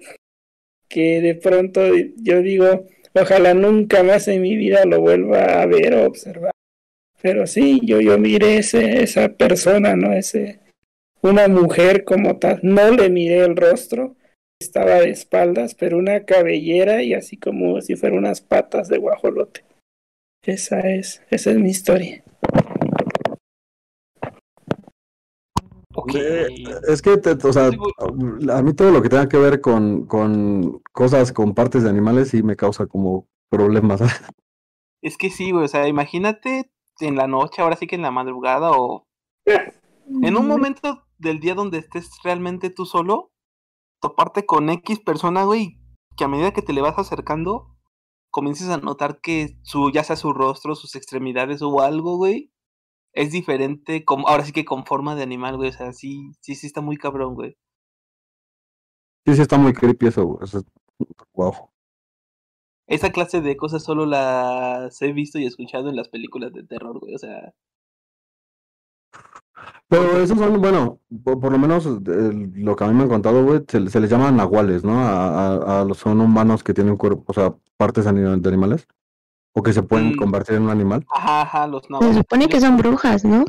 que 0.89 1.21
de 1.21 1.35
pronto 1.35 1.81
yo 2.17 2.41
digo, 2.41 2.87
ojalá 3.13 3.53
nunca 3.53 4.03
más 4.03 4.27
en 4.27 4.41
mi 4.41 4.55
vida 4.55 4.85
lo 4.85 5.01
vuelva 5.01 5.61
a 5.61 5.65
ver 5.65 5.93
o 5.93 6.05
observar. 6.05 6.51
Pero 7.21 7.47
sí, 7.47 7.79
yo, 7.83 8.01
yo 8.01 8.17
miré 8.17 8.57
ese, 8.57 9.01
esa 9.03 9.29
persona, 9.29 9.95
¿no? 9.95 10.11
Ese, 10.13 10.59
una 11.21 11.47
mujer 11.47 12.03
como 12.03 12.37
tal. 12.37 12.59
No 12.63 12.91
le 12.91 13.09
miré 13.09 13.39
el 13.45 13.55
rostro, 13.55 14.15
estaba 14.59 15.01
de 15.01 15.09
espaldas, 15.09 15.75
pero 15.75 15.97
una 15.97 16.25
cabellera 16.25 17.01
y 17.03 17.13
así 17.13 17.37
como 17.37 17.81
si 17.81 17.95
fueran 17.95 18.19
unas 18.19 18.41
patas 18.41 18.89
de 18.89 18.97
guajolote. 18.97 19.63
Esa 20.45 20.79
es, 20.81 21.21
esa 21.29 21.51
es 21.51 21.57
mi 21.57 21.69
historia. 21.69 22.22
Es 26.87 27.01
que, 27.01 27.21
o 27.43 27.53
sea, 27.53 27.67
a 27.67 28.61
mí 28.61 28.73
todo 28.73 28.91
lo 28.91 29.01
que 29.01 29.09
tenga 29.09 29.29
que 29.29 29.37
ver 29.37 29.61
con, 29.61 30.05
con 30.05 30.81
cosas, 30.91 31.31
con 31.31 31.53
partes 31.53 31.83
de 31.83 31.89
animales, 31.89 32.29
sí 32.29 32.43
me 32.43 32.55
causa 32.55 32.87
como 32.87 33.27
problemas. 33.49 34.01
Es 35.05 35.17
que 35.17 35.29
sí, 35.29 35.51
güey, 35.51 35.65
o 35.65 35.67
sea, 35.67 35.89
imagínate 35.89 36.71
en 37.01 37.17
la 37.17 37.27
noche, 37.27 37.61
ahora 37.61 37.75
sí 37.75 37.87
que 37.87 37.97
en 37.97 38.03
la 38.03 38.11
madrugada 38.11 38.71
o 38.71 39.05
en 39.45 40.37
un 40.37 40.47
momento 40.47 41.03
del 41.17 41.41
día 41.41 41.55
donde 41.55 41.79
estés 41.79 42.09
realmente 42.23 42.69
tú 42.69 42.85
solo, 42.85 43.33
toparte 43.99 44.45
con 44.45 44.69
X 44.69 45.01
persona, 45.01 45.43
güey, 45.43 45.77
que 46.15 46.23
a 46.23 46.29
medida 46.29 46.53
que 46.53 46.61
te 46.61 46.71
le 46.71 46.79
vas 46.79 46.97
acercando, 46.97 47.75
comiences 48.31 48.69
a 48.69 48.77
notar 48.77 49.19
que 49.19 49.57
su, 49.63 49.91
ya 49.91 50.05
sea 50.05 50.15
su 50.15 50.31
rostro, 50.31 50.73
sus 50.73 50.95
extremidades 50.95 51.61
o 51.61 51.81
algo, 51.81 52.15
güey, 52.15 52.52
es 53.13 53.31
diferente, 53.31 54.03
como, 54.05 54.27
ahora 54.27 54.45
sí 54.45 54.51
que 54.51 54.65
con 54.65 54.85
forma 54.85 55.15
de 55.15 55.23
animal, 55.23 55.57
güey, 55.57 55.69
o 55.69 55.73
sea, 55.73 55.93
sí, 55.93 56.31
sí, 56.41 56.55
sí 56.55 56.67
está 56.67 56.81
muy 56.81 56.97
cabrón, 56.97 57.35
güey. 57.35 57.57
Sí, 59.25 59.35
sí 59.35 59.41
está 59.41 59.57
muy 59.57 59.73
creepy 59.73 60.07
eso, 60.07 60.25
güey, 60.25 60.49
wow. 61.33 61.69
Esa 62.87 63.11
clase 63.11 63.41
de 63.41 63.55
cosas 63.55 63.83
solo 63.83 64.05
las 64.05 65.01
he 65.01 65.13
visto 65.13 65.39
y 65.39 65.45
escuchado 65.45 65.89
en 65.89 65.95
las 65.95 66.09
películas 66.09 66.51
de 66.53 66.63
terror, 66.63 66.99
güey, 66.99 67.15
o 67.15 67.17
sea, 67.17 67.53
pero 69.87 70.17
esos 70.19 70.37
son, 70.37 70.59
bueno, 70.59 70.99
por, 71.23 71.51
lo 71.51 71.59
menos 71.59 71.85
lo 71.85 72.75
que 72.75 72.83
a 72.83 72.87
mí 72.87 72.93
me 72.95 73.03
han 73.03 73.09
contado, 73.09 73.43
güey, 73.43 73.61
se, 73.67 73.79
les 73.79 74.09
llama 74.09 74.31
nahuales, 74.31 74.83
¿no? 74.83 74.93
A, 74.97 75.85
los 75.87 75.99
son 75.99 76.19
humanos 76.21 76.63
que 76.63 76.73
tienen 76.73 76.97
cuerpo, 76.97 77.23
o 77.27 77.33
sea, 77.33 77.53
partes 77.77 78.05
de 78.05 78.09
animales. 78.49 78.87
O 79.53 79.61
que 79.61 79.73
se 79.73 79.83
pueden 79.83 80.13
mm. 80.13 80.15
convertir 80.15 80.55
en 80.55 80.63
un 80.63 80.69
animal. 80.69 81.05
Ajá, 81.13 81.41
ajá, 81.41 81.67
los 81.67 81.89
nahuales. 81.89 82.15
Se 82.15 82.21
supone 82.21 82.47
que 82.47 82.59
son 82.59 82.77
brujas, 82.77 83.23
¿no? 83.23 83.45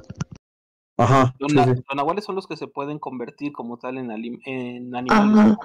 Ajá. 0.97 1.35
Los, 1.41 1.53
nahuales 1.95 2.25
son 2.25 2.37
los 2.37 2.47
que 2.47 2.57
se 2.57 2.69
pueden 2.69 2.99
convertir 2.99 3.53
como 3.53 3.79
tal 3.79 3.99
en, 3.99 4.11
en 4.45 4.95
animales. 4.95 5.57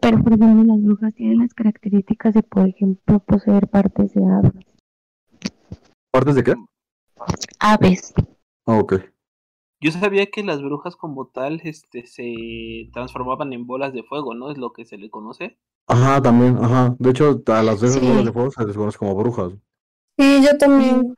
Pero 0.00 0.22
por 0.22 0.32
ejemplo, 0.34 0.62
las 0.64 0.82
brujas 0.82 1.14
tienen 1.14 1.38
las 1.38 1.52
características 1.52 2.34
de, 2.34 2.42
por 2.42 2.68
ejemplo, 2.68 3.18
poseer 3.20 3.68
partes 3.68 4.14
de 4.14 4.22
aves. 4.24 4.66
¿Partes 6.12 6.34
de 6.36 6.44
qué? 6.44 6.54
Aves. 7.58 8.14
Ah, 8.66 8.78
ok. 8.78 9.11
Yo 9.82 9.90
sabía 9.90 10.26
que 10.26 10.44
las 10.44 10.62
brujas 10.62 10.94
como 10.94 11.26
tal 11.26 11.60
este, 11.64 12.06
se 12.06 12.88
transformaban 12.92 13.52
en 13.52 13.66
bolas 13.66 13.92
de 13.92 14.04
fuego, 14.04 14.32
¿no? 14.32 14.52
Es 14.52 14.56
lo 14.56 14.72
que 14.72 14.84
se 14.84 14.96
le 14.96 15.10
conoce. 15.10 15.58
Ajá, 15.88 16.22
también, 16.22 16.56
ajá. 16.62 16.94
De 17.00 17.10
hecho, 17.10 17.42
a 17.48 17.62
las 17.64 17.80
veces 17.80 18.00
bolas 18.00 18.24
de 18.24 18.32
fuego 18.32 18.50
se 18.52 18.64
les 18.64 18.76
conoce 18.76 18.98
como 18.98 19.16
brujas. 19.16 19.54
Sí, 20.16 20.40
yo 20.44 20.56
también 20.56 21.16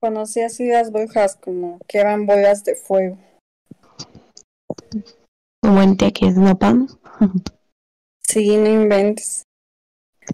conocí 0.00 0.40
así 0.40 0.66
las 0.66 0.90
brujas 0.90 1.36
como 1.36 1.78
que 1.86 1.98
eran 1.98 2.24
bolas 2.24 2.64
de 2.64 2.76
fuego. 2.76 3.18
Como 5.62 5.82
en 5.82 5.98
Teques, 5.98 6.38
¿no, 6.38 6.58
Pam? 6.58 6.88
Sí, 8.22 8.56
no 8.56 8.66
inventes. 8.66 9.42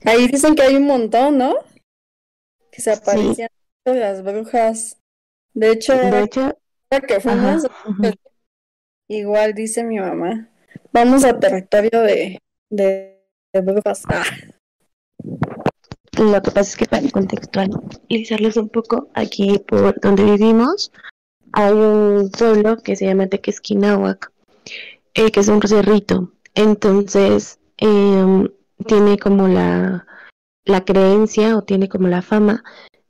Ahí 0.04 0.28
dicen 0.28 0.54
que 0.54 0.62
hay 0.62 0.76
un 0.76 0.86
montón, 0.86 1.36
¿no? 1.36 1.56
Que 2.70 2.80
se 2.80 2.92
aparecían 2.92 3.48
las 3.84 4.22
brujas. 4.22 4.98
De 5.52 5.72
hecho, 5.72 5.94
de 5.94 6.22
hecho 6.22 6.56
que 7.00 7.20
fuimos, 7.20 7.66
igual 9.08 9.54
dice 9.54 9.84
mi 9.84 9.98
mamá, 9.98 10.48
vamos 10.92 11.24
a 11.24 11.38
territorio 11.38 12.02
de, 12.02 12.40
de, 12.70 13.18
brujas. 13.62 14.02
Ah. 14.08 14.24
Lo 16.18 16.42
que 16.42 16.50
pasa 16.50 16.60
es 16.60 16.76
que 16.76 16.86
para 16.86 17.08
contextualizarles 17.10 18.56
un 18.56 18.68
poco, 18.68 19.08
aquí 19.14 19.58
por 19.66 19.98
donde 20.00 20.24
vivimos, 20.24 20.92
hay 21.52 21.72
un 21.72 22.30
pueblo 22.30 22.76
que 22.78 22.96
se 22.96 23.06
llama 23.06 23.26
Tequesquinahuac, 23.26 24.30
eh, 25.14 25.30
que 25.30 25.40
es 25.40 25.48
un 25.48 25.60
cerrito. 25.62 26.32
Entonces, 26.54 27.58
em, 27.78 28.48
tiene 28.86 29.18
como 29.18 29.48
la, 29.48 30.06
la 30.64 30.84
creencia 30.84 31.56
o 31.56 31.62
tiene 31.62 31.88
como 31.88 32.08
la 32.08 32.22
fama 32.22 32.62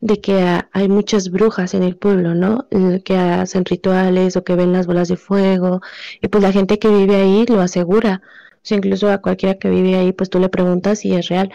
de 0.02 0.20
que 0.20 0.60
hay 0.72 0.88
muchas 0.88 1.30
brujas 1.30 1.74
en 1.74 1.84
el 1.84 1.96
pueblo, 1.96 2.34
¿no? 2.34 2.66
Que 3.04 3.16
hacen 3.16 3.64
rituales 3.64 4.36
o 4.36 4.42
que 4.42 4.56
ven 4.56 4.72
las 4.72 4.88
bolas 4.88 5.08
de 5.08 5.16
fuego. 5.16 5.80
Y 6.20 6.28
pues 6.28 6.42
la 6.42 6.50
gente 6.52 6.80
que 6.80 6.88
vive 6.88 7.16
ahí 7.16 7.46
lo 7.46 7.60
asegura. 7.60 8.20
O 8.56 8.60
sea, 8.62 8.78
incluso 8.78 9.08
a 9.10 9.18
cualquiera 9.22 9.58
que 9.58 9.70
vive 9.70 9.94
ahí, 9.94 10.12
pues 10.12 10.28
tú 10.28 10.40
le 10.40 10.48
preguntas 10.48 10.98
si 10.98 11.14
es 11.14 11.28
real. 11.28 11.52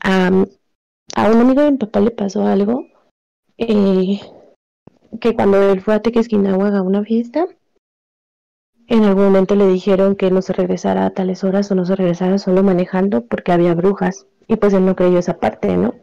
a 0.00 1.30
un 1.30 1.40
amigo 1.40 1.62
de 1.62 1.72
mi 1.72 1.78
papá 1.78 2.00
le 2.00 2.10
pasó 2.10 2.46
algo 2.46 2.84
eh, 3.58 4.20
que 5.20 5.34
cuando 5.34 5.62
él 5.70 5.80
fue 5.80 5.94
a 5.94 6.02
Tequesquinagua 6.02 6.76
a 6.76 6.82
una 6.82 7.04
fiesta, 7.04 7.46
en 8.88 9.04
algún 9.04 9.24
momento 9.24 9.54
le 9.54 9.68
dijeron 9.68 10.16
que 10.16 10.32
no 10.32 10.42
se 10.42 10.52
regresara 10.52 11.06
a 11.06 11.10
tales 11.10 11.44
horas 11.44 11.70
o 11.70 11.76
no 11.76 11.84
se 11.84 11.94
regresara 11.94 12.38
solo 12.38 12.64
manejando 12.64 13.24
porque 13.24 13.52
había 13.52 13.74
brujas. 13.74 14.26
Y 14.48 14.56
pues 14.56 14.72
él 14.74 14.84
no 14.84 14.96
creyó 14.96 15.18
esa 15.18 15.38
parte, 15.38 15.76
¿no? 15.76 15.94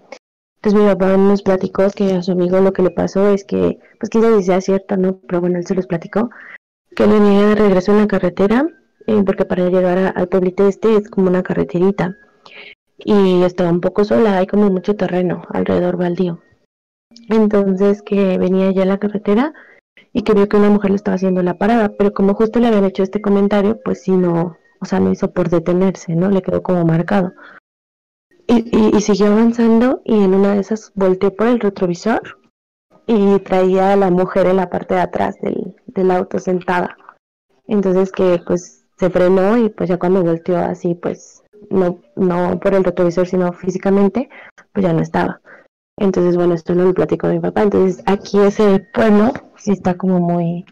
Entonces 0.66 0.84
mi 0.84 0.92
papá 0.96 1.16
nos 1.16 1.44
platicó 1.44 1.84
que 1.96 2.14
a 2.14 2.24
su 2.24 2.32
amigo 2.32 2.60
lo 2.60 2.74
que 2.74 2.82
le 2.82 2.90
pasó 2.90 3.30
es 3.30 3.46
que, 3.46 3.78
pues 4.00 4.10
quién 4.10 4.24
sabe 4.24 4.42
si 4.42 4.62
cierto, 4.62 4.98
¿no? 4.98 5.20
Pero 5.28 5.40
bueno, 5.40 5.60
él 5.60 5.68
se 5.68 5.76
los 5.76 5.86
platicó, 5.86 6.32
que 6.96 7.06
venía 7.06 7.50
de 7.50 7.54
regreso 7.54 7.92
en 7.92 8.00
la 8.00 8.08
carretera, 8.08 8.66
eh, 9.06 9.22
porque 9.24 9.46
para 9.46 9.70
llegar 9.70 10.14
al 10.16 10.28
pueblito 10.28 10.68
este 10.68 10.96
es 10.96 11.08
como 11.08 11.28
una 11.28 11.44
carreterita. 11.44 12.18
Y 12.98 13.44
estaba 13.44 13.70
un 13.70 13.80
poco 13.80 14.06
sola, 14.06 14.40
hay 14.40 14.48
como 14.48 14.72
mucho 14.72 14.96
terreno 14.96 15.44
alrededor 15.50 15.98
baldío. 15.98 16.40
Entonces 17.30 18.02
que 18.02 18.40
venía 18.40 18.72
ya 18.72 18.82
en 18.82 18.90
la 18.90 18.98
carretera 18.98 19.54
y 20.14 20.24
que 20.24 20.34
vio 20.34 20.50
que 20.50 20.58
una 20.58 20.72
mujer 20.72 20.90
le 20.90 20.96
estaba 20.96 21.14
haciendo 21.14 21.44
la 21.44 21.60
parada, 21.60 21.90
pero 21.96 22.12
como 22.12 22.34
justo 22.34 22.60
le 22.60 22.70
habían 22.70 22.86
hecho 22.86 23.04
este 23.04 23.22
comentario, 23.22 23.80
pues 23.86 24.02
sí 24.02 24.14
no, 24.14 24.58
o 24.82 24.86
sea, 24.86 25.00
no 25.00 25.12
hizo 25.12 25.32
por 25.32 25.50
detenerse, 25.50 26.16
¿no? 26.16 26.32
Le 26.32 26.42
quedó 26.42 26.64
como 26.64 26.84
marcado. 26.86 27.34
Y, 28.48 29.02
siguió 29.02 29.28
avanzando 29.28 30.02
y 30.06 30.24
en 30.24 30.34
una 30.34 30.54
de 30.54 30.62
esas 30.62 30.92
volteó 30.96 31.36
por 31.36 31.48
el 31.48 31.60
retrovisor 31.60 32.40
y 33.08 33.40
traía 33.40 33.94
a 33.94 33.96
la 33.96 34.10
mujer 34.10 34.48
en 34.48 34.58
la 34.58 34.70
parte 34.70 34.96
de 34.96 35.02
atrás 35.02 35.36
del, 35.42 35.76
del 35.88 36.12
auto 36.12 36.40
sentada. 36.40 36.96
Entonces 37.68 38.12
que 38.12 38.42
pues 38.46 38.86
se 38.98 39.10
frenó 39.10 39.58
y 39.58 39.70
pues 39.70 39.90
ya 39.90 39.98
cuando 39.98 40.24
volteó 40.24 40.58
así 40.58 40.96
pues 40.96 41.44
no, 41.70 42.00
no 42.16 42.60
por 42.60 42.74
el 42.74 42.84
retrovisor, 42.84 43.28
sino 43.28 43.52
físicamente, 43.54 44.30
pues 44.74 44.86
ya 44.86 44.94
no 44.94 45.02
estaba. 45.02 45.42
Entonces, 45.98 46.36
bueno, 46.36 46.54
esto 46.54 46.74
lo 46.74 46.94
platico 46.94 47.28
de 47.28 47.36
mi 47.36 47.40
papá. 47.40 47.64
Entonces, 47.64 48.04
aquí 48.06 48.40
ese 48.40 48.86
pueblo 48.94 49.32
sí 49.58 49.72
está 49.72 49.96
como 49.96 50.20
muy 50.20 50.66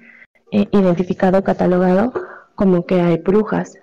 eh, 0.52 0.68
identificado, 0.72 1.44
catalogado, 1.44 2.12
como 2.56 2.86
que 2.86 3.02
hay 3.02 3.18
brujas. 3.18 3.78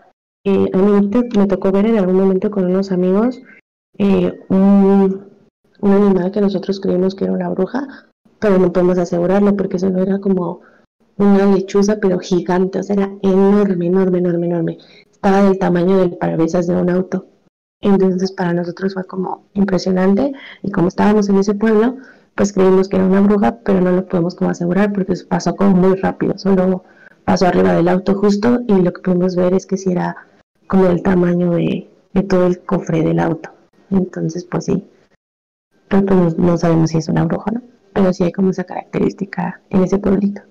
a 0.44 0.50
mí 0.50 1.10
me 1.36 1.46
tocó 1.46 1.72
ver 1.72 1.86
en 1.86 1.98
algún 1.98 2.16
momento 2.16 2.50
con 2.50 2.66
unos 2.66 2.92
amigos 2.92 3.42
eh, 3.98 4.40
un, 4.48 5.28
animal 5.82 6.30
que 6.30 6.40
nosotros 6.40 6.80
creímos 6.80 7.14
que 7.14 7.24
era 7.24 7.32
una 7.32 7.48
bruja, 7.48 8.08
pero 8.38 8.58
no 8.58 8.72
podemos 8.72 8.98
asegurarlo 8.98 9.56
porque 9.56 9.78
solo 9.78 10.02
era 10.02 10.18
como 10.20 10.60
una 11.16 11.46
lechuza, 11.46 11.98
pero 12.00 12.18
gigante, 12.18 12.78
o 12.78 12.82
sea, 12.82 12.96
era 12.96 13.10
enorme, 13.22 13.86
enorme, 13.86 14.18
enorme, 14.18 14.46
enorme. 14.46 14.78
Estaba 15.10 15.42
del 15.42 15.58
tamaño 15.58 15.98
del 15.98 16.16
parabrisas 16.16 16.66
de 16.66 16.76
un 16.76 16.90
auto. 16.90 17.26
Entonces 17.82 18.32
para 18.32 18.52
nosotros 18.52 18.94
fue 18.94 19.04
como 19.04 19.46
impresionante 19.54 20.32
y 20.62 20.70
como 20.70 20.88
estábamos 20.88 21.28
en 21.28 21.38
ese 21.38 21.54
pueblo, 21.54 21.96
pues 22.34 22.52
creímos 22.52 22.88
que 22.88 22.96
era 22.96 23.06
una 23.06 23.20
bruja, 23.20 23.58
pero 23.64 23.80
no 23.80 23.90
lo 23.90 24.06
podemos 24.06 24.34
como 24.34 24.50
asegurar 24.50 24.92
porque 24.92 25.14
pasó 25.28 25.56
como 25.56 25.76
muy 25.76 25.96
rápido, 25.96 26.36
solo 26.38 26.84
pasó 27.24 27.46
arriba 27.46 27.74
del 27.74 27.88
auto 27.88 28.14
justo 28.14 28.60
y 28.66 28.80
lo 28.80 28.92
que 28.92 29.02
pudimos 29.02 29.36
ver 29.36 29.54
es 29.54 29.66
que 29.66 29.76
si 29.76 29.92
era 29.92 30.16
como 30.66 30.84
del 30.84 31.02
tamaño 31.02 31.52
de, 31.52 31.88
todo 32.28 32.46
el 32.46 32.60
cofre 32.60 33.02
del 33.02 33.18
auto. 33.18 33.50
Entonces 33.90 34.44
pues 34.44 34.66
sí, 34.66 34.88
pero 35.88 36.06
pues 36.06 36.38
no 36.38 36.56
sabemos 36.56 36.90
si 36.90 36.98
es 36.98 37.08
una 37.08 37.24
bruja, 37.24 37.50
¿no? 37.50 37.62
Pero 37.92 38.12
sí 38.12 38.24
hay 38.24 38.32
como 38.32 38.50
esa 38.50 38.64
característica 38.64 39.60
en 39.70 39.82
ese 39.82 39.98
pueblito. 39.98 40.42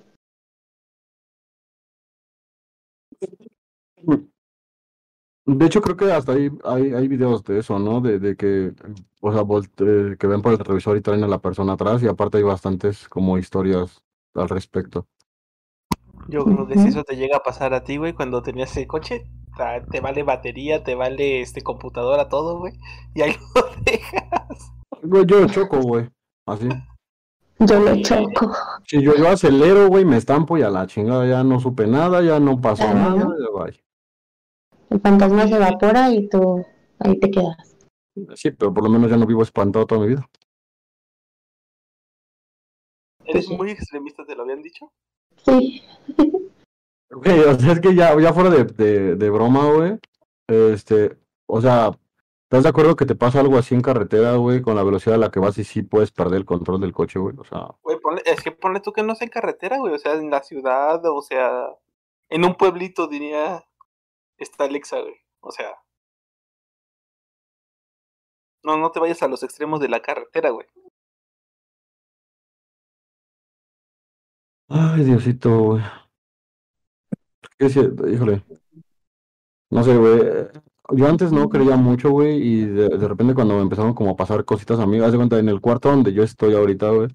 De 5.45 5.65
hecho, 5.65 5.81
creo 5.81 5.97
que 5.97 6.11
hasta 6.11 6.33
ahí 6.33 6.51
hay, 6.63 6.93
hay 6.93 7.07
videos 7.07 7.43
de 7.43 7.59
eso, 7.59 7.79
¿no? 7.79 8.01
De, 8.01 8.19
de 8.19 8.35
que, 8.35 8.73
o 9.21 9.31
sea, 9.31 9.41
eh, 9.41 10.15
que 10.19 10.27
ven 10.27 10.41
por 10.41 10.51
el 10.51 10.59
retrovisor 10.59 10.95
y 10.95 11.01
traen 11.01 11.23
a 11.23 11.27
la 11.27 11.39
persona 11.39 11.73
atrás 11.73 12.03
y 12.03 12.07
aparte 12.07 12.37
hay 12.37 12.43
bastantes 12.43 13.09
como 13.09 13.37
historias 13.37 14.03
al 14.35 14.49
respecto. 14.49 15.07
Yo 16.27 16.43
creo 16.43 16.67
que 16.67 16.77
si 16.77 16.89
eso 16.89 17.03
te 17.03 17.15
llega 17.15 17.37
a 17.37 17.43
pasar 17.43 17.73
a 17.73 17.83
ti, 17.83 17.97
güey, 17.97 18.13
cuando 18.13 18.43
tenías 18.43 18.77
el 18.77 18.85
coche, 18.85 19.25
te 19.91 19.99
vale 19.99 20.23
batería, 20.23 20.83
te 20.83 20.95
vale 20.95 21.41
este 21.41 21.61
computadora, 21.61 22.29
todo, 22.29 22.59
güey, 22.59 22.73
y 23.13 23.21
ahí 23.21 23.33
lo 23.55 23.83
dejas. 23.83 24.71
Yo 25.27 25.47
choco, 25.47 25.81
güey, 25.81 26.09
así. 26.45 26.69
Yo 27.59 27.79
lo 27.79 28.01
choco. 28.01 28.53
Si 28.87 29.01
yo, 29.01 29.15
yo 29.15 29.29
acelero, 29.29 29.87
güey, 29.87 30.05
me 30.05 30.17
estampo 30.17 30.57
y 30.57 30.61
a 30.61 30.69
la 30.69 30.87
chingada 30.87 31.27
ya 31.27 31.43
no 31.43 31.59
supe 31.59 31.87
nada, 31.87 32.21
ya 32.21 32.39
no 32.39 32.59
pasó 32.61 32.93
nada, 32.93 33.17
ya 33.17 33.49
vaya. 33.53 33.79
El 34.89 35.01
fantasma 35.01 35.47
se 35.47 35.55
evapora 35.55 36.09
y 36.11 36.27
tú 36.29 36.65
ahí 36.99 37.19
te 37.19 37.29
quedas. 37.29 37.77
Sí, 38.35 38.51
pero 38.51 38.73
por 38.73 38.83
lo 38.83 38.89
menos 38.89 39.11
ya 39.11 39.17
no 39.17 39.25
vivo 39.25 39.43
espantado 39.43 39.85
toda 39.85 40.01
mi 40.01 40.07
vida. 40.07 40.27
¿Eres 43.25 43.47
muy 43.49 43.69
extremista, 43.69 44.25
te 44.25 44.35
lo 44.35 44.43
habían 44.43 44.61
dicho? 44.61 44.91
Sí. 45.45 45.83
Ok, 47.11 47.27
o 47.27 47.59
sea, 47.59 47.71
es 47.73 47.79
que 47.79 47.95
ya, 47.95 48.19
ya 48.19 48.33
fuera 48.33 48.49
de, 48.49 48.65
de, 48.65 49.15
de 49.15 49.29
broma, 49.29 49.71
güey, 49.71 49.99
este, 50.47 51.17
o 51.47 51.59
sea, 51.61 51.91
¿estás 52.43 52.63
de 52.63 52.69
acuerdo 52.69 52.95
que 52.95 53.05
te 53.05 53.15
pasa 53.15 53.39
algo 53.39 53.57
así 53.57 53.73
en 53.73 53.81
carretera, 53.81 54.35
güey, 54.35 54.61
con 54.61 54.75
la 54.75 54.83
velocidad 54.83 55.15
a 55.15 55.19
la 55.19 55.31
que 55.31 55.39
vas 55.39 55.57
y 55.57 55.63
sí 55.63 55.81
puedes 55.81 56.11
perder 56.11 56.37
el 56.37 56.45
control 56.45 56.81
del 56.81 56.93
coche, 56.93 57.19
güey? 57.19 57.35
O 57.37 57.43
sea... 57.43 57.67
Güey, 57.81 57.97
es 58.25 58.41
que 58.41 58.51
ponle 58.51 58.79
tú 58.79 58.93
que 58.93 59.03
no 59.03 59.13
es 59.13 59.21
en 59.21 59.29
carretera, 59.29 59.79
güey, 59.79 59.93
o 59.93 59.97
sea, 59.97 60.13
en 60.13 60.29
la 60.29 60.43
ciudad, 60.43 61.01
o 61.05 61.21
sea, 61.21 61.67
en 62.29 62.45
un 62.45 62.55
pueblito, 62.55 63.07
diría 63.07 63.63
está 64.39 64.65
Alexa, 64.65 64.99
güey. 65.01 65.15
O 65.41 65.51
sea. 65.51 65.75
No, 68.63 68.77
no 68.77 68.91
te 68.91 68.99
vayas 68.99 69.21
a 69.23 69.27
los 69.27 69.43
extremos 69.43 69.79
de 69.79 69.89
la 69.89 70.01
carretera, 70.01 70.49
güey. 70.49 70.67
Ay, 74.67 75.03
Diosito, 75.03 75.59
güey. 75.59 75.83
¿Qué 77.59 77.65
Híjole. 77.65 78.43
No 79.69 79.83
sé, 79.83 79.97
güey. 79.97 80.21
Yo 80.91 81.07
antes 81.07 81.31
no 81.31 81.49
creía 81.49 81.75
mucho, 81.75 82.09
güey, 82.09 82.41
y 82.41 82.65
de, 82.65 83.07
repente 83.07 83.35
cuando 83.35 83.61
empezaron 83.61 83.93
como 83.93 84.11
a 84.11 84.15
pasar 84.15 84.43
cositas 84.45 84.79
a 84.79 84.87
mí, 84.87 84.97
haz 84.99 85.11
de 85.11 85.17
cuenta, 85.17 85.37
en 85.37 85.49
el 85.49 85.61
cuarto 85.61 85.89
donde 85.89 86.13
yo 86.13 86.23
estoy 86.23 86.55
ahorita, 86.55 86.89
güey, 86.89 87.09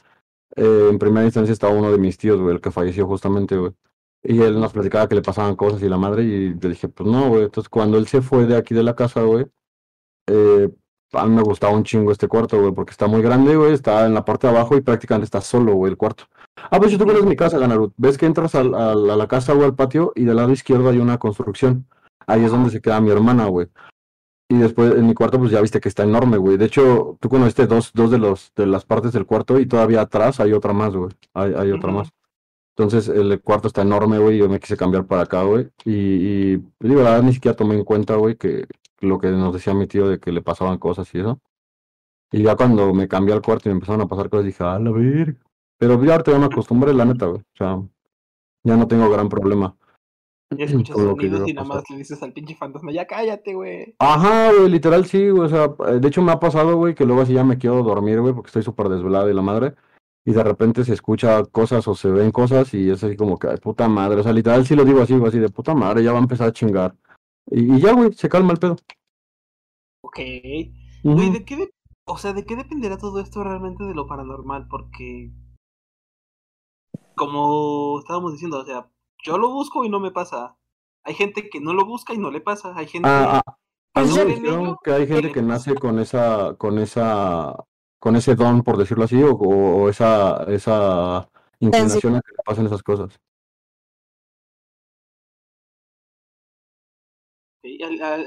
eh, 0.57 0.89
en 0.91 0.99
primera 0.99 1.25
instancia 1.25 1.53
estaba 1.53 1.73
uno 1.75 1.91
de 1.91 1.99
mis 1.99 2.17
tíos, 2.17 2.41
güey, 2.41 2.55
el 2.55 2.61
que 2.61 2.71
falleció 2.71 3.07
justamente, 3.07 3.57
güey. 3.57 3.73
Y 4.23 4.41
él 4.43 4.61
nos 4.61 4.73
platicaba 4.73 5.09
que 5.09 5.17
le 5.17 5.23
pasaban 5.23 5.57
cosas 5.57 5.83
y 5.83 5.89
la 5.89 5.99
madre, 5.99 6.25
y 6.25 6.55
le 6.55 6.69
dije, 6.69 6.89
pues 6.89 7.09
no, 7.11 7.31
güey. 7.31 7.45
Entonces, 7.45 7.69
cuando 7.69 7.99
él 7.99 8.07
se 8.07 8.23
fue 8.23 8.47
de 8.47 8.57
aquí 8.57 8.75
de 8.75 8.83
la 8.85 8.95
casa, 8.95 9.23
güey, 9.23 9.47
eh, 10.29 10.71
a 11.17 11.27
mí 11.27 11.35
me 11.35 11.43
gustaba 11.43 11.73
un 11.73 11.85
chingo 11.85 12.13
este 12.13 12.29
cuarto, 12.29 12.61
güey, 12.61 12.73
porque 12.73 12.93
está 12.93 13.07
muy 13.07 13.23
grande, 13.23 13.57
güey, 13.57 13.73
está 13.73 14.07
en 14.07 14.15
la 14.15 14.25
parte 14.25 14.47
de 14.47 14.53
abajo 14.55 14.77
y 14.77 14.81
prácticamente 14.81 15.25
está 15.25 15.41
solo, 15.41 15.75
güey, 15.75 15.91
el 15.91 15.97
cuarto. 15.97 16.25
Ah, 16.71 16.79
pues 16.79 16.93
yo 16.93 16.99
tú 16.99 17.05
conoces 17.05 17.27
mi 17.27 17.37
casa, 17.37 17.59
Ganarut. 17.59 17.93
Ves 17.97 18.17
que 18.17 18.27
entras 18.27 18.55
a, 18.55 18.61
a, 18.61 18.95
la 18.95 19.29
casa, 19.29 19.53
güey, 19.53 19.67
al 19.67 19.75
patio, 19.75 20.13
y 20.15 20.25
del 20.25 20.37
lado 20.37 20.53
izquierdo 20.53 20.89
hay 20.89 20.99
una 20.99 21.19
construcción. 21.19 21.87
Ahí 22.27 22.45
es 22.45 22.51
donde 22.51 22.71
se 22.71 22.81
queda 22.81 23.01
mi 23.01 23.11
hermana, 23.11 23.47
güey. 23.47 23.69
Y 24.49 24.59
después 24.59 24.95
en 24.95 25.07
mi 25.07 25.15
cuarto, 25.15 25.39
pues 25.39 25.51
ya 25.51 25.61
viste 25.61 25.81
que 25.81 25.89
está 25.89 26.05
enorme, 26.05 26.37
güey. 26.37 26.57
De 26.57 26.67
hecho, 26.67 27.17
tú 27.21 27.29
conociste 27.29 27.67
dos, 27.67 27.93
dos 27.95 28.11
de 28.11 28.19
los 28.19 28.53
de 28.55 28.67
las 28.67 28.85
partes 28.85 29.13
del 29.13 29.27
cuarto 29.27 29.59
y 29.59 29.67
todavía 29.67 30.03
atrás 30.03 30.39
hay 30.41 30.53
otra 30.53 30.73
más, 30.73 30.95
güey. 30.95 31.11
Hay, 31.33 31.55
hay 31.55 31.73
otra 31.73 31.91
más. 31.91 32.11
Entonces 32.77 33.09
el 33.09 33.41
cuarto 33.41 33.69
está 33.69 33.83
enorme, 33.83 34.19
güey, 34.19 34.39
yo 34.39 34.49
me 34.49 34.59
quise 34.59 34.77
cambiar 34.77 35.07
para 35.07 35.23
acá, 35.23 35.43
güey. 35.45 35.69
Y, 35.85 35.93
y 35.93 36.57
digo, 36.81 37.03
la 37.03 37.11
verdad 37.11 37.23
ni 37.23 37.33
siquiera 37.33 37.57
tomé 37.57 37.77
en 37.77 37.85
cuenta, 37.85 38.17
güey, 38.17 38.37
que 38.37 38.67
lo 39.05 39.19
que 39.19 39.31
nos 39.31 39.53
decía 39.53 39.75
mi 39.75 39.87
tío 39.87 40.09
de 40.09 40.19
que 40.19 40.33
le 40.33 40.43
pasaban 40.43 40.79
cosas 40.79 41.13
y 41.15 41.21
eso. 41.21 41.41
Y 42.33 42.43
ya 42.43 42.57
cuando 42.57 42.93
me 42.93 43.09
cambié 43.09 43.35
al 43.35 43.43
cuarto 43.43 43.69
y 43.69 43.71
me 43.71 43.75
empezaron 43.75 44.01
a 44.01 44.09
pasar 44.09 44.29
cosas, 44.29 44.47
dije, 44.47 44.65
a 44.65 44.79
la 44.79 44.91
verga. 44.91 45.39
Pero 45.79 46.03
ya 46.03 46.13
ahorita 46.13 46.33
ya 46.33 46.39
me 46.39 46.47
acostumbré, 46.47 46.93
la 46.95 47.05
neta, 47.05 47.27
güey. 47.27 47.41
O 47.41 47.57
sea, 47.57 47.83
ya 48.65 48.77
no 48.77 48.89
tengo 48.89 49.09
gran 49.11 49.29
problema. 49.29 49.77
Ya 50.57 50.65
escuchas 50.65 50.97
sonidos 50.97 51.49
y 51.49 51.53
nada 51.53 51.67
más 51.67 51.85
le 51.91 51.99
dices 51.99 52.23
al 52.23 52.33
pinche 52.33 52.55
fantasma, 52.55 52.93
ya 52.93 53.07
cállate, 53.07 53.55
güey. 53.55 53.95
Ajá, 53.99 54.53
güey, 54.53 54.71
literal 54.71 55.05
sí, 55.05 55.31
güey. 55.31 55.45
O 55.45 55.49
sea, 55.49 55.69
de 55.99 56.09
hecho 56.09 56.23
me 56.23 56.33
ha 56.33 56.41
pasado, 56.41 56.77
güey, 56.77 56.95
que 56.95 57.05
luego 57.05 57.23
así 57.23 57.35
ya 57.35 57.45
me 57.45 57.59
quiero 57.59 57.83
dormir, 57.83 58.21
güey, 58.21 58.35
porque 58.35 58.49
estoy 58.49 58.63
súper 58.63 58.89
desvelado 58.89 59.31
y 59.31 59.35
la 59.35 59.43
madre 59.43 59.75
y 60.25 60.33
de 60.33 60.43
repente 60.43 60.85
se 60.85 60.95
escucha 60.95 61.45
cosas 61.45 61.87
o 61.87 61.95
se 61.95 62.11
ven 62.11 62.31
cosas 62.31 62.73
y 62.73 62.91
es 62.91 63.05
así 63.05 63.17
como 63.17 63.39
que, 63.39 63.49
puta 63.59 63.89
madre, 63.89 64.21
o 64.21 64.23
sea, 64.23 64.33
literal 64.33 64.65
sí 64.65 64.75
lo 64.75 64.85
digo 64.85 65.03
así, 65.03 65.15
así 65.27 65.39
de 65.39 65.51
puta 65.51 65.75
madre, 65.75 66.03
ya 66.03 66.13
va 66.13 66.19
a 66.19 66.23
empezar 66.23 66.49
a 66.49 66.53
chingar. 66.53 66.95
Y, 67.47 67.81
ya, 67.81 67.93
güey, 67.93 68.13
se 68.13 68.29
calma 68.29 68.53
el 68.53 68.59
pedo. 68.59 68.77
Ok. 70.03 70.19
Güey, 71.03 71.31
¿de 71.31 71.45
qué, 71.45 71.71
o 72.07 72.19
sea, 72.19 72.33
¿de 72.33 72.45
qué 72.45 72.57
dependerá 72.57 72.99
todo 72.99 73.21
esto 73.21 73.45
realmente 73.45 73.85
de 73.85 73.95
lo 73.95 74.07
paranormal? 74.07 74.69
Porque, 74.69 75.33
como 77.15 77.99
estábamos 78.01 78.33
diciendo, 78.33 78.61
o 78.61 78.65
sea, 78.65 78.91
yo 79.23 79.39
lo 79.39 79.51
busco 79.51 79.85
y 79.85 79.89
no 79.89 80.01
me 80.01 80.11
pasa. 80.11 80.57
Hay 81.03 81.15
gente 81.15 81.51
que 81.51 81.61
no 81.61 81.75
lo 81.75 81.85
busca 81.85 82.15
y 82.15 82.19
no 82.19 82.31
le 82.31 82.41
pasa. 82.41 82.75
Hay 82.77 82.87
gente 82.87 83.09
ah, 83.09 83.43
ah, 83.45 83.57
que 84.83 84.93
hay 84.93 85.07
gente 85.07 85.33
que 85.33 85.43
nace 85.43 85.75
con 85.75 85.99
esa, 85.99 86.55
con 86.57 86.79
esa 86.79 87.57
con 88.05 88.17
ese 88.17 88.35
don, 88.35 88.63
por 88.63 88.77
decirlo 88.77 89.05
así, 89.05 89.19
o, 89.23 89.89
esa, 89.89 90.45
esa 90.53 91.27
inclinación 91.59 92.17
a 92.17 92.21
que 92.21 92.33
le 92.33 92.43
pasen 92.45 92.67
esas 92.67 92.83
cosas. 92.83 93.19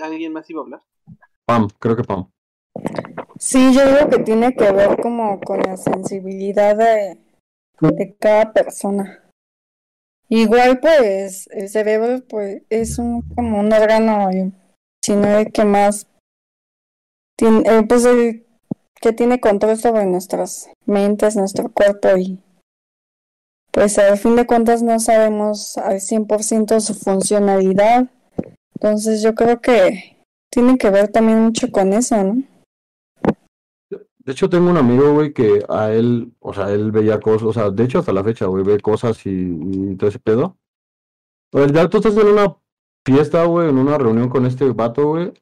¿Alguien 0.01 0.33
más 0.33 0.49
iba 0.49 0.61
a 0.61 0.63
hablar? 0.63 0.81
Pam, 1.45 1.67
creo 1.79 1.95
que 1.95 2.03
Pam. 2.03 2.29
Sí, 3.39 3.73
yo 3.73 3.85
digo 3.85 4.09
que 4.09 4.19
tiene 4.19 4.55
que 4.55 4.71
ver 4.71 4.99
como 4.99 5.39
con 5.39 5.59
la 5.59 5.77
sensibilidad 5.77 6.75
de, 6.75 7.17
de 7.79 8.15
cada 8.19 8.51
persona. 8.51 9.23
Igual 10.29 10.79
pues 10.79 11.47
el 11.51 11.69
cerebro 11.69 12.21
pues 12.27 12.63
es 12.69 12.99
un 12.99 13.21
como 13.35 13.59
un 13.59 13.71
órgano, 13.71 14.29
sino 15.01 15.27
el 15.37 15.51
que 15.51 15.63
más 15.63 16.07
tiene, 17.37 17.61
eh, 17.65 17.83
pues 17.87 18.05
el 18.05 18.45
que 18.99 19.13
tiene 19.13 19.39
control 19.39 19.77
sobre 19.77 20.05
nuestras 20.05 20.69
mentes, 20.85 21.35
nuestro 21.35 21.71
cuerpo 21.71 22.09
y 22.17 22.39
pues 23.71 23.97
al 23.99 24.17
fin 24.17 24.35
de 24.35 24.47
cuentas 24.47 24.81
no 24.81 24.99
sabemos 24.99 25.77
al 25.77 26.01
100% 26.01 26.79
su 26.81 26.95
funcionalidad. 26.95 28.09
Entonces 28.79 29.23
yo 29.23 29.33
creo 29.33 29.59
que 29.59 30.17
tiene 30.51 30.77
que 30.77 30.91
ver 30.91 31.07
también 31.07 31.39
mucho 31.39 31.71
con 31.71 31.93
eso, 31.93 32.23
¿no? 32.23 32.43
De 33.89 34.33
hecho, 34.33 34.49
tengo 34.49 34.69
un 34.69 34.77
amigo, 34.77 35.13
güey, 35.13 35.33
que 35.33 35.65
a 35.67 35.91
él, 35.91 36.31
o 36.39 36.53
sea, 36.53 36.69
él 36.71 36.91
veía 36.91 37.19
cosas, 37.19 37.43
o 37.43 37.53
sea, 37.53 37.71
de 37.71 37.83
hecho 37.83 37.99
hasta 37.99 38.13
la 38.13 38.23
fecha, 38.23 38.45
güey, 38.45 38.63
ve 38.63 38.79
cosas 38.79 39.25
y, 39.25 39.95
todo 39.95 40.09
ese 40.09 40.19
pedo. 40.19 40.57
Pues 41.49 41.71
ya 41.71 41.89
tú 41.89 41.97
estás 41.97 42.15
en 42.17 42.27
una 42.27 42.55
fiesta, 43.03 43.45
güey, 43.45 43.69
en 43.69 43.79
una 43.79 43.97
reunión 43.97 44.29
con 44.29 44.45
este 44.45 44.69
vato, 44.69 45.07
güey, 45.07 45.33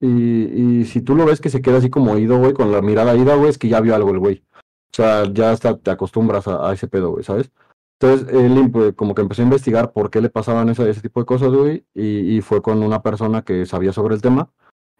y, 0.00 0.80
y 0.80 0.84
si 0.84 1.00
tú 1.00 1.14
lo 1.14 1.24
ves 1.24 1.40
que 1.40 1.48
se 1.48 1.62
queda 1.62 1.78
así 1.78 1.88
como 1.88 2.12
oído, 2.12 2.38
güey, 2.38 2.52
con 2.52 2.72
la 2.72 2.82
mirada 2.82 3.16
ida, 3.16 3.36
güey, 3.36 3.48
es 3.48 3.58
que 3.58 3.68
ya 3.68 3.80
vio 3.80 3.94
algo 3.94 4.10
el 4.10 4.18
güey. 4.18 4.44
O 4.92 4.96
sea, 4.96 5.24
ya 5.32 5.52
hasta 5.52 5.78
te 5.78 5.90
acostumbras 5.90 6.46
a, 6.48 6.72
ese 6.74 6.88
pedo, 6.88 7.12
güey, 7.12 7.24
¿sabes? 7.24 7.50
Entonces, 7.98 8.28
él 8.34 8.70
pues, 8.70 8.94
como 8.94 9.14
que 9.14 9.22
empezó 9.22 9.42
a 9.42 9.44
investigar 9.46 9.92
por 9.92 10.10
qué 10.10 10.20
le 10.20 10.28
pasaban 10.28 10.68
ese, 10.68 10.92
tipo 11.00 11.20
de 11.20 11.26
cosas, 11.26 11.50
güey, 11.50 11.84
y, 11.94 12.36
y, 12.36 12.40
fue 12.42 12.60
con 12.62 12.82
una 12.82 13.02
persona 13.02 13.42
que 13.42 13.64
sabía 13.66 13.92
sobre 13.92 14.14
el 14.14 14.22
tema. 14.22 14.50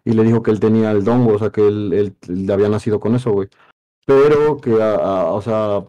y 0.05 0.13
le 0.13 0.23
dijo 0.23 0.41
que 0.43 0.51
él 0.51 0.59
tenía 0.59 0.91
el 0.91 1.03
don, 1.03 1.27
o 1.29 1.39
sea, 1.39 1.51
que 1.51 1.67
él, 1.67 1.93
él, 1.93 2.15
le 2.27 2.53
había 2.53 2.69
nacido 2.69 2.99
con 2.99 3.15
eso, 3.15 3.31
güey. 3.31 3.49
Pero 4.05 4.57
que, 4.57 4.73
o 4.73 5.41
sea, 5.41 5.85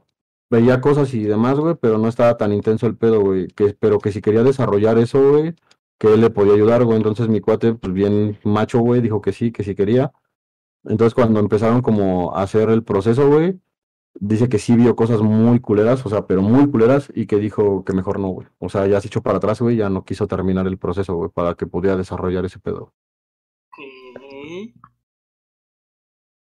veía 0.50 0.80
cosas 0.80 1.12
y 1.14 1.24
demás, 1.24 1.58
güey, 1.58 1.76
pero 1.80 1.98
no 1.98 2.08
estaba 2.08 2.36
tan 2.36 2.52
intenso 2.52 2.86
el 2.86 2.96
pedo, 2.96 3.20
güey. 3.20 3.48
Que, 3.48 3.74
pero 3.78 3.98
que 4.00 4.12
si 4.12 4.20
quería 4.20 4.42
desarrollar 4.42 4.98
eso, 4.98 5.30
güey, 5.32 5.54
que 5.98 6.14
él 6.14 6.20
le 6.20 6.30
podía 6.30 6.54
ayudar, 6.54 6.84
güey. 6.84 6.96
Entonces 6.96 7.28
mi 7.28 7.40
cuate, 7.40 7.74
pues 7.74 7.92
bien 7.92 8.38
macho, 8.44 8.80
güey, 8.80 9.00
dijo 9.00 9.20
que 9.20 9.32
sí, 9.32 9.52
que 9.52 9.64
sí 9.64 9.74
quería. 9.74 10.12
Entonces 10.84 11.14
cuando 11.14 11.40
empezaron 11.40 11.82
como 11.82 12.34
a 12.36 12.42
hacer 12.42 12.70
el 12.70 12.84
proceso, 12.84 13.28
güey, 13.28 13.60
dice 14.20 14.48
que 14.48 14.58
sí 14.58 14.76
vio 14.76 14.96
cosas 14.96 15.20
muy 15.22 15.60
culeras, 15.60 16.04
o 16.04 16.08
sea, 16.08 16.26
pero 16.26 16.42
muy 16.42 16.70
culeras, 16.70 17.10
y 17.14 17.26
que 17.26 17.36
dijo 17.36 17.84
que 17.84 17.92
mejor 17.92 18.18
no, 18.18 18.28
güey. 18.28 18.48
O 18.58 18.68
sea, 18.68 18.86
ya 18.86 19.00
se 19.00 19.08
echó 19.08 19.22
para 19.22 19.38
atrás, 19.38 19.60
güey, 19.60 19.76
ya 19.76 19.88
no 19.90 20.04
quiso 20.04 20.26
terminar 20.26 20.66
el 20.66 20.78
proceso, 20.78 21.14
güey, 21.14 21.30
para 21.30 21.54
que 21.54 21.66
pudiera 21.66 21.96
desarrollar 21.96 22.44
ese 22.44 22.58
pedo. 22.58 22.92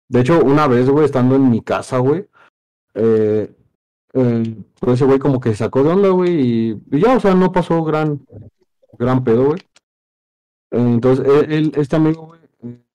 De 0.07 0.21
hecho, 0.21 0.43
una 0.43 0.67
vez, 0.67 0.89
güey, 0.89 1.05
estando 1.05 1.35
en 1.35 1.49
mi 1.49 1.61
casa, 1.61 1.97
güey, 1.97 2.27
eh, 2.93 3.53
eh, 4.13 4.63
pues 4.79 4.93
ese 4.93 5.05
güey 5.05 5.19
como 5.19 5.39
que 5.39 5.53
sacó 5.55 5.83
de 5.83 5.89
onda, 5.89 6.09
güey, 6.09 6.79
y, 6.91 6.99
ya, 6.99 7.17
o 7.17 7.19
sea, 7.19 7.35
no 7.35 7.51
pasó 7.51 7.83
gran, 7.83 8.25
gran 8.97 9.23
pedo, 9.23 9.45
güey. 9.47 9.59
Entonces, 10.71 11.25
él, 11.49 11.71
este 11.75 11.95
amigo, 11.95 12.27
güey, 12.27 12.39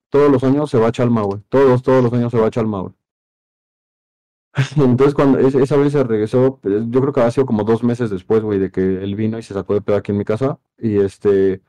todos 0.08 0.30
los 0.30 0.42
años 0.44 0.70
se 0.70 0.78
va 0.78 0.88
a 0.88 0.92
Chalma, 0.92 1.22
güey. 1.22 1.40
Todos, 1.48 1.82
todos 1.82 2.02
los 2.02 2.12
años 2.12 2.30
se 2.30 2.38
va 2.38 2.46
a 2.46 2.50
Chalma, 2.50 2.80
güey. 2.80 2.94
Entonces, 4.76 5.14
cuando 5.14 5.38
esa 5.38 5.76
vez 5.76 5.92
se 5.92 6.02
regresó, 6.02 6.58
pues, 6.60 6.84
yo 6.88 7.00
creo 7.00 7.12
que 7.12 7.20
ha 7.20 7.30
sido 7.30 7.46
como 7.46 7.64
dos 7.64 7.84
meses 7.84 8.10
después, 8.10 8.42
güey, 8.42 8.58
de 8.58 8.70
que 8.70 8.80
él 8.80 9.14
vino 9.14 9.38
y 9.38 9.42
se 9.42 9.54
sacó 9.54 9.74
de 9.74 9.80
pedo 9.80 9.96
aquí 9.96 10.12
en 10.12 10.18
mi 10.18 10.24
casa. 10.24 10.58
Y 10.78 10.98
este, 10.98 11.62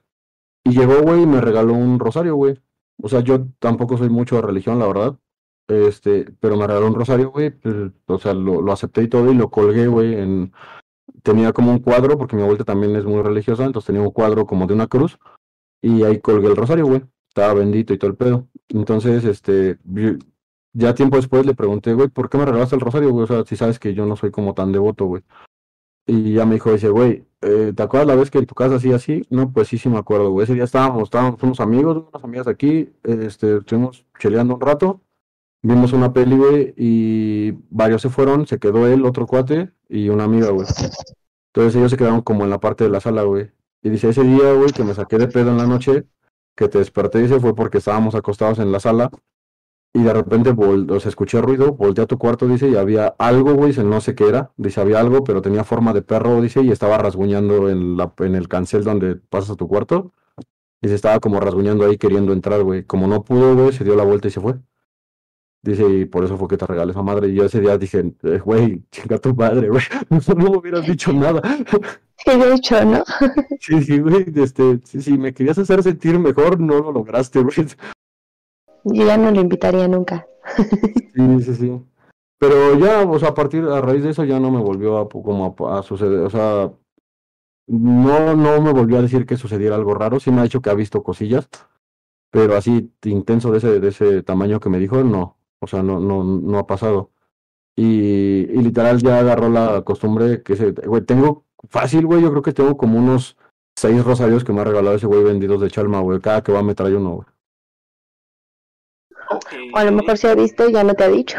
y 0.64 0.72
llegó, 0.72 1.02
güey, 1.02 1.24
y 1.24 1.26
me 1.28 1.42
regaló 1.42 1.74
un 1.74 2.00
rosario, 2.00 2.36
güey. 2.36 2.60
O 3.02 3.10
sea, 3.10 3.22
yo 3.22 3.48
tampoco 3.60 3.98
soy 3.98 4.10
mucho 4.10 4.36
de 4.36 4.42
religión, 4.44 4.80
la 4.80 4.88
verdad. 4.88 5.20
Este, 5.68 6.26
pero 6.40 6.58
me 6.58 6.68
regaló 6.68 6.88
un 6.88 6.96
rosario, 6.96 7.32
güey. 7.32 7.52
Pues, 7.52 7.76
o 8.08 8.20
sea, 8.20 8.34
lo, 8.34 8.62
lo 8.62 8.72
acepté 8.72 9.04
y 9.04 9.08
todo 9.08 9.32
y 9.32 9.36
lo 9.36 9.50
colgué, 9.50 9.88
güey, 9.88 10.16
en... 10.16 10.54
Tenía 11.24 11.54
como 11.54 11.72
un 11.72 11.80
cuadro, 11.80 12.18
porque 12.18 12.36
mi 12.36 12.42
abuela 12.42 12.64
también 12.64 12.96
es 12.96 13.06
muy 13.06 13.22
religiosa, 13.22 13.66
entonces 13.66 13.88
tenía 13.88 14.02
un 14.02 14.12
cuadro 14.12 14.48
como 14.48 14.66
de 14.66 14.74
una 14.74 14.88
cruz. 14.88 15.20
Y 15.82 16.04
ahí 16.04 16.20
colgué 16.20 16.48
el 16.48 16.56
rosario, 16.56 16.88
güey. 16.88 17.04
Estaba 17.28 17.54
bendito 17.54 17.94
y 17.94 17.98
todo 18.00 18.10
el 18.12 18.18
pedo. 18.18 18.48
Entonces, 18.70 19.24
este, 19.24 19.78
ya 20.74 20.94
tiempo 20.96 21.18
después 21.18 21.46
le 21.46 21.54
pregunté, 21.56 21.94
güey, 21.94 22.08
¿por 22.08 22.30
qué 22.30 22.38
me 22.38 22.46
regalaste 22.46 22.76
el 22.76 22.82
rosario, 22.82 23.12
güey? 23.12 23.24
O 23.26 23.28
sea, 23.28 23.46
si 23.46 23.56
sabes 23.56 23.80
que 23.80 23.94
yo 23.94 24.06
no 24.06 24.16
soy 24.16 24.32
como 24.32 24.54
tan 24.54 24.72
devoto, 24.72 25.06
güey. 25.06 25.24
Y 26.08 26.34
ya 26.34 26.46
me 26.46 26.56
dijo, 26.56 26.72
dice, 26.72 26.90
güey, 26.90 27.26
eh, 27.42 27.74
¿te 27.76 27.84
acuerdas 27.84 28.08
la 28.08 28.16
vez 28.16 28.32
que 28.32 28.40
en 28.40 28.46
tu 28.46 28.56
casa 28.56 28.76
hacía 28.76 28.96
así? 28.96 29.26
No, 29.30 29.52
pues 29.52 29.68
sí, 29.68 29.78
sí 29.78 29.90
me 29.90 29.98
acuerdo, 29.98 30.32
güey. 30.32 30.46
Ese 30.46 30.54
día 30.54 30.64
estábamos, 30.64 31.04
estábamos 31.04 31.42
unos 31.44 31.60
amigos, 31.60 32.06
unas 32.12 32.24
amigas 32.24 32.48
aquí, 32.48 32.92
este, 33.04 33.58
estuvimos 33.58 34.06
cheleando 34.20 34.56
un 34.56 34.62
rato, 34.62 35.02
vimos 35.62 35.94
una 35.94 36.14
peli, 36.14 36.38
güey, 36.38 36.74
y 36.78 37.52
varios 37.70 38.02
se 38.02 38.10
fueron, 38.10 38.48
se 38.48 38.60
quedó 38.60 38.88
él, 38.88 39.06
otro 39.06 39.28
cuate 39.28 39.72
y 39.90 40.10
una 40.10 40.24
amiga, 40.26 40.50
güey. 40.50 40.68
Entonces 41.54 41.76
ellos 41.76 41.92
se 41.92 41.98
quedaron 41.98 42.22
como 42.22 42.46
en 42.46 42.50
la 42.50 42.60
parte 42.60 42.84
de 42.84 42.90
la 42.90 43.00
sala, 43.02 43.24
güey. 43.24 43.52
Y 43.84 43.90
dice, 43.90 44.10
ese 44.10 44.24
día, 44.24 44.54
güey, 44.54 44.72
que 44.72 44.84
me 44.84 44.94
saqué 44.94 45.18
de 45.18 45.28
pedo 45.28 45.52
en 45.52 45.58
la 45.58 45.68
noche, 45.68 46.06
que 46.56 46.68
te 46.68 46.78
desperté, 46.80 47.20
dice, 47.20 47.40
fue 47.40 47.56
porque 47.56 47.80
estábamos 47.80 48.16
acostados 48.16 48.60
en 48.60 48.72
la 48.72 48.80
sala 48.80 49.12
y 49.94 50.04
de 50.04 50.14
repente 50.14 50.52
o 50.52 51.00
sea, 51.00 51.10
escuché 51.10 51.42
ruido, 51.42 51.74
volteé 51.74 52.04
a 52.04 52.08
tu 52.08 52.18
cuarto, 52.18 52.48
dice, 52.48 52.70
y 52.70 52.76
había 52.76 53.08
algo, 53.18 53.54
güey, 53.54 53.74
no 53.84 54.00
sé 54.00 54.16
qué 54.16 54.28
era, 54.28 54.52
dice, 54.58 54.80
había 54.80 55.00
algo, 55.00 55.24
pero 55.24 55.42
tenía 55.42 55.64
forma 55.64 55.92
de 55.94 56.02
perro, 56.02 56.42
dice, 56.42 56.62
y 56.62 56.72
estaba 56.72 56.98
rasguñando 56.98 57.70
en, 57.70 57.98
la, 57.98 58.14
en 58.20 58.36
el 58.36 58.48
cancel 58.48 58.84
donde 58.84 59.16
pasas 59.16 59.52
a 59.52 59.56
tu 59.56 59.68
cuarto, 59.68 60.14
y 60.82 60.88
se 60.88 60.96
estaba 60.96 61.20
como 61.20 61.40
rasguñando 61.40 61.86
ahí 61.86 61.98
queriendo 61.98 62.34
entrar, 62.34 62.64
güey, 62.64 62.84
como 62.86 63.08
no 63.08 63.24
pudo, 63.24 63.56
güey, 63.56 63.74
se 63.74 63.84
dio 63.84 63.96
la 63.96 64.04
vuelta 64.04 64.28
y 64.28 64.32
se 64.32 64.42
fue. 64.42 64.56
Dice, 65.64 65.88
y 65.88 66.06
por 66.06 66.24
eso 66.24 66.38
fue 66.38 66.48
que 66.48 66.58
te 66.58 66.66
regalé 66.66 66.92
esa 66.92 67.04
madre. 67.04 67.28
Y 67.28 67.36
yo 67.36 67.46
ese 67.46 67.60
día 67.60 67.78
dije, 67.78 68.04
eh, 68.24 68.40
güey, 68.40 68.84
chinga 68.90 69.20
tu 69.20 69.36
madre, 69.36 69.70
güey. 69.70 69.84
No 70.10 70.36
me 70.36 70.58
hubieras 70.58 70.88
dicho 70.88 71.14
nada. 71.14 71.40
Sí, 72.18 72.40
de 72.40 72.54
hecho, 72.56 72.84
¿no? 72.84 73.04
Sí, 73.60 73.84
sí, 73.84 74.00
güey. 74.00 74.26
Este, 74.36 74.80
sí, 74.84 75.02
sí, 75.04 75.18
me 75.20 75.34
querías 75.36 75.60
hacer 75.60 75.84
sentir 75.84 76.18
mejor, 76.18 76.60
no 76.60 76.80
lo 76.80 76.92
lograste, 76.92 77.42
güey. 77.44 77.68
Yo 78.84 79.06
ya 79.06 79.18
no 79.18 79.32
lo 79.32 79.42
invitaría 79.42 79.88
nunca. 79.88 80.28
Sí, 81.14 81.44
sí, 81.44 81.56
sí. 81.56 81.82
Pero 82.40 82.76
ya, 82.80 83.04
o 83.04 83.20
sea, 83.20 83.30
a 83.30 83.34
partir, 83.36 83.64
a 83.66 83.82
raíz 83.82 84.04
de 84.04 84.10
eso 84.10 84.24
ya 84.24 84.40
no 84.40 84.50
me 84.50 84.60
volvió 84.60 84.98
a, 84.98 85.08
como 85.08 85.56
a, 85.70 85.84
suceder, 85.84 86.22
o 86.22 86.30
sea, 86.32 86.72
no, 87.68 88.36
no 88.36 88.62
me 88.62 88.74
volvió 88.74 88.98
a 88.98 89.04
decir 89.04 89.28
que 89.28 89.38
sucediera 89.38 89.76
algo 89.76 89.94
raro, 89.94 90.20
sí 90.20 90.32
me 90.32 90.40
ha 90.40 90.44
dicho 90.44 90.60
que 90.60 90.72
ha 90.72 90.74
visto 90.74 91.04
cosillas, 91.04 91.48
pero 92.32 92.56
así 92.56 92.92
intenso 93.04 93.52
de 93.52 93.60
ese, 93.60 93.80
de 93.80 93.88
ese 93.90 94.24
tamaño 94.24 94.60
que 94.60 94.70
me 94.70 94.80
dijo, 94.80 95.04
no, 95.04 95.38
o 95.60 95.68
sea, 95.68 95.84
no, 95.84 96.00
no, 96.00 96.24
no 96.24 96.58
ha 96.58 96.66
pasado. 96.66 97.12
Y, 97.76 98.48
y 98.50 98.58
literal 98.64 99.00
ya 99.02 99.20
agarró 99.20 99.50
la 99.50 99.84
costumbre 99.84 100.42
que 100.42 100.56
se, 100.56 100.72
güey, 100.72 101.04
tengo 101.04 101.46
fácil, 101.70 102.08
güey, 102.08 102.24
yo 102.24 102.32
creo 102.32 102.42
que 102.42 102.54
tengo 102.54 102.76
como 102.76 102.98
unos 102.98 103.38
seis 103.76 104.04
rosarios 104.04 104.44
que 104.44 104.52
me 104.52 104.62
ha 104.62 104.64
regalado 104.64 104.96
ese 104.96 105.06
güey 105.06 105.24
vendidos 105.24 105.62
de 105.62 105.70
Chalma, 105.70 106.00
güey, 106.00 106.20
cada 106.20 106.42
que 106.42 106.52
va 106.52 106.64
me 106.64 106.74
trae 106.74 106.96
uno, 106.96 107.12
güey. 107.12 107.28
O 109.74 109.78
a 109.78 109.84
lo 109.84 109.92
mejor 109.92 110.18
se 110.18 110.30
ha 110.30 110.36
visto 110.36 110.70
y 110.70 110.74
ya 110.74 110.84
no 110.84 110.94
te 110.94 111.04
ha 111.04 111.10
dicho. 111.10 111.38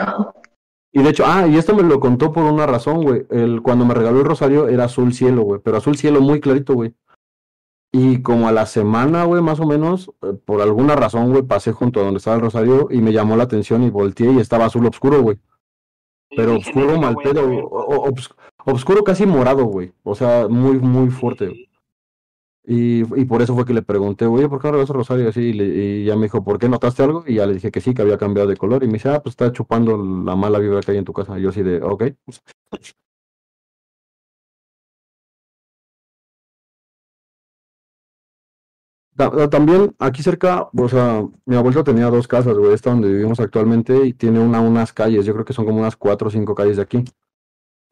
Y 0.93 1.03
de 1.03 1.11
hecho, 1.11 1.25
ah, 1.27 1.47
y 1.47 1.57
esto 1.57 1.75
me 1.75 1.83
lo 1.83 1.99
contó 2.01 2.33
por 2.33 2.45
una 2.45 2.67
razón, 2.67 3.03
güey. 3.03 3.27
El, 3.31 3.63
cuando 3.63 3.87
me 3.87 3.95
regaló 3.95 4.21
el 4.21 4.27
rosario 4.27 4.69
era 4.69 4.85
azul 4.85 5.15
cielo, 5.15 5.43
güey, 5.43 5.61
pero 5.65 5.79
azul 5.79 5.97
cielo 5.97 6.21
muy 6.21 6.41
clarito, 6.41 6.75
güey. 6.75 6.95
Y 7.93 8.23
como 8.23 8.49
a 8.49 8.53
la 8.53 8.67
semana, 8.67 9.25
güey, 9.25 9.43
más 9.43 9.61
o 9.61 9.67
menos, 9.67 10.11
eh, 10.23 10.33
por 10.45 10.61
alguna 10.61 10.95
razón, 10.95 11.31
güey, 11.31 11.43
pasé 11.43 11.73
junto 11.73 12.01
a 12.01 12.05
donde 12.05 12.19
estaba 12.19 12.37
el 12.37 12.43
rosario 12.43 12.89
y 12.91 13.01
me 13.01 13.13
llamó 13.13 13.37
la 13.37 13.45
atención 13.45 13.83
y 13.83 13.91
volteé 13.91 14.33
y 14.33 14.39
estaba 14.39 14.67
azul 14.67 14.87
oscuro, 14.87 15.23
güey. 15.23 15.39
Pero 16.35 16.57
oscuro 16.57 16.99
mal 16.99 17.17
pedo, 17.23 17.47
obscuro 18.65 19.05
casi 19.05 19.27
morado, 19.27 19.65
güey. 19.65 19.93
O 20.03 20.15
sea, 20.15 20.49
muy, 20.49 20.79
muy 20.79 21.11
fuerte. 21.11 21.69
Y, 22.65 23.01
y, 23.21 23.25
por 23.25 23.43
eso 23.43 23.55
fue 23.55 23.65
que 23.65 23.75
le 23.75 23.83
pregunté, 23.83 24.27
oye, 24.27 24.49
¿por 24.49 24.61
qué 24.61 24.69
no 24.69 24.73
regresó 24.75 24.93
Rosario? 24.93 25.29
Así, 25.29 25.41
y, 25.51 25.61
y, 25.63 26.05
ya 26.05 26.15
me 26.17 26.25
dijo, 26.25 26.45
¿por 26.45 26.59
qué 26.59 26.69
notaste 26.69 27.03
algo? 27.03 27.25
Y 27.27 27.35
ya 27.35 27.47
le 27.47 27.55
dije 27.55 27.73
que 27.73 27.81
sí, 27.81 27.93
que 27.93 28.03
había 28.03 28.19
cambiado 28.19 28.49
de 28.49 28.57
color. 28.57 28.85
Y 28.85 28.87
me 28.87 28.95
dice, 28.95 29.09
ah, 29.09 29.21
pues 29.23 29.33
está 29.33 29.51
chupando 29.53 29.97
la 29.97 30.37
mala 30.37 30.59
vibra 30.61 30.81
que 30.81 30.93
hay 30.93 30.99
en 30.99 31.05
tu 31.05 31.13
casa. 31.13 31.39
Y 31.39 31.43
yo 31.43 31.49
así 31.51 31.63
de, 31.63 31.83
ok. 31.83 32.05
También 39.51 39.95
aquí 39.99 40.23
cerca, 40.23 40.69
o 40.77 40.89
sea, 40.89 41.23
mi 41.45 41.57
abuelo 41.57 41.85
tenía 41.85 42.07
dos 42.11 42.27
casas, 42.27 42.57
güey, 42.57 42.73
esta 42.73 42.91
donde 42.91 43.09
vivimos 43.09 43.39
actualmente 43.41 44.07
y 44.07 44.15
tiene 44.15 44.41
una, 44.41 44.61
unas 44.61 44.93
calles, 44.93 45.27
yo 45.27 45.35
creo 45.35 45.45
que 45.45 45.53
son 45.53 45.67
como 45.67 45.81
unas 45.81 45.97
cuatro 45.97 46.29
o 46.29 46.31
cinco 46.31 46.55
calles 46.55 46.77
de 46.77 46.83
aquí 46.83 47.05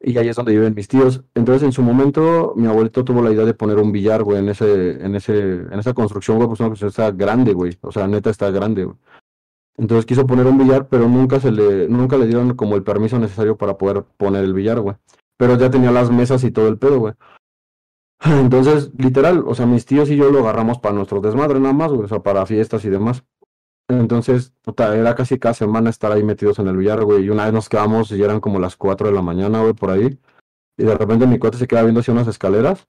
y 0.03 0.17
ahí 0.17 0.29
es 0.29 0.35
donde 0.35 0.53
viven 0.53 0.73
mis 0.75 0.87
tíos. 0.87 1.23
Entonces, 1.35 1.63
en 1.63 1.71
su 1.71 1.81
momento, 1.83 2.53
mi 2.55 2.67
abuelito 2.67 3.03
tuvo 3.03 3.21
la 3.21 3.31
idea 3.31 3.45
de 3.45 3.53
poner 3.53 3.77
un 3.77 3.91
billar, 3.91 4.23
güey, 4.23 4.39
en 4.39 4.49
ese, 4.49 5.03
en 5.03 5.15
ese, 5.15 5.39
en 5.39 5.79
esa 5.79 5.93
construcción, 5.93 6.37
güey, 6.37 6.47
pues 6.47 6.59
una 6.59 6.69
construcción 6.69 7.05
está 7.05 7.15
grande, 7.15 7.53
güey. 7.53 7.77
O 7.81 7.91
sea, 7.91 8.07
neta 8.07 8.29
está 8.29 8.49
grande, 8.51 8.85
güey. 8.85 8.97
Entonces 9.77 10.05
quiso 10.05 10.27
poner 10.27 10.45
un 10.47 10.57
billar, 10.57 10.87
pero 10.87 11.07
nunca 11.07 11.39
se 11.39 11.51
le, 11.51 11.87
nunca 11.87 12.17
le 12.17 12.27
dieron 12.27 12.55
como 12.55 12.75
el 12.75 12.83
permiso 12.83 13.17
necesario 13.19 13.57
para 13.57 13.77
poder 13.77 14.03
poner 14.17 14.43
el 14.43 14.53
billar, 14.53 14.79
güey. 14.79 14.95
Pero 15.37 15.57
ya 15.57 15.69
tenía 15.69 15.91
las 15.91 16.11
mesas 16.11 16.43
y 16.43 16.51
todo 16.51 16.67
el 16.67 16.77
pedo, 16.77 16.99
güey. 16.99 17.13
Entonces, 18.23 18.91
literal, 18.97 19.43
o 19.47 19.55
sea, 19.55 19.65
mis 19.65 19.85
tíos 19.85 20.09
y 20.09 20.17
yo 20.17 20.29
lo 20.31 20.39
agarramos 20.39 20.79
para 20.79 20.95
nuestro 20.95 21.21
desmadre 21.21 21.59
nada 21.59 21.73
más, 21.73 21.91
güey, 21.91 22.03
o 22.03 22.07
sea, 22.07 22.19
para 22.19 22.45
fiestas 22.45 22.85
y 22.85 22.89
demás. 22.89 23.23
Entonces, 23.99 24.53
puta, 24.61 24.95
era 24.95 25.15
casi 25.15 25.39
cada 25.39 25.53
semana 25.53 25.89
estar 25.89 26.11
ahí 26.11 26.23
metidos 26.23 26.59
en 26.59 26.67
el 26.67 26.77
billar, 26.77 27.03
güey. 27.03 27.25
Y 27.25 27.29
una 27.29 27.45
vez 27.45 27.53
nos 27.53 27.69
quedamos 27.69 28.11
y 28.11 28.21
eran 28.21 28.39
como 28.39 28.59
las 28.59 28.75
4 28.75 29.07
de 29.07 29.13
la 29.13 29.21
mañana, 29.21 29.61
güey, 29.61 29.73
por 29.73 29.91
ahí. 29.91 30.19
Y 30.77 30.83
de 30.83 30.97
repente 30.97 31.27
mi 31.27 31.39
cuate 31.39 31.57
se 31.57 31.67
queda 31.67 31.83
viendo 31.83 31.99
hacia 31.99 32.13
unas 32.13 32.27
escaleras. 32.27 32.87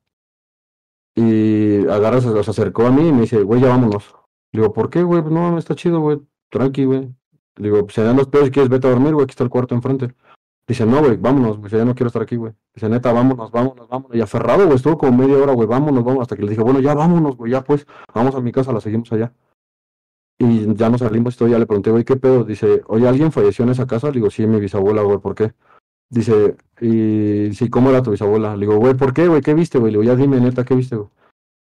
Y 1.15 1.87
agarra, 1.89 2.21
se, 2.21 2.29
acercó 2.39 2.87
a 2.87 2.91
mí 2.91 3.09
y 3.09 3.13
me 3.13 3.23
dice, 3.23 3.43
güey, 3.43 3.61
ya 3.61 3.69
vámonos. 3.69 4.15
Le 4.53 4.61
digo, 4.61 4.73
¿por 4.73 4.91
qué, 4.91 5.03
güey? 5.03 5.23
No, 5.23 5.59
está 5.59 5.75
chido, 5.75 6.01
güey. 6.01 6.21
Tranqui, 6.51 6.85
güey. 6.85 7.15
Le 7.57 7.65
digo, 7.65 7.83
pues 7.83 7.95
se 7.95 8.03
dan 8.03 8.17
los 8.17 8.29
pedos 8.29 8.51
quieres, 8.51 8.71
vete 8.71 8.87
a 8.87 8.91
dormir, 8.91 9.15
güey. 9.15 9.25
Aquí 9.25 9.33
está 9.33 9.45
el 9.45 9.51
cuarto 9.51 9.75
enfrente. 9.75 10.15
Dice, 10.67 10.87
no, 10.87 11.01
güey, 11.01 11.17
vámonos. 11.17 11.63
Dice, 11.63 11.79
ya 11.79 11.85
no 11.85 11.95
quiero 11.95 12.07
estar 12.07 12.23
aquí, 12.23 12.37
güey. 12.37 12.53
Dice, 12.75 12.89
neta, 12.89 13.13
vámonos, 13.13 13.51
vámonos, 13.51 13.89
vámonos. 13.89 14.17
Y 14.17 14.21
aferrado, 14.21 14.65
güey, 14.65 14.77
estuvo 14.77 14.97
como 14.97 15.19
media 15.19 15.37
hora, 15.37 15.53
güey, 15.53 15.69
vámonos, 15.69 16.05
vámonos. 16.05 16.23
Hasta 16.23 16.37
que 16.37 16.43
le 16.43 16.51
dije, 16.51 16.63
bueno, 16.63 16.81
ya 16.81 16.95
vámonos, 16.95 17.37
güey, 17.37 17.53
ya 17.53 17.63
pues, 17.63 17.87
vamos 18.15 18.35
a 18.35 18.41
mi 18.41 18.53
casa, 18.53 18.73
la 18.73 18.81
seguimos 18.81 19.13
allá. 19.13 19.33
Y 20.45 20.75
ya 20.75 20.91
nos 20.91 21.01
salimos 21.01 21.37
ya 21.37 21.57
le 21.57 21.67
pregunté, 21.67 21.93
güey, 21.93 22.05
¿qué 22.05 22.17
pedo? 22.17 22.43
Dice, 22.43 22.83
oye, 22.89 23.07
¿alguien 23.07 23.31
falleció 23.31 23.65
en 23.65 23.71
esa 23.71 23.87
casa? 23.87 24.09
Le 24.09 24.15
digo, 24.15 24.29
sí, 24.29 24.45
mi 24.45 24.59
bisabuela, 24.59 25.03
güey, 25.03 25.19
¿por 25.19 25.37
qué? 25.37 25.53
Dice, 26.11 26.57
y 26.81 27.55
sí, 27.55 27.71
¿cómo 27.71 27.91
era 27.91 28.03
tu 28.03 28.11
bisabuela? 28.11 28.57
Le 28.57 28.67
digo, 28.67 28.77
güey, 28.77 28.95
¿por 28.95 29.15
qué, 29.15 29.29
güey? 29.29 29.41
¿Qué 29.41 29.55
viste, 29.55 29.79
güey? 29.79 29.93
Le 29.93 30.01
digo, 30.01 30.13
ya 30.13 30.17
dime, 30.21 30.41
neta, 30.41 30.65
¿qué 30.65 30.75
viste, 30.75 30.97
güey? 30.97 31.09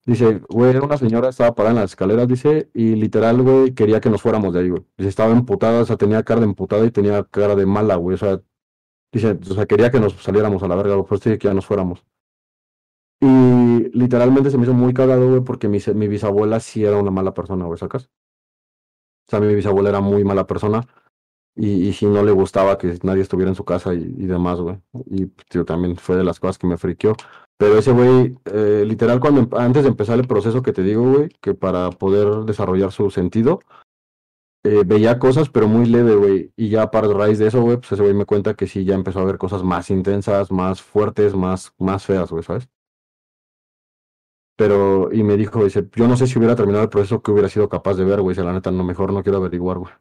Dice, 0.03 0.41
güey, 0.49 0.71
era 0.71 0.81
una 0.81 0.97
señora, 0.97 1.29
estaba 1.29 1.53
parada 1.53 1.75
en 1.75 1.81
las 1.81 1.91
escaleras, 1.91 2.27
dice, 2.27 2.71
y 2.73 2.95
literal, 2.95 3.43
güey, 3.43 3.75
quería 3.75 4.01
que 4.01 4.09
nos 4.09 4.23
fuéramos 4.23 4.51
de 4.51 4.61
ahí, 4.61 4.69
güey. 4.69 4.83
Dice, 4.97 5.09
estaba 5.09 5.31
emputada, 5.31 5.81
o 5.81 5.85
sea, 5.85 5.97
tenía 5.97 6.23
cara 6.23 6.39
de 6.39 6.47
emputada 6.47 6.83
y 6.83 6.89
tenía 6.89 7.23
cara 7.25 7.55
de 7.55 7.67
mala, 7.67 7.97
güey. 7.97 8.15
O 8.15 8.17
sea, 8.17 8.41
dice, 9.11 9.37
o 9.47 9.53
sea, 9.53 9.67
quería 9.67 9.91
que 9.91 9.99
nos 9.99 10.13
saliéramos 10.23 10.63
a 10.63 10.67
la 10.67 10.75
verga, 10.75 10.95
güey, 10.95 11.05
por 11.07 11.19
eso 11.19 11.29
que 11.29 11.37
ya 11.37 11.53
nos 11.53 11.67
fuéramos. 11.67 12.03
Y 13.19 13.95
literalmente 13.95 14.49
se 14.49 14.57
me 14.57 14.63
hizo 14.63 14.73
muy 14.73 14.91
cagado, 14.95 15.29
güey, 15.29 15.41
porque 15.41 15.67
mi, 15.67 15.77
mi 15.93 16.07
bisabuela 16.07 16.59
sí 16.59 16.83
era 16.83 16.97
una 16.97 17.11
mala 17.11 17.35
persona, 17.35 17.65
güey, 17.65 17.77
¿sacas? 17.77 18.09
Sea, 19.31 19.39
mi 19.39 19.53
bisabuela 19.55 19.89
era 19.89 20.01
muy 20.01 20.23
mala 20.23 20.45
persona 20.45 20.85
y, 21.55 21.87
y 21.89 21.93
si 21.93 22.05
no 22.05 22.23
le 22.23 22.31
gustaba 22.31 22.77
que 22.77 22.97
nadie 23.03 23.21
estuviera 23.21 23.49
en 23.49 23.55
su 23.55 23.65
casa 23.65 23.93
y, 23.93 24.25
demás, 24.25 24.59
güey. 24.59 24.77
Y 25.07 25.27
tío, 25.49 25.65
también 25.65 25.97
fue 25.97 26.15
de 26.15 26.23
las 26.23 26.39
cosas 26.39 26.57
que 26.57 26.67
me 26.67 26.77
friqueó. 26.77 27.15
Pero 27.57 27.77
ese 27.77 27.91
güey, 27.91 28.37
eh, 28.45 28.83
literal, 28.87 29.19
cuando 29.19 29.41
em, 29.41 29.49
antes 29.53 29.83
de 29.83 29.89
empezar 29.89 30.17
el 30.19 30.27
proceso 30.27 30.63
que 30.63 30.73
te 30.73 30.83
digo, 30.83 31.03
güey, 31.03 31.29
que 31.41 31.53
para 31.53 31.91
poder 31.91 32.45
desarrollar 32.45 32.91
su 32.91 33.11
sentido, 33.11 33.59
eh, 34.63 34.83
veía 34.85 35.19
cosas, 35.19 35.49
pero 35.49 35.67
muy 35.67 35.85
leve, 35.85 36.15
güey. 36.15 36.53
Y 36.55 36.69
ya 36.69 36.89
para 36.91 37.07
raíz 37.09 37.39
de 37.39 37.47
eso, 37.47 37.61
güey, 37.61 37.77
pues 37.77 37.91
ese 37.91 38.01
güey 38.01 38.13
me 38.13 38.25
cuenta 38.25 38.55
que 38.55 38.67
sí, 38.67 38.85
ya 38.85 38.95
empezó 38.95 39.19
a 39.19 39.25
ver 39.25 39.37
cosas 39.37 39.63
más 39.63 39.89
intensas, 39.89 40.51
más 40.51 40.81
fuertes, 40.81 41.35
más, 41.35 41.73
más 41.77 42.05
feas, 42.05 42.31
güey, 42.31 42.43
¿sabes? 42.43 42.69
Pero, 44.61 45.11
y 45.11 45.23
me 45.23 45.37
dijo, 45.37 45.63
dice, 45.63 45.89
yo 45.95 46.07
no 46.07 46.15
sé 46.15 46.27
si 46.27 46.37
hubiera 46.37 46.55
terminado 46.55 46.83
el 46.83 46.89
proceso 46.91 47.19
que 47.23 47.31
hubiera 47.31 47.49
sido 47.49 47.67
capaz 47.67 47.95
de 47.95 48.03
ver, 48.05 48.21
güey. 48.21 48.35
Dice, 48.35 48.45
la 48.45 48.53
neta, 48.53 48.69
no, 48.69 48.83
mejor 48.83 49.11
no 49.11 49.23
quiero 49.23 49.39
averiguar, 49.39 49.79
güey. 49.79 49.91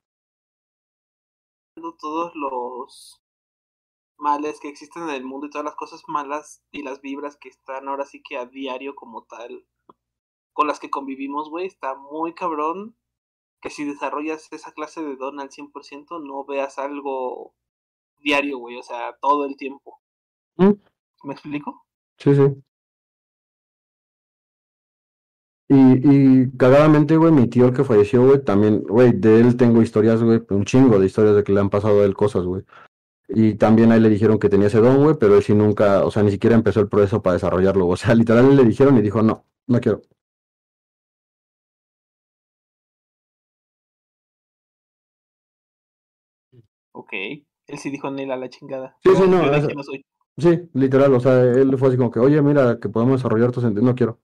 Todos 1.99 2.33
los 2.35 3.23
males 4.19 4.61
que 4.61 4.69
existen 4.69 5.05
en 5.05 5.15
el 5.15 5.25
mundo 5.25 5.47
y 5.47 5.51
todas 5.51 5.65
las 5.65 5.77
cosas 5.77 6.03
malas 6.09 6.63
y 6.71 6.83
las 6.83 7.01
vibras 7.01 7.39
que 7.39 7.49
están 7.49 7.89
ahora 7.89 8.05
sí 8.05 8.23
que 8.23 8.37
a 8.37 8.45
diario 8.45 8.95
como 8.95 9.25
tal 9.25 9.67
con 10.53 10.67
las 10.67 10.79
que 10.79 10.91
convivimos, 10.91 11.49
güey, 11.49 11.65
está 11.65 11.95
muy 11.95 12.35
cabrón 12.35 12.95
que 13.63 13.71
si 13.71 13.87
desarrollas 13.87 14.53
esa 14.53 14.73
clase 14.73 15.03
de 15.03 15.17
don 15.17 15.41
al 15.41 15.49
100% 15.49 16.23
no 16.23 16.45
veas 16.45 16.79
algo 16.79 17.55
diario, 18.19 18.59
güey, 18.59 18.77
o 18.77 18.83
sea, 18.83 19.17
todo 19.23 19.47
el 19.47 19.57
tiempo. 19.57 20.03
¿Mm? 20.57 20.73
¿Me 21.25 21.33
explico? 21.33 21.87
Sí, 22.19 22.35
sí. 22.35 22.63
Y, 25.73 26.43
y 26.43 26.51
cagadamente, 26.57 27.17
güey, 27.17 27.31
mi 27.31 27.47
tío 27.47 27.67
el 27.67 27.73
que 27.73 27.85
falleció, 27.85 28.27
güey, 28.27 28.43
también, 28.43 28.83
güey, 28.83 29.13
de 29.13 29.39
él 29.39 29.57
tengo 29.57 29.81
historias, 29.81 30.21
güey, 30.21 30.43
un 30.51 30.65
chingo 30.65 30.99
de 30.99 31.07
historias 31.07 31.37
de 31.37 31.45
que 31.45 31.53
le 31.53 31.61
han 31.61 31.71
pasado 31.71 32.01
a 32.01 32.05
él 32.05 32.15
cosas, 32.15 32.43
güey. 32.43 32.65
Y 33.29 33.55
también 33.55 33.93
a 33.93 33.97
él 33.97 34.03
le 34.03 34.09
dijeron 34.09 34.41
que 34.41 34.49
tenía 34.49 34.67
ese 34.67 34.81
don, 34.81 35.01
güey, 35.05 35.17
pero 35.17 35.37
él 35.37 35.45
sí 35.45 35.55
nunca, 35.55 36.05
o 36.05 36.11
sea, 36.11 36.25
ni 36.25 36.33
siquiera 36.33 36.57
empezó 36.57 36.81
el 36.81 36.89
proceso 36.89 37.23
para 37.23 37.35
desarrollarlo. 37.35 37.87
O 37.87 37.97
sea, 37.97 38.15
literal 38.17 38.57
le 38.57 38.65
dijeron 38.65 38.99
y 38.99 39.03
dijo, 39.03 39.23
no, 39.23 39.45
no 39.69 39.81
quiero. 39.81 40.03
Ok. 46.91 47.13
Él 47.13 47.79
sí 47.79 47.91
dijo 47.91 48.11
Nela 48.11 48.37
la 48.37 48.49
chingada. 48.49 48.97
Sí, 49.05 49.11
sí, 49.15 49.23
no, 49.29 49.69
que 49.69 49.75
no 49.77 49.85
soy. 49.85 50.05
Sí, 50.37 50.69
literal, 50.75 51.15
o 51.15 51.21
sea, 51.21 51.41
él 51.43 51.79
fue 51.79 51.91
así 51.91 51.97
como 51.97 52.11
que, 52.11 52.19
oye, 52.19 52.43
mira, 52.43 52.81
que 52.81 52.89
podemos 52.89 53.21
desarrollar 53.21 53.53
tu 53.53 53.61
sentido, 53.61 53.87
no 53.87 53.95
quiero. 53.95 54.19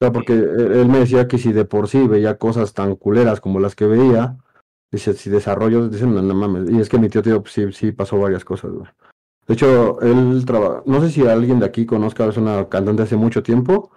Sea, 0.00 0.12
porque 0.12 0.32
él 0.32 0.88
me 0.88 1.00
decía 1.00 1.26
que 1.26 1.38
si 1.38 1.52
de 1.52 1.64
por 1.64 1.88
sí 1.88 2.06
veía 2.06 2.38
cosas 2.38 2.72
tan 2.74 2.96
culeras 2.96 3.40
como 3.40 3.60
las 3.60 3.74
que 3.74 3.86
veía, 3.86 4.38
dice, 4.90 5.14
si 5.14 5.30
desarrollo, 5.30 5.88
dicen, 5.88 6.14
no, 6.14 6.22
no 6.22 6.34
mames. 6.34 6.70
Y 6.70 6.80
es 6.80 6.88
que 6.88 6.98
mi 6.98 7.08
tío, 7.08 7.22
tío, 7.22 7.42
pues, 7.42 7.52
sí, 7.52 7.72
sí 7.72 7.92
pasó 7.92 8.18
varias 8.18 8.44
cosas, 8.44 8.70
güey. 8.70 8.88
De 9.46 9.54
hecho, 9.54 10.00
él 10.02 10.44
trabaja, 10.44 10.82
no 10.86 11.00
sé 11.00 11.10
si 11.10 11.26
alguien 11.26 11.58
de 11.58 11.66
aquí 11.66 11.86
conozca, 11.86 12.26
es 12.26 12.36
una 12.36 12.68
cantante 12.68 13.02
hace 13.02 13.16
mucho 13.16 13.42
tiempo, 13.42 13.90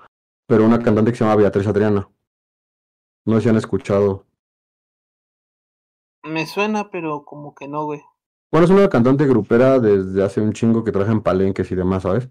pero 0.47 0.65
una 0.65 0.81
cantante 0.81 1.11
que 1.11 1.17
se 1.17 1.23
llama 1.23 1.35
Beatriz 1.35 1.67
Adriana. 1.67 2.09
No 3.25 3.35
sé 3.35 3.41
si 3.41 3.49
han 3.49 3.57
escuchado. 3.57 4.25
Me 6.23 6.45
suena, 6.45 6.89
pero 6.89 7.25
como 7.25 7.53
que 7.53 7.67
no, 7.67 7.85
güey. 7.85 8.01
Bueno, 8.51 8.65
es 8.65 8.71
una 8.71 8.89
cantante 8.89 9.27
grupera 9.27 9.79
desde 9.79 10.23
hace 10.23 10.41
un 10.41 10.53
chingo 10.53 10.83
que 10.83 10.91
trabaja 10.91 11.11
en 11.11 11.21
palenques 11.21 11.71
y 11.71 11.75
demás, 11.75 12.03
¿sabes? 12.03 12.29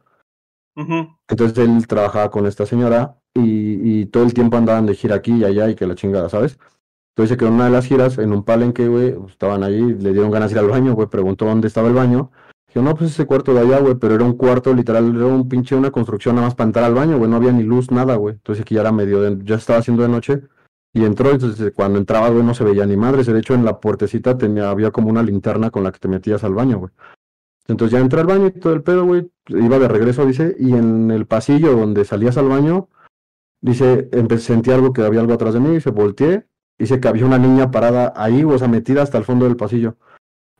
Entonces 1.28 1.58
él 1.58 1.86
trabajaba 1.86 2.30
con 2.30 2.46
esta 2.46 2.64
señora 2.64 3.19
y, 3.34 4.00
y 4.00 4.06
todo 4.06 4.24
el 4.24 4.34
tiempo 4.34 4.56
andaban 4.56 4.86
de 4.86 4.94
gira 4.94 5.16
aquí 5.16 5.32
y 5.32 5.44
allá 5.44 5.68
y 5.68 5.74
que 5.74 5.86
la 5.86 5.94
chingada, 5.94 6.28
¿sabes? 6.28 6.58
Entonces 7.14 7.36
que 7.36 7.44
en 7.44 7.52
una 7.52 7.66
de 7.66 7.70
las 7.70 7.86
giras, 7.86 8.18
en 8.18 8.32
un 8.32 8.44
palenque, 8.44 8.88
güey, 8.88 9.14
pues, 9.14 9.32
estaban 9.32 9.62
allí, 9.62 9.94
le 9.94 10.12
dieron 10.12 10.30
ganas 10.30 10.50
de 10.50 10.54
ir 10.54 10.60
al 10.60 10.68
baño, 10.68 10.94
güey, 10.94 11.08
preguntó 11.08 11.44
dónde 11.44 11.68
estaba 11.68 11.88
el 11.88 11.94
baño. 11.94 12.30
Dijo, 12.68 12.82
no, 12.82 12.94
pues 12.94 13.10
ese 13.10 13.26
cuarto 13.26 13.52
de 13.52 13.60
allá, 13.60 13.80
güey, 13.80 13.96
pero 13.96 14.14
era 14.14 14.24
un 14.24 14.34
cuarto 14.34 14.72
literal, 14.72 15.14
era 15.14 15.26
un 15.26 15.48
pinche, 15.48 15.74
una 15.74 15.90
construcción 15.90 16.36
nada 16.36 16.46
más 16.46 16.54
para 16.54 16.68
entrar 16.68 16.84
al 16.84 16.94
baño, 16.94 17.18
güey, 17.18 17.28
no 17.28 17.36
había 17.36 17.52
ni 17.52 17.64
luz, 17.64 17.90
nada, 17.90 18.14
güey. 18.14 18.36
Entonces 18.36 18.64
que 18.64 18.76
ya 18.76 18.82
era 18.82 18.92
medio, 18.92 19.38
ya 19.40 19.56
estaba 19.56 19.80
haciendo 19.80 20.02
de 20.02 20.08
noche 20.08 20.42
y 20.92 21.04
entró, 21.04 21.30
entonces 21.30 21.72
cuando 21.74 21.98
entraba, 21.98 22.30
güey, 22.30 22.44
no 22.44 22.54
se 22.54 22.64
veía 22.64 22.86
ni 22.86 22.96
madres. 22.96 23.26
De 23.26 23.38
hecho, 23.38 23.54
en 23.54 23.64
la 23.64 23.80
puertecita 23.80 24.38
tenía, 24.38 24.70
había 24.70 24.90
como 24.92 25.10
una 25.10 25.22
linterna 25.22 25.70
con 25.70 25.82
la 25.84 25.92
que 25.92 25.98
te 25.98 26.08
metías 26.08 26.44
al 26.44 26.54
baño, 26.54 26.78
güey. 26.78 26.92
Entonces 27.66 27.92
ya 27.92 28.00
entré 28.00 28.20
al 28.20 28.26
baño 28.26 28.46
y 28.46 28.52
todo 28.52 28.72
el 28.72 28.82
pedo, 28.82 29.04
güey, 29.04 29.30
iba 29.48 29.78
de 29.78 29.88
regreso, 29.88 30.24
dice, 30.24 30.56
y 30.58 30.72
en 30.72 31.10
el 31.10 31.26
pasillo 31.26 31.76
donde 31.76 32.04
salías 32.04 32.36
al 32.36 32.48
baño, 32.48 32.88
dice, 33.60 34.08
sentí 34.38 34.70
algo 34.70 34.92
que 34.92 35.02
había 35.02 35.20
algo 35.20 35.34
atrás 35.34 35.54
de 35.54 35.60
mí, 35.60 35.76
y 35.76 35.80
se 35.80 35.90
volteé, 35.90 36.46
dice 36.78 37.00
que 37.00 37.08
había 37.08 37.26
una 37.26 37.38
niña 37.38 37.70
parada 37.70 38.12
ahí, 38.16 38.44
o 38.44 38.58
sea, 38.58 38.68
metida 38.68 39.02
hasta 39.02 39.18
el 39.18 39.24
fondo 39.24 39.44
del 39.44 39.56
pasillo. 39.56 39.96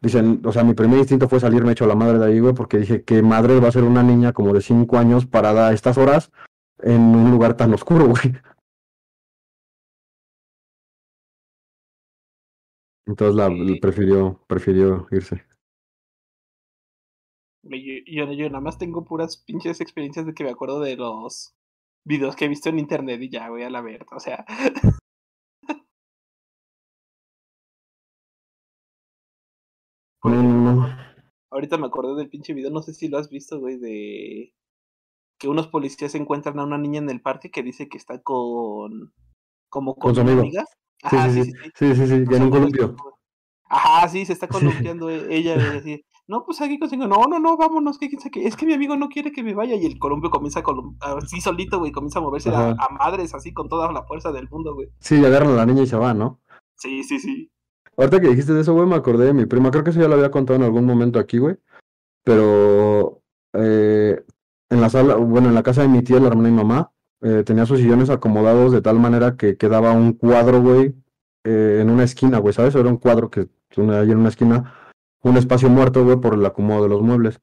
Dicen, 0.03 0.41
o 0.45 0.53
sea, 0.53 0.65
mi 0.65 0.73
primer 0.73 0.99
instinto 0.99 1.29
fue 1.29 1.41
salirme 1.41 1.73
hecho 1.73 1.87
la 1.87 1.95
madre 1.95 2.19
de 2.19 2.27
ahí, 2.27 2.41
güey, 2.41 2.55
porque 2.55 2.79
dije, 2.79 3.05
¿qué 3.05 3.23
madre 3.23 3.61
va 3.61 3.69
a 3.69 3.73
ser 3.73 3.85
una 3.85 4.03
niña 4.03 4.33
como 4.33 4.55
de 4.55 4.63
cinco 4.63 4.97
años 4.97 5.27
parada 5.27 5.69
a 5.69 5.73
estas 5.73 5.99
horas 5.99 6.33
en 6.79 7.01
un 7.01 7.31
lugar 7.31 7.57
tan 7.57 7.75
oscuro, 7.75 8.07
güey? 8.07 8.35
Entonces 13.07 13.35
la, 13.35 13.49
Sí. 13.49 13.79
prefirió, 13.81 14.41
prefirió 14.47 15.07
irse. 15.11 15.45
Yo, 17.63 18.33
yo 18.33 18.49
nada 18.49 18.61
más 18.61 18.79
tengo 18.79 19.05
puras 19.05 19.37
pinches 19.37 19.81
experiencias 19.81 20.25
de 20.25 20.33
que 20.33 20.45
me 20.45 20.51
acuerdo 20.51 20.81
de 20.81 20.97
los 20.97 21.55
videos 22.05 22.37
que 22.37 22.45
he 22.47 22.49
visto 22.49 22.69
en 22.69 22.79
internet 22.79 23.21
y 23.23 23.31
ya, 23.31 23.49
güey, 23.49 23.65
a 23.65 23.71
la 23.71 23.81
verga. 23.81 24.17
O 24.17 24.21
sea, 24.21 24.45
por 30.21 30.33
No, 30.33 30.39
ejemplo, 30.41 30.61
no, 30.73 30.87
no. 30.89 30.97
ahorita 31.51 31.79
me 31.79 31.87
acordé 31.87 32.15
del 32.17 32.29
pinche 32.31 32.53
video, 32.55 32.71
no 32.71 32.83
sé 32.83 32.93
si 32.95 33.09
lo 33.09 33.19
has 33.19 33.31
visto, 33.31 33.59
güey, 33.59 33.79
de 33.79 34.55
que 35.39 35.49
unos 35.49 35.69
policías 35.69 36.15
encuentran 36.15 36.59
a 36.59 36.65
una 36.65 36.77
niña 36.79 36.99
en 37.01 37.09
el 37.11 37.23
parque 37.23 37.51
que 37.51 37.63
dice 37.63 37.89
que 37.89 37.97
está 37.97 38.21
con 38.23 39.15
como 39.71 39.95
Con 39.95 40.03
con 40.03 40.15
su 40.15 40.21
una 40.21 40.31
amigo. 40.33 40.43
amiga. 40.43 40.65
Sí, 41.09 41.17
Ajá, 41.17 41.31
sí, 41.31 41.45
sí, 41.45 41.45
sí, 41.45 41.53
sí, 41.53 41.63
sí. 41.65 41.71
sí, 41.75 41.95
sí, 41.95 41.95
sí, 41.95 41.97
Los 41.97 42.11
en 42.13 42.19
un 42.19 42.35
amigos 42.35 42.51
columpio. 42.51 42.97
como- 42.97 43.19
Ajá, 43.73 44.09
sí, 44.09 44.27
se 44.27 44.33
está 44.35 44.47
Sí. 44.49 44.53
columpiando 44.53 45.09
e- 45.11 45.35
ella 45.35 45.55
y 45.57 45.79
así. 45.79 46.05
No, 46.31 46.45
pues 46.45 46.61
aquí 46.61 46.79
consigo. 46.79 47.09
No, 47.09 47.27
no, 47.27 47.41
no, 47.41 47.57
vámonos, 47.57 47.99
que 47.99 48.09
quién 48.09 48.21
sabe 48.21 48.31
qué. 48.31 48.47
Es 48.47 48.55
que 48.55 48.65
mi 48.65 48.73
amigo 48.73 48.97
no 48.97 49.09
quiere 49.09 49.33
que 49.33 49.43
me 49.43 49.53
vaya. 49.53 49.75
Y 49.75 49.85
el 49.85 49.99
columpio 49.99 50.31
comienza 50.31 50.61
a 50.61 51.13
así 51.17 51.41
solito, 51.41 51.81
güey, 51.81 51.91
comienza 51.91 52.21
a 52.21 52.23
moverse 52.23 52.51
a, 52.51 52.77
madres 52.97 53.35
así 53.35 53.53
con 53.53 53.69
toda 53.69 53.91
la 53.91 54.05
fuerza 54.05 54.31
del 54.31 54.49
mundo, 54.49 54.75
güey. 54.75 54.91
Sí, 55.01 55.25
agarran 55.25 55.51
a 55.51 55.57
la 55.57 55.67
niña 55.67 55.83
y 55.83 55.89
se 55.89 55.97
va, 55.97 56.15
¿no? 56.15 56.39
Sí, 56.77 57.03
sí, 57.03 57.19
sí. 57.19 57.51
Ahorita 57.97 58.21
que 58.21 58.29
dijiste 58.29 58.53
de 58.53 58.61
eso, 58.61 58.75
güey, 58.75 58.87
me 58.87 58.95
acordé 58.95 59.27
de 59.27 59.33
mi 59.33 59.47
prima. 59.47 59.73
Creo 59.73 59.83
que 59.83 59.91
eso 59.91 60.01
ya 60.01 60.07
lo 60.07 60.15
había 60.15 60.31
contado 60.31 60.57
en 60.57 60.63
algún 60.63 60.87
momento 60.87 61.19
aquí, 61.19 61.39
güey. 61.39 61.57
Pero 62.23 63.23
eh, 63.55 64.25
en 64.71 64.81
la 64.81 64.89
sala, 64.89 65.17
bueno, 65.17 65.49
en 65.49 65.57
la 65.57 65.65
casa 65.65 65.83
de 65.83 65.89
mi 65.89 66.03
tía, 66.03 66.21
la 66.21 66.29
hermana 66.29 66.49
y 66.49 66.53
mamá, 66.53 66.93
eh, 67.23 67.43
tenía 67.45 67.67
sus 67.67 67.81
sillones 67.81 68.09
acomodados 68.09 68.71
de 68.71 68.83
tal 68.83 69.01
manera 69.01 69.37
que 69.37 69.57
quedaba 69.57 69.91
un 69.95 70.13
cuadro, 70.13 70.63
güey, 70.63 70.95
eh, 71.43 71.81
en 71.83 71.91
una 71.91 72.05
esquina, 72.05 72.39
güey, 72.39 72.55
¿sabes? 72.55 72.77
Era 72.77 72.89
un 72.89 72.99
cuadro 72.99 73.31
que 73.31 73.41
ahí 73.41 74.11
en 74.13 74.19
una 74.19 74.29
esquina, 74.29 74.80
un 75.23 75.37
espacio 75.37 75.69
muerto, 75.69 76.05
güey, 76.05 76.17
por 76.17 76.35
el 76.35 76.45
acomodo 76.47 76.85
de 76.85 76.89
los 76.89 77.03
muebles. 77.03 77.41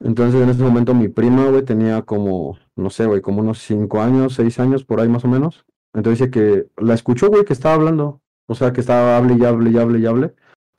Entonces, 0.00 0.40
en 0.40 0.48
ese 0.48 0.62
momento, 0.62 0.94
mi 0.94 1.08
prima, 1.08 1.46
güey, 1.46 1.64
tenía 1.64 2.02
como, 2.02 2.58
no 2.74 2.90
sé, 2.90 3.06
güey, 3.06 3.20
como 3.20 3.40
unos 3.40 3.58
cinco 3.58 4.00
años, 4.00 4.34
seis 4.34 4.58
años, 4.58 4.84
por 4.84 5.00
ahí 5.00 5.08
más 5.08 5.24
o 5.24 5.28
menos. 5.28 5.66
Entonces 5.92 6.20
dice 6.20 6.30
que 6.30 6.68
la 6.82 6.94
escuchó, 6.94 7.28
güey, 7.28 7.44
que 7.44 7.52
estaba 7.52 7.74
hablando. 7.74 8.22
O 8.46 8.54
sea, 8.54 8.72
que 8.72 8.80
estaba 8.80 9.16
hable 9.16 9.36
y 9.38 9.44
hable 9.44 9.70
y 9.70 9.78
hable 9.78 9.98
y 9.98 10.06
hable. 10.06 10.34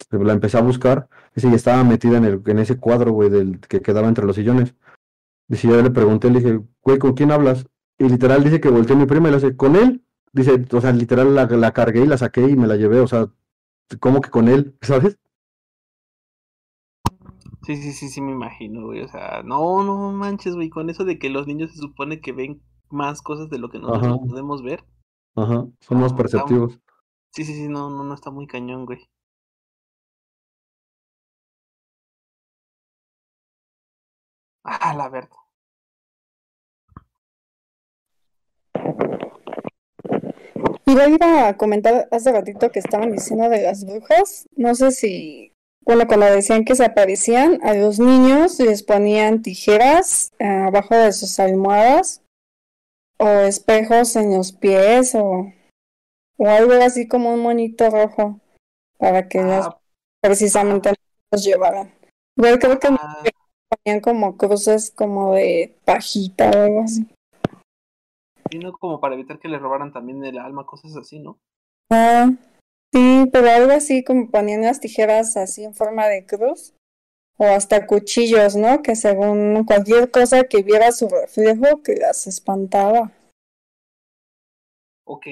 La 0.10 0.34
empecé 0.34 0.58
a 0.58 0.62
buscar. 0.62 1.08
Dice, 1.36 1.50
y 1.50 1.54
estaba 1.54 1.84
metida 1.84 2.18
en, 2.18 2.26
el, 2.26 2.42
en 2.46 2.60
ese 2.60 2.78
cuadro, 2.78 3.12
güey, 3.12 3.30
del 3.30 3.60
que 3.60 3.82
quedaba 3.82 4.08
entre 4.08 4.26
los 4.26 4.36
sillones. 4.36 4.76
Dice, 5.48 5.68
yo 5.68 5.82
le 5.82 5.92
pregunté, 5.92 6.30
le 6.32 6.40
dije, 6.40 6.62
güey, 6.82 6.98
¿con 6.98 7.14
quién 7.14 7.32
hablas? 7.32 7.68
Y 7.98 8.10
literal 8.10 8.44
dice 8.44 8.60
que 8.60 8.70
volteó 8.70 8.96
mi 8.96 9.06
prima 9.06 9.28
y 9.28 9.32
le 9.32 9.38
hace, 9.38 9.56
¿con 9.56 9.76
él? 9.76 10.04
Dice, 10.34 10.66
o 10.72 10.82
sea, 10.82 10.92
literal 10.94 11.36
la, 11.36 11.46
la 11.46 11.72
cargué 11.72 12.02
y 12.02 12.08
la 12.08 12.18
saqué 12.18 12.42
y 12.42 12.56
me 12.56 12.68
la 12.68 12.78
llevé, 12.78 13.00
o 13.00 13.08
sea, 13.08 13.30
¿cómo 14.00 14.22
que 14.22 14.30
con 14.30 14.48
él? 14.48 14.76
¿Sabes? 14.82 15.18
Sí, 17.76 17.78
sí, 17.84 17.94
sí, 17.94 18.10
sí, 18.10 18.22
me 18.22 18.32
imagino, 18.32 18.86
güey. 18.88 19.02
O 19.02 19.08
sea, 19.08 19.44
no, 19.44 19.82
no 19.84 20.12
manches, 20.12 20.56
güey. 20.56 20.70
Con 20.70 20.90
eso 20.90 21.06
de 21.06 21.18
que 21.18 21.30
los 21.30 21.48
niños 21.48 21.72
se 21.72 21.78
supone 21.78 22.20
que 22.20 22.34
ven 22.34 22.62
más 22.90 23.22
cosas 23.22 23.50
de 23.50 23.60
lo 23.60 23.70
que 23.70 23.80
nosotros 23.80 24.08
Ajá. 24.08 24.18
podemos 24.28 24.62
ver. 24.62 24.84
Ajá, 25.36 25.66
son 25.80 25.98
más 26.00 26.08
está- 26.12 26.18
perceptivos. 26.18 26.80
Sí, 27.32 27.46
sí, 27.46 27.54
sí, 27.54 27.70
no, 27.70 27.90
no, 27.90 28.04
no 28.04 28.14
está 28.14 28.30
muy 28.30 28.46
cañón, 28.46 28.86
güey. 28.86 29.00
Ah, 34.64 34.94
la 34.96 35.08
verdad. 35.10 35.38
Iba 40.86 41.04
a 41.04 41.10
ir 41.10 41.24
a 41.24 41.58
comentar 41.58 42.08
hace 42.12 42.32
ratito 42.32 42.70
que 42.70 42.80
estaban 42.80 43.12
diciendo 43.12 43.48
de 43.50 43.64
las 43.64 43.86
brujas. 43.86 44.48
No 44.56 44.76
sé 44.76 44.92
si, 44.92 45.51
bueno, 45.84 46.06
cuando 46.08 46.28
decían 46.28 46.64
que 46.64 46.76
se 46.76 46.86
aparecían 46.86 47.60
a 47.64 47.74
los 47.74 48.00
niños, 48.00 48.60
les 48.60 48.84
ponían 48.84 49.42
tijeras 49.42 50.32
eh, 50.40 50.46
abajo 50.46 50.96
de 50.96 51.12
sus 51.12 51.40
almohadas 51.40 52.22
o 53.18 53.28
espejos 53.28 54.16
en 54.16 54.36
los 54.36 54.52
pies 54.52 55.16
o, 55.16 55.52
o 56.38 56.48
algo 56.48 56.74
así 56.74 57.08
como 57.08 57.34
un 57.34 57.42
monito 57.42 57.90
rojo 57.90 58.40
para 58.98 59.28
que 59.28 59.40
ah. 59.40 59.78
precisamente 60.22 60.94
los 61.32 61.44
llevaran. 61.44 61.92
Yo 62.36 62.60
creo 62.60 62.80
que 62.80 62.88
ah. 62.88 63.24
ponían 63.70 64.02
como 64.02 64.38
cruces 64.38 64.92
como 64.92 65.34
de 65.34 65.76
pajita 65.86 66.52
o 66.52 66.64
algo 66.64 66.82
así. 66.82 67.08
Y 68.52 68.60
no 68.60 68.74
como 68.74 69.00
para 69.00 69.16
evitar 69.16 69.40
que 69.40 69.48
le 69.48 69.58
robaran 69.58 69.94
también 69.94 70.24
el 70.24 70.38
alma, 70.38 70.66
cosas 70.66 70.96
así, 70.96 71.20
¿no? 71.20 71.40
Ah, 71.90 72.30
sí, 72.94 73.26
pero 73.32 73.50
algo 73.50 73.72
así 73.72 74.04
como 74.04 74.30
ponían 74.30 74.62
las 74.62 74.80
tijeras 74.80 75.38
así 75.38 75.64
en 75.64 75.74
forma 75.74 76.08
de 76.08 76.26
cruz 76.26 76.74
o 77.38 77.46
hasta 77.46 77.88
cuchillos, 77.88 78.56
¿no? 78.56 78.84
Que 78.84 78.96
según 78.96 79.64
cualquier 79.66 80.12
cosa 80.12 80.44
que 80.44 80.62
viera 80.62 80.92
su 80.92 81.10
reflejo, 81.10 81.82
que 81.82 81.96
las 81.96 82.28
espantaba. 82.28 83.12
Ok. 85.06 85.26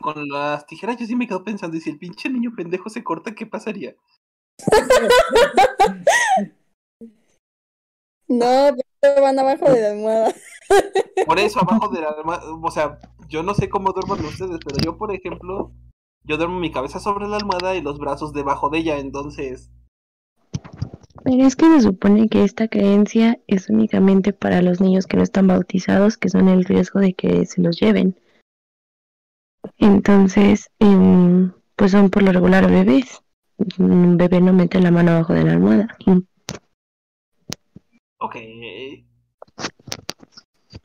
Con 0.00 0.28
las 0.28 0.66
tijeras 0.66 0.96
yo 0.96 1.04
sí 1.04 1.14
me 1.14 1.28
quedo 1.28 1.44
pensando, 1.44 1.76
y 1.76 1.80
si 1.80 1.90
el 1.90 1.98
pinche 1.98 2.30
niño 2.30 2.54
pendejo 2.56 2.88
se 2.88 3.04
corta, 3.04 3.34
¿qué 3.34 3.44
pasaría? 3.44 3.94
no, 8.28 8.74
pero 9.00 9.20
van 9.20 9.38
abajo 9.38 9.70
de 9.70 9.82
la 9.82 9.90
almohada. 9.90 10.34
Por 11.26 11.38
eso, 11.38 11.60
abajo 11.60 11.88
de 11.88 12.00
la 12.00 12.10
almohada, 12.10 12.42
o 12.62 12.70
sea, 12.70 12.98
yo 13.28 13.42
no 13.42 13.54
sé 13.54 13.68
cómo 13.68 13.92
duerman 13.92 14.24
ustedes, 14.24 14.58
pero 14.64 14.78
yo, 14.82 14.96
por 14.96 15.14
ejemplo, 15.14 15.72
yo 16.24 16.36
duermo 16.36 16.58
mi 16.58 16.70
cabeza 16.70 16.98
sobre 16.98 17.28
la 17.28 17.36
almohada 17.36 17.74
y 17.74 17.82
los 17.82 17.98
brazos 17.98 18.32
debajo 18.32 18.70
de 18.70 18.78
ella, 18.78 18.98
entonces... 18.98 19.70
Pero 21.24 21.44
es 21.44 21.56
que 21.56 21.66
se 21.66 21.80
supone 21.80 22.28
que 22.28 22.44
esta 22.44 22.68
creencia 22.68 23.40
es 23.48 23.68
únicamente 23.68 24.32
para 24.32 24.62
los 24.62 24.80
niños 24.80 25.06
que 25.06 25.16
no 25.16 25.24
están 25.24 25.48
bautizados, 25.48 26.16
que 26.16 26.28
son 26.28 26.48
el 26.48 26.64
riesgo 26.64 27.00
de 27.00 27.14
que 27.14 27.46
se 27.46 27.60
los 27.60 27.80
lleven. 27.80 28.16
Entonces, 29.78 30.70
em, 30.78 31.52
pues 31.74 31.90
son 31.90 32.10
por 32.10 32.22
lo 32.22 32.32
regular 32.32 32.70
bebés. 32.70 33.22
Un 33.78 34.16
bebé 34.16 34.40
no 34.40 34.52
mete 34.52 34.80
la 34.80 34.90
mano 34.90 35.12
abajo 35.12 35.32
de 35.32 35.44
la 35.44 35.52
almohada. 35.52 35.96
Ok. 38.18 38.36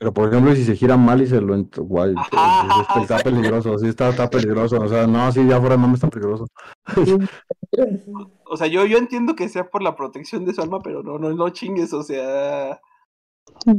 Pero 0.01 0.15
por 0.15 0.27
ejemplo, 0.27 0.55
si 0.55 0.65
se 0.65 0.75
gira 0.75 0.97
mal 0.97 1.21
y 1.21 1.27
se 1.27 1.39
lo 1.39 1.63
guay, 1.77 2.15
está 2.99 3.19
peligroso, 3.19 3.77
sí 3.77 3.87
está, 3.87 4.09
está 4.09 4.27
peligroso. 4.27 4.79
O 4.81 4.87
sea, 4.87 5.05
no, 5.05 5.31
sí, 5.31 5.45
ya 5.47 5.59
fuera 5.59 5.77
no 5.77 5.89
me 5.89 5.93
está 5.93 6.09
peligroso. 6.09 6.47
o 8.45 8.57
sea, 8.57 8.65
yo, 8.65 8.83
yo 8.87 8.97
entiendo 8.97 9.35
que 9.35 9.47
sea 9.47 9.69
por 9.69 9.83
la 9.83 9.95
protección 9.95 10.43
de 10.43 10.55
su 10.55 10.61
alma, 10.63 10.79
pero 10.79 11.03
no, 11.03 11.19
no, 11.19 11.29
no 11.33 11.49
chingues, 11.51 11.93
o 11.93 12.01
sea. 12.01 12.81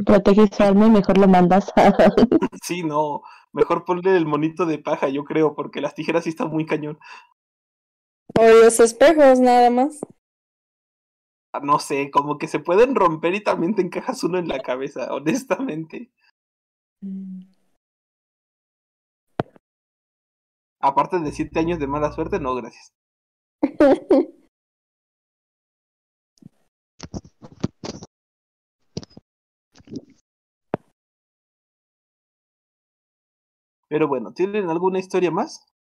Protege 0.07 0.47
su 0.47 0.63
alma 0.63 0.87
y 0.87 0.91
mejor 0.91 1.19
lo 1.19 1.27
mandas 1.27 1.73
a... 1.75 1.93
sí, 2.63 2.85
no. 2.85 3.23
Mejor 3.53 3.85
ponle 3.85 4.17
el 4.17 4.25
monito 4.25 4.65
de 4.65 4.79
paja, 4.79 5.09
yo 5.09 5.25
creo, 5.25 5.57
porque 5.57 5.81
las 5.81 5.97
tijeras 5.97 6.23
sí 6.23 6.31
están 6.31 6.51
muy 6.51 6.67
cañón. 6.67 7.01
O 8.39 8.47
los 8.47 8.79
espejos, 8.79 9.41
nada 9.41 9.71
más. 9.71 9.99
No 11.63 11.79
sé, 11.79 12.11
como 12.11 12.39
que 12.39 12.49
se 12.49 12.61
pueden 12.61 12.95
romper 12.95 13.35
y 13.35 13.43
también 13.43 13.75
te 13.75 13.83
encajas 13.83 14.25
uno 14.25 14.39
en 14.39 14.49
la 14.49 14.61
cabeza, 14.61 15.13
honestamente. 15.13 16.11
Aparte 20.81 21.19
de 21.19 21.33
siete 21.33 21.61
años 21.61 21.79
de 21.79 21.87
mala 21.87 22.13
suerte, 22.13 22.39
no, 22.39 22.55
gracias. 22.55 22.93
Pero 33.89 34.09
bueno, 34.09 34.33
¿tienen 34.33 34.69
alguna 34.71 34.99
historia 34.99 35.31
más? 35.31 35.72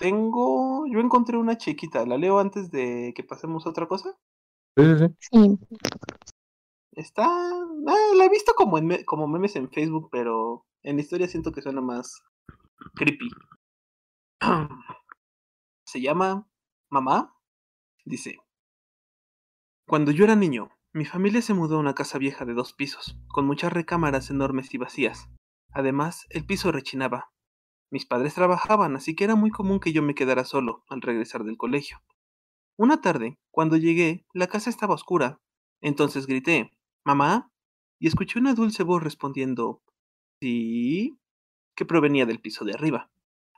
Tengo, 0.00 0.86
yo 0.86 0.98
encontré 0.98 1.36
una 1.36 1.58
chiquita, 1.58 2.06
¿la 2.06 2.16
leo 2.16 2.38
antes 2.38 2.70
de 2.70 3.12
que 3.14 3.22
pasemos 3.22 3.66
a 3.66 3.68
otra 3.68 3.86
cosa? 3.86 4.16
Sí, 4.74 4.84
sí, 4.96 5.06
sí. 5.18 5.58
Está, 6.92 7.26
ah, 7.26 8.14
la 8.16 8.24
he 8.24 8.30
visto 8.30 8.54
como, 8.54 8.78
en 8.78 9.04
como 9.04 9.28
memes 9.28 9.56
en 9.56 9.70
Facebook, 9.70 10.08
pero 10.10 10.64
en 10.82 10.96
la 10.96 11.02
historia 11.02 11.28
siento 11.28 11.52
que 11.52 11.60
suena 11.60 11.82
más 11.82 12.22
creepy. 12.94 13.28
Se 15.84 16.00
llama 16.00 16.48
Mamá. 16.88 17.36
Dice, 18.06 18.38
cuando 19.86 20.12
yo 20.12 20.24
era 20.24 20.34
niño, 20.34 20.70
mi 20.94 21.04
familia 21.04 21.42
se 21.42 21.52
mudó 21.52 21.76
a 21.76 21.80
una 21.80 21.94
casa 21.94 22.16
vieja 22.16 22.46
de 22.46 22.54
dos 22.54 22.72
pisos, 22.72 23.18
con 23.28 23.44
muchas 23.44 23.70
recámaras 23.70 24.30
enormes 24.30 24.72
y 24.72 24.78
vacías. 24.78 25.28
Además, 25.72 26.26
el 26.30 26.46
piso 26.46 26.72
rechinaba, 26.72 27.32
mis 27.90 28.06
padres 28.06 28.34
trabajaban, 28.34 28.96
así 28.96 29.14
que 29.14 29.24
era 29.24 29.34
muy 29.34 29.50
común 29.50 29.80
que 29.80 29.92
yo 29.92 30.02
me 30.02 30.14
quedara 30.14 30.44
solo 30.44 30.84
al 30.88 31.02
regresar 31.02 31.44
del 31.44 31.56
colegio. 31.56 32.02
Una 32.76 33.00
tarde, 33.00 33.38
cuando 33.50 33.76
llegué, 33.76 34.24
la 34.32 34.46
casa 34.46 34.70
estaba 34.70 34.94
oscura. 34.94 35.40
Entonces 35.80 36.26
grité, 36.26 36.70
¿Mamá? 37.04 37.50
Y 37.98 38.08
escuché 38.08 38.38
una 38.38 38.54
dulce 38.54 38.82
voz 38.82 39.02
respondiendo, 39.02 39.82
¿Sí? 40.40 41.18
que 41.74 41.84
provenía 41.84 42.26
del 42.26 42.40
piso 42.40 42.64
de 42.64 42.74
arriba. 42.74 43.10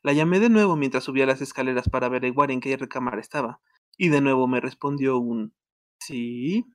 La 0.02 0.12
llamé 0.12 0.40
de 0.40 0.48
nuevo 0.48 0.76
mientras 0.76 1.04
subía 1.04 1.26
las 1.26 1.40
escaleras 1.40 1.88
para 1.88 2.06
averiguar 2.06 2.50
en 2.50 2.60
qué 2.60 2.76
recámara 2.76 3.20
estaba, 3.20 3.60
y 3.96 4.08
de 4.08 4.20
nuevo 4.20 4.48
me 4.48 4.60
respondió 4.60 5.18
un 5.18 5.54
¿Sí? 6.00 6.66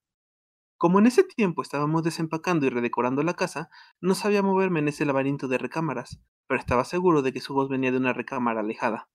Como 0.78 1.00
en 1.00 1.08
ese 1.08 1.24
tiempo 1.24 1.64
estábamos 1.64 2.04
desempacando 2.04 2.68
y 2.68 2.70
redecorando 2.70 3.24
la 3.24 3.34
casa, 3.34 3.72
no 4.00 4.14
sabía 4.14 4.44
moverme 4.44 4.80
en 4.80 4.90
ese 4.90 5.06
laberinto 5.06 5.48
de 5.48 5.58
recámaras, 5.58 6.22
pero 6.48 6.60
estaba 6.60 6.86
seguro 6.86 7.24
de 7.24 7.34
que 7.34 7.42
su 7.42 7.56
voz 7.56 7.68
venía 7.68 7.92
de 7.92 7.98
una 7.98 8.14
recámara 8.14 8.60
alejada. 8.60 9.10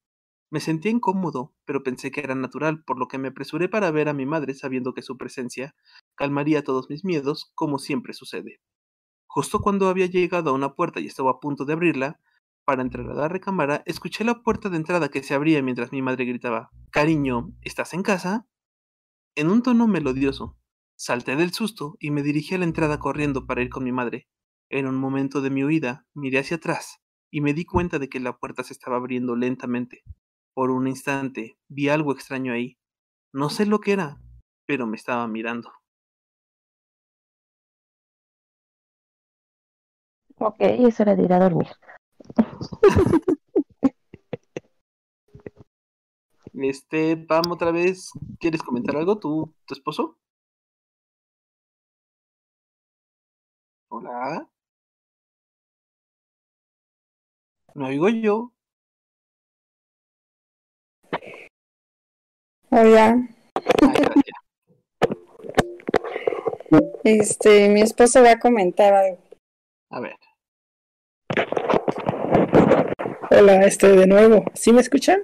Me 0.51 0.59
sentía 0.59 0.91
incómodo, 0.91 1.55
pero 1.65 1.85
pensé 1.85 2.11
que 2.11 2.21
era 2.21 2.35
natural, 2.35 2.83
por 2.83 2.99
lo 2.99 3.07
que 3.07 3.17
me 3.19 3.29
apresuré 3.29 3.69
para 3.69 3.93
ver 3.93 4.09
a 4.09 4.13
mi 4.13 4.27
madre 4.27 4.55
sabiendo 4.55 4.93
que 4.93 5.03
su 5.03 5.17
presencia 5.17 5.77
calmaría 6.17 6.65
todos 6.65 6.91
mis 6.91 7.05
miedos, 7.05 7.53
como 7.55 7.79
siempre 7.79 8.13
sucede. 8.13 8.61
Justo 9.29 9.61
cuando 9.61 9.89
había 9.89 10.07
llegado 10.07 10.51
a 10.51 10.55
una 10.55 10.75
puerta 10.75 10.99
y 10.99 11.07
estaba 11.07 11.31
a 11.31 11.41
punto 11.41 11.65
de 11.65 11.75
abrirla, 11.75 12.21
para 12.65 12.83
entrar 12.83 13.09
a 13.09 13.15
la 13.15 13.29
recámara, 13.29 13.83
escuché 13.87 14.25
la 14.25 14.43
puerta 14.43 14.69
de 14.69 14.77
entrada 14.77 15.09
que 15.09 15.23
se 15.23 15.35
abría 15.35 15.63
mientras 15.63 15.93
mi 15.93 16.03
madre 16.03 16.25
gritaba 16.25 16.71
Cariño, 16.91 17.53
¿estás 17.63 17.95
en 17.95 18.03
casa? 18.03 18.47
En 19.35 19.49
un 19.49 19.63
tono 19.63 19.87
melodioso, 19.87 20.59
Salté 21.05 21.35
del 21.35 21.53
susto 21.53 21.97
y 21.99 22.13
me 22.13 22.23
dirigí 22.23 22.55
a 22.55 22.59
la 22.59 22.65
entrada 22.65 23.01
corriendo 23.01 23.45
para 23.45 23.61
ir 23.61 23.71
con 23.71 23.83
mi 23.83 23.91
madre. 23.91 24.29
En 24.71 24.87
un 24.87 24.95
momento 24.95 25.41
de 25.41 25.51
mi 25.51 25.65
huida, 25.65 26.07
miré 26.15 26.39
hacia 26.39 26.59
atrás 26.59 27.01
y 27.29 27.41
me 27.41 27.55
di 27.55 27.65
cuenta 27.65 27.99
de 27.99 28.09
que 28.09 28.21
la 28.21 28.39
puerta 28.39 28.63
se 28.63 28.73
estaba 28.73 28.99
abriendo 28.99 29.35
lentamente. 29.35 30.05
Por 30.55 30.71
un 30.71 30.87
instante 30.87 31.59
vi 31.67 31.89
algo 31.89 32.13
extraño 32.13 32.53
ahí. 32.53 32.79
No 33.33 33.51
sé 33.51 33.67
lo 33.67 33.81
que 33.81 33.95
era, 33.95 34.21
pero 34.65 34.87
me 34.87 34.97
estaba 34.97 35.27
mirando. 35.27 35.73
Ok, 40.39 40.55
es 40.61 41.01
hora 41.01 41.17
de 41.17 41.25
ir 41.25 41.33
a 41.33 41.41
dormir. 41.41 41.67
este, 46.55 47.17
Pam, 47.17 47.51
otra 47.51 47.73
vez, 47.73 48.13
¿quieres 48.39 48.63
comentar 48.63 48.97
algo, 48.97 49.19
tú, 49.19 49.53
tu 49.67 49.75
esposo? 49.75 50.22
Hola. 54.05 54.49
No 57.75 57.87
oigo 57.87 58.09
yo. 58.09 58.53
Hola. 62.71 63.29
Este, 67.05 67.69
mi 67.69 67.83
esposo 67.83 68.23
va 68.23 68.33
a 68.33 68.39
comentar 68.41 68.93
algo. 68.93 69.19
A 69.91 70.01
ver. 70.01 70.17
Hola, 73.31 73.65
este 73.65 73.89
de 73.89 74.07
nuevo. 74.09 74.45
¿Sí 74.55 74.73
me 74.73 74.81
escuchan? 74.81 75.23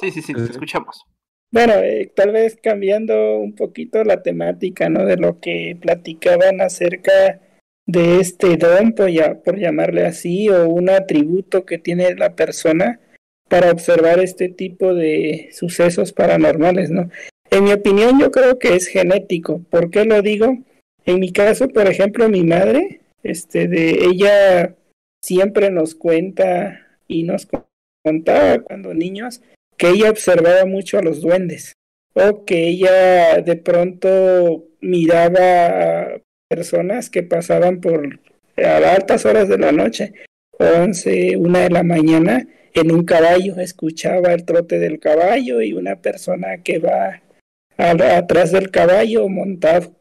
Sí, 0.00 0.10
sí, 0.10 0.22
sí, 0.22 0.34
te 0.34 0.42
escuchamos. 0.42 1.04
Bueno, 1.52 1.74
eh, 1.74 2.12
tal 2.16 2.32
vez 2.32 2.58
cambiando 2.60 3.36
un 3.38 3.54
poquito 3.54 4.02
la 4.02 4.20
temática, 4.22 4.88
¿no? 4.88 5.04
De 5.04 5.16
lo 5.16 5.38
que 5.38 5.78
platicaban 5.80 6.60
acerca 6.60 7.40
de 7.86 8.20
este 8.20 8.56
don, 8.56 8.92
por, 8.92 9.08
por 9.42 9.58
llamarle 9.58 10.04
así, 10.04 10.48
o 10.48 10.68
un 10.68 10.90
atributo 10.90 11.64
que 11.64 11.78
tiene 11.78 12.14
la 12.14 12.34
persona 12.34 13.00
para 13.48 13.70
observar 13.70 14.18
este 14.18 14.48
tipo 14.48 14.92
de 14.92 15.50
sucesos 15.52 16.12
paranormales, 16.12 16.90
¿no? 16.90 17.10
En 17.50 17.64
mi 17.64 17.72
opinión, 17.72 18.18
yo 18.20 18.30
creo 18.30 18.58
que 18.58 18.74
es 18.74 18.88
genético. 18.88 19.62
¿Por 19.70 19.90
qué 19.90 20.04
lo 20.04 20.20
digo? 20.20 20.58
En 21.04 21.20
mi 21.20 21.32
caso, 21.32 21.68
por 21.68 21.86
ejemplo, 21.86 22.28
mi 22.28 22.42
madre, 22.42 23.00
este, 23.22 23.68
de 23.68 24.04
ella 24.04 24.74
siempre 25.22 25.70
nos 25.70 25.94
cuenta 25.94 26.80
y 27.06 27.22
nos 27.22 27.48
contaba 28.04 28.58
cuando 28.60 28.94
niños 28.94 29.42
que 29.76 29.90
ella 29.90 30.10
observaba 30.10 30.64
mucho 30.64 30.98
a 30.98 31.02
los 31.02 31.20
duendes 31.20 31.74
o 32.14 32.44
que 32.44 32.68
ella 32.68 33.42
de 33.42 33.56
pronto 33.56 34.64
miraba 34.80 36.20
personas 36.48 37.10
que 37.10 37.22
pasaban 37.22 37.80
por 37.80 38.20
a 38.56 38.76
altas 38.94 39.26
horas 39.26 39.48
de 39.48 39.58
la 39.58 39.72
noche, 39.72 40.12
11, 40.58 41.36
una 41.36 41.60
de 41.60 41.70
la 41.70 41.82
mañana, 41.82 42.46
en 42.72 42.90
un 42.90 43.04
caballo, 43.04 43.56
escuchaba 43.56 44.32
el 44.32 44.44
trote 44.44 44.78
del 44.78 44.98
caballo 44.98 45.60
y 45.60 45.72
una 45.72 45.96
persona 45.96 46.62
que 46.62 46.78
va 46.78 47.22
atrás 47.76 48.52
del 48.52 48.70
caballo 48.70 49.28
montado. 49.28 49.94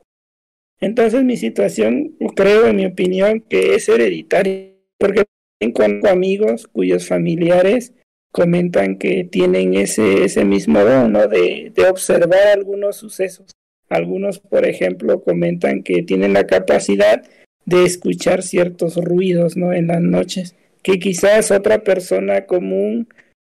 Entonces 0.80 1.24
mi 1.24 1.38
situación, 1.38 2.16
creo 2.36 2.68
en 2.68 2.76
mi 2.78 2.86
opinión, 2.86 3.42
que 3.42 3.76
es 3.76 3.90
hereditaria, 3.90 4.72
porque 4.98 5.24
tengo 5.60 5.84
amigos 6.08 6.68
cuyos 6.68 7.08
familiares 7.08 7.94
comentan 8.32 8.98
que 8.98 9.24
tienen 9.24 9.74
ese, 9.74 10.26
ese 10.26 10.44
mismo 10.44 10.84
don, 10.84 11.14
De, 11.14 11.72
de 11.74 11.90
observar 11.90 12.48
algunos 12.54 12.98
sucesos. 12.98 13.56
Algunos, 13.90 14.40
por 14.40 14.66
ejemplo, 14.66 15.22
comentan 15.22 15.84
que 15.84 16.04
tienen 16.04 16.34
la 16.34 16.48
capacidad 16.48 17.24
de 17.66 17.84
escuchar 17.84 18.44
ciertos 18.44 18.96
ruidos, 18.96 19.58
¿no? 19.58 19.74
En 19.74 19.88
las 19.88 20.02
noches, 20.02 20.56
que 20.82 21.00
quizás 21.00 21.52
otra 21.52 21.84
persona 21.84 22.46
común 22.46 23.08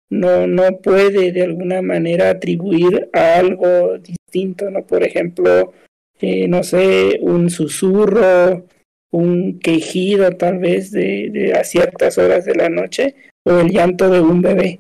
no, 0.09 0.47
no 0.47 0.77
puede 0.77 1.31
de 1.31 1.43
alguna 1.43 1.81
manera 1.81 2.29
atribuir 2.29 3.09
a 3.13 3.35
algo 3.37 3.97
distinto, 3.97 4.69
¿no? 4.69 4.85
Por 4.85 5.03
ejemplo, 5.03 5.73
eh, 6.21 6.47
no 6.47 6.63
sé, 6.63 7.19
un 7.21 7.49
susurro, 7.49 8.65
un 9.11 9.59
quejido 9.59 10.31
tal 10.31 10.59
vez 10.59 10.91
de, 10.91 11.29
de 11.31 11.53
a 11.53 11.63
ciertas 11.63 12.17
horas 12.17 12.45
de 12.45 12.55
la 12.55 12.69
noche 12.69 13.15
o 13.43 13.59
el 13.59 13.69
llanto 13.69 14.09
de 14.09 14.21
un 14.21 14.41
bebé. 14.41 14.79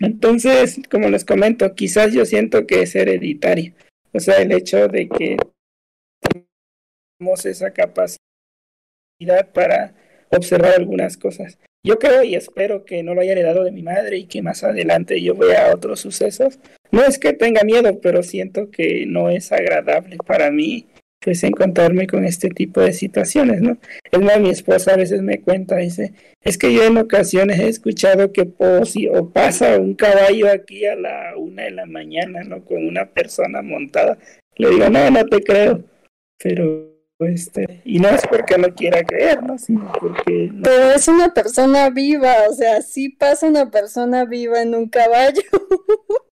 Entonces, 0.00 0.80
como 0.90 1.08
les 1.08 1.24
comento, 1.24 1.74
quizás 1.74 2.12
yo 2.12 2.24
siento 2.24 2.66
que 2.66 2.82
es 2.82 2.94
hereditario. 2.94 3.74
O 4.12 4.20
sea, 4.20 4.36
el 4.36 4.52
hecho 4.52 4.88
de 4.88 5.08
que 5.08 5.36
tenemos 6.20 7.46
esa 7.46 7.72
capacidad 7.72 8.18
para 9.52 9.94
observar 10.30 10.74
algunas 10.76 11.16
cosas. 11.16 11.58
Yo 11.82 11.98
creo 11.98 12.22
y 12.22 12.34
espero 12.34 12.84
que 12.84 13.02
no 13.02 13.14
lo 13.14 13.22
haya 13.22 13.32
heredado 13.32 13.64
de 13.64 13.72
mi 13.72 13.82
madre 13.82 14.18
y 14.18 14.26
que 14.26 14.42
más 14.42 14.64
adelante 14.64 15.22
yo 15.22 15.34
vea 15.34 15.74
otros 15.74 16.00
sucesos. 16.00 16.58
No 16.90 17.02
es 17.04 17.18
que 17.18 17.32
tenga 17.32 17.62
miedo, 17.62 18.00
pero 18.00 18.22
siento 18.22 18.70
que 18.70 19.06
no 19.06 19.30
es 19.30 19.50
agradable 19.52 20.18
para 20.26 20.50
mí 20.50 20.89
pues 21.20 21.44
encontrarme 21.44 22.06
con 22.06 22.24
este 22.24 22.48
tipo 22.48 22.80
de 22.80 22.92
situaciones, 22.92 23.60
¿no? 23.60 23.76
Es 24.10 24.20
más, 24.20 24.40
mi 24.40 24.48
esposa 24.48 24.94
a 24.94 24.96
veces 24.96 25.20
me 25.22 25.40
cuenta, 25.40 25.76
dice, 25.76 26.14
es 26.42 26.56
que 26.56 26.72
yo 26.72 26.82
en 26.84 26.96
ocasiones 26.96 27.60
he 27.60 27.68
escuchado 27.68 28.32
que 28.32 28.50
o 28.58 29.30
pasa 29.30 29.78
un 29.78 29.94
caballo 29.94 30.50
aquí 30.50 30.86
a 30.86 30.96
la 30.96 31.36
una 31.36 31.64
de 31.64 31.72
la 31.72 31.86
mañana, 31.86 32.42
¿no? 32.42 32.64
Con 32.64 32.86
una 32.86 33.06
persona 33.06 33.60
montada. 33.60 34.18
Le 34.56 34.70
digo, 34.70 34.88
no, 34.88 35.10
no 35.10 35.24
te 35.26 35.42
creo, 35.42 35.84
pero 36.42 36.90
este, 37.18 37.82
y 37.84 37.98
no 37.98 38.08
es 38.08 38.26
porque 38.26 38.56
no 38.56 38.74
quiera 38.74 39.04
creer, 39.04 39.42
¿no? 39.42 39.58
Sino 39.58 39.92
porque... 39.92 40.50
Pero 40.62 40.90
es 40.92 41.06
una 41.06 41.34
persona 41.34 41.90
viva, 41.90 42.34
o 42.48 42.54
sea, 42.54 42.80
sí 42.80 43.10
pasa 43.10 43.46
una 43.46 43.70
persona 43.70 44.24
viva 44.24 44.62
en 44.62 44.74
un 44.74 44.88
caballo. 44.88 45.42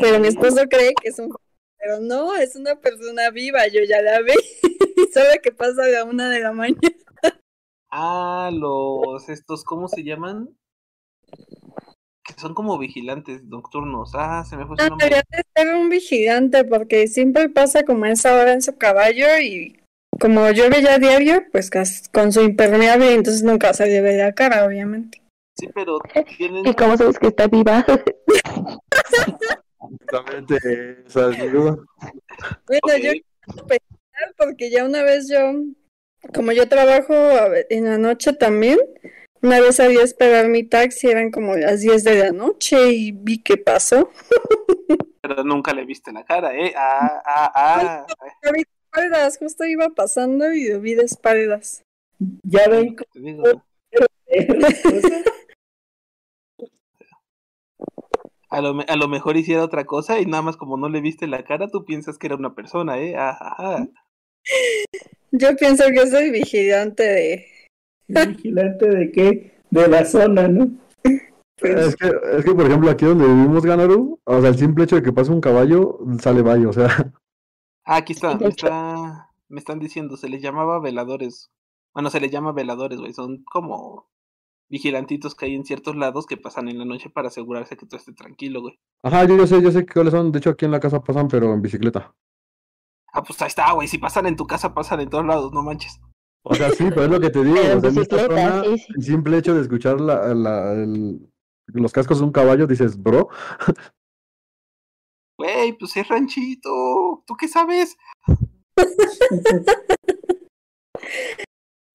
Pero 0.00 0.20
mi 0.20 0.28
esposo 0.28 0.68
cree 0.68 0.92
que 1.00 1.08
es 1.08 1.18
un... 1.18 1.34
Pero 1.78 2.00
no, 2.00 2.34
es 2.34 2.56
una 2.56 2.76
persona 2.76 3.30
viva, 3.30 3.66
yo 3.68 3.80
ya 3.88 4.02
la 4.02 4.20
vi. 4.20 4.32
Sabe 5.12 5.40
que 5.40 5.52
pasa 5.52 5.84
a 5.84 5.88
la 5.88 6.04
una 6.04 6.28
de 6.28 6.40
la 6.40 6.52
mañana. 6.52 6.80
Ah, 7.90 8.50
los 8.52 9.28
estos, 9.28 9.64
¿cómo 9.64 9.88
se 9.88 10.02
llaman? 10.02 10.50
Que 12.24 12.34
son 12.36 12.52
como 12.54 12.76
vigilantes 12.78 13.44
nocturnos. 13.44 14.12
Ah, 14.14 14.44
se 14.44 14.56
me 14.56 14.66
fue 14.66 14.76
su 14.76 14.82
ah, 14.82 14.96
Debería 14.98 15.24
de 15.30 15.42
ser 15.54 15.74
un 15.74 15.88
vigilante 15.88 16.64
porque 16.64 17.06
siempre 17.06 17.48
pasa 17.48 17.84
como 17.84 18.04
a 18.04 18.10
esa 18.10 18.34
hora 18.34 18.52
en 18.52 18.60
su 18.60 18.76
caballo 18.76 19.38
y 19.40 19.80
como 20.20 20.50
llueve 20.50 20.82
ya 20.82 20.98
diario, 20.98 21.44
pues 21.52 21.70
con 22.12 22.32
su 22.32 22.42
impermeable, 22.42 23.14
entonces 23.14 23.42
nunca 23.42 23.72
se 23.72 23.86
le 23.86 24.00
ve 24.00 24.16
la 24.16 24.32
cara, 24.32 24.64
obviamente. 24.66 25.22
Sí, 25.58 25.68
pero 25.74 25.98
tienen... 26.36 26.66
¿Y 26.66 26.74
cómo 26.74 26.96
sabes 26.96 27.18
que 27.18 27.28
está 27.28 27.48
viva? 27.48 27.84
Exactamente, 30.00 30.58
Bueno, 32.66 32.96
yo 33.02 33.12
porque 34.36 34.70
ya 34.70 34.84
una 34.84 35.02
vez 35.02 35.28
yo, 35.28 35.38
como 36.34 36.52
yo 36.52 36.68
trabajo 36.68 37.14
en 37.70 37.84
la 37.84 37.98
noche 37.98 38.32
también, 38.32 38.78
una 39.42 39.60
vez 39.60 39.80
había 39.80 40.02
esperar 40.02 40.48
mi 40.48 40.64
taxi, 40.64 41.08
eran 41.08 41.30
como 41.30 41.56
las 41.56 41.80
10 41.80 42.04
de 42.04 42.18
la 42.18 42.32
noche 42.32 42.92
y 42.92 43.12
vi 43.12 43.42
qué 43.42 43.56
pasó. 43.56 44.10
Pero 45.20 45.44
nunca 45.44 45.72
le 45.72 45.84
viste 45.84 46.12
la 46.12 46.24
cara, 46.24 46.56
¿eh? 46.56 46.72
Ah, 46.76 47.22
ah, 47.24 47.52
ah. 47.54 48.06
vi 48.52 48.62
espaldas, 48.62 49.38
justo 49.38 49.64
iba 49.64 49.88
pasando 49.90 50.52
y 50.52 50.76
vi 50.78 50.94
de 50.94 51.04
espaldas. 51.04 51.82
Ya 52.42 52.68
ven. 52.68 52.96
A 58.50 58.60
lo, 58.62 58.80
a 58.86 58.96
lo 58.96 59.08
mejor 59.08 59.36
hiciera 59.36 59.62
otra 59.62 59.84
cosa 59.84 60.20
y 60.20 60.26
nada 60.26 60.42
más 60.42 60.56
como 60.56 60.76
no 60.76 60.88
le 60.88 61.00
viste 61.00 61.26
la 61.26 61.44
cara, 61.44 61.68
tú 61.68 61.84
piensas 61.84 62.16
que 62.16 62.28
era 62.28 62.36
una 62.36 62.54
persona, 62.54 62.98
¿eh? 62.98 63.14
Ajá. 63.16 63.86
Yo 65.32 65.54
pienso 65.56 65.84
que 65.92 66.06
soy 66.06 66.30
vigilante 66.30 67.02
de... 67.02 67.46
¿Vigilante 68.08 68.88
de 68.88 69.12
qué? 69.12 69.52
De 69.70 69.88
la 69.88 70.04
zona, 70.04 70.48
¿no? 70.48 70.70
Es, 71.60 71.96
que, 71.96 72.06
es 72.06 72.44
que, 72.44 72.54
por 72.54 72.66
ejemplo, 72.66 72.88
aquí 72.88 73.04
donde 73.04 73.26
vivimos, 73.26 73.64
Ganaru, 73.64 74.20
o 74.22 74.40
sea, 74.40 74.48
el 74.48 74.56
simple 74.56 74.84
hecho 74.84 74.94
de 74.94 75.02
que 75.02 75.12
pase 75.12 75.32
un 75.32 75.40
caballo, 75.40 75.98
sale 76.20 76.42
valle, 76.42 76.66
o 76.66 76.72
sea... 76.72 76.86
Ah, 77.84 77.96
aquí 77.96 78.12
está, 78.12 78.36
me, 78.36 78.46
está, 78.46 79.30
me 79.48 79.58
están 79.58 79.80
diciendo, 79.80 80.16
se 80.16 80.28
les 80.28 80.40
llamaba 80.40 80.78
veladores. 80.78 81.50
Bueno, 81.92 82.10
se 82.10 82.20
les 82.20 82.30
llama 82.30 82.52
veladores, 82.52 83.00
güey, 83.00 83.12
son 83.12 83.42
como 83.42 84.08
vigilantitos 84.70 85.34
que 85.34 85.46
hay 85.46 85.54
en 85.54 85.64
ciertos 85.64 85.96
lados 85.96 86.26
que 86.26 86.36
pasan 86.36 86.68
en 86.68 86.78
la 86.78 86.84
noche 86.84 87.10
para 87.10 87.28
asegurarse 87.28 87.76
que 87.76 87.86
todo 87.86 87.98
esté 87.98 88.12
tranquilo, 88.12 88.60
güey. 88.60 88.78
Ajá, 89.02 89.24
yo, 89.24 89.36
yo 89.36 89.46
sé, 89.46 89.62
yo 89.62 89.70
sé 89.70 89.86
cuáles 89.86 90.12
son. 90.12 90.30
De 90.32 90.38
hecho, 90.38 90.50
aquí 90.50 90.64
en 90.64 90.70
la 90.70 90.80
casa 90.80 91.02
pasan, 91.02 91.28
pero 91.28 91.52
en 91.52 91.62
bicicleta. 91.62 92.14
Ah, 93.12 93.22
pues 93.22 93.40
ahí 93.42 93.48
está, 93.48 93.72
güey. 93.72 93.88
Si 93.88 93.98
pasan 93.98 94.26
en 94.26 94.36
tu 94.36 94.46
casa, 94.46 94.74
pasan 94.74 95.00
en 95.00 95.10
todos 95.10 95.24
lados, 95.24 95.52
no 95.52 95.62
manches. 95.62 96.00
O 96.42 96.54
sea, 96.54 96.70
sí, 96.70 96.84
pero 96.90 97.04
es 97.04 97.10
lo 97.10 97.20
que 97.20 97.30
te 97.30 97.42
digo. 97.42 97.58
El 97.58 99.02
simple 99.02 99.38
hecho 99.38 99.54
de 99.54 99.62
escuchar 99.62 100.00
la, 100.00 100.34
la, 100.34 100.86
los 101.66 101.92
cascos 101.92 102.18
de 102.18 102.24
un 102.24 102.32
caballo, 102.32 102.66
dices, 102.66 103.00
bro. 103.00 103.28
Güey, 105.40 105.72
pues 105.78 105.96
es 105.96 106.08
ranchito. 106.08 107.22
¿Tú 107.24 107.36
qué 107.38 107.46
sabes? 107.46 107.96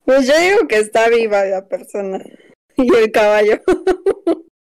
pues 0.06 0.28
yo 0.28 0.40
digo 0.40 0.66
que 0.70 0.78
está 0.78 1.10
viva 1.10 1.44
la 1.44 1.68
persona. 1.68 2.24
y 2.78 2.96
el 2.96 3.12
caballo. 3.12 3.60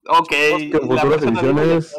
Ok, 0.09 0.33
en 0.33 0.73
futuras 0.73 1.23
ediciones. 1.23 1.95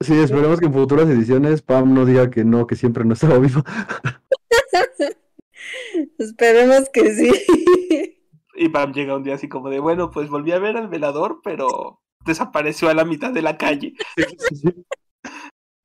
Sí, 0.00 0.18
esperemos 0.18 0.60
que 0.60 0.66
en 0.66 0.74
futuras 0.74 1.08
ediciones 1.08 1.62
Pam 1.62 1.94
no 1.94 2.04
diga 2.04 2.30
que 2.30 2.44
no, 2.44 2.66
que 2.66 2.76
siempre 2.76 3.04
no 3.04 3.14
estaba 3.14 3.38
vivo. 3.38 3.62
esperemos 6.18 6.90
que 6.92 7.14
sí. 7.14 7.30
Y 8.56 8.68
Pam 8.68 8.92
llega 8.92 9.16
un 9.16 9.22
día 9.22 9.34
así 9.34 9.48
como 9.48 9.70
de, 9.70 9.80
bueno, 9.80 10.10
pues 10.10 10.28
volví 10.28 10.52
a 10.52 10.58
ver 10.58 10.76
al 10.76 10.88
velador, 10.88 11.40
pero 11.42 12.02
desapareció 12.24 12.88
a 12.88 12.94
la 12.94 13.04
mitad 13.04 13.32
de 13.32 13.42
la 13.42 13.56
calle. 13.56 13.94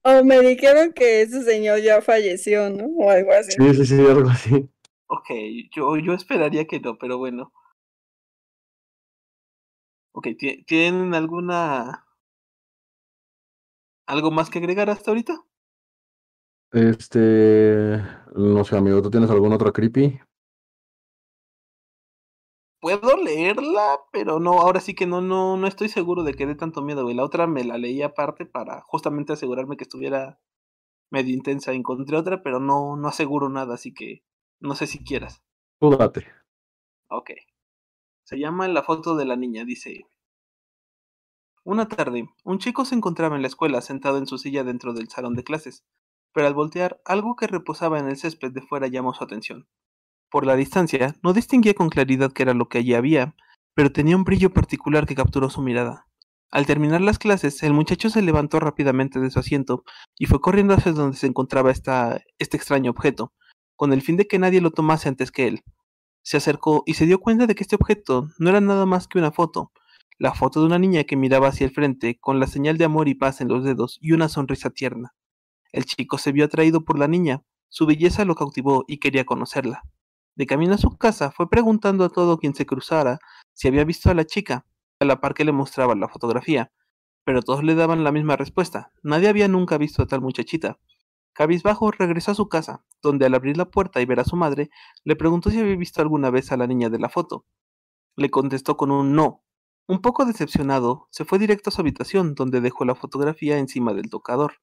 O 0.02 0.24
me 0.24 0.40
dijeron 0.40 0.94
que 0.94 1.22
ese 1.22 1.44
señor 1.44 1.82
ya 1.82 2.02
falleció, 2.02 2.70
¿no? 2.70 2.86
O 2.86 3.10
algo 3.10 3.34
así. 3.34 3.52
Sí, 3.52 3.74
sí, 3.74 3.86
sí, 3.86 3.96
algo 3.96 4.30
así. 4.30 4.70
Ok, 5.08 5.30
yo, 5.76 5.98
yo 5.98 6.14
esperaría 6.14 6.66
que 6.66 6.80
no, 6.80 6.98
pero 6.98 7.18
bueno. 7.18 7.52
Ok, 10.12 10.28
¿tienen 10.66 11.14
alguna... 11.14 12.06
algo 14.08 14.32
más 14.32 14.50
que 14.50 14.60
agregar 14.60 14.90
hasta 14.90 15.12
ahorita? 15.12 15.42
Este... 16.72 18.02
no 18.36 18.64
sé, 18.64 18.78
amigo, 18.78 19.02
¿tú 19.02 19.10
tienes 19.10 19.30
alguna 19.30 19.56
otra 19.56 19.72
creepy? 19.72 20.20
Puedo 22.82 23.18
leerla, 23.18 24.00
pero 24.12 24.40
no, 24.40 24.62
ahora 24.62 24.80
sí 24.80 24.96
que 24.96 25.06
no, 25.06 25.20
no, 25.22 25.58
no 25.58 25.68
estoy 25.68 25.90
seguro 25.90 26.24
de 26.24 26.34
que 26.34 26.46
dé 26.46 26.56
tanto 26.56 26.82
miedo, 26.82 27.04
güey. 27.04 27.14
La 27.14 27.26
otra 27.26 27.46
me 27.46 27.66
la 27.66 27.78
leí 27.78 28.02
aparte 28.02 28.46
para 28.46 28.82
justamente 28.82 29.34
asegurarme 29.34 29.76
que 29.76 29.84
estuviera 29.84 30.40
medio 31.12 31.34
intensa. 31.34 31.74
Encontré 31.74 32.16
otra, 32.16 32.42
pero 32.42 32.60
no, 32.62 32.96
no 32.96 33.10
aseguro 33.10 33.50
nada, 33.50 33.74
así 33.74 33.94
que 33.94 34.24
no 34.62 34.76
sé 34.76 34.88
si 34.88 35.04
quieras. 35.04 35.44
Tú 35.80 35.90
date. 35.90 36.26
Ok. 37.10 37.32
Se 38.30 38.38
llama 38.38 38.68
La 38.68 38.84
foto 38.84 39.16
de 39.16 39.26
la 39.26 39.36
niña, 39.36 39.66
dice. 39.66 40.06
Una 41.64 41.88
tarde, 41.88 42.30
un 42.44 42.60
chico 42.60 42.86
se 42.86 42.94
encontraba 42.94 43.36
en 43.36 43.42
la 43.42 43.48
escuela 43.48 43.82
sentado 43.82 44.20
en 44.20 44.28
su 44.28 44.38
silla 44.38 44.64
dentro 44.64 44.94
del 44.94 45.10
salón 45.10 45.34
de 45.34 45.44
clases, 45.44 45.84
pero 46.32 46.46
al 46.46 46.54
voltear, 46.54 47.02
algo 47.06 47.36
que 47.36 47.48
reposaba 47.48 47.98
en 47.98 48.08
el 48.08 48.18
césped 48.18 48.52
de 48.52 48.62
fuera 48.62 48.86
llamó 48.86 49.16
su 49.16 49.24
atención. 49.24 49.68
Por 50.30 50.46
la 50.46 50.56
distancia, 50.56 51.16
no 51.24 51.34
distinguía 51.34 51.74
con 51.74 51.90
claridad 51.90 52.32
qué 52.32 52.44
era 52.44 52.54
lo 52.54 52.70
que 52.70 52.78
allí 52.78 52.94
había, 52.94 53.36
pero 53.74 53.92
tenía 53.92 54.16
un 54.16 54.26
brillo 54.26 54.54
particular 54.54 55.08
que 55.08 55.16
capturó 55.16 55.50
su 55.50 55.64
mirada. 55.64 56.06
Al 56.52 56.68
terminar 56.68 57.02
las 57.02 57.18
clases, 57.18 57.64
el 57.64 57.74
muchacho 57.74 58.12
se 58.12 58.22
levantó 58.22 58.60
rápidamente 58.60 59.20
de 59.20 59.32
su 59.32 59.40
asiento 59.40 59.84
y 60.20 60.28
fue 60.28 60.40
corriendo 60.40 60.76
hacia 60.76 60.92
donde 60.92 61.18
se 61.18 61.26
encontraba 61.26 61.72
este 61.72 62.58
extraño 62.58 62.92
objeto, 62.92 63.34
con 63.76 63.92
el 63.92 64.04
fin 64.04 64.18
de 64.18 64.28
que 64.28 64.38
nadie 64.38 64.62
lo 64.62 64.70
tomase 64.70 65.10
antes 65.10 65.32
que 65.32 65.48
él. 65.48 65.64
Se 66.22 66.38
acercó 66.38 66.84
y 66.86 66.96
se 66.96 67.06
dio 67.06 67.20
cuenta 67.20 67.48
de 67.48 67.56
que 67.56 67.64
este 67.64 67.76
objeto 67.76 68.30
no 68.38 68.50
era 68.50 68.62
nada 68.62 68.86
más 68.86 69.08
que 69.08 69.20
una 69.20 69.32
foto, 69.32 69.72
la 70.18 70.34
foto 70.34 70.60
de 70.60 70.66
una 70.66 70.80
niña 70.80 71.06
que 71.06 71.16
miraba 71.16 71.48
hacia 71.48 71.66
el 71.66 71.72
frente 71.72 72.20
con 72.20 72.40
la 72.40 72.48
señal 72.48 72.78
de 72.78 72.86
amor 72.86 73.08
y 73.08 73.16
paz 73.16 73.42
en 73.42 73.48
los 73.48 73.64
dedos 73.64 73.98
y 74.02 74.12
una 74.12 74.30
sonrisa 74.30 74.70
tierna. 74.70 75.16
El 75.72 75.86
chico 75.86 76.18
se 76.18 76.32
vio 76.32 76.46
atraído 76.46 76.84
por 76.84 77.00
la 77.00 77.08
niña, 77.08 77.44
su 77.70 77.86
belleza 77.86 78.26
lo 78.26 78.36
cautivó 78.36 78.84
y 78.88 78.98
quería 78.98 79.26
conocerla. 79.26 79.84
De 80.36 80.46
camino 80.46 80.74
a 80.74 80.78
su 80.78 80.98
casa 80.98 81.32
fue 81.32 81.50
preguntando 81.50 82.04
a 82.04 82.10
todo 82.10 82.38
quien 82.38 82.56
se 82.56 82.66
cruzara 82.66 83.20
si 83.54 83.68
había 83.68 83.84
visto 83.84 84.10
a 84.10 84.14
la 84.14 84.26
chica, 84.26 84.66
a 85.00 85.06
la 85.06 85.22
par 85.22 85.34
que 85.34 85.46
le 85.46 85.52
mostraba 85.52 85.96
la 85.96 86.10
fotografía, 86.10 86.72
pero 87.24 87.42
todos 87.42 87.64
le 87.64 87.76
daban 87.76 88.04
la 88.04 88.12
misma 88.12 88.36
respuesta. 88.36 88.92
Nadie 89.04 89.30
había 89.30 89.48
nunca 89.48 89.78
visto 89.78 90.02
a 90.02 90.08
tal 90.08 90.22
muchachita. 90.22 90.80
Cabizbajo 91.40 91.90
regresó 91.92 92.32
a 92.32 92.36
su 92.36 92.50
casa, 92.50 92.84
donde 93.02 93.26
al 93.26 93.34
abrir 93.34 93.56
la 93.56 93.72
puerta 93.72 94.02
y 94.02 94.06
ver 94.06 94.20
a 94.20 94.26
su 94.26 94.36
madre, 94.36 94.70
le 95.06 95.16
preguntó 95.16 95.50
si 95.50 95.58
había 95.58 95.78
visto 95.78 96.02
alguna 96.02 96.30
vez 96.32 96.52
a 96.52 96.58
la 96.58 96.68
niña 96.68 96.90
de 96.90 97.00
la 97.00 97.08
foto. 97.08 97.46
Le 98.18 98.30
contestó 98.30 98.76
con 98.76 98.92
un 98.92 99.16
no. 99.16 99.42
Un 99.88 100.02
poco 100.02 100.26
decepcionado, 100.26 101.08
se 101.12 101.24
fue 101.24 101.40
directo 101.40 101.70
a 101.70 101.72
su 101.72 101.80
habitación, 101.80 102.36
donde 102.36 102.60
dejó 102.60 102.84
la 102.84 102.94
fotografía 102.94 103.58
encima 103.58 103.94
del 103.94 104.10
tocador, 104.10 104.56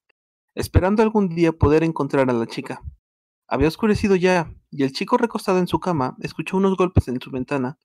esperando 0.54 1.02
algún 1.02 1.30
día 1.30 1.52
poder 1.52 1.82
encontrar 1.82 2.28
a 2.28 2.34
la 2.34 2.46
chica. 2.46 2.82
Había 3.48 3.68
oscurecido 3.68 4.14
ya, 4.14 4.52
y 4.70 4.82
el 4.82 4.92
chico 4.92 5.16
recostado 5.16 5.56
en 5.60 5.68
su 5.68 5.80
cama 5.80 6.18
escuchó 6.20 6.58
unos 6.58 6.76
golpes 6.76 7.08
en 7.08 7.18
su 7.22 7.30
ventana, 7.30 7.78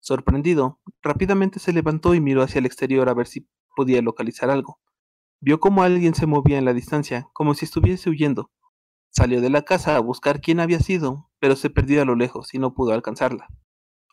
Sorprendido, 0.00 0.78
rápidamente 1.02 1.58
se 1.58 1.72
levantó 1.72 2.14
y 2.14 2.20
miró 2.20 2.42
hacia 2.42 2.58
el 2.58 2.66
exterior 2.66 3.08
a 3.08 3.14
ver 3.14 3.28
si 3.28 3.48
podía 3.74 4.02
localizar 4.02 4.50
algo. 4.50 4.78
Vio 5.40 5.60
como 5.60 5.82
alguien 5.82 6.14
se 6.14 6.26
movía 6.26 6.58
en 6.58 6.64
la 6.64 6.72
distancia, 6.72 7.28
como 7.32 7.54
si 7.54 7.64
estuviese 7.64 8.10
huyendo. 8.10 8.50
Salió 9.10 9.40
de 9.40 9.50
la 9.50 9.62
casa 9.62 9.96
a 9.96 10.00
buscar 10.00 10.40
quién 10.40 10.60
había 10.60 10.80
sido, 10.80 11.30
pero 11.38 11.56
se 11.56 11.70
perdió 11.70 12.02
a 12.02 12.04
lo 12.04 12.16
lejos 12.16 12.54
y 12.54 12.58
no 12.58 12.74
pudo 12.74 12.92
alcanzarla. 12.92 13.48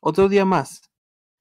Otro 0.02 0.30
día 0.30 0.46
más. 0.46 0.92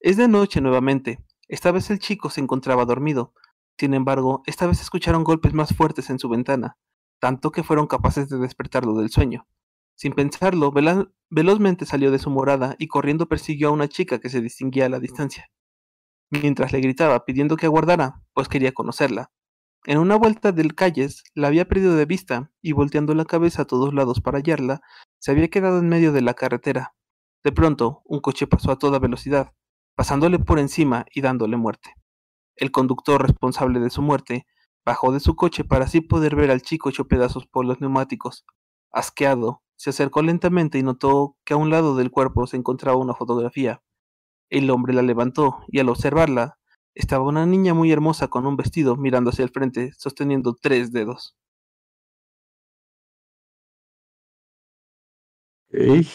Es 0.01 0.17
de 0.17 0.29
noche 0.29 0.61
nuevamente. 0.61 1.25
Esta 1.49 1.71
vez 1.73 1.91
el 1.91 1.99
chico 1.99 2.31
se 2.31 2.41
encontraba 2.41 2.85
dormido. 2.85 3.35
Sin 3.79 3.95
embargo, 3.95 4.43
esta 4.47 4.67
vez 4.67 4.81
escucharon 4.81 5.25
golpes 5.25 5.53
más 5.55 5.75
fuertes 5.75 6.11
en 6.11 6.19
su 6.19 6.29
ventana, 6.29 6.77
tanto 7.21 7.51
que 7.51 7.63
fueron 7.63 7.87
capaces 7.87 8.29
de 8.29 8.39
despertarlo 8.39 8.95
del 8.95 9.11
sueño. 9.11 9.47
Sin 9.95 10.13
pensarlo, 10.13 10.73
velozmente 11.31 11.87
salió 11.87 12.11
de 12.11 12.19
su 12.19 12.31
morada 12.31 12.77
y 12.79 12.89
corriendo 12.89 13.27
persiguió 13.27 13.69
a 13.69 13.73
una 13.73 13.89
chica 13.89 14.21
que 14.21 14.29
se 14.29 14.41
distinguía 14.41 14.87
a 14.87 14.89
la 14.89 15.01
distancia. 15.01 15.51
Mientras 16.31 16.73
le 16.73 16.81
gritaba 16.81 17.25
pidiendo 17.25 17.57
que 17.57 17.67
aguardara, 17.67 18.23
pues 18.33 18.49
quería 18.49 18.73
conocerla. 18.73 19.31
En 19.85 19.99
una 19.99 20.15
vuelta 20.15 20.53
del 20.53 20.77
calles 20.77 21.25
la 21.35 21.49
había 21.49 21.67
perdido 21.67 21.97
de 21.97 22.07
vista 22.07 22.53
y 22.61 22.71
volteando 22.71 23.15
la 23.15 23.25
cabeza 23.25 23.63
a 23.63 23.65
todos 23.65 23.93
lados 23.93 24.21
para 24.21 24.39
hallarla, 24.39 24.81
se 25.19 25.33
había 25.33 25.49
quedado 25.49 25.81
en 25.81 25.89
medio 25.89 26.13
de 26.13 26.23
la 26.23 26.35
carretera. 26.35 26.95
De 27.43 27.51
pronto, 27.51 28.03
un 28.05 28.21
coche 28.21 28.47
pasó 28.47 28.71
a 28.71 28.79
toda 28.79 29.01
velocidad, 29.01 29.55
pasándole 29.97 30.39
por 30.39 30.61
encima 30.61 31.05
y 31.13 31.21
dándole 31.21 31.57
muerte. 31.57 31.97
El 32.55 32.71
conductor 32.71 33.21
responsable 33.21 33.81
de 33.81 33.91
su 33.91 34.03
muerte 34.03 34.47
bajó 34.85 35.11
de 35.11 35.19
su 35.19 35.35
coche 35.35 35.65
para 35.65 35.87
así 35.87 36.01
poder 36.01 36.37
ver 36.37 36.53
al 36.53 36.63
chico 36.63 36.89
hecho 36.89 37.09
pedazos 37.09 37.47
por 37.47 37.65
los 37.65 37.81
neumáticos. 37.81 38.45
Asqueado, 38.93 39.63
se 39.75 39.91
acercó 39.91 40.23
lentamente 40.23 40.79
y 40.79 40.85
notó 40.85 41.37
que 41.45 41.55
a 41.55 41.57
un 41.57 41.71
lado 41.71 41.97
del 41.97 42.13
cuerpo 42.13 42.47
se 42.47 42.57
encontraba 42.57 42.99
una 42.99 43.15
fotografía. 43.15 43.83
El 44.49 44.71
hombre 44.71 44.93
la 44.93 45.03
levantó 45.03 45.65
y 45.67 45.81
al 45.81 45.89
observarla 45.89 46.61
estaba 46.94 47.24
una 47.24 47.47
niña 47.47 47.74
muy 47.74 47.90
hermosa 47.93 48.28
con 48.28 48.47
un 48.47 48.56
vestido 48.56 48.97
mirando 48.97 49.31
hacia 49.31 49.44
el 49.44 49.51
frente, 49.51 49.93
sosteniendo 49.97 50.56
tres 50.60 50.93
dedos. 50.93 51.36
Ey. 55.70 56.06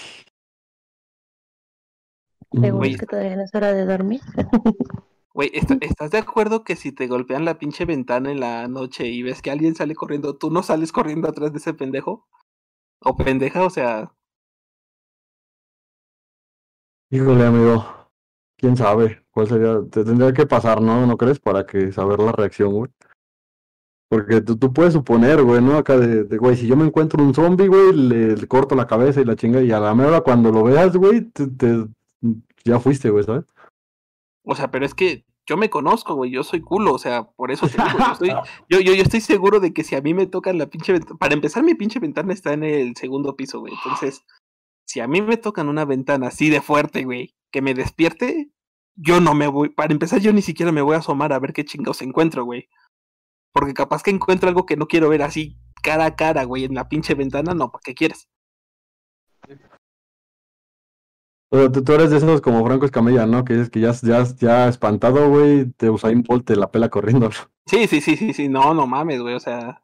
que 2.51 3.05
todavía 3.05 3.35
no 3.35 3.43
es 3.43 3.53
hora 3.53 3.73
de 3.73 3.85
dormir? 3.85 4.21
Güey, 5.37 5.51
¿estás 5.53 6.09
de 6.09 6.17
acuerdo 6.17 6.63
que 6.63 6.75
si 6.75 6.91
te 6.91 7.05
golpean 7.05 7.45
la 7.45 7.59
pinche 7.59 7.85
ventana 7.85 8.31
en 8.31 8.39
la 8.39 8.67
noche 8.67 9.05
y 9.05 9.21
ves 9.21 9.43
que 9.43 9.51
alguien 9.51 9.75
sale 9.75 9.93
corriendo, 9.93 10.35
tú 10.35 10.49
no 10.49 10.63
sales 10.63 10.91
corriendo 10.91 11.29
atrás 11.29 11.51
de 11.51 11.59
ese 11.59 11.75
pendejo? 11.75 12.27
O 13.01 13.15
pendeja, 13.15 13.63
o 13.63 13.69
sea. 13.69 14.11
Híjole, 17.11 17.45
amigo. 17.45 17.96
¿Quién 18.57 18.75
sabe? 18.75 19.23
¿Cuál 19.31 19.47
sería? 19.47 19.81
Te 19.91 20.03
tendría 20.03 20.33
que 20.33 20.47
pasar, 20.47 20.81
¿no? 20.81 21.05
¿No 21.05 21.17
crees? 21.17 21.39
Para 21.39 21.65
que 21.65 21.91
saber 21.91 22.19
la 22.19 22.31
reacción, 22.31 22.73
güey. 22.73 22.91
Porque 24.09 24.41
tú, 24.41 24.57
tú 24.57 24.73
puedes 24.73 24.93
suponer, 24.93 25.43
güey, 25.43 25.61
¿no? 25.61 25.75
Acá 25.75 25.97
de, 25.97 26.37
güey, 26.37 26.55
si 26.55 26.65
yo 26.65 26.77
me 26.77 26.85
encuentro 26.85 27.21
un 27.23 27.33
zombie, 27.33 27.67
güey, 27.67 27.93
le, 27.93 28.47
corto 28.47 28.73
la 28.73 28.87
cabeza 28.87 29.21
y 29.21 29.25
la 29.25 29.35
chinga, 29.35 29.61
y 29.61 29.71
a 29.71 29.79
la 29.79 29.93
mera 29.93 30.21
cuando 30.21 30.51
lo 30.51 30.63
veas, 30.63 30.95
güey, 30.95 31.21
te, 31.21 31.47
ya 32.63 32.79
fuiste, 32.79 33.09
güey, 33.09 33.25
¿sabes? 33.25 33.45
O 34.45 34.55
sea, 34.55 34.71
pero 34.71 34.85
es 34.85 34.93
que 34.93 35.25
yo 35.45 35.57
me 35.57 35.69
conozco, 35.69 36.15
güey, 36.15 36.31
yo 36.31 36.43
soy 36.43 36.61
culo, 36.61 36.93
o 36.93 36.97
sea, 36.99 37.23
por 37.31 37.51
eso 37.51 37.67
te 37.67 37.77
digo, 37.77 37.97
yo, 37.99 38.11
estoy, 38.13 38.29
yo, 38.69 38.79
yo, 38.79 38.93
estoy 38.93 39.19
seguro 39.19 39.59
de 39.59 39.73
que 39.73 39.83
si 39.83 39.95
a 39.95 40.01
mí 40.01 40.13
me 40.13 40.25
tocan 40.25 40.57
la 40.57 40.67
pinche 40.67 40.93
ventana, 40.93 41.17
para 41.17 41.33
empezar 41.33 41.63
mi 41.63 41.75
pinche 41.75 41.99
ventana 41.99 42.33
está 42.33 42.53
en 42.53 42.63
el 42.63 42.95
segundo 42.95 43.35
piso, 43.35 43.59
güey, 43.59 43.73
entonces, 43.73 44.25
si 44.85 45.01
a 45.01 45.07
mí 45.07 45.21
me 45.21 45.35
tocan 45.35 45.67
una 45.67 45.83
ventana 45.83 46.27
así 46.27 46.49
de 46.49 46.61
fuerte, 46.61 47.03
güey, 47.03 47.33
que 47.57 47.61
me 47.63 47.73
despierte, 47.73 48.51
yo 48.95 49.19
no 49.19 49.33
me 49.33 49.47
voy, 49.47 49.69
para 49.69 49.91
empezar 49.91 50.19
yo 50.19 50.31
ni 50.31 50.43
siquiera 50.43 50.71
me 50.71 50.83
voy 50.83 50.93
a 50.93 50.99
asomar 50.99 51.33
a 51.33 51.39
ver 51.39 51.53
qué 51.53 51.65
chingados 51.65 52.03
encuentro, 52.03 52.45
güey, 52.45 52.69
porque 53.51 53.73
capaz 53.73 54.03
que 54.03 54.11
encuentro 54.11 54.47
algo 54.47 54.67
que 54.67 54.77
no 54.77 54.87
quiero 54.87 55.09
ver 55.09 55.23
así 55.23 55.57
cara 55.81 56.05
a 56.05 56.15
cara, 56.15 56.43
güey, 56.43 56.65
en 56.65 56.75
la 56.75 56.87
pinche 56.87 57.15
ventana, 57.15 57.55
no, 57.55 57.71
¿para 57.71 57.81
qué 57.83 57.95
quieres? 57.95 58.29
Pero 61.49 61.71
tú, 61.71 61.93
eres 61.93 62.11
de 62.11 62.17
esos 62.17 62.41
como 62.41 62.63
Franco 62.63 62.85
Escamilla, 62.85 63.25
¿no? 63.25 63.43
Que 63.43 63.59
es 63.59 63.71
que 63.71 63.79
ya, 63.79 63.91
ya, 64.03 64.23
ya 64.23 64.67
espantado, 64.67 65.27
güey, 65.27 65.65
te 65.71 65.89
Usain 65.89 66.21
Bolt 66.21 66.45
te 66.45 66.55
la 66.55 66.69
pela 66.69 66.89
corriendo. 66.89 67.31
Sí, 67.65 67.87
sí, 67.87 68.01
sí, 68.01 68.15
sí, 68.15 68.33
sí, 68.33 68.47
no, 68.47 68.75
no 68.75 68.85
mames, 68.85 69.19
güey, 69.19 69.33
o 69.33 69.39
sea. 69.39 69.83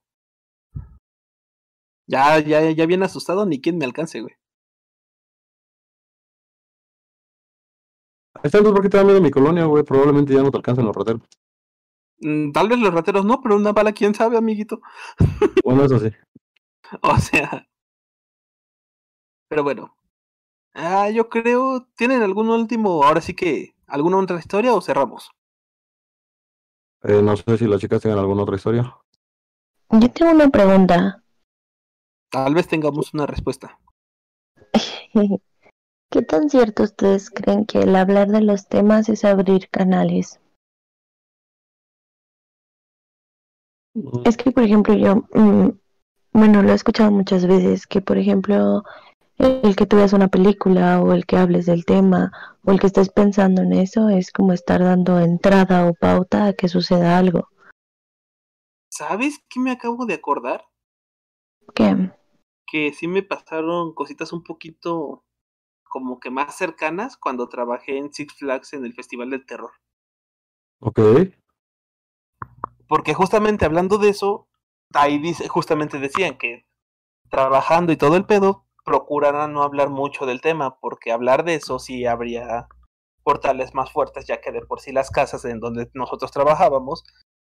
Ya, 2.06 2.40
ya, 2.40 2.70
ya 2.70 2.86
bien 2.86 3.02
asustado, 3.02 3.48
ni 3.48 3.60
quien 3.60 3.80
me 3.80 3.86
alcance, 3.86 4.22
güey. 4.22 4.36
Está 8.44 8.62
por 8.62 8.82
qué 8.82 8.90
te 8.90 8.98
da 8.98 9.04
miedo 9.04 9.22
mi 9.22 9.32
colonia, 9.32 9.66
güey. 9.66 9.84
Probablemente 9.84 10.34
ya 10.34 10.44
no 10.44 10.52
te 10.52 10.58
alcancen 10.58 10.86
los 10.86 10.96
rateros. 10.96 11.22
Mm, 12.20 12.52
tal 12.52 12.70
vez 12.70 12.80
los 12.80 12.94
rateros 12.94 13.26
no, 13.26 13.42
pero 13.42 13.56
una 13.56 13.72
bala, 13.72 13.94
quién 13.94 14.14
sabe, 14.14 14.38
amiguito. 14.38 14.82
Bueno, 15.64 15.86
eso 15.86 16.00
sí. 16.00 16.10
o 17.02 17.18
sea. 17.18 17.68
Pero 19.48 19.64
bueno, 19.64 19.96
Ah, 20.74 21.10
yo 21.10 21.30
creo. 21.30 21.88
¿Tienen 21.96 22.24
algún 22.24 22.50
último, 22.50 23.04
ahora 23.04 23.22
sí 23.22 23.34
que, 23.36 23.76
alguna 23.88 24.18
otra 24.18 24.40
historia 24.40 24.74
o 24.74 24.82
cerramos? 24.82 25.32
Eh, 27.04 27.22
no 27.22 27.36
sé 27.38 27.58
si 27.58 27.68
las 27.68 27.80
chicas 27.80 28.02
tienen 28.02 28.20
alguna 28.20 28.44
otra 28.44 28.56
historia. 28.56 28.98
Yo 29.92 30.12
tengo 30.12 30.32
una 30.32 30.50
pregunta. 30.50 31.24
Tal 32.32 32.56
vez 32.56 32.68
tengamos 32.68 33.14
una 33.14 33.28
respuesta. 33.28 33.80
¿Qué 36.14 36.22
tan 36.22 36.48
cierto 36.48 36.84
ustedes 36.84 37.32
creen 37.32 37.66
que 37.66 37.80
el 37.80 37.96
hablar 37.96 38.28
de 38.28 38.42
los 38.42 38.68
temas 38.68 39.10
es 39.10 39.26
abrir 39.26 39.68
canales? 39.70 40.40
Es 44.24 44.38
que, 44.38 44.52
por 44.52 44.62
ejemplo, 44.62 44.94
yo, 44.94 45.28
mm, 45.34 45.70
bueno, 46.34 46.62
lo 46.62 46.70
he 46.70 46.76
escuchado 46.76 47.10
muchas 47.10 47.48
veces, 47.48 47.88
que, 47.88 48.00
por 48.00 48.20
ejemplo, 48.20 48.84
el 49.40 49.76
que 49.76 49.88
tú 49.88 49.96
veas 49.96 50.14
una 50.14 50.28
película 50.28 51.02
o 51.02 51.14
el 51.14 51.26
que 51.26 51.38
hables 51.38 51.66
del 51.66 51.84
tema 51.84 52.32
o 52.64 52.72
el 52.72 52.80
que 52.80 52.86
estés 52.86 53.10
pensando 53.10 53.64
en 53.64 53.74
eso 53.74 54.10
es 54.10 54.32
como 54.32 54.54
estar 54.54 54.84
dando 54.84 55.20
entrada 55.20 55.88
o 55.88 55.96
pauta 55.96 56.46
a 56.46 56.54
que 56.54 56.68
suceda 56.68 57.18
algo. 57.18 57.48
¿Sabes 58.92 59.40
qué 59.50 59.60
me 59.60 59.72
acabo 59.72 60.06
de 60.06 60.14
acordar? 60.14 60.64
¿Qué? 61.74 62.12
Que 62.68 62.94
sí 62.94 63.08
me 63.08 63.24
pasaron 63.24 63.96
cositas 63.96 64.32
un 64.32 64.44
poquito 64.44 65.24
como 65.94 66.20
que 66.20 66.32
más 66.32 66.56
cercanas 66.56 67.18
cuando 67.18 67.48
trabajé 67.48 68.00
en 68.00 68.12
Six 68.12 68.34
Flags 68.40 68.74
en 68.74 68.84
el 68.84 68.96
Festival 68.96 69.30
del 69.30 69.46
Terror. 69.46 69.74
Ok. 70.80 71.00
Porque 72.88 73.14
justamente 73.14 73.64
hablando 73.64 74.00
de 74.00 74.10
eso, 74.10 74.48
ahí 74.92 75.20
dice, 75.20 75.48
justamente 75.48 76.00
decían 76.00 76.40
que 76.40 76.66
trabajando 77.30 77.92
y 77.92 77.98
todo 77.98 78.18
el 78.18 78.26
pedo, 78.26 78.66
procurarán 78.84 79.54
no 79.54 79.62
hablar 79.62 79.92
mucho 79.92 80.26
del 80.26 80.42
tema, 80.42 80.80
porque 80.80 81.12
hablar 81.12 81.44
de 81.44 81.54
eso 81.54 81.78
sí 81.78 82.08
habría 82.08 82.68
portales 83.22 83.76
más 83.76 83.92
fuertes, 83.92 84.26
ya 84.26 84.42
que 84.42 84.52
de 84.52 84.66
por 84.66 84.82
sí 84.82 84.94
las 84.94 85.12
casas 85.12 85.46
en 85.46 85.60
donde 85.60 85.92
nosotros 85.94 86.32
trabajábamos, 86.32 87.04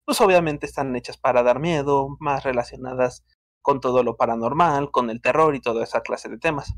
pues 0.06 0.20
obviamente 0.22 0.66
están 0.66 0.96
hechas 0.96 1.18
para 1.18 1.44
dar 1.44 1.60
miedo, 1.60 2.18
más 2.20 2.44
relacionadas 2.44 3.24
con 3.62 3.80
todo 3.80 4.02
lo 4.02 4.18
paranormal, 4.18 4.90
con 4.90 5.12
el 5.12 5.22
terror 5.22 5.54
y 5.54 5.62
toda 5.62 5.84
esa 5.84 6.02
clase 6.02 6.30
de 6.30 6.40
temas. 6.40 6.74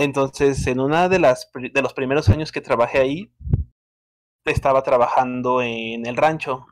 Entonces, 0.00 0.64
en 0.68 0.78
una 0.78 1.08
de 1.08 1.18
las 1.18 1.50
de 1.52 1.82
los 1.82 1.92
primeros 1.92 2.28
años 2.28 2.52
que 2.52 2.60
trabajé 2.60 2.98
ahí, 2.98 3.34
estaba 4.44 4.84
trabajando 4.84 5.60
en 5.60 6.06
el 6.06 6.16
rancho. 6.16 6.66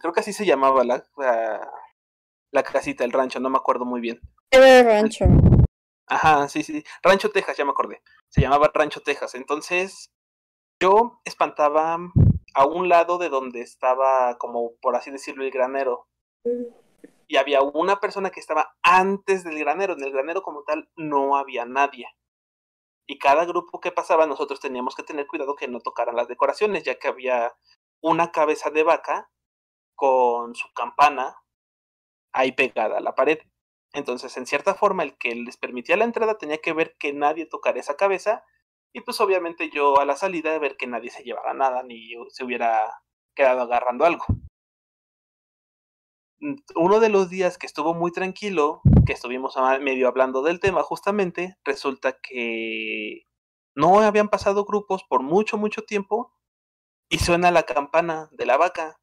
Creo 0.00 0.12
que 0.12 0.18
así 0.18 0.32
se 0.32 0.44
llamaba 0.44 0.82
la, 0.82 1.04
la, 2.50 2.62
casita, 2.64 3.04
el 3.04 3.12
rancho, 3.12 3.38
no 3.38 3.50
me 3.50 3.56
acuerdo 3.56 3.84
muy 3.84 4.00
bien. 4.00 4.20
Era 4.50 4.80
el 4.80 4.84
rancho. 4.84 5.26
Ajá, 6.08 6.48
sí, 6.48 6.64
sí. 6.64 6.82
Rancho 7.04 7.30
Texas, 7.30 7.56
ya 7.56 7.64
me 7.64 7.70
acordé. 7.70 8.02
Se 8.28 8.40
llamaba 8.40 8.72
Rancho 8.74 9.00
Texas. 9.00 9.36
Entonces, 9.36 10.10
yo 10.82 11.20
espantaba 11.24 11.98
a 12.54 12.66
un 12.66 12.88
lado 12.88 13.16
de 13.18 13.28
donde 13.28 13.60
estaba, 13.60 14.36
como 14.38 14.72
por 14.82 14.96
así 14.96 15.12
decirlo, 15.12 15.44
el 15.44 15.52
granero. 15.52 16.08
Y 17.28 17.36
había 17.36 17.62
una 17.62 18.00
persona 18.00 18.30
que 18.30 18.40
estaba 18.40 18.76
antes 18.82 19.44
del 19.44 19.58
granero. 19.58 19.92
En 19.92 20.02
el 20.02 20.12
granero 20.12 20.42
como 20.42 20.64
tal 20.64 20.90
no 20.96 21.36
había 21.36 21.64
nadie. 21.66 22.08
Y 23.06 23.18
cada 23.18 23.44
grupo 23.44 23.80
que 23.80 23.92
pasaba 23.92 24.26
nosotros 24.26 24.60
teníamos 24.60 24.94
que 24.94 25.02
tener 25.02 25.26
cuidado 25.26 25.54
que 25.54 25.68
no 25.68 25.80
tocaran 25.80 26.16
las 26.16 26.28
decoraciones, 26.28 26.84
ya 26.84 26.98
que 26.98 27.08
había 27.08 27.54
una 28.02 28.32
cabeza 28.32 28.70
de 28.70 28.82
vaca 28.82 29.30
con 29.94 30.54
su 30.54 30.72
campana 30.72 31.36
ahí 32.32 32.52
pegada 32.52 32.98
a 32.98 33.00
la 33.00 33.14
pared. 33.14 33.38
Entonces, 33.92 34.36
en 34.36 34.46
cierta 34.46 34.74
forma, 34.74 35.02
el 35.02 35.16
que 35.16 35.34
les 35.34 35.56
permitía 35.56 35.96
la 35.96 36.04
entrada 36.04 36.38
tenía 36.38 36.58
que 36.58 36.72
ver 36.72 36.96
que 36.98 37.12
nadie 37.12 37.46
tocara 37.46 37.80
esa 37.80 37.96
cabeza 37.96 38.44
y 38.92 39.00
pues 39.02 39.20
obviamente 39.20 39.70
yo 39.70 39.98
a 40.00 40.04
la 40.04 40.16
salida 40.16 40.50
de 40.52 40.58
ver 40.58 40.76
que 40.76 40.86
nadie 40.86 41.10
se 41.10 41.22
llevara 41.22 41.54
nada 41.54 41.82
ni 41.82 42.12
se 42.30 42.44
hubiera 42.44 43.02
quedado 43.34 43.62
agarrando 43.62 44.04
algo. 44.04 44.24
Uno 46.76 47.00
de 47.00 47.08
los 47.08 47.30
días 47.30 47.58
que 47.58 47.66
estuvo 47.66 47.94
muy 47.94 48.12
tranquilo, 48.12 48.80
que 49.06 49.12
estuvimos 49.12 49.56
medio 49.80 50.08
hablando 50.08 50.42
del 50.42 50.60
tema 50.60 50.82
justamente, 50.82 51.56
resulta 51.64 52.18
que 52.20 53.26
no 53.74 54.00
habían 54.00 54.28
pasado 54.28 54.64
grupos 54.64 55.04
por 55.04 55.22
mucho, 55.22 55.58
mucho 55.58 55.82
tiempo 55.82 56.32
y 57.08 57.18
suena 57.18 57.50
la 57.50 57.64
campana 57.64 58.28
de 58.32 58.46
la 58.46 58.56
vaca. 58.56 59.00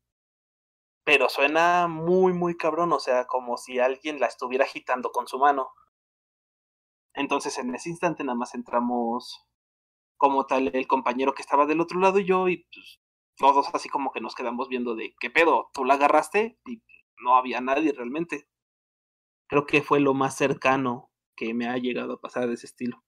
Pero 1.04 1.30
suena 1.30 1.88
muy, 1.88 2.34
muy 2.34 2.58
cabrón, 2.58 2.94
o 2.94 3.00
sea, 3.00 3.26
como 3.26 3.58
si 3.58 3.80
alguien 3.80 4.20
la 4.20 4.28
estuviera 4.28 4.66
agitando 4.66 5.12
con 5.12 5.28
su 5.28 5.38
mano. 5.38 5.70
Entonces 7.14 7.58
en 7.58 7.74
ese 7.76 7.90
instante 7.90 8.24
nada 8.24 8.38
más 8.38 8.56
entramos 8.56 9.46
como 10.18 10.46
tal 10.46 10.72
el 10.74 10.88
compañero 10.88 11.34
que 11.34 11.42
estaba 11.42 11.66
del 11.66 11.82
otro 11.82 12.00
lado 12.00 12.20
y 12.20 12.26
yo 12.26 12.48
y 12.50 12.66
pues, 12.74 13.02
todos 13.38 13.68
así 13.74 13.90
como 13.90 14.12
que 14.12 14.22
nos 14.22 14.36
quedamos 14.36 14.70
viendo 14.70 14.96
de 14.96 15.16
qué 15.20 15.30
pedo, 15.30 15.70
tú 15.74 15.86
la 15.86 15.96
agarraste 15.96 16.58
y 16.66 16.82
no 17.24 17.36
había 17.36 17.62
nadie 17.62 17.92
realmente. 17.92 18.48
Creo 19.48 19.66
que 19.66 19.82
fue 19.82 20.00
lo 20.00 20.14
más 20.14 20.36
cercano 20.36 21.12
que 21.36 21.54
me 21.54 21.68
ha 21.68 21.78
llegado 21.78 22.14
a 22.14 22.22
pasar 22.22 22.48
de 22.48 22.54
ese 22.56 22.68
estilo. 22.68 23.04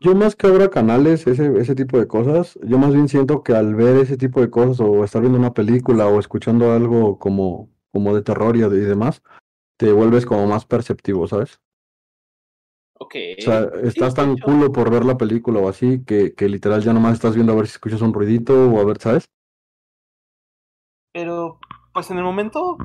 Yo, 0.00 0.14
más 0.14 0.36
que 0.36 0.46
abra 0.46 0.70
canales, 0.70 1.26
ese, 1.26 1.58
ese 1.58 1.74
tipo 1.74 1.98
de 1.98 2.06
cosas, 2.06 2.58
yo 2.62 2.78
más 2.78 2.94
bien 2.94 3.08
siento 3.08 3.42
que 3.42 3.54
al 3.54 3.74
ver 3.74 3.96
ese 3.96 4.16
tipo 4.16 4.40
de 4.40 4.50
cosas 4.50 4.80
o 4.80 5.04
estar 5.04 5.20
viendo 5.20 5.38
una 5.38 5.52
película 5.52 6.06
o 6.06 6.20
escuchando 6.20 6.72
algo 6.72 7.18
como, 7.18 7.68
como 7.92 8.14
de 8.14 8.22
terror 8.22 8.56
y, 8.56 8.60
y 8.60 8.62
demás, 8.62 9.22
te 9.76 9.92
vuelves 9.92 10.26
como 10.26 10.46
más 10.46 10.64
perceptivo, 10.64 11.26
¿sabes? 11.26 11.60
Ok. 13.00 13.14
O 13.38 13.42
sea, 13.42 13.70
estás 13.84 14.14
tan 14.14 14.38
culo 14.38 14.72
por 14.72 14.90
ver 14.90 15.04
la 15.04 15.16
película 15.16 15.60
o 15.60 15.68
así 15.68 16.04
que, 16.04 16.34
que 16.34 16.48
literal 16.48 16.82
ya 16.82 16.92
nomás 16.92 17.14
estás 17.14 17.34
viendo 17.34 17.52
a 17.52 17.56
ver 17.56 17.66
si 17.66 17.72
escuchas 17.72 18.00
un 18.00 18.12
ruidito 18.12 18.70
o 18.70 18.80
a 18.80 18.84
ver, 18.84 18.98
¿sabes? 18.98 19.28
Pero, 21.12 21.58
pues 21.98 22.12
en 22.12 22.18
el 22.18 22.22
momento. 22.22 22.78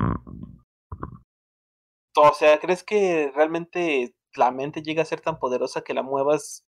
O 2.16 2.34
sea, 2.34 2.58
¿crees 2.58 2.82
que 2.82 3.30
realmente 3.32 4.12
la 4.34 4.50
mente 4.50 4.82
llega 4.82 5.02
a 5.02 5.04
ser 5.04 5.20
tan 5.20 5.38
poderosa 5.38 5.82
que 5.82 5.94
la 5.94 6.02
muevas 6.02 6.66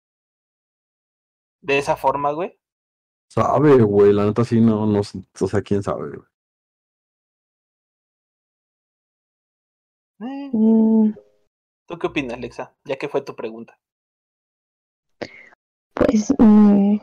de 1.59 1.79
esa 1.79 1.97
forma, 1.97 2.31
güey? 2.31 2.57
Sabe, 3.29 3.81
güey, 3.81 4.13
la 4.13 4.23
neta 4.23 4.45
sí 4.45 4.61
no, 4.61 4.85
no, 4.85 5.01
o 5.01 5.47
sea, 5.47 5.61
quién 5.61 5.83
sabe, 5.83 6.15
güey. 6.15 6.29
Eh. 10.21 10.49
Mm. 10.53 11.13
¿Tú 11.89 11.99
qué 11.99 12.07
opinas, 12.07 12.39
Lexa? 12.39 12.73
Ya 12.85 12.95
que 12.95 13.09
fue 13.09 13.19
tu 13.19 13.35
pregunta. 13.35 13.77
Pues 15.93 16.33
mm, 16.39 16.99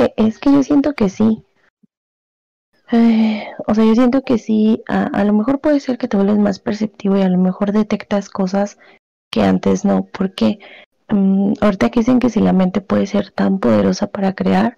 e, 0.00 0.14
es 0.18 0.38
que 0.38 0.52
yo 0.52 0.62
siento 0.62 0.92
que 0.92 1.08
sí. 1.08 1.46
Eh, 2.92 3.46
o 3.66 3.74
sea, 3.74 3.84
yo 3.86 3.94
siento 3.94 4.22
que 4.22 4.36
sí, 4.36 4.82
a, 4.86 5.24
lo 5.24 5.32
mejor 5.32 5.60
puede 5.60 5.80
ser 5.80 5.96
que 5.96 6.08
te 6.08 6.18
vuelves 6.18 6.38
más 6.38 6.58
perceptivo 6.58 7.16
y 7.16 7.22
a 7.22 7.28
lo 7.30 7.38
mejor 7.38 7.72
detectas 7.72 8.28
cosas 8.28 8.78
que 9.30 9.42
antes 9.42 9.86
no, 9.86 10.04
porque 10.12 10.58
mm, 11.08 11.54
ahorita 11.62 11.88
que 11.88 12.00
dicen 12.00 12.18
que 12.18 12.28
si 12.28 12.40
la 12.40 12.52
mente 12.52 12.82
puede 12.82 13.06
ser 13.06 13.30
tan 13.30 13.60
poderosa 13.60 14.08
para 14.08 14.34
crear, 14.34 14.76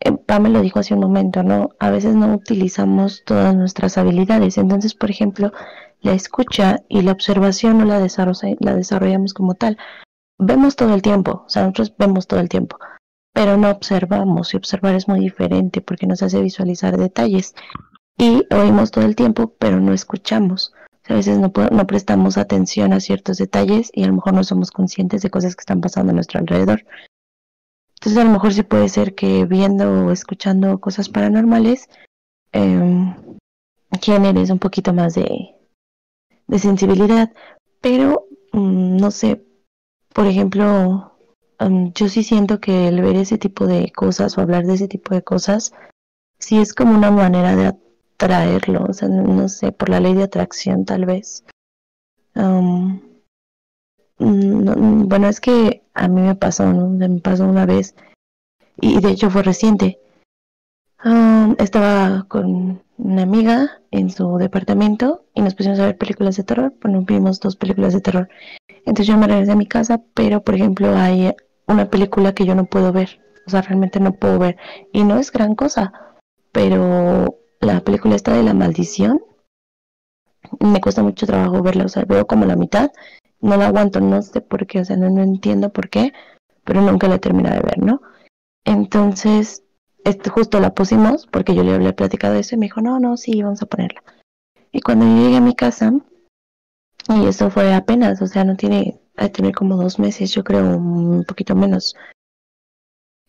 eh, 0.00 0.12
Pam 0.12 0.46
lo 0.50 0.62
dijo 0.62 0.78
hace 0.78 0.94
un 0.94 1.00
momento, 1.00 1.42
¿no? 1.42 1.70
A 1.78 1.90
veces 1.90 2.14
no 2.14 2.34
utilizamos 2.34 3.22
todas 3.26 3.54
nuestras 3.54 3.98
habilidades. 3.98 4.56
Entonces, 4.56 4.94
por 4.94 5.10
ejemplo, 5.10 5.52
la 6.00 6.12
escucha 6.14 6.84
y 6.88 7.02
la 7.02 7.12
observación 7.12 7.78
no 7.78 7.84
la, 7.84 7.98
la 8.00 8.76
desarrollamos 8.76 9.34
como 9.34 9.54
tal. 9.54 9.76
Vemos 10.38 10.76
todo 10.76 10.94
el 10.94 11.02
tiempo, 11.02 11.44
o 11.46 11.48
sea, 11.50 11.62
nosotros 11.62 11.94
vemos 11.98 12.26
todo 12.26 12.40
el 12.40 12.48
tiempo, 12.48 12.78
pero 13.36 13.58
no 13.58 13.70
observamos 13.70 14.54
y 14.54 14.56
observar 14.56 14.94
es 14.94 15.08
muy 15.08 15.20
diferente 15.20 15.82
porque 15.82 16.06
nos 16.06 16.22
hace 16.22 16.40
visualizar 16.40 16.96
detalles. 16.96 17.54
Y 18.16 18.42
oímos 18.50 18.90
todo 18.90 19.04
el 19.04 19.14
tiempo, 19.14 19.54
pero 19.58 19.78
no 19.78 19.92
escuchamos. 19.92 20.72
a 21.06 21.12
veces 21.12 21.38
no, 21.38 21.52
no 21.70 21.86
prestamos 21.86 22.38
atención 22.38 22.94
a 22.94 23.00
ciertos 23.00 23.36
detalles 23.36 23.90
y 23.92 24.04
a 24.04 24.06
lo 24.06 24.14
mejor 24.14 24.32
no 24.32 24.42
somos 24.42 24.70
conscientes 24.70 25.20
de 25.20 25.28
cosas 25.28 25.54
que 25.54 25.60
están 25.60 25.82
pasando 25.82 26.12
a 26.12 26.14
nuestro 26.14 26.40
alrededor. 26.40 26.86
Entonces 27.96 28.16
a 28.22 28.24
lo 28.24 28.30
mejor 28.30 28.54
sí 28.54 28.62
puede 28.62 28.88
ser 28.88 29.14
que 29.14 29.44
viendo 29.44 30.06
o 30.06 30.12
escuchando 30.12 30.80
cosas 30.80 31.10
paranormales 31.10 31.90
eh, 32.54 33.14
un 34.48 34.58
poquito 34.58 34.94
más 34.94 35.14
de, 35.14 35.56
de 36.46 36.58
sensibilidad, 36.58 37.30
pero 37.82 38.28
mm, 38.52 38.96
no 38.96 39.10
sé, 39.10 39.44
por 40.14 40.26
ejemplo, 40.26 41.15
yo 41.94 42.08
sí 42.08 42.22
siento 42.22 42.60
que 42.60 42.88
el 42.88 43.00
ver 43.00 43.16
ese 43.16 43.38
tipo 43.38 43.66
de 43.66 43.90
cosas 43.92 44.36
o 44.36 44.40
hablar 44.40 44.64
de 44.64 44.74
ese 44.74 44.88
tipo 44.88 45.14
de 45.14 45.22
cosas, 45.22 45.72
sí 46.38 46.58
es 46.58 46.74
como 46.74 46.94
una 46.94 47.10
manera 47.10 47.56
de 47.56 47.66
atraerlo, 47.66 48.84
o 48.88 48.92
sea, 48.92 49.08
no, 49.08 49.48
sé, 49.48 49.72
por 49.72 49.88
la 49.88 50.00
ley 50.00 50.14
de 50.14 50.24
atracción 50.24 50.84
tal 50.84 51.06
vez. 51.06 51.44
Mm, 54.18 55.08
bueno, 55.08 55.28
es 55.28 55.40
que 55.40 55.82
a 55.94 56.08
mí 56.08 56.20
me 56.20 56.34
pasó, 56.34 56.72
¿no? 56.72 56.88
Me 56.88 57.20
pasó 57.20 57.44
una 57.44 57.66
vez 57.66 57.94
y 58.80 59.00
de 59.00 59.10
hecho 59.10 59.30
fue 59.30 59.42
reciente. 59.42 59.98
estaba 61.58 62.26
con 62.28 62.82
una 62.98 63.22
amiga 63.22 63.80
en 63.90 64.10
su 64.10 64.36
departamento 64.38 65.24
y 65.34 65.42
nos 65.42 65.54
pusimos 65.54 65.78
a 65.78 65.86
ver 65.86 65.98
películas 65.98 66.36
de 66.36 66.44
terror. 66.44 66.74
Bueno, 66.82 67.02
vimos 67.02 67.40
dos 67.40 67.56
películas 67.56 67.94
de 67.94 68.00
terror. 68.00 68.28
Entonces 68.68 69.06
yo 69.06 69.16
me 69.16 69.26
regresé 69.26 69.52
a 69.52 69.56
mi 69.56 69.66
casa, 69.66 70.02
pero 70.14 70.42
por 70.42 70.54
ejemplo 70.54 70.94
hay 70.96 71.34
una 71.66 71.90
película 71.90 72.34
que 72.34 72.44
yo 72.44 72.54
no 72.54 72.66
puedo 72.66 72.92
ver. 72.92 73.20
O 73.46 73.50
sea, 73.50 73.62
realmente 73.62 74.00
no 74.00 74.12
puedo 74.12 74.38
ver. 74.38 74.56
Y 74.92 75.04
no 75.04 75.18
es 75.18 75.30
gran 75.30 75.54
cosa, 75.54 75.92
pero 76.52 77.38
la 77.60 77.80
película 77.80 78.16
está 78.16 78.32
de 78.34 78.42
la 78.42 78.54
maldición. 78.54 79.20
Me 80.60 80.80
cuesta 80.80 81.02
mucho 81.02 81.26
trabajo 81.26 81.62
verla, 81.62 81.84
o 81.84 81.88
sea, 81.88 82.04
veo 82.04 82.26
como 82.26 82.44
la 82.44 82.56
mitad. 82.56 82.90
No 83.40 83.56
la 83.56 83.66
aguanto, 83.66 84.00
no 84.00 84.22
sé 84.22 84.40
por 84.40 84.66
qué, 84.66 84.80
o 84.80 84.84
sea, 84.84 84.96
no, 84.96 85.10
no 85.10 85.22
entiendo 85.22 85.72
por 85.72 85.88
qué, 85.90 86.12
pero 86.64 86.80
nunca 86.80 87.08
la 87.08 87.16
he 87.16 87.18
terminado 87.18 87.56
de 87.56 87.62
ver, 87.62 87.78
¿no? 87.78 88.00
Entonces, 88.64 89.62
justo 90.32 90.60
la 90.60 90.74
pusimos 90.74 91.26
porque 91.26 91.54
yo 91.54 91.62
le 91.62 91.74
había 91.74 91.94
platicado 91.94 92.34
eso 92.34 92.54
y 92.54 92.58
me 92.58 92.66
dijo, 92.66 92.80
no, 92.80 92.98
no, 92.98 93.16
sí, 93.16 93.42
vamos 93.42 93.62
a 93.62 93.66
ponerla. 93.66 94.02
Y 94.72 94.80
cuando 94.80 95.04
yo 95.04 95.22
llegué 95.22 95.36
a 95.36 95.40
mi 95.40 95.54
casa, 95.54 95.92
y 97.08 97.26
eso 97.26 97.50
fue 97.50 97.74
apenas, 97.74 98.20
o 98.22 98.26
sea, 98.26 98.44
no 98.44 98.56
tiene, 98.56 99.00
a 99.16 99.28
tener 99.28 99.54
como 99.54 99.76
dos 99.76 99.98
meses, 99.98 100.32
yo 100.32 100.44
creo, 100.44 100.76
un 100.76 101.24
poquito 101.24 101.54
menos. 101.54 101.96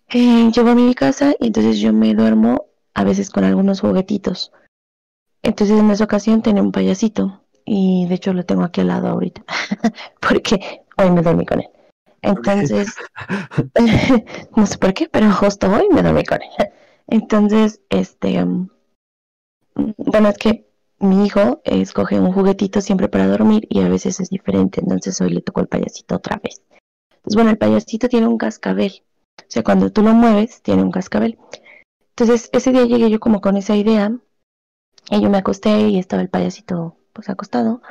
Eh, 0.10 0.52
llego 0.52 0.70
a 0.70 0.76
mi 0.76 0.94
casa 0.96 1.36
y 1.40 1.48
entonces 1.48 1.80
yo 1.80 1.92
me 1.92 2.14
duermo 2.14 2.68
a 2.94 3.04
veces 3.04 3.30
con 3.30 3.44
algunos 3.44 3.82
juguetitos. 3.82 4.52
Entonces 5.44 5.80
en 5.80 5.92
esa 5.92 6.06
ocasión 6.06 6.42
tenía 6.42 6.64
un 6.64 6.72
payasito 6.72 7.42
y 7.66 8.08
de 8.08 8.16
hecho 8.16 8.34
lo 8.34 8.46
tengo 8.46 8.64
aquí 8.64 8.82
al 8.82 8.88
lado 8.88 9.10
ahorita 9.10 9.44
porque 10.22 10.82
hoy 10.98 11.12
me 11.12 11.22
dormí 11.22 11.46
con 11.46 11.60
él. 11.60 11.70
Entonces, 12.22 12.96
no 14.56 14.66
sé 14.66 14.78
por 14.78 14.94
qué, 14.94 15.08
pero 15.08 15.32
justo 15.32 15.72
hoy 15.72 15.88
me 15.92 16.02
dormí 16.02 16.24
con 16.24 16.40
ella. 16.42 16.72
Entonces, 17.08 17.82
este, 17.90 18.44
um, 18.44 18.70
bueno, 19.98 20.30
es 20.30 20.38
que 20.38 20.67
mi 21.00 21.26
hijo 21.26 21.62
escoge 21.64 22.20
un 22.20 22.34
juguetito 22.34 22.82
siempre 22.82 23.08
para 23.08 23.28
dormir 23.28 23.68
y 23.70 23.82
a 23.82 23.90
veces 23.90 24.20
es 24.20 24.30
diferente, 24.30 24.82
entonces 24.82 25.20
hoy 25.22 25.30
le 25.30 25.42
tocó 25.42 25.62
el 25.62 25.68
payasito 25.68 26.16
otra 26.16 26.40
vez. 26.44 26.62
Entonces, 27.18 27.36
bueno, 27.36 27.50
el 27.52 27.58
payasito 27.58 28.08
tiene 28.10 28.28
un 28.28 28.38
cascabel, 28.38 29.04
o 29.40 29.46
sea, 29.48 29.64
cuando 29.64 29.92
tú 29.92 30.02
lo 30.02 30.14
mueves, 30.14 30.62
tiene 30.62 30.84
un 30.84 30.92
cascabel. 30.92 31.38
Entonces, 32.10 32.50
ese 32.52 32.72
día 32.72 32.86
llegué 32.86 33.10
yo 33.10 33.20
como 33.20 33.42
con 33.42 33.58
esa 33.58 33.76
idea 33.76 34.12
y 35.10 35.22
yo 35.22 35.30
me 35.30 35.38
acosté 35.38 35.90
y 35.90 36.00
estaba 36.00 36.22
el 36.22 36.30
payasito 36.30 36.98
pues 37.14 37.30
acostado. 37.30 37.82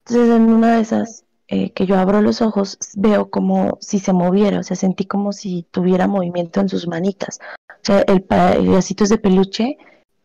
Entonces, 0.00 0.34
en 0.34 0.50
una 0.50 0.76
de 0.76 0.82
esas 0.82 1.24
eh, 1.50 1.72
que 1.72 1.86
yo 1.86 1.96
abro 1.96 2.20
los 2.20 2.42
ojos, 2.42 2.78
veo 2.94 3.30
como 3.30 3.78
si 3.80 4.00
se 4.00 4.12
moviera, 4.12 4.60
o 4.60 4.62
sea, 4.62 4.76
sentí 4.76 5.06
como 5.06 5.32
si 5.32 5.66
tuviera 5.70 6.06
movimiento 6.06 6.60
en 6.60 6.68
sus 6.68 6.86
manitas. 6.86 7.40
O 7.70 7.84
sea, 7.84 8.00
el 8.02 8.22
payasito 8.22 9.04
es 9.04 9.10
de 9.10 9.18
peluche 9.18 9.78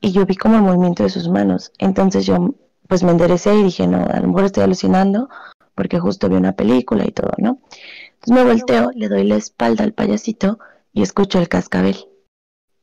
y 0.03 0.11
yo 0.11 0.25
vi 0.25 0.35
como 0.35 0.57
el 0.57 0.63
movimiento 0.63 1.03
de 1.03 1.09
sus 1.09 1.29
manos. 1.29 1.71
Entonces 1.79 2.25
yo 2.25 2.53
pues 2.89 3.03
me 3.03 3.11
enderecé 3.11 3.55
y 3.55 3.63
dije, 3.63 3.87
no, 3.87 4.05
a 4.05 4.19
lo 4.19 4.27
mejor 4.27 4.43
estoy 4.43 4.63
alucinando 4.63 5.29
porque 5.75 5.97
justo 5.97 6.27
vi 6.27 6.35
una 6.35 6.51
película 6.51 7.05
y 7.07 7.11
todo, 7.11 7.31
¿no? 7.37 7.61
Entonces 8.15 8.33
me 8.33 8.43
volteo, 8.43 8.91
le 8.93 9.07
doy 9.07 9.23
la 9.23 9.37
espalda 9.37 9.85
al 9.85 9.93
payasito 9.93 10.59
y 10.91 11.03
escucho 11.03 11.39
el 11.39 11.47
cascabel. 11.47 11.95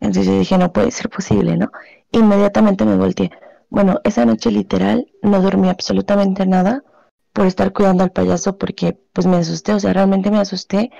Entonces 0.00 0.26
yo 0.26 0.38
dije, 0.38 0.56
no 0.56 0.72
puede 0.72 0.90
ser 0.90 1.10
posible, 1.10 1.58
¿no? 1.58 1.70
Inmediatamente 2.10 2.86
me 2.86 2.96
volteé. 2.96 3.30
Bueno, 3.68 4.00
esa 4.02 4.24
noche 4.24 4.50
literal 4.50 5.06
no 5.22 5.42
dormí 5.42 5.68
absolutamente 5.68 6.46
nada 6.46 6.82
por 7.34 7.44
estar 7.44 7.74
cuidando 7.74 8.02
al 8.02 8.12
payaso 8.12 8.56
porque 8.56 8.98
pues 9.12 9.26
me 9.26 9.36
asusté, 9.36 9.74
o 9.74 9.78
sea, 9.78 9.92
realmente 9.92 10.30
me 10.30 10.38
asusté 10.38 10.90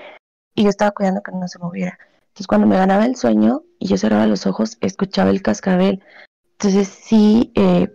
y 0.53 0.63
yo 0.63 0.69
estaba 0.69 0.91
cuidando 0.91 1.23
que 1.23 1.31
no 1.31 1.47
se 1.47 1.57
moviera. 1.57 1.97
Entonces 2.31 2.47
cuando 2.47 2.67
me 2.67 2.77
ganaba 2.77 3.05
el 3.05 3.15
sueño 3.15 3.63
y 3.77 3.87
yo 3.87 3.97
cerraba 3.97 4.25
los 4.25 4.45
ojos, 4.47 4.77
escuchaba 4.81 5.29
el 5.29 5.41
cascabel. 5.41 6.03
Entonces 6.53 6.87
sí, 6.87 7.51
eh, 7.55 7.89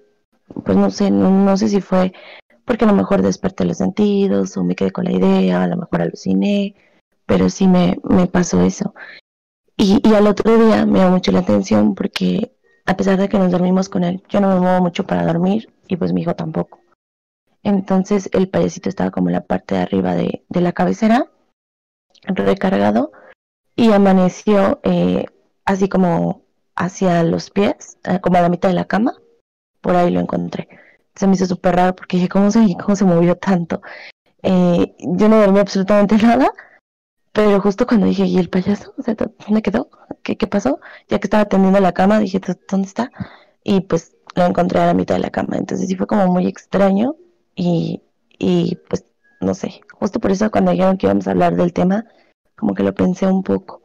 pues 0.64 0.76
no 0.76 0.90
sé, 0.90 1.10
no, 1.10 1.56
sé 1.56 1.68
si 1.68 1.80
fue 1.80 2.12
porque 2.64 2.84
a 2.84 2.88
lo 2.88 2.94
mejor 2.94 3.22
desperté 3.22 3.64
los 3.64 3.78
sentidos 3.78 4.56
o 4.56 4.64
me 4.64 4.74
quedé 4.74 4.90
con 4.90 5.04
la 5.04 5.12
idea, 5.12 5.62
a 5.62 5.68
lo 5.68 5.76
mejor 5.76 6.02
aluciné, 6.02 6.74
pero 7.24 7.48
sí 7.48 7.68
me, 7.68 7.98
me 8.04 8.26
pasó 8.26 8.60
eso. 8.62 8.92
Y, 9.76 10.00
al 10.14 10.26
otro 10.26 10.56
día 10.56 10.86
me 10.86 11.00
dio 11.00 11.10
mucho 11.10 11.32
la 11.32 11.40
atención 11.40 11.94
porque 11.94 12.56
a 12.86 12.96
pesar 12.96 13.18
de 13.18 13.28
que 13.28 13.38
nos 13.38 13.52
dormimos 13.52 13.88
con 13.88 14.04
él, 14.04 14.22
yo 14.28 14.40
no 14.40 14.48
me 14.48 14.60
muevo 14.60 14.80
mucho 14.82 15.06
para 15.06 15.26
dormir 15.26 15.72
y 15.86 15.96
pues 15.96 16.12
mi 16.12 16.22
hijo 16.22 16.34
tampoco. 16.34 16.80
Entonces 17.62 18.30
el 18.32 18.48
payasito 18.48 18.88
estaba 18.88 19.10
como 19.10 19.28
en 19.28 19.34
la 19.34 19.44
parte 19.44 19.74
de 19.74 19.82
arriba 19.82 20.14
de, 20.14 20.44
la 20.48 20.72
cabecera, 20.72 21.30
recargado, 22.22 23.12
y 23.76 23.92
amaneció 23.92 24.80
eh, 24.82 25.26
así 25.64 25.88
como 25.88 26.42
hacia 26.74 27.22
los 27.22 27.50
pies, 27.50 27.98
eh, 28.04 28.20
como 28.20 28.38
a 28.38 28.42
la 28.42 28.48
mitad 28.48 28.70
de 28.70 28.74
la 28.74 28.86
cama. 28.86 29.14
Por 29.80 29.94
ahí 29.96 30.10
lo 30.10 30.20
encontré. 30.20 30.68
Se 31.14 31.26
me 31.26 31.34
hizo 31.34 31.46
súper 31.46 31.76
raro 31.76 31.94
porque 31.94 32.16
dije, 32.16 32.28
¿cómo 32.28 32.50
se, 32.50 32.60
cómo 32.82 32.96
se 32.96 33.04
movió 33.04 33.36
tanto? 33.36 33.82
Eh, 34.42 34.94
yo 34.98 35.28
no 35.28 35.40
dormí 35.40 35.60
absolutamente 35.60 36.16
nada, 36.22 36.50
pero 37.32 37.60
justo 37.60 37.86
cuando 37.86 38.06
dije, 38.06 38.24
¿y 38.24 38.38
el 38.38 38.48
payaso? 38.50 38.94
¿dónde 38.96 39.62
quedó? 39.62 39.90
¿Qué, 40.22 40.36
¿Qué 40.36 40.46
pasó? 40.46 40.80
Ya 41.08 41.18
que 41.18 41.26
estaba 41.26 41.44
tendiendo 41.46 41.80
la 41.80 41.92
cama, 41.92 42.18
dije, 42.18 42.40
¿dónde 42.70 42.88
está? 42.88 43.10
Y 43.62 43.82
pues 43.82 44.16
lo 44.34 44.44
encontré 44.44 44.80
a 44.80 44.86
la 44.86 44.94
mitad 44.94 45.14
de 45.16 45.20
la 45.20 45.30
cama. 45.30 45.56
Entonces 45.56 45.88
sí 45.88 45.96
fue 45.96 46.06
como 46.06 46.26
muy 46.28 46.46
extraño 46.46 47.16
y, 47.54 48.02
y 48.38 48.76
pues 48.88 49.04
no 49.40 49.54
sé, 49.54 49.80
justo 49.92 50.20
por 50.20 50.30
eso 50.30 50.50
cuando 50.50 50.72
dijeron 50.72 50.96
que 50.98 51.06
íbamos 51.06 51.26
a 51.28 51.32
hablar 51.32 51.56
del 51.56 51.72
tema, 51.72 52.06
como 52.56 52.74
que 52.74 52.82
lo 52.82 52.94
pensé 52.94 53.26
un 53.26 53.42
poco, 53.42 53.82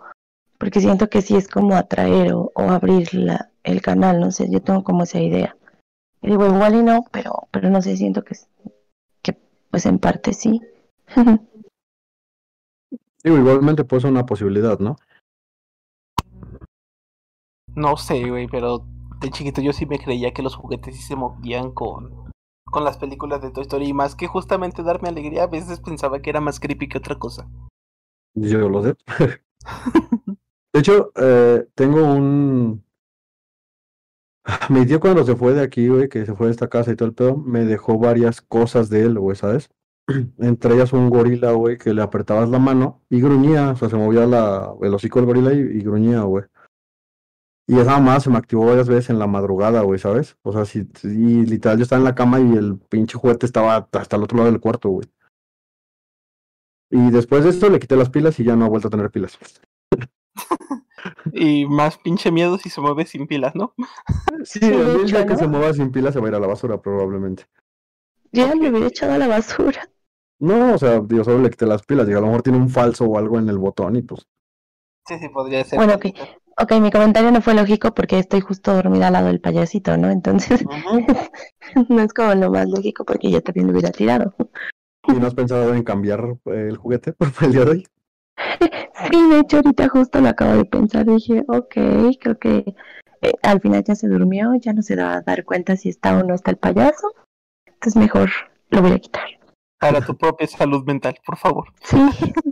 porque 0.58 0.80
siento 0.80 1.10
que 1.10 1.22
sí 1.22 1.36
es 1.36 1.48
como 1.48 1.76
atraer 1.76 2.34
o, 2.34 2.52
abrir 2.56 3.14
la, 3.14 3.52
el 3.64 3.82
canal, 3.82 4.20
no 4.20 4.32
sé, 4.32 4.50
yo 4.50 4.62
tengo 4.62 4.84
como 4.84 5.04
esa 5.04 5.20
idea. 5.20 5.56
Y 6.22 6.30
digo, 6.30 6.46
igual 6.46 6.76
y 6.76 6.84
no, 6.84 7.06
pero, 7.12 7.48
pero 7.52 7.70
no 7.70 7.82
sé, 7.82 7.98
siento 7.98 8.24
que, 8.24 8.36
que 9.22 9.38
pues 9.70 9.86
en 9.86 10.00
parte 10.00 10.34
sí. 10.34 10.62
Digo, 13.24 13.38
igualmente 13.38 13.84
puede 13.84 14.02
ser 14.02 14.12
una 14.12 14.26
posibilidad, 14.26 14.80
¿no? 14.80 14.96
No 17.76 17.96
sé, 17.98 18.28
güey, 18.30 18.48
pero 18.48 18.84
de 19.20 19.30
chiquito 19.30 19.62
yo 19.62 19.74
sí 19.74 19.86
me 19.86 20.00
creía 20.00 20.34
que 20.34 20.42
los 20.42 20.56
juguetes 20.56 20.96
sí 20.96 21.04
se 21.04 21.16
movían 21.16 21.72
con, 21.72 22.32
con 22.66 22.84
las 22.84 22.98
películas 22.98 23.42
de 23.42 23.52
Toy 23.52 23.62
Story 23.62 23.90
y 23.90 23.94
más 23.94 24.16
que 24.16 24.28
justamente 24.28 24.84
darme 24.84 25.10
alegría, 25.10 25.44
a 25.44 25.48
veces 25.48 25.80
pensaba 25.80 26.22
que 26.22 26.32
era 26.32 26.42
más 26.42 26.60
creepy 26.60 26.90
que 26.90 26.98
otra 26.98 27.18
cosa. 27.20 27.48
Yo 28.34 28.70
lo 28.70 28.84
sé. 28.84 28.96
de 30.74 30.80
hecho, 30.80 31.12
eh, 31.16 31.68
tengo 31.76 32.04
un... 32.04 32.84
Mi 34.70 34.86
tío 34.86 35.00
cuando 35.00 35.24
se 35.24 35.36
fue 35.36 35.54
de 35.54 35.62
aquí, 35.62 35.88
güey, 35.88 36.10
que 36.10 36.26
se 36.26 36.36
fue 36.36 36.48
de 36.48 36.52
esta 36.52 36.68
casa 36.68 36.92
y 36.92 36.96
todo 36.96 37.10
el 37.10 37.16
pedo, 37.16 37.38
me 37.38 37.66
dejó 37.66 38.00
varias 38.00 38.42
cosas 38.42 38.90
de 38.90 39.02
él, 39.02 39.20
güey, 39.20 39.36
¿sabes? 39.36 39.70
Entre 40.40 40.74
ellas 40.74 40.94
un 40.94 41.10
gorila, 41.10 41.52
güey, 41.52 41.78
que 41.78 41.94
le 41.94 42.02
apretabas 42.02 42.50
la 42.50 42.60
mano 42.60 43.02
y 43.10 43.22
gruñía, 43.22 43.72
o 43.72 43.76
sea, 43.76 43.90
se 43.90 43.98
movía 43.98 44.26
la, 44.26 44.74
el 44.82 44.94
hocico 44.94 45.20
del 45.20 45.28
gorila 45.28 45.54
y 45.54 45.82
gruñía, 45.82 46.22
güey. 46.22 46.46
Y 47.72 47.80
esa 47.80 47.94
mamá 47.94 48.20
se 48.20 48.30
me 48.30 48.38
activó 48.38 48.66
varias 48.66 48.90
veces 48.90 49.12
en 49.12 49.18
la 49.18 49.28
madrugada, 49.28 49.80
güey, 49.82 49.98
¿sabes? 49.98 50.36
O 50.42 50.52
sea, 50.52 50.66
sí, 50.66 50.86
literal 51.46 51.78
yo 51.78 51.84
estaba 51.84 52.00
en 52.00 52.04
la 52.04 52.16
cama 52.16 52.42
y 52.42 52.52
el 52.58 52.78
pinche 52.78 53.18
juguete 53.18 53.46
estaba 53.46 53.88
hasta 53.94 54.18
el 54.18 54.24
otro 54.24 54.40
lado 54.40 54.52
del 54.52 54.60
cuarto, 54.60 54.90
güey. 54.90 55.08
Y 56.92 57.10
después 57.10 57.44
de 57.44 57.52
esto 57.52 57.70
le 57.70 57.80
quité 57.80 57.96
las 57.96 58.10
pilas 58.10 58.40
y 58.40 58.44
ya 58.44 58.56
no 58.56 58.66
ha 58.66 58.70
vuelto 58.70 58.90
a 58.90 58.92
tener 58.92 59.10
pilas. 59.10 59.40
y 61.34 61.66
más 61.66 61.98
pinche 61.98 62.32
miedo 62.32 62.58
si 62.58 62.70
se 62.70 62.82
mueve 62.82 63.06
sin 63.06 63.28
pilas, 63.28 63.56
¿no? 63.56 63.74
Sí, 64.44 64.60
el 64.62 65.06
día 65.06 65.26
que 65.26 65.38
se 65.38 65.48
mueva 65.48 65.74
sin 65.74 65.92
pilas 65.92 66.14
se 66.14 66.20
va 66.20 66.28
a 66.28 66.30
ir 66.30 66.36
a 66.36 66.40
la 66.40 66.48
basura 66.48 66.82
probablemente. 66.82 67.46
Ya 68.32 68.54
me 68.56 68.70
hubiera 68.70 68.88
echado 68.88 69.14
a 69.14 69.18
la 69.18 69.28
basura. 69.28 69.90
No, 70.40 70.74
o 70.74 70.78
sea, 70.78 71.02
yo 71.08 71.24
solo 71.24 71.40
le 71.40 71.50
quité 71.50 71.66
las 71.66 71.84
pilas 71.84 72.10
y 72.10 72.14
a 72.14 72.20
lo 72.20 72.26
mejor 72.26 72.42
tiene 72.42 72.58
un 72.58 72.70
falso 72.70 73.06
o 73.06 73.18
algo 73.18 73.38
en 73.40 73.48
el 73.48 73.58
botón 73.58 73.96
y 73.96 74.02
pues. 74.02 74.28
Sí, 75.08 75.18
sí, 75.20 75.30
podría 75.30 75.64
ser. 75.64 75.78
Bueno, 75.78 75.94
ok. 75.96 76.06
Ok, 76.62 76.74
mi 76.82 76.92
comentario 76.92 77.32
no 77.32 77.42
fue 77.42 77.54
lógico 77.54 77.94
porque 77.94 78.20
estoy 78.20 78.42
justo 78.42 78.74
dormida 78.74 79.08
al 79.08 79.14
lado 79.14 79.28
del 79.28 79.40
payasito, 79.40 79.98
¿no? 79.98 80.10
Entonces, 80.10 80.64
no 81.90 82.02
es 82.02 82.14
como 82.14 82.36
lo 82.36 82.52
más 82.52 82.68
lógico 82.68 83.06
porque 83.06 83.32
yo 83.32 83.42
también 83.42 83.68
lo 83.68 83.74
hubiera 83.74 83.92
tirado. 83.92 84.36
¿Y 85.08 85.14
no 85.14 85.28
has 85.28 85.36
pensado 85.36 85.74
en 85.74 85.84
cambiar 85.84 86.38
eh, 86.46 86.68
el 86.70 86.78
juguete 86.78 87.14
por 87.14 87.30
el 87.42 87.52
día 87.52 87.66
de 87.66 87.72
hoy? 87.72 87.88
sí, 89.12 89.30
de 89.30 89.40
hecho 89.40 89.58
ahorita 89.58 89.90
justo 89.90 90.22
lo 90.22 90.30
acabo 90.30 90.56
de 90.56 90.66
pensar. 90.66 91.06
Dije, 91.06 91.44
ok, 91.48 91.74
creo 92.20 92.40
que 92.40 92.76
eh, 93.22 93.34
al 93.44 93.62
final 93.62 93.84
ya 93.84 93.96
se 93.96 94.08
durmió, 94.08 94.54
ya 94.56 94.74
no 94.74 94.82
se 94.82 94.96
va 94.96 95.16
a 95.16 95.22
dar 95.22 95.46
cuenta 95.46 95.76
si 95.76 95.90
está 95.90 96.18
o 96.18 96.24
no 96.24 96.36
está 96.36 96.52
el 96.52 96.58
payaso. 96.58 97.14
Entonces 97.66 97.96
mejor 97.96 98.30
lo 98.70 98.82
voy 98.82 98.92
a 98.92 99.00
quitar. 99.00 99.28
Para 99.80 100.02
tu 100.02 100.16
propia 100.16 100.48
salud 100.48 100.84
mental, 100.86 101.16
por 101.26 101.38
favor. 101.38 101.74
Sí, 101.82 101.98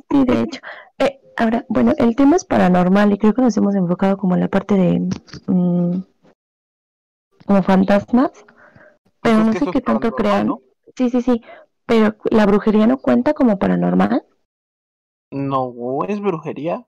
sí, 0.10 0.26
de 0.26 0.42
hecho. 0.42 0.62
Eh, 0.98 1.20
Ahora, 1.40 1.66
bueno, 1.70 1.94
el 1.98 2.18
tema 2.18 2.36
es 2.36 2.44
paranormal 2.44 3.14
y 3.14 3.18
creo 3.18 3.34
que 3.34 3.42
nos 3.42 3.56
hemos 3.56 3.74
enfocado 3.74 4.18
como 4.18 4.36
en 4.36 4.42
la 4.42 4.50
parte 4.50 4.76
de 4.76 5.00
mm, 5.48 6.04
como 7.46 7.64
fantasmas, 7.64 8.32
pero 9.22 9.46
no 9.46 9.54
sé 9.54 9.66
qué 9.72 9.80
tanto 9.80 10.12
crean. 10.12 10.54
Sí, 10.98 11.10
sí, 11.10 11.22
sí, 11.22 11.42
pero 11.90 12.16
la 12.30 12.46
brujería 12.46 12.86
no 12.86 13.00
cuenta 13.00 13.34
como 13.34 13.58
paranormal. 13.58 14.24
No, 15.32 15.74
es 16.08 16.22
brujería. 16.22 16.86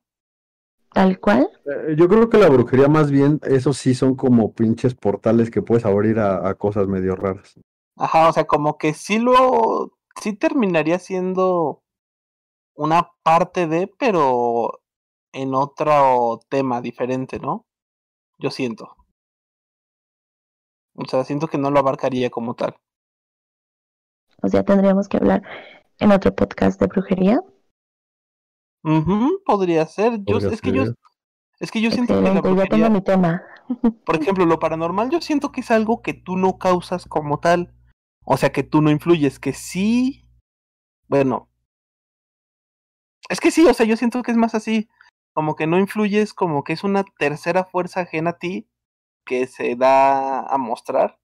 Tal 0.93 1.19
cual. 1.19 1.49
Eh, 1.65 1.95
yo 1.97 2.07
creo 2.07 2.29
que 2.29 2.37
la 2.37 2.49
brujería 2.49 2.87
más 2.87 3.09
bien, 3.09 3.39
esos 3.43 3.77
sí 3.77 3.95
son 3.95 4.13
como 4.15 4.53
pinches 4.53 4.93
portales 4.93 5.49
que 5.49 5.63
puedes 5.63 5.85
abrir 5.85 6.19
a, 6.19 6.47
a 6.47 6.53
cosas 6.53 6.87
medio 6.87 7.15
raras. 7.15 7.59
Ajá, 7.95 8.29
o 8.29 8.33
sea, 8.33 8.45
como 8.45 8.77
que 8.77 8.93
sí 8.93 9.17
lo, 9.17 9.97
sí 10.21 10.33
terminaría 10.33 10.99
siendo 10.99 11.81
una 12.75 13.09
parte 13.23 13.65
de, 13.65 13.91
pero 13.97 14.81
en 15.33 15.55
otro 15.55 16.41
tema 16.47 16.79
diferente, 16.81 17.39
¿no? 17.39 17.65
Yo 18.37 18.51
siento. 18.51 18.95
O 20.93 21.05
sea, 21.05 21.23
siento 21.23 21.47
que 21.47 21.57
no 21.57 21.71
lo 21.71 21.79
abarcaría 21.79 22.29
como 22.29 22.53
tal. 22.53 22.75
O 24.41 24.47
sea, 24.47 24.63
tendríamos 24.63 25.07
que 25.07 25.17
hablar 25.17 25.43
en 25.99 26.11
otro 26.11 26.35
podcast 26.35 26.79
de 26.79 26.87
brujería. 26.87 27.41
podría 29.45 29.85
ser. 29.85 30.19
Yo, 30.25 30.37
es 30.37 30.61
que 30.61 30.71
yo 30.71 30.93
es 31.59 31.69
que 31.69 31.79
yo 31.79 31.91
siento 31.91 32.15
que 32.15 32.21
la 32.21 32.41
brujería, 32.41 32.67
tengo 32.67 32.89
mi 32.89 33.01
tema. 33.01 33.43
por 34.05 34.15
ejemplo, 34.15 34.45
lo 34.45 34.59
paranormal 34.59 35.11
yo 35.11 35.21
siento 35.21 35.51
que 35.51 35.61
es 35.61 35.69
algo 35.69 36.01
que 36.01 36.13
tú 36.13 36.35
no 36.35 36.57
causas 36.57 37.05
como 37.05 37.39
tal. 37.39 37.73
O 38.25 38.37
sea, 38.37 38.51
que 38.51 38.63
tú 38.63 38.81
no 38.81 38.91
influyes, 38.91 39.39
que 39.39 39.53
sí, 39.53 40.27
bueno, 41.07 41.49
es 43.29 43.39
que 43.39 43.51
sí, 43.51 43.65
o 43.65 43.73
sea, 43.73 43.85
yo 43.85 43.97
siento 43.97 44.21
que 44.23 44.31
es 44.31 44.37
más 44.37 44.55
así, 44.55 44.89
como 45.33 45.55
que 45.55 45.67
no 45.67 45.79
influyes, 45.79 46.33
como 46.33 46.63
que 46.63 46.73
es 46.73 46.83
una 46.83 47.03
tercera 47.17 47.65
fuerza 47.65 48.01
ajena 48.01 48.31
a 48.31 48.37
ti 48.37 48.67
que 49.25 49.47
se 49.47 49.75
da 49.75 50.41
a 50.41 50.57
mostrar 50.57 51.19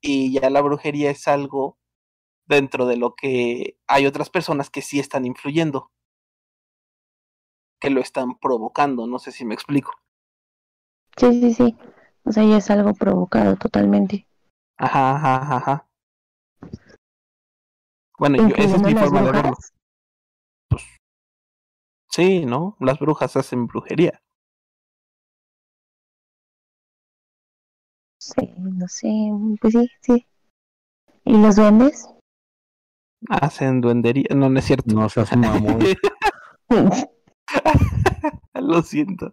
y 0.00 0.32
ya 0.32 0.50
la 0.50 0.62
brujería 0.62 1.10
es 1.10 1.28
algo 1.28 1.78
dentro 2.46 2.86
de 2.86 2.96
lo 2.96 3.14
que 3.14 3.76
hay 3.86 4.06
otras 4.06 4.30
personas 4.30 4.70
que 4.70 4.82
sí 4.82 4.98
están 4.98 5.24
influyendo, 5.24 5.90
que 7.80 7.90
lo 7.90 8.00
están 8.00 8.38
provocando, 8.38 9.06
no 9.06 9.18
sé 9.18 9.32
si 9.32 9.44
me 9.44 9.54
explico. 9.54 9.92
Sí, 11.16 11.40
sí, 11.40 11.54
sí, 11.54 11.76
o 12.24 12.32
sea, 12.32 12.44
ya 12.44 12.56
es 12.56 12.70
algo 12.70 12.94
provocado 12.94 13.56
totalmente. 13.56 14.26
Ajá, 14.78 15.16
ajá, 15.16 15.56
ajá. 15.56 15.88
Bueno, 18.18 18.48
yo, 18.48 18.54
esa 18.56 18.76
es 18.76 18.82
mi 18.82 18.94
forma 18.94 19.22
de 19.22 19.32
verlo. 19.32 19.56
Sí, 22.08 22.44
¿no? 22.44 22.76
Las 22.78 22.98
brujas 22.98 23.36
hacen 23.36 23.66
brujería. 23.66 24.22
Sí, 28.18 28.54
no 28.56 28.86
sé, 28.86 29.08
pues 29.60 29.72
sí, 29.72 29.90
sí. 30.00 30.26
¿Y 31.24 31.36
los 31.38 31.56
duendes? 31.56 32.11
Hacen 33.28 33.80
duendería. 33.80 34.26
No, 34.34 34.48
no 34.48 34.58
es 34.58 34.64
cierto. 34.64 34.94
No 34.94 35.08
seas 35.08 35.36
mamón. 35.36 35.78
lo 38.54 38.82
siento. 38.82 39.32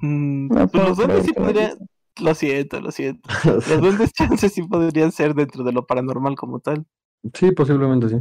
Mm, 0.00 0.48
pues 0.48 0.72
los 0.72 0.96
duendes 0.96 1.24
sí 1.24 1.32
podrían. 1.32 1.78
Lo 2.20 2.34
siento, 2.34 2.80
lo 2.80 2.90
siento. 2.90 3.28
Los 3.44 3.80
duendes 3.80 4.12
chances 4.12 4.52
sí 4.52 4.62
podrían 4.62 5.12
ser 5.12 5.34
dentro 5.34 5.62
de 5.62 5.72
lo 5.72 5.86
paranormal 5.86 6.34
como 6.34 6.58
tal. 6.58 6.84
Sí, 7.32 7.52
posiblemente 7.52 8.08
sí. 8.08 8.16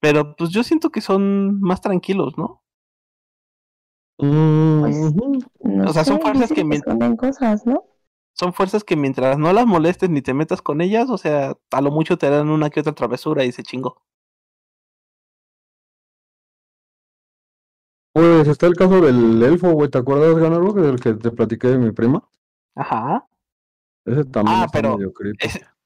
Pero 0.00 0.36
pues 0.36 0.50
yo 0.50 0.62
siento 0.62 0.90
que 0.90 1.00
son 1.00 1.58
más 1.60 1.80
tranquilos, 1.80 2.36
¿no? 2.36 2.62
Mm, 4.18 4.80
pues, 4.80 5.14
o 5.88 5.92
sea, 5.92 6.04
son 6.04 6.20
fuerzas 6.20 6.52
que, 6.52 6.62
cosas, 7.16 7.66
¿no? 7.66 7.84
Son 8.34 8.52
fuerzas 8.52 8.84
que 8.84 8.96
mientras 8.96 9.38
no 9.38 9.52
las 9.52 9.66
molestes 9.66 10.10
ni 10.10 10.22
te 10.22 10.34
metas 10.34 10.62
con 10.62 10.80
ellas, 10.80 11.10
o 11.10 11.18
sea, 11.18 11.56
a 11.70 11.80
lo 11.80 11.90
mucho 11.90 12.16
te 12.16 12.30
dan 12.30 12.48
una 12.48 12.70
que 12.70 12.80
otra 12.80 12.94
travesura 12.94 13.44
y 13.44 13.52
se 13.52 13.62
chingó. 13.62 14.02
Pues 18.14 18.46
está 18.46 18.66
el 18.66 18.74
caso 18.74 19.00
del 19.00 19.42
elfo, 19.42 19.72
güey, 19.72 19.88
¿te 19.88 19.98
acuerdas, 19.98 20.36
Ganarlo? 20.36 20.72
Del 20.74 21.00
que 21.00 21.14
te 21.14 21.30
platiqué 21.30 21.68
de 21.68 21.78
mi 21.78 21.92
prima. 21.92 22.22
Ajá. 22.74 23.26
Ese 24.04 24.24
también 24.24 24.58
ah, 24.58 24.66
pero 24.72 24.98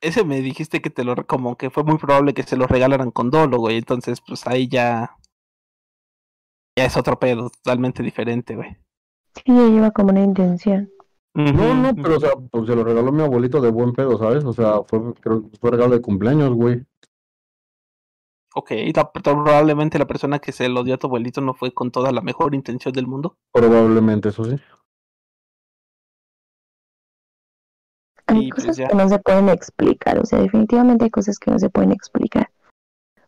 ese, 0.00 0.24
me 0.24 0.40
dijiste 0.40 0.80
que 0.80 0.90
te 0.90 1.04
lo 1.04 1.14
como 1.26 1.56
que 1.56 1.70
fue 1.70 1.84
muy 1.84 1.98
probable 1.98 2.34
que 2.34 2.42
se 2.42 2.56
lo 2.56 2.66
regalaran 2.66 3.10
con 3.10 3.30
dolo, 3.30 3.58
güey. 3.58 3.76
Entonces, 3.76 4.20
pues 4.26 4.46
ahí 4.46 4.68
ya 4.68 5.16
ya 6.76 6.84
es 6.84 6.96
otro 6.96 7.18
pedo 7.18 7.50
totalmente 7.50 8.02
diferente, 8.02 8.56
güey. 8.56 8.76
Sí, 9.34 9.42
ya 9.46 9.68
lleva 9.68 9.90
como 9.90 10.10
una 10.10 10.22
intención. 10.22 10.90
No, 11.36 11.74
no, 11.74 11.94
pero 11.94 12.16
o 12.16 12.20
sea, 12.20 12.30
pues 12.50 12.66
se 12.66 12.74
lo 12.74 12.82
regaló 12.82 13.12
mi 13.12 13.22
abuelito 13.22 13.60
de 13.60 13.70
buen 13.70 13.92
pedo, 13.92 14.16
¿sabes? 14.16 14.42
O 14.44 14.54
sea, 14.54 14.82
fue 14.84 15.12
creo 15.20 15.42
fue 15.60 15.70
regalo 15.70 15.94
de 15.94 16.00
cumpleaños, 16.00 16.54
güey. 16.54 16.82
Ok, 18.54 18.72
probablemente 19.22 19.98
la 19.98 20.06
persona 20.06 20.38
que 20.38 20.52
se 20.52 20.70
lo 20.70 20.82
dio 20.82 20.94
a 20.94 20.96
tu 20.96 21.08
abuelito 21.08 21.42
no 21.42 21.52
fue 21.52 21.74
con 21.74 21.90
toda 21.90 22.10
la 22.10 22.22
mejor 22.22 22.54
intención 22.54 22.94
del 22.94 23.06
mundo. 23.06 23.36
Probablemente, 23.52 24.30
eso 24.30 24.44
sí. 24.44 24.56
Hay 28.28 28.48
pues 28.48 28.64
cosas 28.64 28.88
que 28.88 28.96
no 28.96 29.06
se 29.06 29.18
pueden 29.18 29.50
explicar, 29.50 30.18
o 30.18 30.24
sea, 30.24 30.40
definitivamente 30.40 31.04
hay 31.04 31.10
cosas 31.10 31.38
que 31.38 31.50
no 31.50 31.58
se 31.58 31.68
pueden 31.68 31.92
explicar. 31.92 32.50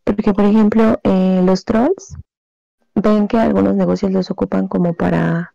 Porque, 0.03 0.33
por 0.33 0.47
ejemplo, 0.47 0.99
eh, 1.03 1.43
los 1.45 1.67
trolls 1.67 2.17
ven 2.95 3.29
que 3.29 3.37
algunos 3.37 3.75
negocios 3.75 4.13
los 4.13 4.31
ocupan 4.31 4.67
como 4.67 4.95
para 4.95 5.53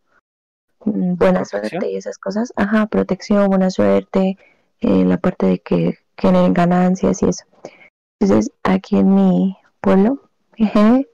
mm, 0.86 1.16
buena 1.16 1.46
suerte 1.46 1.92
y 1.92 1.98
esas 1.98 2.18
cosas. 2.18 2.54
Ajá, 2.56 2.88
protección, 2.88 3.48
buena 3.48 3.70
suerte, 3.70 4.38
eh, 4.82 5.06
la 5.06 5.18
parte 5.18 5.46
de 5.46 5.60
que 5.60 6.00
generen 6.18 6.54
ganancias 6.54 7.22
y 7.24 7.30
eso. 7.30 7.46
Entonces, 8.20 8.52
aquí 8.64 8.98
en 8.98 9.14
mi 9.14 9.58
pueblo. 9.82 10.22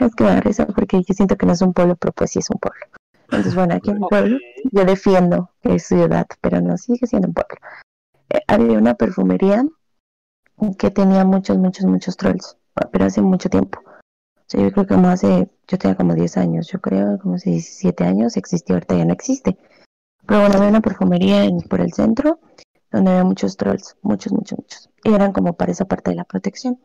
es 0.00 0.14
que 0.14 0.24
da 0.24 0.40
risa 0.40 0.66
porque 0.66 1.02
yo 1.02 1.14
siento 1.14 1.36
que 1.36 1.46
no 1.46 1.52
es 1.52 1.62
un 1.62 1.72
pueblo, 1.72 1.96
pero 1.96 2.12
pues 2.12 2.32
sí 2.32 2.38
es 2.38 2.50
un 2.50 2.58
pueblo. 2.58 2.86
Entonces, 3.24 3.54
bueno, 3.54 3.74
aquí 3.74 3.90
en 3.90 4.00
mi 4.00 4.06
pueblo 4.10 4.38
yo 4.72 4.84
defiendo 4.84 5.50
que 5.62 5.76
es 5.76 5.86
ciudad, 5.86 6.26
pero 6.40 6.60
no 6.60 6.76
sigue 6.76 7.06
siendo 7.06 7.28
un 7.28 7.34
pueblo. 7.34 7.56
Eh, 8.30 8.40
había 8.46 8.78
una 8.78 8.94
perfumería 8.94 9.64
que 10.78 10.90
tenía 10.90 11.24
muchos, 11.24 11.56
muchos, 11.56 11.84
muchos 11.86 12.16
trolls, 12.16 12.56
pero 12.90 13.04
hace 13.04 13.22
mucho 13.22 13.48
tiempo. 13.48 13.80
Sea, 14.48 14.62
yo 14.62 14.72
creo 14.72 14.86
que 14.86 14.94
como 14.94 15.08
hace, 15.08 15.50
yo 15.66 15.78
tenía 15.78 15.96
como 15.96 16.14
10 16.14 16.38
años, 16.38 16.68
yo 16.68 16.80
creo, 16.80 17.18
como 17.18 17.36
17 17.36 18.04
años, 18.04 18.36
existió, 18.36 18.76
ahorita 18.76 18.96
ya 18.96 19.04
no 19.04 19.12
existe. 19.12 19.58
Pero 20.26 20.40
bueno, 20.40 20.56
había 20.56 20.68
una 20.70 20.80
perfumería 20.80 21.46
por 21.68 21.80
el 21.80 21.92
centro 21.92 22.40
donde 22.90 23.10
había 23.10 23.24
muchos 23.24 23.56
trolls, 23.56 23.96
muchos, 24.02 24.32
muchos, 24.32 24.58
muchos. 24.58 24.90
Y 25.04 25.12
eran 25.12 25.32
como 25.32 25.54
para 25.54 25.72
esa 25.72 25.84
parte 25.84 26.10
de 26.10 26.16
la 26.16 26.24
protección. 26.24 26.80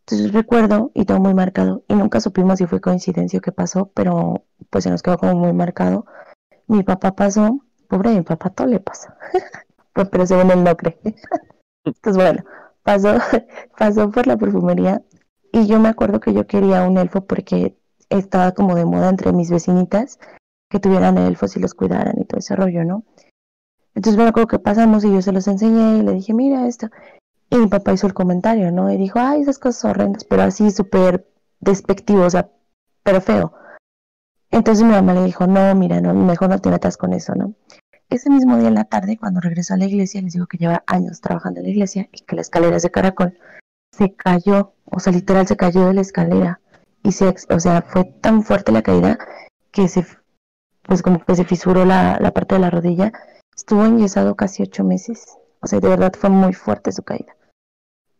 Entonces 0.00 0.32
recuerdo, 0.32 0.90
y 0.94 1.04
todo 1.04 1.18
muy 1.18 1.34
marcado, 1.34 1.82
y 1.88 1.94
nunca 1.94 2.20
supimos 2.20 2.58
si 2.58 2.66
fue 2.66 2.80
coincidencia 2.80 3.38
o 3.38 3.42
qué 3.42 3.52
pasó, 3.52 3.90
pero 3.94 4.44
pues 4.70 4.84
se 4.84 4.90
nos 4.90 5.02
quedó 5.02 5.18
como 5.18 5.34
muy 5.34 5.52
marcado. 5.52 6.06
Mi 6.66 6.82
papá 6.82 7.14
pasó, 7.14 7.60
pobre 7.88 8.10
mi 8.10 8.22
papá, 8.22 8.50
todo 8.50 8.66
le 8.66 8.80
pasa, 8.80 9.16
pues, 9.92 10.08
pero 10.10 10.26
según 10.26 10.50
él 10.50 10.64
no 10.64 10.76
cree. 10.76 10.98
Entonces 11.84 12.16
bueno, 12.22 12.44
pasó, 12.82 13.18
pasó 13.78 14.10
por 14.10 14.26
la 14.26 14.36
perfumería 14.36 15.02
y 15.54 15.68
yo 15.68 15.78
me 15.78 15.88
acuerdo 15.88 16.18
que 16.18 16.34
yo 16.34 16.48
quería 16.48 16.82
un 16.82 16.98
elfo 16.98 17.20
porque 17.26 17.76
estaba 18.10 18.52
como 18.52 18.74
de 18.74 18.84
moda 18.84 19.08
entre 19.08 19.32
mis 19.32 19.50
vecinitas 19.52 20.18
que 20.68 20.80
tuvieran 20.80 21.16
elfos 21.16 21.56
y 21.56 21.60
los 21.60 21.74
cuidaran 21.74 22.20
y 22.20 22.24
todo 22.24 22.40
ese 22.40 22.56
rollo, 22.56 22.84
¿no? 22.84 23.04
Entonces 23.94 24.18
me 24.20 24.28
acuerdo 24.28 24.48
que 24.48 24.58
pasamos 24.58 25.04
y 25.04 25.12
yo 25.12 25.22
se 25.22 25.30
los 25.30 25.46
enseñé 25.46 25.98
y 25.98 26.02
le 26.02 26.12
dije, 26.14 26.34
mira 26.34 26.66
esto. 26.66 26.88
Y 27.50 27.56
mi 27.56 27.68
papá 27.68 27.92
hizo 27.92 28.08
el 28.08 28.14
comentario, 28.14 28.72
¿no? 28.72 28.90
Y 28.90 28.96
dijo, 28.96 29.20
ay, 29.20 29.42
esas 29.42 29.60
cosas 29.60 29.84
horrendas, 29.84 30.24
pero 30.24 30.42
así 30.42 30.72
súper 30.72 31.24
despectivo, 31.60 32.22
o 32.22 32.30
sea, 32.30 32.50
pero 33.04 33.20
feo. 33.20 33.52
Entonces 34.50 34.84
mi 34.84 34.90
mamá 34.90 35.14
le 35.14 35.22
dijo, 35.22 35.46
no, 35.46 35.72
mira, 35.76 36.00
no, 36.00 36.14
mejor 36.14 36.48
no 36.48 36.58
te 36.58 36.68
metas 36.68 36.96
con 36.96 37.12
eso, 37.12 37.36
¿no? 37.36 37.54
Ese 38.10 38.28
mismo 38.28 38.58
día 38.58 38.68
en 38.68 38.74
la 38.74 38.84
tarde, 38.84 39.18
cuando 39.18 39.40
regresó 39.40 39.74
a 39.74 39.76
la 39.76 39.84
iglesia, 39.84 40.20
les 40.20 40.32
digo 40.32 40.48
que 40.48 40.58
lleva 40.58 40.82
años 40.88 41.20
trabajando 41.20 41.60
en 41.60 41.66
la 41.66 41.70
iglesia 41.70 42.08
y 42.10 42.24
que 42.24 42.34
la 42.34 42.42
escalera 42.42 42.76
es 42.76 42.82
de 42.82 42.90
caracol, 42.90 43.38
se 43.96 44.14
cayó, 44.14 44.74
o 44.84 45.00
sea, 45.00 45.12
literal 45.12 45.46
se 45.46 45.56
cayó 45.56 45.86
de 45.86 45.94
la 45.94 46.00
escalera. 46.00 46.60
Y 47.02 47.12
se, 47.12 47.34
o 47.50 47.60
sea, 47.60 47.82
fue 47.82 48.04
tan 48.04 48.42
fuerte 48.42 48.72
la 48.72 48.82
caída 48.82 49.18
que 49.70 49.88
se, 49.88 50.06
pues 50.82 51.02
como 51.02 51.24
que 51.24 51.34
se 51.34 51.44
fisuró 51.44 51.84
la, 51.84 52.18
la 52.20 52.32
parte 52.32 52.54
de 52.54 52.60
la 52.60 52.70
rodilla. 52.70 53.12
Estuvo 53.54 53.84
enyesado 53.84 54.34
casi 54.34 54.62
ocho 54.62 54.84
meses. 54.84 55.36
O 55.60 55.66
sea, 55.66 55.80
de 55.80 55.88
verdad 55.88 56.12
fue 56.18 56.30
muy 56.30 56.52
fuerte 56.52 56.92
su 56.92 57.02
caída. 57.02 57.34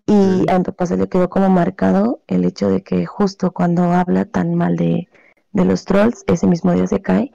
Y 0.06 0.50
a 0.50 0.58
mi 0.58 0.64
papá 0.64 0.86
se 0.86 0.96
le 0.96 1.08
quedó 1.08 1.30
como 1.30 1.48
marcado 1.48 2.20
el 2.26 2.44
hecho 2.44 2.68
de 2.68 2.82
que 2.82 3.06
justo 3.06 3.52
cuando 3.52 3.92
habla 3.92 4.26
tan 4.26 4.54
mal 4.54 4.76
de, 4.76 5.08
los 5.52 5.84
trolls, 5.84 6.24
ese 6.26 6.46
mismo 6.46 6.72
día 6.72 6.86
se 6.86 7.00
cae. 7.00 7.32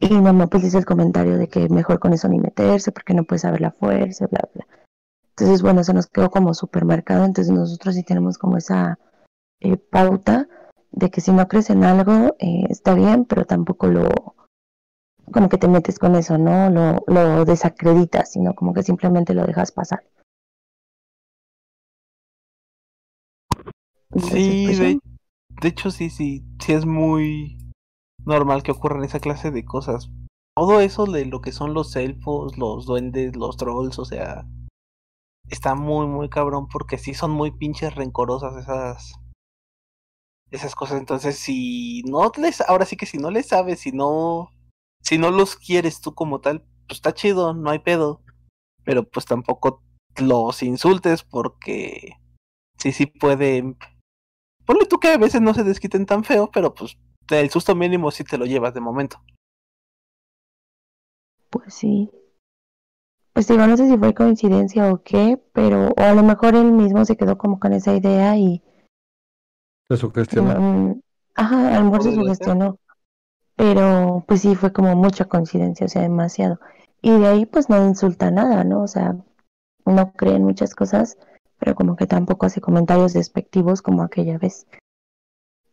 Y 0.00 0.14
mamá 0.14 0.46
pues 0.46 0.74
el 0.74 0.86
comentario 0.86 1.36
de 1.36 1.48
que 1.48 1.68
mejor 1.68 1.98
con 1.98 2.12
eso 2.12 2.28
ni 2.28 2.38
meterse 2.38 2.92
porque 2.92 3.14
no 3.14 3.24
puede 3.24 3.40
saber 3.40 3.60
la 3.60 3.72
fuerza, 3.72 4.26
bla, 4.26 4.48
bla. 4.54 4.66
Entonces, 5.38 5.62
bueno, 5.62 5.84
se 5.84 5.94
nos 5.94 6.08
quedó 6.08 6.30
como 6.30 6.52
súper 6.52 6.84
marcado. 6.84 7.24
Entonces 7.24 7.54
nosotros 7.54 7.94
sí 7.94 8.02
tenemos 8.02 8.38
como 8.38 8.56
esa 8.56 8.98
eh, 9.60 9.76
pauta 9.76 10.48
de 10.90 11.10
que 11.10 11.20
si 11.20 11.30
no 11.30 11.46
crees 11.46 11.70
en 11.70 11.84
algo, 11.84 12.34
eh, 12.40 12.64
está 12.68 12.94
bien, 12.94 13.24
pero 13.24 13.44
tampoco 13.44 13.86
lo, 13.86 14.08
como 15.32 15.48
que 15.48 15.58
te 15.58 15.68
metes 15.68 16.00
con 16.00 16.16
eso, 16.16 16.38
¿no? 16.38 16.70
Lo, 16.70 17.04
lo 17.06 17.44
desacreditas, 17.44 18.32
sino 18.32 18.54
como 18.54 18.74
que 18.74 18.82
simplemente 18.82 19.32
lo 19.32 19.46
dejas 19.46 19.70
pasar. 19.70 20.02
Sí, 24.16 24.74
de, 24.74 24.98
hecho 25.62 25.92
sí, 25.92 26.10
sí, 26.10 26.44
sí 26.58 26.72
es 26.72 26.84
muy 26.84 27.58
normal 28.24 28.64
que 28.64 28.72
ocurran 28.72 29.04
esa 29.04 29.20
clase 29.20 29.52
de 29.52 29.64
cosas. 29.64 30.10
Todo 30.56 30.80
eso 30.80 31.06
de 31.06 31.26
lo 31.26 31.40
que 31.40 31.52
son 31.52 31.74
los 31.74 31.94
elfos, 31.94 32.58
los 32.58 32.86
duendes, 32.86 33.36
los 33.36 33.56
trolls, 33.56 34.00
o 34.00 34.04
sea, 34.04 34.44
está 35.50 35.74
muy, 35.74 36.06
muy 36.06 36.28
cabrón 36.28 36.68
porque 36.68 36.98
sí 36.98 37.14
son 37.14 37.30
muy 37.30 37.50
pinches 37.50 37.94
rencorosas 37.94 38.56
esas 38.56 39.14
esas 40.50 40.74
cosas. 40.74 40.98
Entonces, 40.98 41.38
si 41.38 42.02
no 42.04 42.30
les, 42.38 42.60
ahora 42.62 42.86
sí 42.86 42.96
que 42.96 43.06
si 43.06 43.18
no 43.18 43.30
les 43.30 43.48
sabes, 43.48 43.80
si 43.80 43.92
no, 43.92 44.50
si 45.02 45.18
no 45.18 45.30
los 45.30 45.56
quieres 45.56 46.00
tú 46.00 46.14
como 46.14 46.40
tal, 46.40 46.62
pues 46.86 46.98
está 46.98 47.12
chido, 47.14 47.54
no 47.54 47.70
hay 47.70 47.80
pedo. 47.80 48.22
Pero 48.84 49.04
pues 49.08 49.26
tampoco 49.26 49.82
los 50.16 50.62
insultes 50.62 51.22
porque 51.22 52.14
sí, 52.78 52.92
sí 52.92 53.06
puede 53.06 53.76
Ponle 54.68 54.84
tú 54.84 55.00
que 55.00 55.08
a 55.08 55.16
veces 55.16 55.40
no 55.40 55.54
se 55.54 55.64
desquiten 55.64 56.04
tan 56.04 56.24
feo, 56.24 56.50
pero 56.52 56.74
pues 56.74 56.98
el 57.30 57.48
susto 57.48 57.74
mínimo 57.74 58.10
sí 58.10 58.22
te 58.22 58.36
lo 58.36 58.44
llevas 58.44 58.74
de 58.74 58.82
momento. 58.82 59.18
Pues 61.48 61.72
sí. 61.72 62.10
Pues 63.38 63.46
digo, 63.46 63.64
no 63.68 63.76
sé 63.76 63.86
si 63.86 63.96
fue 63.96 64.14
coincidencia 64.14 64.92
o 64.92 65.00
qué, 65.04 65.40
pero 65.52 65.90
o 65.90 66.02
a 66.02 66.12
lo 66.12 66.24
mejor 66.24 66.56
él 66.56 66.72
mismo 66.72 67.04
se 67.04 67.16
quedó 67.16 67.38
como 67.38 67.60
con 67.60 67.72
esa 67.72 67.94
idea 67.94 68.36
y... 68.36 68.64
Se 69.88 69.96
sugestionó. 69.96 71.00
Ajá, 71.36 71.76
a 71.76 71.78
lo 71.78 71.84
mejor 71.84 72.02
se 72.02 72.16
sugestionó. 72.16 72.80
Pero 73.54 74.24
pues 74.26 74.40
sí, 74.40 74.56
fue 74.56 74.72
como 74.72 74.96
mucha 74.96 75.26
coincidencia, 75.26 75.86
o 75.86 75.88
sea, 75.88 76.02
demasiado. 76.02 76.58
Y 77.00 77.16
de 77.16 77.28
ahí 77.28 77.46
pues 77.46 77.68
no 77.68 77.86
insulta 77.86 78.32
nada, 78.32 78.64
¿no? 78.64 78.82
O 78.82 78.88
sea, 78.88 79.14
no 79.86 80.12
cree 80.14 80.34
en 80.34 80.42
muchas 80.42 80.74
cosas 80.74 81.16
pero 81.60 81.76
como 81.76 81.94
que 81.94 82.08
tampoco 82.08 82.46
hace 82.46 82.60
comentarios 82.60 83.12
despectivos 83.12 83.82
como 83.82 84.02
aquella 84.02 84.36
vez. 84.36 84.66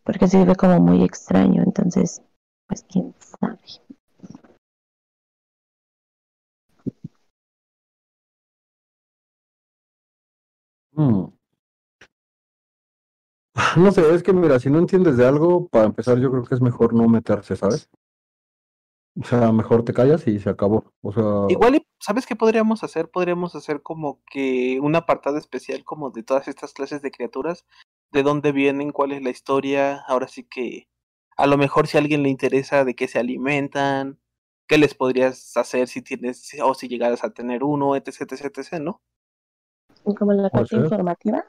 Porque 0.04 0.28
se 0.28 0.46
ve 0.46 0.56
como 0.56 0.80
muy 0.80 1.04
extraño, 1.04 1.64
entonces, 1.64 2.22
pues 2.68 2.86
quién 2.88 3.16
sabe. 3.18 3.60
Hmm. 10.96 11.26
No 13.78 13.92
sé, 13.92 14.14
es 14.14 14.24
que 14.24 14.34
mira, 14.34 14.60
si 14.60 14.70
no 14.70 14.80
entiendes 14.80 15.18
de 15.18 15.26
algo, 15.26 15.68
para 15.68 15.86
empezar 15.86 16.18
yo 16.20 16.32
creo 16.32 16.44
que 16.44 16.56
es 16.56 16.62
mejor 16.62 16.94
no 16.94 17.08
meterse, 17.08 17.56
¿sabes? 17.56 17.90
O 19.20 19.24
sea, 19.24 19.52
mejor 19.54 19.86
te 19.86 19.94
callas 19.94 20.28
y 20.28 20.40
se 20.40 20.50
acabó. 20.50 20.92
O 21.02 21.12
sea. 21.14 21.46
Igual, 21.48 21.86
¿sabes 22.00 22.26
qué 22.26 22.36
podríamos 22.36 22.84
hacer? 22.84 23.10
Podríamos 23.10 23.56
hacer 23.56 23.82
como 23.82 24.22
que 24.30 24.80
un 24.82 24.96
apartado 24.96 25.38
especial 25.38 25.86
como 25.86 26.10
de 26.10 26.24
todas 26.24 26.48
estas 26.50 26.74
clases 26.74 27.02
de 27.02 27.12
criaturas 27.12 27.66
de 28.12 28.24
dónde 28.24 28.52
vienen, 28.52 28.92
cuál 28.92 29.14
es 29.14 29.22
la 29.22 29.30
historia. 29.30 30.04
Ahora 30.08 30.28
sí 30.28 30.44
que 30.44 30.90
a 31.38 31.48
lo 31.48 31.58
mejor 31.58 31.88
si 31.88 31.98
a 31.98 32.02
alguien 32.02 32.24
le 32.24 32.30
interesa 32.30 32.84
de 32.84 32.96
qué 32.96 33.08
se 33.08 33.20
alimentan, 33.20 34.20
qué 34.68 34.78
les 34.78 34.96
podrías 34.96 35.56
hacer 35.56 35.88
si 35.88 36.02
tienes 36.02 36.52
o 36.62 36.74
si 36.74 36.88
llegaras 36.90 37.24
a 37.24 37.34
tener 37.34 37.64
uno, 37.64 37.96
etc, 37.96 38.22
etc, 38.22 38.58
etc, 38.58 38.80
¿no? 38.82 39.02
Como 40.14 40.34
la 40.34 40.50
parte 40.50 40.76
informativa. 40.76 41.46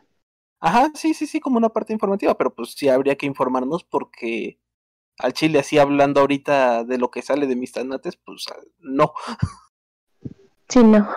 Ajá, 0.61 0.91
sí, 0.95 1.15
sí, 1.15 1.27
sí, 1.27 1.41
como 1.41 1.59
una 1.59 1.69
parte 1.69 1.93
informativa, 1.93 2.37
pero 2.37 2.55
pues 2.55 2.73
sí 2.73 2.89
habría 2.89 3.17
que 3.17 3.27
informarnos 3.27 3.85
porque 3.85 4.59
al 5.19 5.33
chile 5.33 5.59
así 5.59 5.79
hablando 5.79 6.21
ahorita 6.21 6.85
de 6.85 6.99
lo 6.99 7.11
que 7.11 7.23
sale 7.23 7.47
de 7.47 7.57
mis 7.57 7.73
tanates, 7.73 8.17
pues 8.17 8.47
ah, 8.51 8.61
no. 8.79 9.13
Sí, 10.69 10.83
no. 10.83 11.09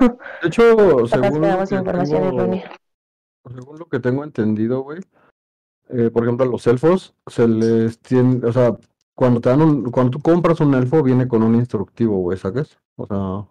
De 0.42 0.48
hecho, 0.48 1.08
según 1.08 1.42
lo, 1.42 1.66
que 1.66 1.70
tengo, 1.92 2.62
según 3.56 3.80
lo 3.80 3.86
que 3.88 4.00
tengo 4.00 4.24
entendido, 4.24 4.82
güey, 4.82 5.00
eh, 5.90 6.12
por 6.12 6.24
ejemplo, 6.24 6.46
a 6.46 6.50
los 6.50 6.68
elfos 6.68 7.16
se 7.28 7.48
les 7.48 8.00
tiene, 8.00 8.46
o 8.46 8.54
sea, 8.54 8.78
cuando 9.16 9.42
te 9.42 9.50
dan 9.50 9.62
un, 9.62 9.92
cuando 9.92 10.12
tú 10.12 10.20
compras 10.20 10.60
un 10.60 10.74
elfo 10.76 11.02
viene 11.02 11.28
con 11.28 11.44
un 11.44 11.56
instructivo, 11.56 12.18
güey, 12.18 12.38
¿sabes? 12.38 12.78
O 12.96 13.08
sea, 13.08 13.48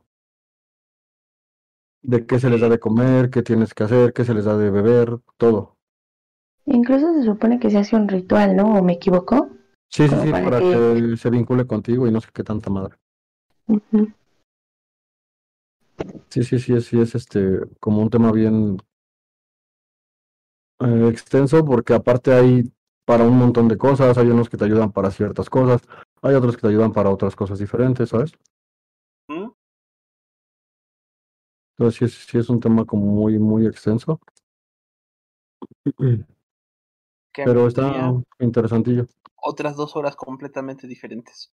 de 2.02 2.26
qué 2.26 2.38
se 2.38 2.50
les 2.50 2.60
da 2.60 2.68
de 2.68 2.78
comer, 2.78 3.30
qué 3.30 3.42
tienes 3.42 3.74
que 3.74 3.84
hacer, 3.84 4.12
qué 4.12 4.24
se 4.24 4.34
les 4.34 4.44
da 4.44 4.56
de 4.56 4.70
beber, 4.70 5.18
todo. 5.36 5.76
Incluso 6.66 7.14
se 7.14 7.24
supone 7.24 7.58
que 7.58 7.70
se 7.70 7.78
hace 7.78 7.96
un 7.96 8.08
ritual, 8.08 8.54
¿no? 8.54 8.74
¿O 8.74 8.82
me 8.82 8.94
equivoco? 8.94 9.48
Sí, 9.88 10.06
sí, 10.08 10.14
sí, 10.22 10.30
para, 10.30 10.58
que... 10.58 11.16
se 11.16 11.30
vincule 11.30 11.66
contigo 11.66 12.06
y 12.06 12.12
no 12.12 12.20
sé 12.20 12.28
qué 12.32 12.44
tanta 12.44 12.68
madre. 12.68 12.96
Sí, 16.28 16.44
sí, 16.44 16.58
sí, 16.58 16.80
sí, 16.80 17.00
es 17.00 17.14
este, 17.14 17.60
como 17.80 18.02
un 18.02 18.10
tema 18.10 18.30
bien 18.32 18.78
eh, 20.80 21.08
extenso, 21.10 21.64
porque 21.64 21.94
aparte 21.94 22.32
hay 22.32 22.70
para 23.04 23.24
un 23.24 23.38
montón 23.38 23.68
de 23.68 23.78
cosas, 23.78 24.18
hay 24.18 24.28
unos 24.28 24.50
que 24.50 24.58
te 24.58 24.66
ayudan 24.66 24.92
para 24.92 25.10
ciertas 25.10 25.48
cosas, 25.48 25.80
hay 26.20 26.34
otros 26.34 26.56
que 26.56 26.62
te 26.62 26.68
ayudan 26.68 26.92
para 26.92 27.08
otras 27.08 27.34
cosas 27.34 27.58
diferentes, 27.58 28.10
¿sabes? 28.10 28.32
Entonces 31.78 32.12
sí, 32.12 32.26
sí 32.30 32.38
es 32.38 32.50
un 32.50 32.58
tema 32.60 32.84
como 32.84 33.06
muy, 33.06 33.38
muy 33.38 33.66
extenso. 33.66 34.20
Pero 37.32 37.68
está 37.68 38.12
interesantillo. 38.40 39.06
Otras 39.36 39.76
dos 39.76 39.94
horas 39.94 40.16
completamente 40.16 40.88
diferentes. 40.88 41.52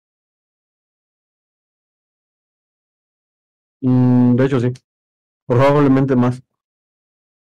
Mm, 3.81 4.35
de 4.35 4.45
hecho, 4.45 4.59
sí. 4.59 4.73
Probablemente 5.45 6.15
más. 6.15 6.41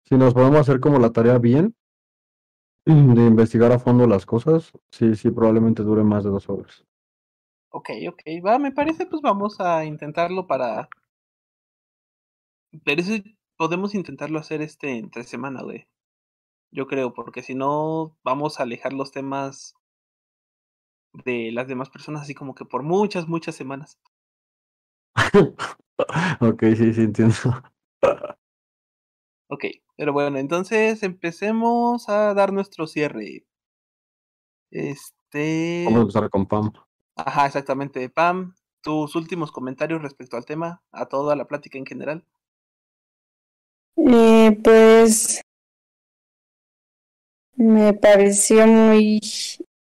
Si 0.04 0.16
nos 0.16 0.34
podemos 0.34 0.60
hacer 0.60 0.78
como 0.80 0.98
la 0.98 1.10
tarea 1.10 1.38
bien, 1.38 1.74
de 2.84 3.26
investigar 3.26 3.72
a 3.72 3.80
fondo 3.80 4.06
las 4.06 4.24
cosas, 4.26 4.70
sí, 4.90 5.16
sí, 5.16 5.30
probablemente 5.30 5.82
dure 5.82 6.04
más 6.04 6.22
de 6.22 6.30
dos 6.30 6.48
horas. 6.48 6.84
Ok, 7.70 7.90
ok, 8.08 8.22
va, 8.46 8.58
me 8.58 8.70
parece, 8.70 9.06
pues 9.06 9.20
vamos 9.22 9.60
a 9.60 9.84
intentarlo 9.84 10.46
para... 10.46 10.88
Pero 12.84 13.00
eso 13.00 13.12
podemos 13.56 13.94
intentarlo 13.94 14.38
hacer 14.38 14.62
este 14.62 14.98
entre 14.98 15.24
semana, 15.24 15.62
güey. 15.62 15.88
Yo 16.70 16.86
creo, 16.86 17.14
porque 17.14 17.42
si 17.42 17.54
no, 17.54 18.16
vamos 18.22 18.58
a 18.58 18.64
alejar 18.64 18.92
los 18.92 19.12
temas 19.12 19.74
de 21.24 21.50
las 21.52 21.66
demás 21.68 21.88
personas 21.88 22.22
así 22.22 22.34
como 22.34 22.54
que 22.54 22.64
por 22.64 22.82
muchas, 22.82 23.28
muchas 23.28 23.54
semanas. 23.54 23.98
ok, 26.40 26.62
sí, 26.76 26.92
sí, 26.92 27.02
entiendo. 27.02 27.34
ok, 29.48 29.64
pero 29.96 30.12
bueno, 30.12 30.38
entonces 30.38 31.02
empecemos 31.02 32.08
a 32.08 32.34
dar 32.34 32.52
nuestro 32.52 32.86
cierre. 32.86 33.46
Este. 34.70 35.84
Vamos 35.86 35.98
a 35.98 36.02
empezar 36.02 36.30
con 36.30 36.46
Pam. 36.46 36.72
Ajá, 37.16 37.46
exactamente. 37.46 38.10
Pam, 38.10 38.54
tus 38.82 39.14
últimos 39.16 39.52
comentarios 39.52 40.02
respecto 40.02 40.36
al 40.36 40.44
tema, 40.44 40.82
a 40.92 41.06
toda 41.06 41.34
la 41.36 41.46
plática 41.46 41.78
en 41.78 41.86
general. 41.86 42.26
Eh, 43.96 44.58
pues 44.62 45.40
me 47.56 47.94
pareció 47.94 48.66
muy 48.66 49.20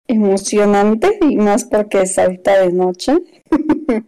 emocionante 0.07 1.19
y 1.21 1.37
más 1.37 1.65
porque 1.65 2.03
ahorita 2.17 2.61
de 2.61 2.73
noche. 2.73 3.13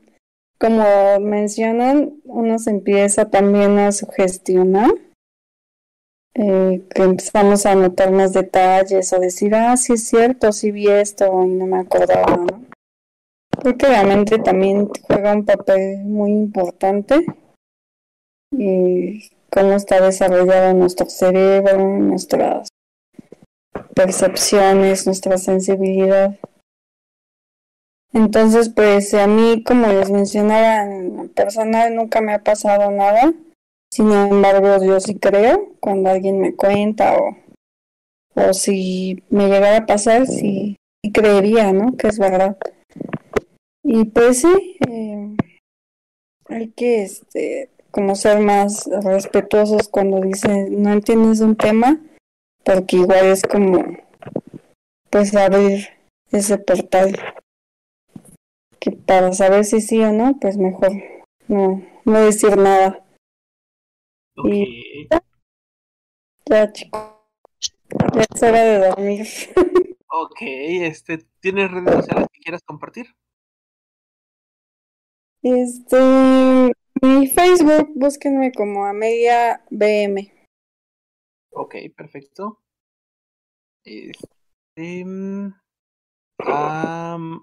Como 0.59 1.19
mencionan, 1.19 2.21
uno 2.25 2.59
se 2.59 2.69
empieza 2.69 3.29
también 3.29 3.79
a 3.79 3.91
sugestionar, 3.91 4.91
eh, 6.35 6.83
que 6.93 7.01
empezamos 7.01 7.65
a 7.65 7.73
notar 7.73 8.11
más 8.11 8.33
detalles 8.33 9.11
o 9.11 9.19
decir, 9.19 9.55
ah, 9.55 9.75
sí 9.75 9.93
es 9.93 10.03
cierto, 10.07 10.51
sí 10.51 10.71
vi 10.71 10.87
esto 10.87 11.25
y 11.45 11.47
no 11.47 11.65
me 11.65 11.79
acordaba, 11.79 12.37
¿no? 12.37 12.65
Porque 13.49 13.87
obviamente 13.87 14.37
también 14.37 14.87
juega 15.07 15.33
un 15.33 15.45
papel 15.45 15.99
muy 16.03 16.31
importante 16.31 17.25
cómo 19.51 19.73
está 19.73 20.01
desarrollado 20.01 20.73
nuestro 20.73 21.09
cerebro, 21.09 21.77
nuestras 21.99 22.69
percepciones, 23.93 25.05
nuestra 25.05 25.37
sensibilidad. 25.37 26.37
Entonces, 28.13 28.69
pues 28.69 29.13
a 29.13 29.27
mí, 29.27 29.63
como 29.63 29.87
les 29.87 30.09
mencionaba, 30.09 30.83
en 30.83 31.29
personal 31.29 31.95
nunca 31.95 32.21
me 32.21 32.33
ha 32.33 32.43
pasado 32.43 32.91
nada. 32.91 33.33
Sin 33.89 34.11
embargo, 34.11 34.83
yo 34.83 34.99
sí 34.99 35.15
creo 35.15 35.73
cuando 35.79 36.09
alguien 36.09 36.39
me 36.39 36.55
cuenta 36.55 37.17
o, 37.17 37.37
o 38.35 38.53
si 38.53 39.23
me 39.29 39.47
llegara 39.47 39.77
a 39.77 39.85
pasar, 39.85 40.27
sí, 40.27 40.77
creería, 41.13 41.73
¿no? 41.73 41.95
Que 41.97 42.07
es 42.07 42.19
verdad. 42.19 42.57
Y 43.83 44.05
pues 44.05 44.41
sí, 44.41 44.77
eh, 44.87 45.35
hay 46.47 46.67
que, 46.69 47.03
este, 47.03 47.69
como 47.91 48.15
ser 48.15 48.39
más 48.39 48.89
respetuosos 49.03 49.89
cuando 49.89 50.21
dicen 50.21 50.81
no 50.81 50.91
entiendes 50.91 51.41
un 51.41 51.55
tema, 51.55 51.99
porque 52.63 52.97
igual 52.97 53.27
es 53.27 53.43
como 53.43 53.97
pues 55.09 55.35
abrir 55.35 55.89
ese 56.31 56.57
portal 56.57 57.17
que 58.79 58.91
para 58.91 59.33
saber 59.33 59.65
si 59.65 59.81
sí 59.81 60.01
o 60.01 60.11
no 60.11 60.37
pues 60.39 60.57
mejor 60.57 60.91
no 61.47 61.83
no 62.05 62.19
decir 62.19 62.57
nada. 62.57 63.05
Y 64.43 65.07
ya, 66.49 66.71
chico. 66.71 67.27
Ya 68.15 68.21
es 68.21 68.43
hora 68.43 68.63
de 68.63 68.87
dormir. 68.87 69.27
Ok 70.13 70.39
este 70.41 71.19
tienes 71.39 71.71
redes 71.71 71.93
sociales 71.95 72.27
que 72.33 72.41
quieras 72.41 72.61
compartir 72.65 73.15
este 75.41 76.73
mi 77.01 77.27
Facebook 77.27 77.89
búsquenme 77.95 78.51
como 78.51 78.85
a 78.85 78.93
media 78.93 79.63
BM 79.69 80.31
Ok, 81.53 81.75
perfecto. 81.95 82.59
Este, 83.83 85.03
mm, 85.05 85.53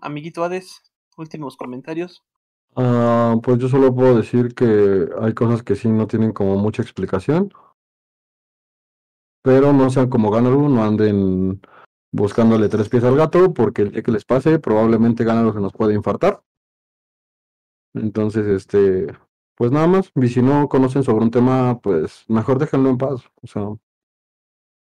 amiguito 0.00 0.42
Hades, 0.42 0.82
últimos 1.16 1.56
comentarios. 1.56 2.24
Ah, 2.74 3.36
pues 3.42 3.58
yo 3.58 3.68
solo 3.68 3.94
puedo 3.94 4.16
decir 4.16 4.54
que 4.54 5.08
hay 5.20 5.34
cosas 5.34 5.62
que 5.62 5.76
sí 5.76 5.88
no 5.88 6.06
tienen 6.06 6.32
como 6.32 6.56
mucha 6.56 6.82
explicación. 6.82 7.52
Pero 9.42 9.72
no 9.72 9.90
sean 9.90 10.08
como 10.08 10.30
Ganaru, 10.30 10.68
no 10.68 10.84
anden 10.84 11.60
buscándole 12.10 12.68
tres 12.68 12.88
pies 12.88 13.04
al 13.04 13.16
gato, 13.16 13.52
porque 13.52 13.82
el 13.82 13.92
día 13.92 14.02
que 14.02 14.12
les 14.12 14.24
pase, 14.24 14.58
probablemente 14.58 15.24
Ganaru 15.24 15.52
se 15.52 15.60
nos 15.60 15.72
puede 15.72 15.94
infartar. 15.94 16.42
Entonces, 17.94 18.46
este, 18.46 19.06
pues 19.58 19.72
nada 19.72 19.88
más, 19.88 20.12
y 20.14 20.28
si 20.28 20.40
no 20.40 20.68
conocen 20.68 21.02
sobre 21.02 21.24
un 21.24 21.32
tema, 21.32 21.80
pues 21.80 22.24
mejor 22.28 22.58
déjenlo 22.60 22.90
en 22.90 22.98
paz. 22.98 23.22
O 23.42 23.46
sea, 23.48 23.64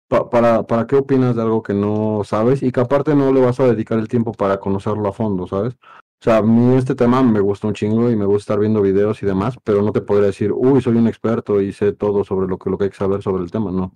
para, 0.08 0.64
¿Para 0.66 0.86
qué 0.86 0.96
opinas 0.96 1.36
de 1.36 1.42
algo 1.42 1.62
que 1.62 1.74
no 1.74 2.22
sabes 2.24 2.62
y 2.62 2.72
que 2.72 2.80
aparte 2.80 3.14
no 3.14 3.32
le 3.32 3.40
vas 3.40 3.60
a 3.60 3.66
dedicar 3.66 3.98
el 3.98 4.08
tiempo 4.08 4.32
para 4.32 4.58
conocerlo 4.58 5.08
a 5.08 5.12
fondo, 5.12 5.46
¿sabes? 5.46 5.74
O 5.74 6.24
sea, 6.24 6.38
a 6.38 6.42
mí 6.42 6.74
este 6.74 6.96
tema 6.96 7.22
me 7.22 7.38
gusta 7.38 7.68
un 7.68 7.74
chingo 7.74 8.10
y 8.10 8.16
me 8.16 8.24
gusta 8.24 8.54
estar 8.54 8.58
viendo 8.58 8.82
videos 8.82 9.22
y 9.22 9.26
demás, 9.26 9.56
pero 9.62 9.80
no 9.82 9.92
te 9.92 10.00
podría 10.00 10.26
decir, 10.26 10.52
uy, 10.52 10.80
soy 10.80 10.96
un 10.96 11.06
experto 11.06 11.60
y 11.60 11.72
sé 11.72 11.92
todo 11.92 12.24
sobre 12.24 12.48
lo 12.48 12.58
que, 12.58 12.68
lo 12.70 12.76
que 12.78 12.84
hay 12.84 12.90
que 12.90 12.96
saber 12.96 13.22
sobre 13.22 13.44
el 13.44 13.50
tema, 13.52 13.70
no. 13.70 13.92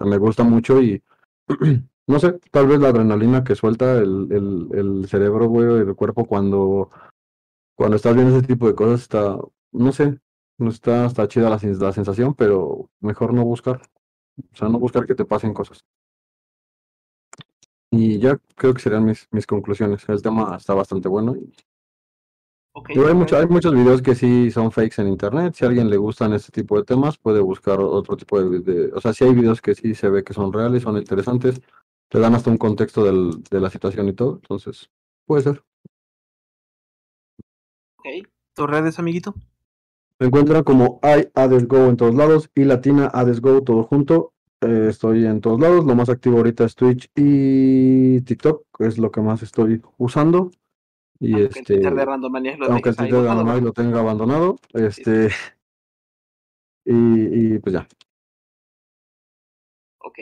me 0.00 0.18
gusta 0.18 0.42
mucho 0.42 0.82
y 0.82 1.00
no 2.08 2.18
sé, 2.18 2.40
tal 2.50 2.66
vez 2.66 2.80
la 2.80 2.88
adrenalina 2.88 3.44
que 3.44 3.54
suelta 3.54 3.98
el, 3.98 4.28
el, 4.32 4.68
el 4.72 5.08
cerebro, 5.08 5.46
güey, 5.46 5.68
el 5.80 5.94
cuerpo 5.94 6.24
cuando, 6.24 6.90
cuando 7.76 7.96
estás 7.96 8.16
viendo 8.16 8.36
ese 8.36 8.46
tipo 8.46 8.66
de 8.66 8.74
cosas 8.74 9.02
está, 9.02 9.38
no 9.72 9.92
sé, 9.92 10.20
no 10.58 10.70
está, 10.70 11.06
está 11.06 11.28
chida 11.28 11.50
la, 11.50 11.58
la 11.62 11.92
sensación, 11.92 12.34
pero 12.34 12.90
mejor 13.00 13.32
no 13.32 13.44
buscar. 13.44 13.80
O 14.52 14.56
sea, 14.56 14.68
no 14.68 14.78
buscar 14.78 15.06
que 15.06 15.14
te 15.14 15.24
pasen 15.24 15.54
cosas. 15.54 15.84
Y 17.90 18.18
ya 18.18 18.38
creo 18.54 18.74
que 18.74 18.80
serían 18.80 19.04
mis, 19.04 19.28
mis 19.30 19.46
conclusiones. 19.46 20.08
El 20.08 20.22
tema 20.22 20.56
está 20.56 20.74
bastante 20.74 21.08
bueno. 21.08 21.34
Y... 21.36 21.52
hay, 23.00 23.14
mucho, 23.14 23.36
hay 23.36 23.46
muchos 23.46 23.74
videos 23.74 24.02
que 24.02 24.14
sí 24.14 24.50
son 24.50 24.70
fakes 24.70 25.00
en 25.00 25.08
internet. 25.08 25.54
Si 25.54 25.64
a 25.64 25.68
alguien 25.68 25.88
le 25.88 25.96
gustan 25.96 26.32
este 26.34 26.52
tipo 26.52 26.76
de 26.76 26.84
temas, 26.84 27.18
puede 27.18 27.40
buscar 27.40 27.80
otro 27.80 28.16
tipo 28.16 28.40
de, 28.40 28.92
O 28.94 29.00
sea, 29.00 29.12
si 29.12 29.24
hay 29.24 29.34
videos 29.34 29.60
que 29.62 29.74
sí 29.74 29.94
se 29.94 30.08
ve 30.10 30.22
que 30.22 30.34
son 30.34 30.52
reales, 30.52 30.82
son 30.82 30.96
interesantes. 30.96 31.60
te 32.08 32.18
dan 32.20 32.34
hasta 32.34 32.50
un 32.50 32.58
contexto 32.58 33.04
del, 33.04 33.42
de 33.50 33.60
la 33.60 33.70
situación 33.70 34.08
y 34.08 34.12
todo, 34.14 34.34
entonces 34.36 34.90
puede 35.26 35.42
ser. 35.42 35.62
Ok, 37.96 38.28
¿tus 38.54 38.66
redes, 38.68 38.98
amiguito? 38.98 39.34
Me 40.20 40.26
encuentran 40.26 40.64
como 40.64 40.98
iAdesGo 41.02 41.86
en 41.86 41.96
todos 41.96 42.14
lados 42.14 42.50
y 42.54 42.64
Latina 42.64 43.08
Adesgo 43.12 43.62
todo 43.62 43.84
junto. 43.84 44.32
Eh, 44.60 44.88
estoy 44.90 45.24
en 45.24 45.40
todos 45.40 45.60
lados. 45.60 45.84
Lo 45.84 45.94
más 45.94 46.08
activo 46.08 46.38
ahorita 46.38 46.64
es 46.64 46.74
Twitch 46.74 47.08
y 47.14 48.20
TikTok, 48.22 48.64
es 48.80 48.98
lo 48.98 49.12
que 49.12 49.20
más 49.20 49.42
estoy 49.42 49.80
usando. 49.96 50.50
Y 51.20 51.34
aunque 51.34 51.46
este, 51.46 51.58
el 51.58 51.64
Twitter 51.66 51.94
de 51.94 52.04
lo 52.04 52.66
aunque 52.66 52.88
el 52.88 52.96
Twitter 52.96 53.22
de 53.22 53.60
lo 53.60 53.72
tenga 53.72 54.00
abandonado, 54.00 54.58
este, 54.72 55.28
y, 56.84 57.54
y 57.54 57.58
pues 57.60 57.74
ya. 57.74 57.86
Ok. 59.98 60.18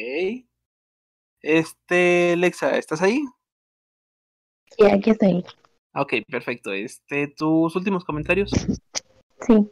Este, 1.40 2.36
Lexa, 2.36 2.76
¿estás 2.76 3.00
ahí? 3.00 3.24
Sí, 4.76 4.84
aquí 4.84 5.10
estoy. 5.10 5.44
Ok, 5.94 6.14
perfecto. 6.28 6.72
Este, 6.72 7.28
tus 7.28 7.74
últimos 7.76 8.04
comentarios. 8.04 8.52
Sí. 9.40 9.70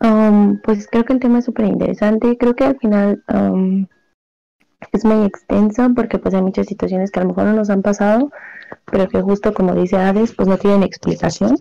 Um, 0.00 0.60
pues 0.60 0.88
creo 0.90 1.04
que 1.04 1.14
el 1.14 1.20
tema 1.20 1.38
es 1.38 1.46
súper 1.46 1.66
interesante. 1.66 2.36
Creo 2.36 2.54
que 2.54 2.64
al 2.64 2.78
final 2.78 3.22
um, 3.32 3.86
es 4.92 5.04
muy 5.04 5.24
extenso 5.26 5.88
porque 5.94 6.18
pues 6.18 6.34
hay 6.34 6.42
muchas 6.42 6.66
situaciones 6.66 7.10
que 7.10 7.20
a 7.20 7.22
lo 7.22 7.30
mejor 7.30 7.44
no 7.44 7.54
nos 7.54 7.70
han 7.70 7.82
pasado, 7.82 8.30
pero 8.84 9.08
que 9.08 9.20
justo 9.22 9.54
como 9.54 9.74
dice 9.74 9.96
Hades, 9.96 10.34
pues 10.34 10.48
no 10.48 10.58
tienen 10.58 10.82
explicación. 10.82 11.56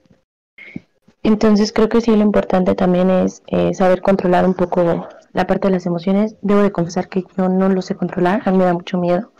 Entonces 1.24 1.74
creo 1.74 1.90
que 1.90 2.02
sí 2.02 2.16
lo 2.16 2.22
importante 2.22 2.76
también 2.76 3.10
es 3.10 3.42
eh, 3.48 3.74
saber 3.74 4.02
controlar 4.02 4.46
un 4.46 4.54
poco 4.54 5.08
la 5.34 5.48
parte 5.48 5.68
de 5.68 5.74
las 5.74 5.86
emociones. 5.86 6.36
Debo 6.42 6.62
de 6.62 6.72
confesar 6.72 7.10
que 7.10 7.24
yo 7.36 7.50
no 7.50 7.68
lo 7.70 7.82
sé 7.82 7.96
controlar, 7.96 8.42
a 8.46 8.52
mí 8.52 8.58
me 8.58 8.66
da 8.66 8.74
mucho 8.74 9.00
miedo. 9.00 9.32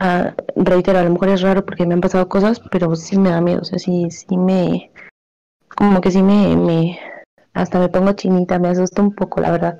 Ah, 0.00 0.34
reitero, 0.56 0.98
a 0.98 1.02
lo 1.02 1.10
mejor 1.10 1.28
es 1.28 1.40
raro 1.40 1.64
porque 1.64 1.86
me 1.86 1.94
han 1.94 2.00
pasado 2.00 2.28
cosas, 2.28 2.60
pero 2.70 2.94
sí 2.96 3.18
me 3.18 3.30
da 3.30 3.40
miedo, 3.40 3.60
o 3.62 3.64
sea, 3.64 3.78
sí, 3.78 4.10
sí 4.10 4.36
me, 4.36 4.92
como 5.78 6.00
que 6.00 6.10
sí 6.10 6.24
me, 6.24 6.56
me, 6.56 6.98
hasta 7.54 7.78
me 7.78 7.88
pongo 7.88 8.12
chinita, 8.14 8.58
me 8.58 8.66
asusta 8.66 9.00
un 9.00 9.14
poco, 9.14 9.40
la 9.40 9.52
verdad. 9.52 9.78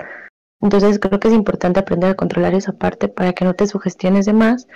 Entonces 0.60 1.00
creo 1.00 1.18
que 1.18 1.26
es 1.26 1.34
importante 1.34 1.80
aprender 1.80 2.10
a 2.10 2.14
controlar 2.14 2.54
esa 2.54 2.72
parte 2.72 3.08
para 3.08 3.32
que 3.32 3.44
no 3.44 3.54
te 3.54 3.66
sugestiones 3.66 4.24
de 4.24 4.32
más 4.32 4.68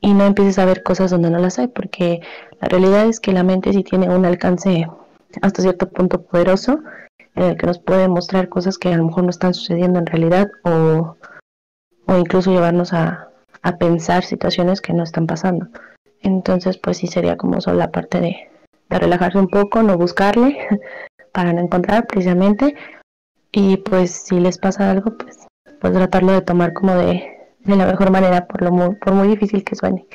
y 0.00 0.14
no 0.14 0.24
empieces 0.24 0.56
a 0.60 0.64
ver 0.66 0.84
cosas 0.84 1.10
donde 1.10 1.30
no 1.30 1.40
las 1.40 1.58
hay, 1.58 1.66
porque 1.66 2.20
la 2.60 2.68
realidad 2.68 3.06
es 3.06 3.18
que 3.18 3.32
la 3.32 3.42
mente 3.42 3.72
sí 3.72 3.82
tiene 3.82 4.08
un 4.08 4.24
alcance 4.24 4.86
hasta 5.42 5.62
cierto 5.62 5.88
punto 5.88 6.22
poderoso 6.22 6.78
en 7.34 7.42
el 7.42 7.56
que 7.56 7.66
nos 7.66 7.80
puede 7.80 8.06
mostrar 8.06 8.48
cosas 8.48 8.78
que 8.78 8.92
a 8.94 8.96
lo 8.98 9.06
mejor 9.06 9.24
no 9.24 9.30
están 9.30 9.54
sucediendo 9.54 9.98
en 9.98 10.06
realidad 10.06 10.48
o, 10.62 11.16
o 12.06 12.16
incluso 12.16 12.52
llevarnos 12.52 12.92
a, 12.92 13.30
a 13.62 13.78
pensar 13.78 14.22
situaciones 14.22 14.80
que 14.80 14.92
no 14.92 15.02
están 15.02 15.26
pasando. 15.26 15.66
Entonces, 16.22 16.78
pues 16.78 16.98
sí 16.98 17.08
sería 17.08 17.36
como 17.36 17.60
solo 17.60 17.78
la 17.78 17.90
parte 17.90 18.20
de, 18.20 18.47
de 18.88 18.98
relajarse 18.98 19.38
un 19.38 19.48
poco, 19.48 19.82
no 19.82 19.96
buscarle 19.96 20.58
para 21.32 21.52
no 21.52 21.60
encontrar 21.60 22.06
precisamente. 22.06 22.74
Y 23.52 23.78
pues 23.78 24.10
si 24.10 24.40
les 24.40 24.58
pasa 24.58 24.90
algo, 24.90 25.16
pues, 25.16 25.46
pues 25.80 25.92
tratarlo 25.92 26.32
de 26.32 26.42
tomar 26.42 26.72
como 26.72 26.94
de, 26.94 27.24
de 27.60 27.76
la 27.76 27.86
mejor 27.86 28.10
manera, 28.10 28.46
por, 28.46 28.62
lo 28.62 28.70
muy, 28.70 28.94
por 28.96 29.14
muy 29.14 29.28
difícil 29.28 29.64
que 29.64 29.76
suene. 29.76 30.06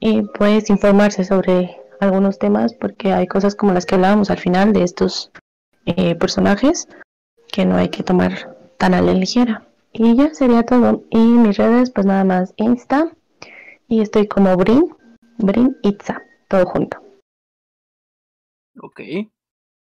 Y 0.00 0.22
pues 0.22 0.68
informarse 0.68 1.24
sobre 1.24 1.76
algunos 2.00 2.38
temas, 2.38 2.74
porque 2.74 3.12
hay 3.12 3.26
cosas 3.26 3.54
como 3.54 3.72
las 3.72 3.86
que 3.86 3.94
hablábamos 3.94 4.30
al 4.30 4.38
final 4.38 4.72
de 4.72 4.82
estos 4.82 5.30
eh, 5.86 6.14
personajes 6.16 6.88
que 7.52 7.64
no 7.64 7.76
hay 7.76 7.88
que 7.88 8.02
tomar 8.02 8.56
tan 8.78 8.94
a 8.94 9.02
la 9.02 9.12
ligera. 9.12 9.66
Y 9.92 10.16
ya 10.16 10.34
sería 10.34 10.64
todo. 10.64 11.04
Y 11.10 11.18
mis 11.18 11.56
redes, 11.56 11.90
pues 11.90 12.06
nada 12.06 12.24
más 12.24 12.54
Insta. 12.56 13.12
Y 13.88 14.00
estoy 14.00 14.26
como 14.26 14.56
Brin, 14.56 14.94
Brin 15.38 15.76
Itza, 15.82 16.22
todo 16.48 16.64
junto. 16.66 17.02
Ok. 18.80 19.00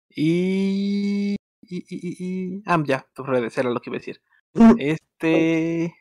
Y... 0.10 1.36
y, 1.36 1.36
y, 1.62 1.86
y, 1.90 2.64
Ah, 2.66 2.82
ya, 2.86 3.08
tus 3.14 3.26
redes, 3.26 3.58
era 3.58 3.70
lo 3.70 3.80
que 3.80 3.90
iba 3.90 3.98
a 3.98 4.00
decir. 4.00 4.22
Este... 4.78 5.94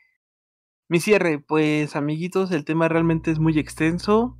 Mi 0.87 0.99
cierre, 0.99 1.39
pues 1.39 1.95
amiguitos, 1.95 2.51
el 2.51 2.63
tema 2.63 2.87
realmente 2.87 3.31
es 3.31 3.39
muy 3.39 3.57
extenso. 3.57 4.37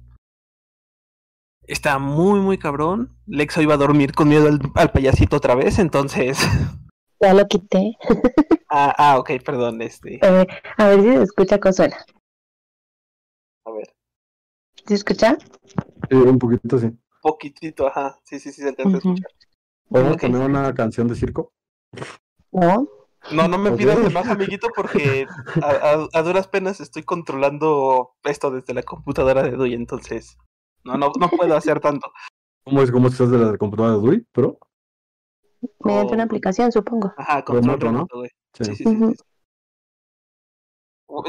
Está 1.64 1.98
muy, 1.98 2.40
muy 2.40 2.60
cabrón. 2.60 3.18
Lexa 3.26 3.64
iba 3.64 3.74
a 3.74 3.78
dormir 3.78 4.14
con 4.14 4.30
miedo 4.30 4.48
al, 4.48 4.60
al 4.76 4.91
payasito 4.91 5.38
otra 5.38 5.56
vez, 5.56 5.80
entonces... 5.80 6.38
Ya 7.22 7.34
lo 7.34 7.48
quité. 7.48 7.98
Ah, 8.68 8.94
ah, 8.98 9.20
ok, 9.20 9.32
perdón, 9.45 9.82
este... 9.82 10.16
Eh, 10.16 10.48
a 10.78 10.88
ver 10.88 11.02
si 11.02 11.07
se 11.07 11.24
escucha 11.24 11.60
Consuela. 11.60 12.03
A 13.64 13.72
ver, 13.72 13.95
¿Se 14.86 14.95
escucha? 14.95 15.38
Un 16.12 16.38
poquito 16.38 16.78
sí. 16.78 16.91
Poquitito, 17.26 17.88
ajá. 17.88 18.20
Sí, 18.24 18.40
sí, 18.40 18.52
sí, 18.52 18.62
se 18.62 18.70
alcanza 18.70 18.98
a 18.98 19.00
escuchar. 19.00 19.32
¿Podemos 19.90 20.18
poner 20.18 20.42
una 20.42 20.74
canción 20.76 21.08
de 21.08 21.16
circo? 21.16 21.52
No. 22.52 22.88
No, 23.32 23.48
no 23.48 23.58
me 23.58 23.72
pidas 23.72 24.00
de 24.04 24.12
más, 24.12 24.28
amiguito, 24.28 24.68
porque 24.76 25.26
a, 25.64 25.70
a- 25.70 26.08
a 26.14 26.22
duras 26.22 26.48
penas 26.48 26.80
estoy 26.80 27.02
controlando 27.02 28.14
esto 28.24 28.52
desde 28.52 28.76
la 28.76 28.84
computadora 28.84 29.42
de 29.42 29.52
Dui, 29.52 29.74
entonces 29.74 30.38
no, 30.84 30.96
no, 30.96 31.12
no 31.20 31.30
puedo 31.30 31.56
hacer 31.56 31.80
tanto. 31.80 32.12
¿Cómo 32.64 32.84
es, 32.84 32.92
cómo 32.92 33.08
estás 33.08 33.32
de 33.32 33.40
la 33.40 33.58
computadora 33.58 33.96
de 33.96 34.02
Dui? 34.02 34.28
¿Pero? 34.32 34.60
Mediante 35.80 36.14
una 36.14 36.24
Con- 36.24 36.30
aplicación, 36.30 36.72
supongo. 36.72 37.12
Ajá, 37.18 37.44
control 37.44 37.80
Remoto, 37.80 37.92
¿no? 37.92 38.22
Sí. 38.54 38.76
Sí, 38.76 38.76
sí, 38.76 39.16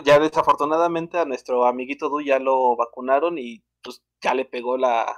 Ya 0.05 0.19
desafortunadamente 0.19 1.19
a 1.19 1.25
nuestro 1.25 1.65
amiguito 1.65 2.11
Du 2.11 2.21
ya 2.21 2.39
lo 2.39 2.77
vacunaron 2.77 3.39
y 3.39 3.63
pues 3.83 4.03
ya 4.21 4.35
le 4.35 4.45
pegó 4.45 4.77
la 4.77 5.17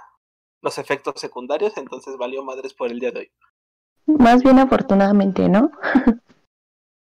los 0.62 0.78
efectos 0.78 1.20
secundarios, 1.20 1.76
entonces 1.76 2.16
valió 2.16 2.42
madres 2.44 2.74
por 2.74 2.90
el 2.90 3.00
día 3.00 3.10
de 3.10 3.20
hoy. 3.20 3.32
Más 4.06 4.42
bien 4.42 4.58
afortunadamente, 4.58 5.48
¿no? 5.48 5.70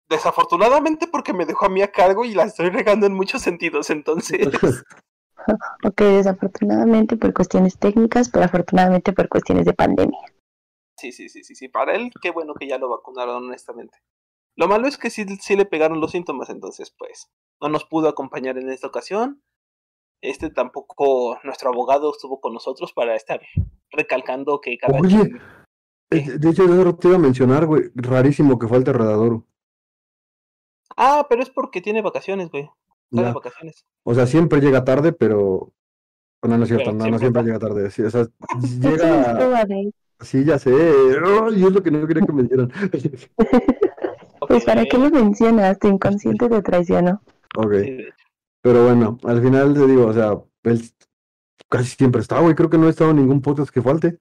Desafortunadamente 0.09 1.07
porque 1.07 1.33
me 1.33 1.45
dejó 1.45 1.67
a 1.67 1.69
mí 1.69 1.81
a 1.83 1.91
cargo 1.91 2.25
y 2.25 2.33
la 2.33 2.43
estoy 2.43 2.69
regando 2.69 3.05
en 3.05 3.13
muchos 3.13 3.43
sentidos, 3.43 3.89
entonces 3.91 4.47
Ok, 5.83 6.01
desafortunadamente 6.01 7.17
por 7.17 7.33
cuestiones 7.33 7.77
técnicas, 7.77 8.29
pero 8.29 8.45
afortunadamente 8.45 9.13
por 9.13 9.29
cuestiones 9.29 9.65
de 9.65 9.73
pandemia. 9.73 10.19
Sí, 10.97 11.11
sí, 11.11 11.29
sí, 11.29 11.43
sí, 11.43 11.55
sí. 11.55 11.69
Para 11.69 11.95
él, 11.95 12.11
qué 12.21 12.31
bueno 12.31 12.53
que 12.53 12.67
ya 12.67 12.77
lo 12.77 12.89
vacunaron, 12.89 13.45
honestamente. 13.45 13.97
Lo 14.55 14.67
malo 14.67 14.87
es 14.87 14.97
que 14.97 15.09
sí, 15.09 15.25
sí 15.39 15.55
le 15.55 15.65
pegaron 15.65 16.01
los 16.01 16.11
síntomas, 16.11 16.49
entonces, 16.49 16.93
pues, 16.97 17.31
no 17.61 17.69
nos 17.69 17.85
pudo 17.85 18.09
acompañar 18.09 18.57
en 18.57 18.69
esta 18.69 18.87
ocasión. 18.87 19.41
Este 20.21 20.49
tampoco, 20.49 21.37
nuestro 21.43 21.69
abogado 21.69 22.11
estuvo 22.11 22.41
con 22.41 22.53
nosotros 22.53 22.91
para 22.93 23.15
estar 23.15 23.39
recalcando 23.91 24.59
que 24.59 24.77
cada 24.77 24.99
Oye, 24.99 25.17
quien- 25.17 25.41
Eh, 26.11 26.37
De 26.39 26.49
hecho, 26.49 26.63
eso 26.65 26.95
te 26.95 27.07
iba 27.07 27.17
a 27.17 27.19
mencionar, 27.19 27.65
güey. 27.67 27.83
Rarísimo 27.95 28.57
que 28.57 28.67
falte 28.67 28.91
Redador. 28.91 29.43
Ah, 30.97 31.25
pero 31.29 31.43
es 31.43 31.49
porque 31.51 31.81
tiene 31.81 32.01
vacaciones, 32.01 32.49
güey. 32.49 32.67
Ya. 33.11 33.31
vacaciones. 33.33 33.85
O 34.03 34.13
sea, 34.13 34.25
siempre 34.27 34.59
llega 34.59 34.83
tarde, 34.83 35.13
pero. 35.13 35.71
No, 36.41 36.57
no 36.57 36.63
es 36.63 36.69
cierto, 36.69 36.91
no, 36.93 37.05
no 37.07 37.19
siempre 37.19 37.43
llega 37.43 37.59
tarde. 37.59 37.91
Sí, 37.91 38.01
o 38.01 38.09
sea, 38.09 38.25
llega. 38.81 39.69
Sí, 40.21 40.43
ya 40.43 40.57
sé. 40.59 40.71
Ay, 40.71 41.63
es 41.63 41.71
lo 41.71 41.81
que 41.83 41.91
no 41.91 42.05
quería 42.07 42.25
que 42.25 42.33
me 42.33 42.43
dieran. 42.43 42.71
Pues 44.47 44.65
para 44.65 44.83
qué 44.85 44.97
lo 44.97 45.09
mencionas, 45.11 45.77
tu 45.77 45.89
inconsciente 45.89 46.49
te 46.49 46.61
traicionó. 46.63 47.21
ok. 47.55 47.71
Sí, 47.73 47.91
de 47.91 48.01
hecho. 48.03 48.25
Pero 48.61 48.86
bueno, 48.86 49.18
al 49.23 49.41
final 49.41 49.73
te 49.73 49.88
digo, 49.88 50.07
o 50.07 50.14
sea, 50.14 50.31
él 50.64 50.81
casi 51.69 51.95
siempre 51.95 52.22
está, 52.22 52.40
güey. 52.40 52.56
Creo 52.56 52.69
que 52.69 52.77
no 52.77 52.88
ha 52.88 52.90
estado 52.90 53.11
en 53.11 53.18
ningún 53.18 53.41
podcast 53.41 53.72
que 53.72 53.81
falte. 53.81 54.19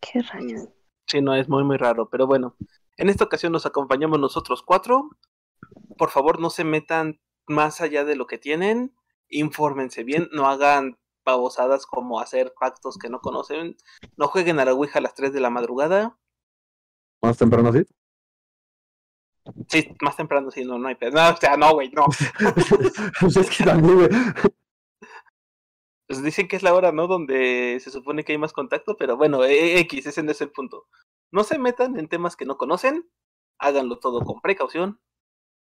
Qué 0.00 0.22
rayos. 0.22 0.68
Sí, 1.06 1.22
no, 1.22 1.34
es 1.34 1.48
muy, 1.48 1.64
muy 1.64 1.76
raro, 1.76 2.08
pero 2.10 2.26
bueno. 2.26 2.56
En 2.96 3.08
esta 3.08 3.24
ocasión 3.24 3.52
nos 3.52 3.66
acompañamos 3.66 4.18
nosotros 4.18 4.62
cuatro. 4.62 5.10
Por 5.96 6.10
favor, 6.10 6.40
no 6.40 6.50
se 6.50 6.64
metan 6.64 7.20
más 7.46 7.80
allá 7.80 8.04
de 8.04 8.16
lo 8.16 8.26
que 8.26 8.38
tienen. 8.38 8.94
Infórmense 9.28 10.04
bien, 10.04 10.28
no 10.32 10.48
hagan 10.48 10.98
babosadas 11.24 11.86
como 11.86 12.20
hacer 12.20 12.54
pactos 12.58 12.96
que 12.98 13.10
no 13.10 13.20
conocen. 13.20 13.76
No 14.16 14.28
jueguen 14.28 14.60
a 14.60 14.64
la 14.64 14.72
Ouija 14.74 14.98
a 14.98 15.02
las 15.02 15.14
3 15.14 15.32
de 15.32 15.40
la 15.40 15.50
madrugada. 15.50 16.18
Más 17.22 17.36
temprano 17.36 17.70
así. 17.70 17.84
Sí, 19.68 19.94
más 20.00 20.16
temprano, 20.16 20.50
sí, 20.50 20.64
no, 20.64 20.78
no 20.78 20.88
hay 20.88 20.94
pedo. 20.94 21.12
No, 21.12 21.30
o 21.34 21.36
sea, 21.36 21.56
no, 21.56 21.74
güey, 21.74 21.90
no. 21.90 22.06
Pues 23.20 23.36
es 23.36 23.50
que 23.50 23.64
también, 23.64 23.96
güey. 23.96 24.08
Pues 26.06 26.22
dicen 26.22 26.46
que 26.46 26.56
es 26.56 26.62
la 26.62 26.74
hora, 26.74 26.92
¿no? 26.92 27.08
Donde 27.08 27.78
se 27.80 27.90
supone 27.90 28.24
que 28.24 28.32
hay 28.32 28.38
más 28.38 28.52
contacto, 28.52 28.96
pero 28.96 29.16
bueno, 29.16 29.44
eh, 29.44 29.80
X, 29.80 30.06
ese 30.06 30.22
no 30.22 30.30
es 30.30 30.40
el 30.40 30.50
punto. 30.50 30.86
No 31.32 31.42
se 31.42 31.58
metan 31.58 31.98
en 31.98 32.08
temas 32.08 32.36
que 32.36 32.44
no 32.44 32.56
conocen, 32.56 33.08
háganlo 33.58 33.98
todo 33.98 34.20
con 34.24 34.40
precaución. 34.40 35.00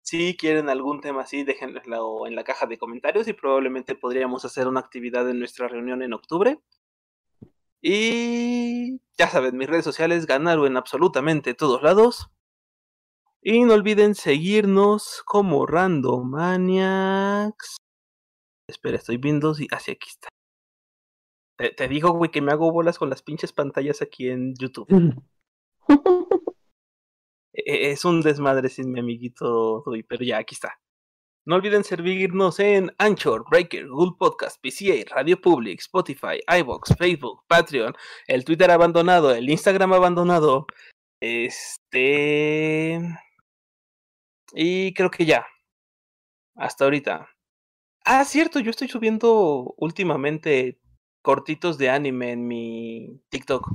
Si 0.02 0.36
quieren 0.36 0.68
algún 0.68 1.00
tema 1.00 1.22
así, 1.22 1.44
déjenlo 1.44 2.26
en 2.26 2.34
la 2.34 2.44
caja 2.44 2.66
de 2.66 2.78
comentarios 2.78 3.28
y 3.28 3.32
probablemente 3.32 3.94
podríamos 3.94 4.44
hacer 4.44 4.68
una 4.68 4.80
actividad 4.80 5.28
en 5.28 5.38
nuestra 5.38 5.68
reunión 5.68 6.02
en 6.02 6.12
octubre. 6.12 6.60
Y 7.82 9.00
ya 9.18 9.28
saben, 9.28 9.56
mis 9.56 9.68
redes 9.68 9.84
sociales 9.84 10.26
ganaron 10.26 10.66
en 10.66 10.76
absolutamente 10.76 11.54
todos 11.54 11.82
lados. 11.82 12.30
Y 13.42 13.64
no 13.64 13.74
olviden 13.74 14.14
seguirnos 14.14 15.22
como 15.24 15.66
Randomaniacs 15.66 17.80
Espera, 18.70 18.96
estoy 18.96 19.16
viendo 19.16 19.52
si. 19.54 19.66
Aquí 19.72 20.08
está. 20.08 20.28
Te, 21.58 21.70
te, 21.70 21.88
digo, 21.88 22.12
güey, 22.12 22.30
que 22.30 22.40
me 22.40 22.52
hago 22.52 22.70
bolas 22.70 22.98
con 22.98 23.10
las 23.10 23.22
pinches 23.22 23.52
pantallas 23.52 24.00
aquí 24.02 24.28
en 24.28 24.54
YouTube. 24.54 24.88
E, 27.52 27.90
es 27.90 28.04
un 28.04 28.20
desmadre 28.20 28.68
sin 28.68 28.92
mi 28.92 29.00
amiguito 29.00 29.82
Dui, 29.84 30.04
pero 30.04 30.24
ya, 30.24 30.38
aquí 30.38 30.54
está. 30.54 30.80
No 31.44 31.56
olviden 31.56 31.82
servirnos 31.82 32.60
en 32.60 32.92
Anchor, 32.96 33.44
Breaker, 33.50 33.88
Google 33.88 34.14
Podcast, 34.16 34.62
PCA, 34.62 35.04
Radio 35.12 35.40
Public, 35.40 35.80
Spotify, 35.80 36.40
iBox, 36.60 36.96
Facebook, 36.96 37.42
Patreon, 37.48 37.92
el 38.28 38.44
Twitter 38.44 38.70
abandonado, 38.70 39.34
el 39.34 39.50
Instagram 39.50 39.92
abandonado. 39.92 40.68
Este. 41.20 43.00
Y 44.52 44.94
creo 44.94 45.10
que 45.10 45.24
ya. 45.24 45.46
Hasta 46.56 46.84
ahorita. 46.84 47.28
Ah, 48.04 48.24
cierto, 48.24 48.60
yo 48.60 48.70
estoy 48.70 48.88
subiendo 48.88 49.74
últimamente 49.76 50.80
cortitos 51.22 51.78
de 51.78 51.90
anime 51.90 52.32
en 52.32 52.46
mi 52.46 53.22
TikTok. 53.28 53.68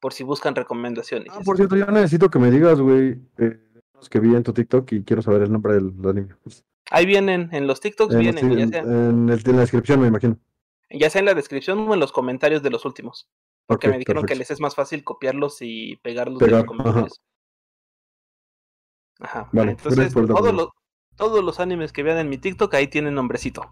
Por 0.00 0.12
si 0.12 0.22
buscan 0.22 0.54
recomendaciones. 0.54 1.28
Ah, 1.30 1.40
por 1.44 1.56
cierto, 1.56 1.76
yo 1.76 1.86
necesito 1.86 2.30
que 2.30 2.38
me 2.38 2.50
digas, 2.50 2.78
güey, 2.78 3.18
eh, 3.38 3.58
que 4.10 4.20
vi 4.20 4.34
en 4.34 4.42
tu 4.42 4.52
TikTok 4.52 4.92
y 4.92 5.02
quiero 5.02 5.22
saber 5.22 5.42
el 5.42 5.52
nombre 5.52 5.74
del 5.74 5.92
anime. 6.04 6.34
Ahí 6.90 7.06
vienen, 7.06 7.48
en 7.52 7.66
los 7.66 7.80
TikToks 7.80 8.16
vienen. 8.16 8.52
en, 8.52 8.74
en, 8.74 9.26
la 9.26 9.60
descripción, 9.60 10.00
me 10.00 10.08
imagino. 10.08 10.38
Ya 10.90 11.08
sea 11.08 11.20
en 11.20 11.24
la 11.24 11.34
descripción 11.34 11.78
o 11.88 11.94
en 11.94 12.00
los 12.00 12.12
comentarios 12.12 12.62
de 12.62 12.70
los 12.70 12.84
últimos. 12.84 13.28
Porque 13.66 13.88
me 13.88 13.98
dijeron 13.98 14.26
que 14.26 14.34
les 14.34 14.50
es 14.50 14.60
más 14.60 14.74
fácil 14.74 15.02
copiarlos 15.02 15.58
y 15.62 15.96
pegarlos 16.02 16.42
en 16.42 16.50
los 16.50 16.64
comentarios. 16.64 17.12
Ajá. 17.18 17.33
Vale, 19.52 19.72
entonces 19.72 20.12
todos 20.12 20.54
los, 20.54 20.68
todos 21.16 21.44
los 21.44 21.60
animes 21.60 21.92
que 21.92 22.02
vean 22.02 22.18
en 22.18 22.28
mi 22.28 22.38
TikTok 22.38 22.72
ahí 22.74 22.88
tienen 22.88 23.14
nombrecito. 23.14 23.70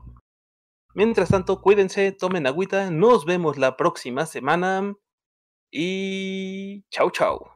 Mientras 0.95 1.31
tanto, 1.31 1.61
cuídense, 1.61 2.13
tomen 2.13 2.47
agüita, 2.47 2.91
nos 2.91 3.25
vemos 3.25 3.57
la 3.57 3.77
próxima 3.77 4.27
semana 4.27 4.95
y 5.71 6.83
chau 6.91 7.11
chau. 7.11 7.51